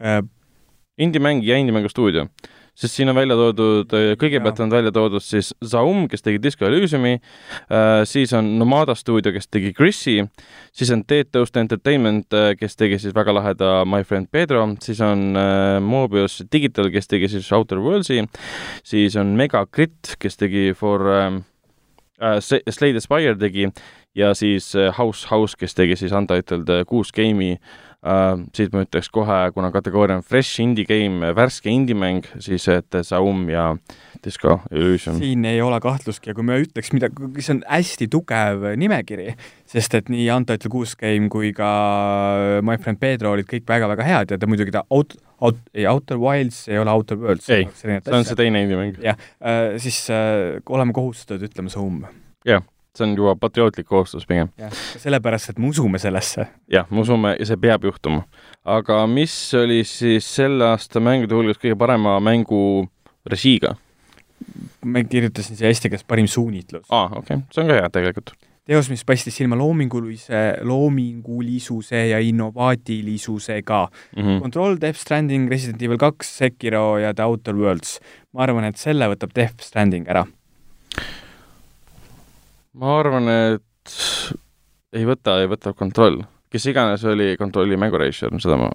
uh, 0.00 0.22
indie-mäng 1.00 1.42
ja 1.44 1.56
indie-mängu 1.58 1.90
stuudio. 1.90 2.28
Sest 2.74 2.96
siin 2.96 3.08
on 3.10 3.16
välja 3.16 3.36
toodud, 3.38 3.92
äh, 3.94 4.12
kõigepealt 4.18 4.58
on 4.64 4.72
välja 4.72 4.92
toodud 4.94 5.22
siis 5.22 5.52
Zaum, 5.64 6.08
kes 6.10 6.24
tegi 6.24 6.40
Disco 6.42 6.66
Elysiumi 6.66 7.14
äh,, 7.14 8.02
siis 8.08 8.34
on 8.34 8.50
Nomada 8.58 8.96
stuudio, 8.98 9.32
kes 9.34 9.48
tegi 9.48 9.72
Chrissy, 9.76 10.24
siis 10.74 10.90
on 10.94 11.04
Dead 11.08 11.30
Toast 11.32 11.56
Entertainment 11.60 12.34
äh,, 12.34 12.52
kes 12.58 12.76
tegi 12.76 12.98
siis 13.02 13.14
väga 13.14 13.36
laheda 13.36 13.72
My 13.86 14.02
Friend 14.04 14.28
Pedro, 14.30 14.66
siis 14.82 15.00
on 15.04 15.38
äh, 15.38 15.78
Mobius 15.82 16.42
Digital, 16.52 16.90
kes 16.94 17.10
tegi 17.10 17.30
siis 17.36 17.50
Outer 17.54 17.82
Worlds'i, 17.82 18.24
siis 18.84 19.16
on 19.20 19.36
Mega 19.38 19.66
Grit, 19.70 20.16
kes 20.18 20.40
tegi 20.40 20.72
For 20.74 21.06
ähm, 21.14 21.42
äh, 22.18 22.40
Slay 22.42 22.92
the 22.92 23.02
Spire 23.02 23.38
tegi 23.38 23.70
ja 24.14 24.34
siis 24.34 24.74
äh, 24.74 24.90
House 24.98 25.28
House, 25.30 25.54
kes 25.58 25.78
tegi 25.78 25.96
siis 25.98 26.14
Untitled 26.14 26.70
kuus 26.90 27.14
game'i 27.14 27.54
Uh, 27.54 27.93
siit 28.52 28.74
ma 28.74 28.82
ütleks 28.84 29.08
kohe, 29.12 29.38
kuna 29.54 29.70
kategooria 29.72 30.18
on 30.18 30.24
fresh 30.26 30.60
indie 30.60 30.84
game, 30.88 31.30
värske 31.36 31.72
indie-mäng, 31.72 32.26
siis 32.42 32.66
et 32.68 32.98
Saum 33.06 33.46
ja 33.48 33.70
Disco 34.24 34.58
Elysium. 34.70 35.16
siin 35.22 35.44
ei 35.48 35.62
ole 35.64 35.78
kahtlustki 35.80 36.30
ja 36.30 36.36
kui 36.36 36.44
me 36.44 36.58
ütleks 36.60 36.92
midagi, 36.92 37.30
see 37.40 37.54
on 37.56 37.62
hästi 37.68 38.08
tugev 38.12 38.66
nimekiri, 38.80 39.32
sest 39.70 39.96
et 39.96 40.12
nii 40.12 40.26
Untitled 40.34 40.72
kuus 40.72 40.92
game 41.00 41.30
kui 41.32 41.54
ka 41.56 41.70
My 42.64 42.76
Friend 42.80 43.00
Pedro 43.00 43.32
olid 43.38 43.48
kõik 43.48 43.64
väga-väga 43.68 44.08
head 44.10 44.36
ja 44.36 44.40
ta 44.40 44.50
muidugi 44.50 44.74
ta 44.74 44.84
out, 44.92 45.16
out, 45.40 45.64
ei 45.72 45.88
Outer 45.88 46.20
Wilds 46.20 46.66
ei 46.68 46.82
ole 46.82 46.92
Outer 46.92 47.20
Worlds. 47.20 47.48
ei, 47.48 47.70
see 47.78 48.00
on 48.12 48.28
see 48.28 48.36
teine 48.36 48.66
indie-mäng. 48.66 49.00
jah 49.04 49.16
uh,, 49.16 49.80
siis 49.80 50.04
uh, 50.12 50.60
oleme 50.68 50.92
kohustatud 50.96 51.48
ütlema 51.48 51.72
Saum. 51.72 52.04
jah 52.44 52.64
see 52.98 53.06
on 53.06 53.16
juba 53.16 53.34
patriootlik 53.36 53.86
kohustus 53.86 54.26
pigem. 54.26 54.48
sellepärast, 55.02 55.50
et 55.50 55.58
me 55.58 55.68
usume 55.68 55.98
sellesse. 55.98 56.46
jah, 56.70 56.86
me 56.90 57.00
usume 57.00 57.34
ja 57.38 57.46
see 57.46 57.60
peab 57.60 57.84
juhtuma. 57.84 58.22
aga 58.64 59.04
mis 59.10 59.34
oli 59.58 59.82
siis 59.84 60.28
selle 60.36 60.68
aasta 60.72 61.02
mängude 61.02 61.34
hulgas 61.34 61.58
kõige 61.62 61.78
parema 61.78 62.20
mängu 62.20 62.88
režiiga? 63.26 63.74
ma 64.84 65.04
kirjutasin 65.08 65.58
siia 65.58 65.70
eesti 65.72 65.90
keeles 65.90 66.06
parim 66.06 66.26
suunitlus. 66.30 66.86
aa, 66.90 67.06
okei 67.10 67.38
okay., 67.38 67.46
see 67.52 67.64
on 67.64 67.72
ka 67.72 67.80
hea 67.80 67.90
tegelikult. 67.96 68.34
teos, 68.64 68.88
mis 68.92 69.04
paistis 69.04 69.36
silma 69.36 69.58
loomingulise, 69.58 70.44
loomingulisuse 70.62 72.06
ja 72.12 72.22
innovaatilisusega 72.22 73.82
mm. 73.90 74.22
-hmm. 74.22 74.40
Control, 74.46 74.78
Death 74.80 75.00
Stranding, 75.00 75.50
Resident 75.50 75.82
Evil 75.82 75.98
kaks, 75.98 76.38
Sekiro 76.38 76.98
ja 76.98 77.14
The 77.14 77.24
Outer 77.24 77.56
Worlds. 77.56 77.98
ma 78.32 78.46
arvan, 78.46 78.64
et 78.70 78.76
selle 78.76 79.10
võtab 79.10 79.34
Death 79.34 79.66
Stranding 79.66 80.08
ära 80.08 80.26
ma 82.80 82.94
arvan, 82.98 83.28
et 83.30 83.94
ei 84.94 85.06
võta, 85.06 85.38
ei 85.42 85.50
võta 85.50 85.74
kontroll. 85.76 86.22
kes 86.54 86.68
iganes 86.70 87.02
oli 87.10 87.34
kontrolli 87.38 87.78
mängurežissöör, 87.80 88.34
seda 88.42 88.58
ma, 88.60 88.70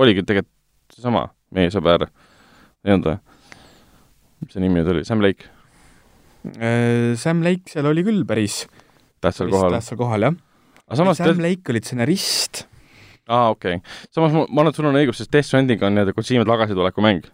oligi 0.00 0.24
tegelikult 0.26 0.96
seesama 0.96 1.26
meie 1.56 1.70
sõber, 1.72 2.08
või? 2.84 3.16
mis 4.40 4.54
see 4.54 4.64
nimi 4.64 4.80
nüüd 4.80 4.92
oli, 4.94 5.04
Sam 5.08 5.24
Lake? 5.24 5.48
Äh, 6.56 7.16
Sam 7.20 7.44
Lake 7.44 7.72
seal 7.72 7.88
oli 7.88 8.04
küll 8.06 8.24
päris 8.28 8.64
tähtsal 9.20 9.52
kohal. 9.52 9.76
tähtsal 9.76 10.00
kohal, 10.00 10.28
jah. 10.28 10.40
Sam 10.96 11.44
Lake 11.44 11.72
oli 11.72 11.84
stsenarist. 11.84 12.64
aa, 13.28 13.52
okei 13.52 13.78
okay.. 13.78 13.98
samas 14.12 14.32
ma, 14.32 14.46
ma 14.48 14.64
arvan, 14.64 14.72
et 14.72 14.80
sul 14.80 14.90
on 14.90 15.00
õigus, 15.00 15.20
sest 15.20 15.32
Death 15.32 15.52
Stranding 15.52 15.84
on 15.84 15.96
nii-öelda 15.96 16.16
Kojima 16.16 16.48
tagasituleku 16.48 17.04
mäng. 17.04 17.28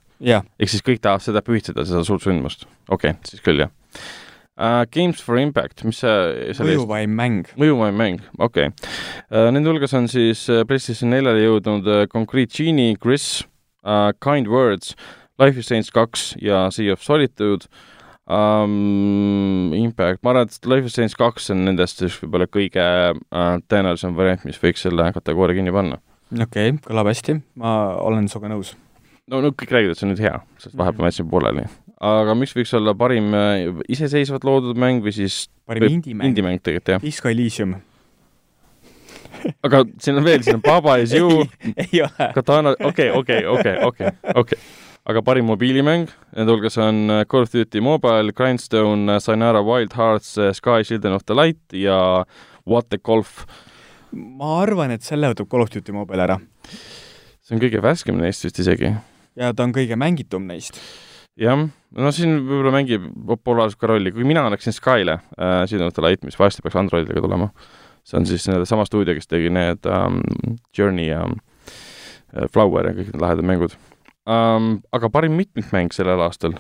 ehk 0.59 0.70
siis 0.72 0.82
kõik 0.82 1.03
tahavad 1.03 1.24
seda 1.24 1.43
pühitseda, 1.47 1.87
seda 1.87 2.03
suurt 2.07 2.26
sündmust. 2.26 2.66
okei 2.89 3.14
okay,, 3.14 3.20
siis 3.30 3.45
küll, 3.45 3.66
jah 3.66 3.74
uh,. 4.57 4.85
Games 4.91 5.21
for 5.23 5.39
Impact, 5.41 5.85
mis 5.85 6.01
see 6.03 6.67
mõjuvaim 6.67 7.13
mäng. 7.17 7.51
mõjuvaim 7.61 7.99
mäng, 7.99 8.23
okei 8.39 8.71
okay. 8.71 8.95
uh,. 9.31 9.51
Nende 9.55 9.71
hulgas 9.71 9.95
on 9.97 10.09
siis 10.13 10.47
äh, 10.53 10.65
PlayStation 10.69 11.13
neljale 11.13 11.45
jõudnud 11.45 11.91
uh, 11.91 12.07
Concrete 12.13 12.53
Genie, 12.57 12.97
Chris 13.01 13.45
uh,, 13.85 14.13
Kind 14.23 14.51
Words, 14.53 14.97
Life 15.43 15.61
is 15.61 15.69
Strange 15.69 15.93
kaks 15.93 16.33
ja 16.43 16.67
Sea 16.75 16.95
of 16.95 17.05
Solitude 17.05 17.69
um,. 18.27 19.75
Impact, 19.77 20.23
ma 20.25 20.33
arvan, 20.33 20.49
et 20.49 20.69
Life 20.71 20.89
is 20.89 20.97
Strange 20.97 21.19
kaks 21.19 21.53
on 21.55 21.67
nendest 21.69 22.03
siis 22.03 22.17
võib-olla 22.23 22.49
kõige 22.51 22.89
uh, 23.13 23.53
tõenäolisem 23.69 24.17
variant, 24.19 24.49
mis 24.49 24.61
võiks 24.63 24.87
selle 24.87 25.13
kategooria 25.15 25.61
kinni 25.61 25.75
panna. 25.75 26.01
okei 26.33 26.73
okay,, 26.73 26.81
kõlab 26.89 27.13
hästi, 27.13 27.41
ma 27.61 27.79
olen 28.03 28.29
sinuga 28.33 28.55
nõus. 28.57 28.75
No, 29.31 29.41
no 29.41 29.51
kõik 29.51 29.74
räägivad, 29.74 29.97
et 29.97 30.01
see 30.01 30.09
on 30.09 30.14
nüüd 30.14 30.24
hea, 30.27 30.39
sest 30.62 30.79
vahepeal 30.79 31.07
ma 31.07 31.12
jätsin 31.12 31.29
pooleli 31.31 31.66
aga 31.97 32.37
mis 32.37 32.53
võiks 32.57 32.74
olla 32.77 32.95
parim 32.99 33.35
äh, 33.37 33.66
iseseisvalt 33.93 34.45
loodud 34.45 34.79
mäng 34.81 35.05
või 35.05 35.14
siis 35.16 35.47
parim 35.68 35.89
indie-mäng? 35.89 36.33
indie-mäng 36.33 36.62
tegelikult, 36.62 36.97
jah. 36.97 37.05
Disco 37.05 37.31
Elysium 37.33 37.77
aga 39.66 39.85
siin 40.03 40.18
on 40.18 40.27
veel, 40.27 40.43
siin 40.45 40.59
on 40.59 40.64
Baba 40.64 40.97
is 41.03 41.14
you. 41.14 41.47
Katana, 42.37 42.74
okei, 42.85 43.11
okei, 43.14 43.47
okei, 43.47 43.77
okei, 43.85 44.12
okei. 44.35 44.61
aga 45.07 45.22
parim 45.22 45.49
mobiilimäng, 45.49 46.11
nende 46.37 46.53
hulgas 46.53 46.77
on 46.83 47.07
äh, 47.12 47.24
Call 47.31 47.47
of 47.47 47.55
Duty 47.55 47.81
Mobile, 47.85 48.35
Grindstone, 48.37 49.16
äh, 49.16 49.22
Sayonara 49.22 49.62
Wild 49.64 49.97
Hearts, 49.97 50.35
Sky 50.59 50.85
Children 50.85 51.16
of 51.16 51.27
the 51.27 51.37
Light 51.37 51.62
ja 51.72 51.99
What 52.66 52.91
the 52.91 52.99
Golf. 52.99 53.45
ma 54.12 54.61
arvan, 54.62 54.93
et 54.95 55.07
selle 55.07 55.33
võtab 55.33 55.49
Call 55.51 55.64
of 55.64 55.72
Duty 55.72 55.95
Mobile 55.95 56.29
ära. 56.29 56.41
see 57.41 57.57
on 57.57 57.62
kõige 57.62 57.81
värskem 57.83 58.18
neist 58.20 58.45
vist 58.45 58.59
isegi. 58.61 58.97
Ja 59.37 59.53
ta 59.55 59.66
on 59.66 59.74
kõige 59.76 59.99
mängitum 60.01 60.47
neist 60.49 60.80
jah, 61.41 61.66
no 61.66 62.12
siin 62.14 62.39
võib-olla 62.45 62.72
mängib 62.74 63.09
populaarsus 63.28 63.78
ka 63.80 63.91
rolli, 63.91 64.12
kui 64.14 64.26
mina 64.28 64.47
annaksin 64.49 64.74
Skyle 64.76 65.18
äh, 65.37 65.64
Silent 65.70 65.99
Light, 66.03 66.24
mis 66.26 66.39
varsti 66.41 66.64
peaks 66.64 66.78
Androidile 66.80 67.22
tulema, 67.24 67.51
see 68.07 68.20
on 68.20 68.28
siis 68.28 68.47
sama 68.68 68.87
stuudio, 68.89 69.16
kes 69.16 69.28
tegi 69.30 69.53
need 69.53 69.89
um, 69.91 70.22
Journey 70.76 71.11
ja 71.11 71.24
um, 71.26 71.37
Flower 72.53 72.91
ja 72.91 72.97
kõik 72.97 73.12
need 73.12 73.22
lahedad 73.22 73.47
mängud 73.49 73.76
um,. 74.26 74.80
Aga 74.97 75.12
parim 75.12 75.37
mitmikmäng 75.39 75.95
sellel 75.95 76.24
aastal? 76.24 76.57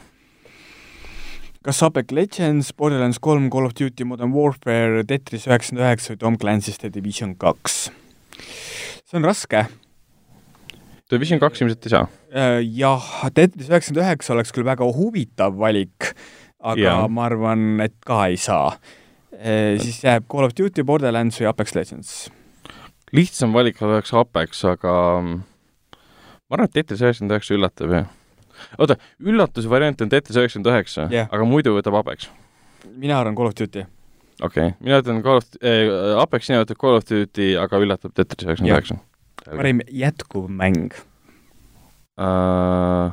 kas 1.66 1.80
Apex 1.82 2.14
Legends, 2.14 2.68
Borderlands 2.78 3.18
kolm, 3.18 3.48
Call 3.50 3.66
of 3.66 3.74
Duty 3.74 4.04
Modern 4.06 4.30
Warfare, 4.30 5.02
Tetris 5.02 5.48
üheksakümmend 5.48 5.82
üheksa 5.82 6.12
või 6.12 6.20
Tom 6.20 6.36
Clancy's 6.38 6.78
The 6.78 6.92
Division 6.94 7.34
kaks? 7.40 7.88
see 9.06 9.18
on 9.18 9.26
raske 9.26 9.64
Division 11.10 11.38
kaks 11.38 11.62
ilmselt 11.62 11.86
ei 11.86 11.92
saa? 11.92 12.06
Äh, 12.34 12.60
jah, 12.74 13.04
Tetris 13.34 13.68
üheksakümmend 13.70 14.02
üheksa 14.02 14.34
oleks 14.34 14.50
küll 14.54 14.66
väga 14.66 14.88
huvitav 14.96 15.54
valik, 15.60 16.10
aga 16.58 16.82
ja. 16.82 16.94
ma 17.06 17.28
arvan, 17.28 17.76
et 17.84 17.94
ka 18.06 18.24
ei 18.26 18.38
saa. 18.40 18.74
Äh, 19.36 19.76
siis 19.82 20.00
jääb 20.02 20.26
Call 20.32 20.48
of 20.48 20.56
Duty, 20.58 20.82
Borderlands 20.86 21.38
või 21.38 21.50
Apex 21.52 21.76
Legends. 21.78 22.16
lihtsam 23.14 23.54
valik 23.54 23.78
oleks 23.86 24.10
Apex, 24.18 24.64
aga 24.66 24.92
ma 25.22 26.58
arvan, 26.58 26.66
et 26.66 26.74
Tetris 26.74 27.04
üheksakümmend 27.04 27.36
üheksa 27.36 27.54
üllatab, 27.54 27.94
jah. 28.00 28.10
oota, 28.80 28.98
üllatuse 29.22 29.70
variant 29.70 30.02
on 30.02 30.10
Tetris 30.10 30.40
üheksakümmend 30.42 30.74
üheksa, 30.74 31.06
aga 31.22 31.46
muidu 31.46 31.78
võtab 31.78 32.02
Apex? 32.02 32.32
mina 32.98 33.20
arvan 33.20 33.38
Call 33.38 33.52
of 33.52 33.54
Duty. 33.54 33.86
okei 34.42 34.72
okay., 34.72 34.78
mina 34.80 34.98
ütlen 35.04 35.22
Call 35.22 35.38
of 35.38 35.46
äh,, 35.62 36.18
Apex, 36.18 36.50
sina 36.50 36.66
ütled 36.66 36.82
Call 36.82 36.98
of 36.98 37.06
Duty, 37.06 37.52
aga 37.62 37.78
üllatab 37.78 38.16
Tetris 38.16 38.42
üheksakümmend 38.42 38.74
üheksa 38.74 39.04
parim 39.46 39.80
jätkuv 39.92 40.48
mäng 40.50 40.90
uh,? 42.18 43.12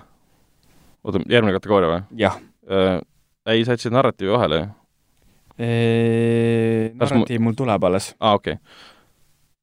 oota, 1.04 1.22
järgmine 1.30 1.56
kategooria 1.58 1.92
või? 1.92 2.02
jah 2.24 2.40
uh,. 2.70 3.00
ei, 3.46 3.66
sa 3.66 3.76
jätsid 3.76 3.94
narratiivi 3.96 4.34
vahele 4.34 4.62
ju. 4.62 4.68
narratiiv 6.98 7.44
mul 7.44 7.58
tuleb 7.58 7.90
alles. 7.90 8.14
aa 8.20 8.34
ah,, 8.34 8.40
okei 8.42 8.58
okay. 8.58 8.64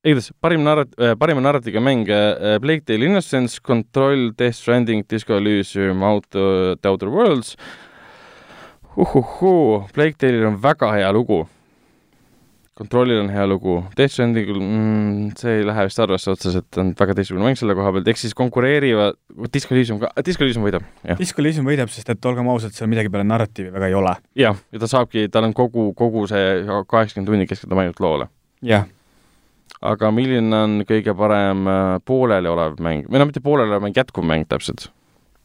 igatahes 0.04 0.32
parim 0.40 0.64
narrat- 0.66 0.96
äh,, 1.00 1.16
parima 1.18 1.44
narratiiviga 1.44 1.82
mäng 1.84 2.08
äh, 2.08 2.58
Plague 2.62 2.86
Tale 2.86 3.04
Innocence, 3.10 3.60
Control, 3.62 4.30
Death 4.38 4.56
Stranding, 4.62 5.04
Disco 5.10 5.36
Elysium, 5.36 6.02
Auto, 6.02 6.76
The 6.76 6.88
Outer 6.88 7.08
Worlds. 7.08 7.56
uhuhuu, 8.96 9.88
Plague 9.94 10.18
Tale'il 10.18 10.46
on 10.46 10.62
väga 10.62 10.92
hea 10.92 11.12
lugu. 11.12 11.46
Controlil 12.80 13.18
on 13.20 13.28
hea 13.28 13.42
lugu, 13.44 13.74
Death 13.92 14.14
Strandingul 14.14 14.56
mm,, 14.56 15.32
see 15.36 15.58
ei 15.58 15.64
lähe 15.68 15.82
vist 15.84 15.98
arvesse 16.00 16.30
otseselt, 16.32 16.78
on 16.80 16.94
väga 16.96 17.12
teistsugune 17.18 17.44
mäng 17.44 17.58
selle 17.60 17.74
koha 17.76 17.90
pealt, 17.92 18.06
ehk 18.08 18.20
siis 18.22 18.32
konkureerivad, 18.38 19.18
Disco 19.52 19.76
Elysium 19.76 19.98
ka, 20.00 20.08
Disco 20.24 20.46
Elysium 20.46 20.64
võidab, 20.64 20.86
jah. 21.04 21.18
Disco 21.20 21.44
Elysium 21.44 21.68
võidab, 21.68 21.92
sest 21.92 22.08
et 22.14 22.28
olgem 22.30 22.48
ausad, 22.48 22.72
seal 22.72 22.88
midagi 22.88 23.12
peale 23.12 23.26
narratiivi 23.28 23.74
väga 23.74 23.90
ei 23.90 23.98
ole. 23.98 24.14
jah, 24.40 24.56
ja 24.72 24.80
ta 24.80 24.88
saabki, 24.88 25.26
tal 25.34 25.50
on 25.50 25.52
kogu, 25.58 25.90
kogu 25.98 26.24
see 26.30 26.46
kaheksakümmend 26.64 27.28
tundi 27.28 27.50
keskendub 27.50 27.82
ainult 27.84 28.00
loole. 28.00 28.30
jah, 28.64 28.88
aga 29.92 30.12
milline 30.16 30.62
on 30.64 30.80
kõige 30.88 31.12
parem 31.20 31.68
äh, 31.68 31.98
pooleliolev 32.08 32.80
mäng, 32.80 33.04
või 33.12 33.20
no 33.20 33.28
mitte 33.28 33.44
pooleliolev 33.44 33.84
mäng, 33.84 34.00
jätkuv 34.00 34.24
mäng 34.24 34.48
täpselt? 34.48 34.88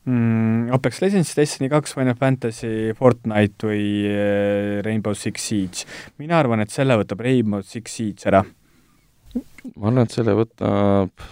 Mm, 0.06 0.73
Apex 0.73 1.02
Legends, 1.02 1.34
Destiny 1.36 1.69
kaks, 1.69 1.95
Final 1.98 2.18
Fantasy, 2.19 2.94
Fortnite 2.98 3.69
või 3.69 3.86
äh, 4.10 4.82
Rainbow 4.86 5.15
Six 5.18 5.48
Siege. 5.49 5.86
mina 6.22 6.40
arvan, 6.40 6.64
et 6.64 6.73
selle 6.73 6.98
võtab 7.02 7.23
Rainbow 7.26 7.65
Six 7.65 7.98
Siege 7.98 8.30
ära. 8.32 8.44
ma 9.76 9.90
arvan, 9.90 10.03
et 10.06 10.15
selle 10.15 10.36
võtab, 10.38 11.27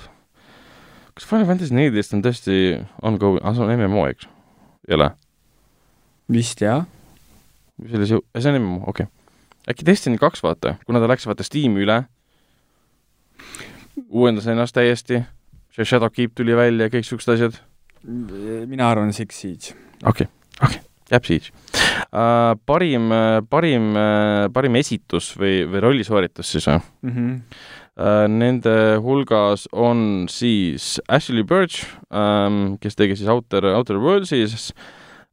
kas 1.14 1.28
Final 1.30 1.50
Fantasy 1.50 1.78
neliteist 1.78 2.16
on 2.18 2.24
tõesti 2.26 2.62
ongoing, 3.02 3.42
ah 3.44 3.56
see 3.56 3.66
on 3.66 3.76
MMO, 3.78 4.08
eks? 4.12 4.30
ei 4.90 4.98
ole? 4.98 5.12
vist 6.34 6.64
jah. 6.64 6.88
sellise, 7.90 8.22
see 8.40 8.54
on 8.54 8.60
MMO, 8.62 8.80
okei 8.88 9.06
okay.. 9.06 9.12
äkki 9.70 9.86
Destiny 9.88 10.18
kaks, 10.22 10.44
vaata, 10.46 10.78
kuna 10.88 11.04
ta 11.04 11.12
läks 11.12 11.28
vaata 11.30 11.46
Steam'i 11.46 11.86
üle, 11.86 12.02
uuendas 14.10 14.50
ennast 14.50 14.76
täiesti, 14.76 15.22
see 15.74 15.86
Shadowkeep 15.86 16.34
tuli 16.38 16.56
välja, 16.58 16.90
kõik 16.94 17.08
siuksed 17.08 17.36
asjad, 17.36 17.62
mina 18.04 18.90
arvan 18.90 19.14
Six 19.14 19.44
Siege. 19.44 19.78
okei 20.06 20.28
okay., 20.28 20.28
okei 20.62 20.80
okay., 20.80 20.90
jääb 21.12 21.30
siit 21.30 21.52
uh,. 22.12 22.58
parim, 22.66 23.12
parim, 23.50 23.94
parim 24.54 24.82
esitus 24.82 25.34
või, 25.40 25.64
või 25.70 25.86
rollisooritus 25.88 26.56
siis 26.56 26.68
või? 26.72 26.84
mm. 27.02 27.16
-hmm. 27.16 27.40
Uh, 27.94 28.26
Nende 28.26 28.98
hulgas 29.06 29.68
on 29.70 30.26
siis 30.26 30.96
Ashley 31.06 31.44
Birch 31.46 31.84
um,, 32.10 32.80
kes 32.82 32.98
tegi 32.98 33.14
siis 33.20 33.30
Outer, 33.30 33.68
Outer 33.70 34.00
Worldsis 34.02 34.72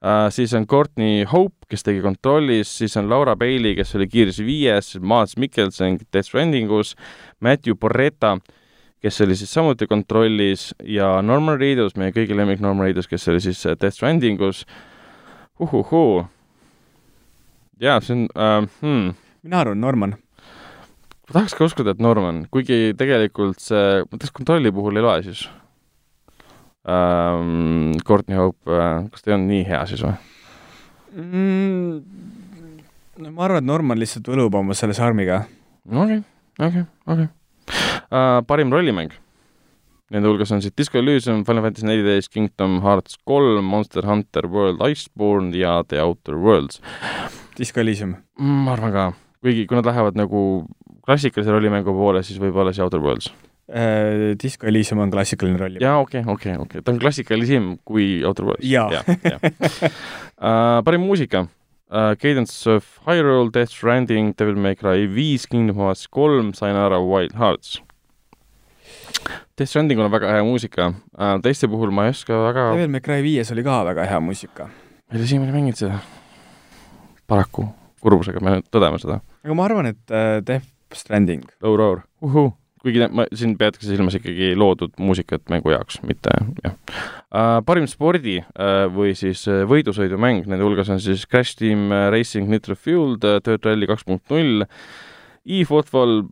uh,, 0.05 0.28
siis 0.28 0.52
on 0.52 0.66
Courtney 0.68 1.24
Hope, 1.24 1.56
kes 1.72 1.86
tegi 1.86 2.02
Controlis, 2.05 2.68
siis 2.82 2.98
on 3.01 3.09
Laura 3.09 3.32
Bailey, 3.36 3.72
kes 3.78 3.94
oli 3.97 4.09
Gears 4.12 4.42
viies, 4.44 4.92
Mads 5.01 5.38
Mikkelsen 5.40 5.97
Death 6.12 6.28
Strandingus, 6.28 6.92
Matthew 7.40 7.78
Porreta, 7.80 8.36
kes 9.01 9.20
oli 9.24 9.36
siis 9.36 9.52
samuti 9.52 9.86
Controlis 9.86 10.70
ja 10.85 11.22
Norman 11.22 11.59
Reedus, 11.60 11.97
meie 11.97 12.12
kõigi 12.12 12.36
lemmik 12.36 12.60
Norman 12.60 12.89
Reedus, 12.89 13.09
kes 13.09 13.28
oli 13.32 13.40
siis 13.40 13.64
äh, 13.66 13.78
Death 13.81 13.97
Strandingus. 13.97 14.66
uhuhuu. 15.60 16.27
jaa, 17.81 18.01
see 18.01 18.16
on 18.16 18.28
uh,, 18.35 18.68
hmm 18.81 19.10
mina 19.43 19.60
arvan 19.60 19.81
Norman. 19.81 20.14
ma 21.28 21.32
tahaks 21.32 21.55
ka 21.55 21.64
uskuda, 21.64 21.94
et 21.94 22.02
Norman, 22.02 22.44
kuigi 22.52 22.93
tegelikult 22.98 23.60
see, 23.62 24.02
ma 24.02 24.18
ütleks 24.18 24.35
kontrolli 24.36 24.72
puhul 24.74 24.98
ei 24.98 25.05
loe 25.05 25.22
siis 25.28 25.47
ähm,. 26.90 27.94
Courtney 28.06 28.39
Hope 28.39 28.70
äh,, 28.74 29.06
kas 29.12 29.22
ta 29.22 29.31
ei 29.31 29.36
olnud 29.39 29.52
nii 29.52 29.64
hea 29.68 29.82
siis 29.89 30.05
või? 30.05 30.16
mm,. 31.14 31.93
no 33.22 33.32
ma 33.36 33.47
arvan, 33.47 33.62
et 33.62 33.70
Norman 33.70 34.01
lihtsalt 34.01 34.28
võlub 34.32 34.59
oma 34.60 34.77
selle 34.77 34.97
sarmiga. 34.97 35.44
okei, 35.89 36.22
okei, 36.59 36.85
okei. 37.06 37.31
Parim 38.46 38.72
rollimäng? 38.72 39.12
Nende 40.10 40.26
hulgas 40.26 40.50
on 40.50 40.58
siis 40.62 40.74
Disco 40.74 40.98
Elysium, 40.98 41.44
Final 41.46 41.62
Fantasy 41.62 41.86
neliteist, 41.86 42.32
Kingdom 42.34 42.80
Hearts 42.82 43.14
kolm, 43.28 43.68
Monster 43.70 44.06
Hunter 44.08 44.48
World 44.50 44.82
Iceborne 44.82 45.54
ja 45.54 45.84
The 45.86 46.00
Outer 46.02 46.34
Worlds. 46.34 46.80
Disco 47.58 47.80
Elysium. 47.80 48.16
ma 48.40 48.72
arvan 48.74 48.90
ka, 48.94 49.04
kuigi 49.44 49.68
kui 49.70 49.78
nad 49.78 49.86
lähevad 49.86 50.18
nagu 50.18 50.64
klassikalise 51.06 51.54
rollimängu 51.54 51.94
poole, 51.94 52.24
siis 52.26 52.42
võib-olla 52.42 52.74
see 52.74 52.82
Outer 52.82 53.02
Worlds. 53.04 53.30
Äh, 53.70 54.34
Disco 54.42 54.66
Elysium 54.66 55.04
on 55.04 55.14
klassikaline 55.14 55.60
roll. 55.60 55.78
jaa, 55.78 56.00
okei 56.02 56.24
okay,, 56.24 56.34
okei 56.34 56.52
okay,, 56.56 56.64
okei 56.64 56.80
okay., 56.80 56.86
ta 56.86 56.90
on 56.90 56.98
klassikalisem 56.98 57.70
kui 57.86 58.24
Outer 58.26 58.50
Worlds. 58.50 58.66
Jaa. 58.66 59.04
uh, 59.06 60.80
parim 60.86 61.06
muusika 61.06 61.46
uh,, 61.90 62.14
Cadence 62.18 62.66
of 62.70 62.86
Hyrule, 63.06 63.50
Death 63.52 63.70
Stranding, 63.70 64.32
Devil 64.38 64.56
May 64.56 64.74
Cry 64.74 65.06
viis, 65.06 65.46
Kingdom 65.46 65.76
Hearts 65.76 66.06
kolm, 66.06 66.52
Sayonara 66.54 67.00
Wild 67.02 67.34
Hearts. 67.34 67.80
Death 69.58 69.68
Strandingul 69.68 70.06
on 70.06 70.12
väga 70.14 70.30
hea 70.32 70.44
muusika 70.46 70.88
uh,, 70.90 71.36
teiste 71.44 71.68
puhul 71.68 71.92
ma 71.94 72.08
ei 72.08 72.14
oska 72.14 72.38
väga, 72.46 72.70
Devil 72.76 72.94
May 72.94 73.04
Cry 73.04 73.20
viies 73.26 73.52
oli 73.52 73.64
ka 73.66 73.82
väga 73.90 74.06
hea 74.08 74.20
muusika. 74.24 74.70
ma 75.10 75.18
ei 75.18 75.26
siiamaani 75.26 75.52
mänginud 75.58 75.78
seda. 75.78 75.98
paraku, 77.30 77.66
kurbusega 78.02 78.40
pean 78.42 78.64
tõdema 78.72 78.98
seda. 79.02 79.20
aga 79.44 79.58
ma 79.58 79.66
arvan, 79.68 79.90
et 79.92 80.14
äh, 80.14 80.38
Death 80.46 80.70
Stranding. 80.94 81.44
Low 81.62 81.76
Roar, 81.78 82.04
uhuu, 82.22 82.50
kuigi 82.81 83.07
ma, 83.12 83.27
siin 83.36 83.55
peetakse 83.61 83.89
silmas 83.90 84.16
ikkagi 84.16 84.52
loodud 84.59 84.94
muusikat 85.02 85.44
mängu 85.52 85.73
jaoks, 85.74 86.01
mitte 86.07 86.32
jah 86.65 86.74
uh,. 86.74 87.61
parim 87.66 87.86
spordi 87.90 88.39
uh, 88.40 88.86
või 88.93 89.12
siis 89.19 89.43
uh, 89.51 89.62
võidusõidumäng, 89.69 90.47
nende 90.48 90.65
hulgas 90.65 90.90
on 90.93 91.01
siis 91.02 91.27
Crash 91.28 91.59
Team 91.61 91.93
Racing 92.12 92.51
Nitro 92.51 92.77
Fueled 92.78 93.24
Dirt 93.47 93.69
Rally 93.69 93.89
kaks 93.90 94.07
punkt 94.09 94.32
null, 94.32 94.65
e-football 95.44 96.24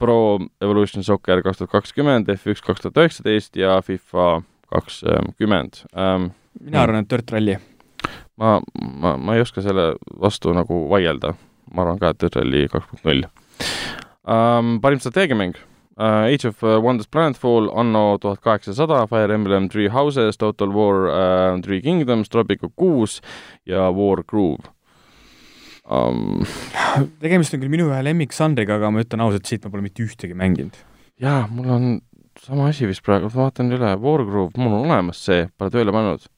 Pro 0.00 0.38
Evolution 0.62 1.04
Soccer 1.04 1.42
kaks 1.44 1.60
tuhat 1.60 1.72
kakskümmend, 1.74 2.30
F1 2.32 2.62
kaks 2.64 2.84
tuhat 2.84 3.00
üheksateist 3.02 3.58
ja 3.58 3.80
FIFA 3.84 4.30
kakskümmend 4.70 5.82
um,. 5.92 6.30
mina 6.60 6.84
arvan, 6.84 7.02
et 7.02 7.10
Dirt 7.10 7.34
Rally. 7.34 7.58
ma, 8.38 8.60
ma, 8.78 9.16
ma 9.18 9.36
ei 9.36 9.42
oska 9.42 9.64
selle 9.64 9.94
vastu 10.22 10.54
nagu 10.56 10.84
vaielda, 10.92 11.34
ma 11.74 11.84
arvan 11.84 11.98
ka, 11.98 12.14
et 12.14 12.22
Dirt 12.22 12.38
Rally 12.38 12.68
kaks 12.70 12.86
punkt 12.92 13.10
null 13.10 13.26
um,. 14.22 14.78
parim 14.84 15.02
strateegiamäng 15.02 15.58
uh,, 15.98 16.26
Age 16.26 16.48
of 16.48 16.62
Wonders 16.62 17.08
Planetfall, 17.08 17.70
Anno 17.74 18.18
tuhat 18.18 18.40
kaheksasada, 18.40 19.06
Fire 19.10 19.34
Emblem 19.34 19.68
Three 19.68 19.88
Houses, 19.88 20.36
Total 20.36 20.72
War 20.74 21.08
uh, 21.08 21.62
Three 21.62 21.80
Kingdoms, 21.82 22.28
Tropico 22.28 22.70
kuus 22.76 23.20
ja 23.66 23.90
War 23.90 24.22
Groove 24.26 24.70
um. 25.90 26.44
tegemist 27.22 27.54
on 27.54 27.62
küll 27.62 27.72
minu 27.72 27.88
ühe 27.90 28.00
lemmikžanriga, 28.06 28.78
aga 28.78 28.92
ma 28.94 29.04
ütlen 29.04 29.24
ausalt, 29.24 29.48
siit 29.48 29.64
ma 29.66 29.72
pole 29.72 29.84
mitte 29.84 30.04
ühtegi 30.04 30.36
mänginud. 30.38 30.76
jaa, 31.20 31.44
mul 31.52 31.70
on 31.74 31.88
sama 32.40 32.70
asi 32.70 32.88
vist 32.88 33.04
praegu, 33.06 33.30
ma 33.32 33.46
vaatan 33.46 33.72
üle, 33.76 33.94
War 34.02 34.24
Groove, 34.26 34.54
mul 34.60 34.76
on 34.76 34.90
olemas 34.90 35.22
see, 35.26 35.48
pole 35.58 35.74
tööle 35.74 35.94
pannud. 35.94 36.28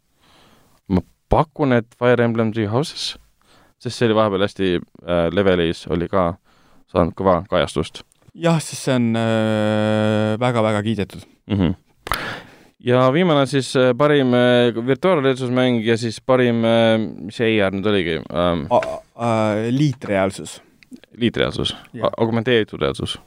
ma 0.92 1.04
pakun, 1.32 1.76
et 1.78 1.90
Fire 1.98 2.24
Emblem 2.24 2.54
Three 2.54 2.70
Houses, 2.72 3.12
sest 3.82 3.98
see 3.98 4.08
oli 4.08 4.18
vahepeal 4.18 4.46
hästi 4.46 4.72
äh, 4.78 5.26
levelis, 5.34 5.86
oli 5.92 6.08
ka 6.10 6.32
saanud 6.92 7.16
kõva 7.18 7.42
kajastust 7.50 8.02
jah, 8.34 8.60
sest 8.60 8.86
see 8.86 8.96
on 8.96 9.12
äh, 9.18 10.38
väga-väga 10.40 10.82
kiidetud. 10.82 11.24
mm. 11.46 11.58
-hmm. 11.58 11.74
ja 12.80 13.12
viimane 13.12 13.46
siis 13.46 13.76
äh, 13.76 13.92
parim 13.96 14.34
äh, 14.34 14.86
virtuaalreaalsusmäng 14.86 15.84
ja 15.84 15.96
siis 15.96 16.20
parim 16.20 16.64
äh,, 16.64 16.98
mis 16.98 17.36
see 17.36 17.58
ER 17.58 17.72
nüüd 17.72 17.86
oligi 17.86 18.16
ähm,, 18.16 18.66
liitreaalsus. 19.70 20.62
liitreaalsus 21.16 21.76
Jah., 21.92 22.10
augmenteeritud 22.16 22.80
reaalsus, 22.80 23.20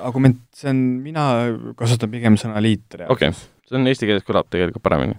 argument, 0.00 0.38
see 0.54 0.70
on, 0.70 0.76
mina 1.02 1.28
kasutan 1.76 2.10
pigem 2.10 2.36
sõna 2.36 2.62
liitreaalsus. 2.62 3.12
okei 3.12 3.28
okay., 3.28 3.68
see 3.68 3.80
on 3.80 3.86
eesti 3.86 4.06
keeles 4.06 4.24
kõlab 4.24 4.48
tegelikult 4.50 4.82
paremini. 4.82 5.16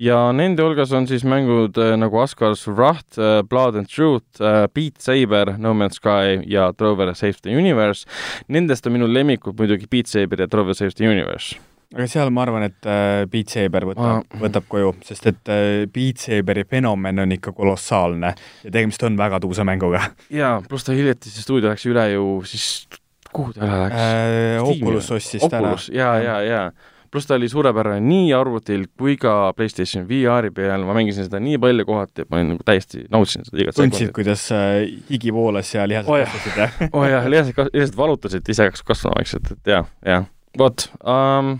Ja 0.00 0.18
nende 0.32 0.64
hulgas 0.64 0.92
on 0.96 1.06
siis 1.10 1.24
mängud 1.28 1.76
äh, 1.80 1.94
nagu 2.00 2.20
Askar's 2.22 2.64
Wrath 2.68 3.18
äh,, 3.20 3.42
Blood 3.44 3.76
and 3.76 3.90
Truth 3.92 4.40
äh,, 4.40 4.66
Beat 4.74 5.00
Saber, 5.02 5.54
No 5.58 5.74
Man's 5.76 6.00
Sky 6.00 6.40
ja 6.48 6.70
Trover 6.72 7.14
Save 7.14 7.42
the 7.42 7.56
Universe. 7.56 8.06
Nendest 8.48 8.86
on 8.88 8.96
minu 8.96 9.08
lemmikud 9.10 9.58
muidugi 9.58 9.88
Beat 9.90 10.08
Saber 10.08 10.40
ja 10.40 10.48
Trover 10.48 10.74
Save 10.74 10.96
the 10.96 11.08
Universe. 11.08 11.58
aga 11.90 12.06
seal 12.06 12.28
ma 12.30 12.44
arvan, 12.44 12.62
et 12.68 12.86
Beat 13.32 13.50
Saber 13.50 13.82
võtab 13.88 14.04
Ma-, 14.06 14.40
võtab 14.44 14.68
koju, 14.70 14.92
sest 15.02 15.24
et 15.26 15.50
Beat 15.90 16.22
Saberi 16.22 16.62
fenomen 16.70 17.18
on 17.24 17.34
ikka 17.34 17.50
kolossaalne 17.56 18.30
ja 18.62 18.70
tegemist 18.70 19.02
on 19.08 19.16
väga 19.18 19.40
tuusa 19.42 19.66
mänguga 19.66 20.04
jaa, 20.30 20.60
pluss 20.68 20.86
ta 20.86 20.94
hiljuti 20.94 21.32
see 21.32 21.42
stuudio 21.42 21.72
läks 21.72 21.88
üle 21.90 22.04
ju 22.12 22.28
siis, 22.46 22.86
kuhu 23.34 23.56
ta 23.56 23.66
üle 23.66 23.80
läks? 23.82 23.98
äh,. 23.98 24.62
Oculus 24.62 25.10
ostis. 25.18 25.42
Oculus, 25.48 25.90
jaa, 25.90 26.14
jaa, 26.22 26.38
jaa. 26.46 26.70
Pluss 27.10 27.26
ta 27.26 27.36
oli 27.38 27.48
suurepärane 27.50 28.00
nii 28.04 28.32
arvutil 28.36 28.86
kui 28.98 29.16
ka 29.20 29.52
PlayStation 29.56 30.06
VR-i 30.08 30.52
peal, 30.54 30.84
ma 30.86 30.94
mängisin 30.96 31.26
seda 31.26 31.40
nii 31.42 31.58
palju 31.62 31.86
kohati, 31.88 32.24
et 32.24 32.30
ma 32.30 32.40
olin 32.40 32.52
nagu 32.54 32.66
täiesti, 32.66 33.04
nautisin 33.12 33.46
seda 33.48 33.64
igat 33.64 33.78
tundsid, 33.78 34.12
kuidas 34.16 34.46
äh, 34.54 34.84
higi 35.10 35.34
voolas 35.34 35.72
ja 35.74 35.86
lihased 35.90 36.10
Oh 36.10 36.20
jah. 36.20 36.30
kasvasid 36.30 36.60
ja 36.60 36.90
oo 36.90 37.00
oh, 37.02 37.08
jah, 37.10 37.26
lihtsalt, 37.30 37.72
lihtsalt 37.74 37.98
valutasid, 37.98 38.46
ise 38.54 38.68
hakkas 38.68 38.86
kasvama 38.86 39.18
vaikselt, 39.18 39.50
et 39.56 39.74
jaa, 39.74 39.82
jaa. 40.06 40.22
vot 40.58 40.86
um,, 41.02 41.58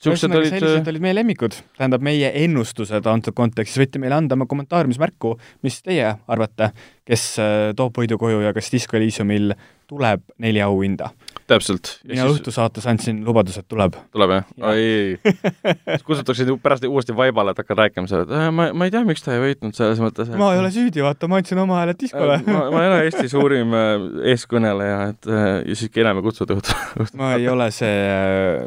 siuksed 0.00 0.28
ühesõnaga, 0.28 0.42
olid 0.42 0.54
sellised 0.56 0.92
olid 0.92 1.06
meie 1.06 1.16
lemmikud, 1.16 1.58
tähendab 1.80 2.04
meie 2.04 2.32
ennustused 2.44 3.08
antud 3.08 3.36
kontekstis, 3.36 3.80
võite 3.80 4.00
meile 4.02 4.20
anda 4.20 4.36
oma 4.36 4.48
kommentaariumis 4.50 5.00
märku, 5.00 5.34
mis 5.64 5.80
teie 5.84 6.14
arvate, 6.28 6.72
kes 7.08 7.26
äh, 7.40 7.58
toob 7.76 8.00
võidu 8.00 8.20
koju 8.20 8.44
ja 8.44 8.52
kas 8.56 8.72
Disco 8.72 9.00
Elysiumil 9.00 9.54
tuleb 9.90 10.22
neli 10.38 10.62
auhinda. 10.62 11.10
täpselt. 11.50 11.88
mina 12.06 12.22
siis... 12.22 12.36
õhtusaates 12.36 12.84
andsin 12.86 13.24
lubaduse, 13.26 13.64
et 13.64 13.68
tuleb. 13.68 13.96
tuleb 14.14 14.34
jah 14.36 14.44
ja.? 14.56 14.70
oi, 14.70 15.32
kutsutakse 16.06 16.46
uuesti, 16.46 16.90
uuesti 16.90 17.16
vaibale, 17.16 17.54
et 17.54 17.62
hakkad 17.62 17.82
rääkima 17.82 18.10
seal, 18.10 18.22
et 18.22 18.34
äh, 18.38 18.46
ma, 18.54 18.68
ma 18.70 18.86
ei 18.86 18.94
tea, 18.94 19.02
miks 19.08 19.24
ta 19.26 19.34
ei 19.34 19.42
võitnud 19.42 19.74
selles 19.76 20.02
mõttes 20.02 20.30
ma 20.30 20.52
ei 20.54 20.62
ole 20.62 20.70
süüdi, 20.74 21.02
vaata, 21.02 21.30
ma 21.30 21.40
andsin 21.42 21.62
oma 21.62 21.80
hääle 21.80 21.96
diskole 21.98 22.38
äh, 22.38 22.46
ma, 22.46 22.62
ma 22.70 22.84
ei 22.84 22.90
ole 22.92 23.00
Eesti 23.08 23.26
suurim 23.32 23.74
äh, 23.76 23.90
eeskõneleja, 24.34 25.00
et 25.14 25.30
ja 25.30 25.78
siis 25.80 25.90
keelame 25.94 26.22
kutsuda 26.26 26.58
õhtu, 26.58 26.76
õhtu. 27.02 27.18
ma 27.18 27.34
ei 27.38 27.48
ole 27.50 27.70
see, 27.74 27.96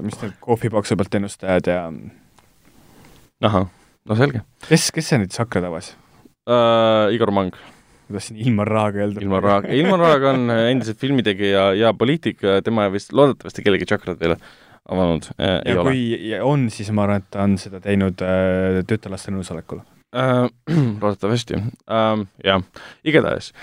mis 0.03 0.19
need 0.23 0.35
kohvipaksu 0.43 0.99
pealt 0.99 1.21
ennustajad 1.21 1.71
ja 1.71 1.85
ahah, 3.47 3.69
no 4.09 4.19
selge. 4.19 4.43
kes, 4.67 4.91
kes 4.95 5.13
see 5.13 5.23
nüüd 5.23 5.35
Sakra 5.35 5.63
tabas 5.63 5.93
uh,? 6.43 7.07
Igor 7.15 7.31
Mang 7.31 7.55
kuidas 8.13 8.29
siin 8.29 8.41
Ilmar 8.45 8.69
Raag 8.69 8.99
öelda? 9.01 9.23
Ilmar 9.25 9.43
Raag, 9.43 9.69
Ilmar 9.73 10.05
Raag 10.05 10.27
on 10.33 10.53
endiselt 10.53 11.01
filmitegija 11.01 11.71
ja 11.79 11.93
poliitik, 11.97 12.45
tema 12.63 12.85
vist 12.93 13.13
loodetavasti 13.13 13.65
kellegi 13.65 13.89
tšakrat 13.89 14.21
veel 14.21 14.37
avanud 14.91 15.29
äh, 15.37 15.61
ja 15.65 15.77
kui 15.79 16.01
ole. 16.17 16.41
on, 16.47 16.67
siis 16.73 16.91
ma 16.95 17.05
arvan, 17.05 17.23
et 17.23 17.29
ta 17.31 17.45
on 17.47 17.55
seda 17.61 17.79
teinud 17.83 18.23
äh, 18.25 18.81
tütarlaste 18.87 19.31
nõusolekul 19.31 19.81
äh,. 20.15 20.49
loodetavasti 21.03 21.59
äh,, 21.59 22.25
jah, 22.43 22.67
igatahes 23.07 23.53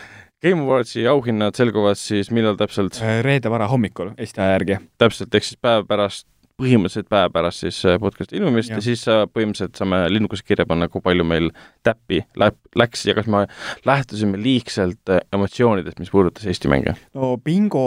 Game 0.41 0.65
Awardsi 0.65 1.05
auhinnad 1.05 1.59
selguvad 1.59 1.99
siis 2.01 2.31
millal 2.33 2.57
täpselt? 2.57 2.97
Äh, 3.05 3.21
reede 3.27 3.53
varahommikul 3.53 4.15
Eesti 4.17 4.41
aja 4.41 4.57
järgi. 4.57 4.81
täpselt, 5.01 5.35
ehk 5.35 5.45
siis 5.45 5.61
päev 5.61 5.85
pärast 5.89 6.27
põhimõtteliselt 6.61 7.09
päev 7.11 7.33
pärast 7.35 7.65
siis 7.65 7.79
äh, 7.89 7.97
podcast'i 8.01 8.39
ilmumist 8.39 8.73
ja. 8.73 8.79
ja 8.79 8.85
siis 8.85 9.03
äh, 9.11 9.23
põhimõtteliselt 9.31 9.79
saame 9.81 10.03
linnukese 10.13 10.45
kirja 10.47 10.67
panna, 10.69 10.89
kui 10.93 11.03
palju 11.05 11.25
meil 11.27 11.51
täppi 11.87 12.23
läb, 12.41 12.59
läks 12.79 13.07
ja 13.09 13.15
kas 13.17 13.31
me 13.31 13.47
lähtusime 13.89 14.41
liigselt 14.41 15.13
äh, 15.13 15.23
emotsioonidest, 15.35 16.01
mis 16.03 16.13
puudutas 16.13 16.47
Eesti 16.51 16.71
mänge? 16.73 16.97
no 17.17 17.37
bingo 17.45 17.85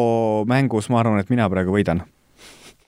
mängus 0.49 0.89
ma 0.93 1.03
arvan, 1.03 1.21
et 1.21 1.31
mina 1.33 1.49
praegu 1.51 1.75
võidan. 1.75 2.03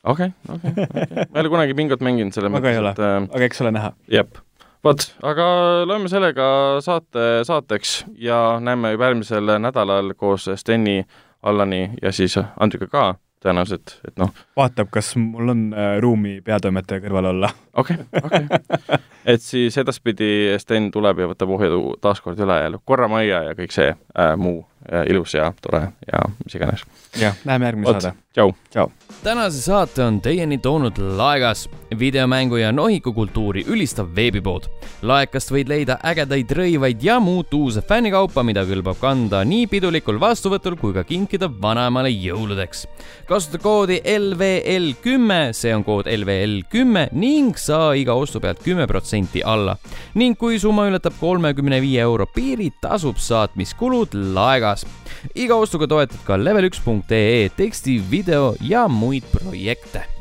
okei 0.03 0.32
okay,, 0.32 0.57
okei 0.57 0.74
okay,, 0.74 0.88
okay.. 0.90 1.28
ma 1.30 1.38
ei 1.40 1.45
ole 1.45 1.53
kunagi 1.57 1.78
bingot 1.78 2.06
mänginud, 2.06 2.36
selle 2.36 2.52
mõttes, 2.53 2.82
et 2.82 3.06
äh, 3.06 3.20
aga 3.30 3.49
eks 3.49 3.64
ole 3.66 3.76
näha. 3.76 3.94
jep 4.12 4.40
vot, 4.86 5.06
aga 5.26 5.45
loeme 5.90 6.10
sellega 6.12 6.48
saate 6.86 7.45
saateks 7.48 7.99
ja 8.22 8.57
näeme 8.64 8.95
juba 8.95 9.12
järgmisel 9.12 9.57
nädalal 9.62 10.16
koos 10.18 10.49
Steni, 10.62 11.03
Allani 11.45 11.91
ja 12.02 12.12
siis 12.16 12.40
Andriga 12.41 12.90
ka 12.90 13.06
tõenäoliselt, 13.45 13.97
et 14.07 14.15
noh. 14.22 14.31
vaatab, 14.57 14.89
kas 14.93 15.13
mul 15.22 15.53
on 15.53 15.65
äh, 15.73 15.95
ruumi 16.03 16.39
peatoimetaja 16.45 17.03
kõrval 17.05 17.31
olla. 17.31 17.51
okei, 17.73 17.97
okei. 18.22 18.45
et 19.35 19.43
siis 19.45 19.77
edaspidi 19.81 20.55
Sten 20.61 20.91
tuleb 20.93 21.23
ja 21.23 21.30
võtab 21.31 21.55
ohjad 21.57 21.77
taas 22.03 22.23
kord 22.26 22.41
üle 22.41 22.59
ja 22.63 22.81
korra 22.84 23.09
majja 23.11 23.43
ja 23.49 23.57
kõik 23.57 23.76
see 23.76 23.91
äh, 23.93 24.34
muu 24.39 24.63
ilus 25.10 25.34
ja 25.34 25.53
tore 25.62 25.82
ja 26.12 26.20
mis 26.44 26.56
iganes. 26.56 26.86
jah, 27.20 27.36
näeme 27.45 27.66
järgmine 27.66 27.91
saade. 27.91 28.14
tšau. 28.34 28.53
tšau. 28.70 28.91
tänase 29.24 29.62
saate 29.62 30.03
on 30.03 30.22
teieni 30.22 30.57
toonud 30.57 30.98
Laegas, 30.98 31.70
videomängu 31.99 32.57
ja 32.57 32.72
nohikukultuuri 32.72 33.64
ülistav 33.68 34.07
veebipood. 34.16 34.68
laekast 35.02 35.52
võid 35.52 35.70
leida 35.70 35.98
ägedaid 36.03 36.52
rõivaid 36.52 37.03
ja 37.03 37.20
muud 37.20 37.53
uuse 37.53 37.82
fännikaupa, 37.82 38.44
mida 38.44 38.66
kõlbab 38.66 38.99
kanda 39.02 39.44
nii 39.45 39.68
pidulikul 39.72 40.20
vastuvõtul 40.20 40.76
kui 40.78 40.94
ka 40.94 41.03
kinkida 41.03 41.49
vanaemale 41.62 42.10
jõuludeks. 42.10 42.86
kasuta 43.28 43.57
koodi 43.57 44.02
LVL 44.06 44.94
kümme, 45.02 45.53
see 45.53 45.74
on 45.76 45.84
kood 45.84 46.10
LVL 46.12 46.62
kümme 46.70 47.07
ning 47.12 47.57
saa 47.57 47.94
iga 47.95 48.14
ostu 48.14 48.40
pealt 48.40 48.62
kümme 48.64 48.88
protsenti 48.88 49.44
alla. 49.44 49.78
ning 50.14 50.38
kui 50.38 50.60
summa 50.60 50.88
ületab 50.90 51.14
kolmekümne 51.20 51.82
viie 51.82 52.02
euro 52.02 52.26
piiri, 52.26 52.72
tasub 52.82 53.18
saatmiskulud 53.18 54.14
Laegas. 54.36 54.74
Iga 55.34 55.56
ostuga 55.56 55.88
toetad 55.88 56.26
ka 56.27 56.38
level1.ee 56.38 57.49
teksti, 57.57 57.99
video 58.10 58.53
ja 58.61 58.88
muid 58.88 59.23
projekte 59.31 60.14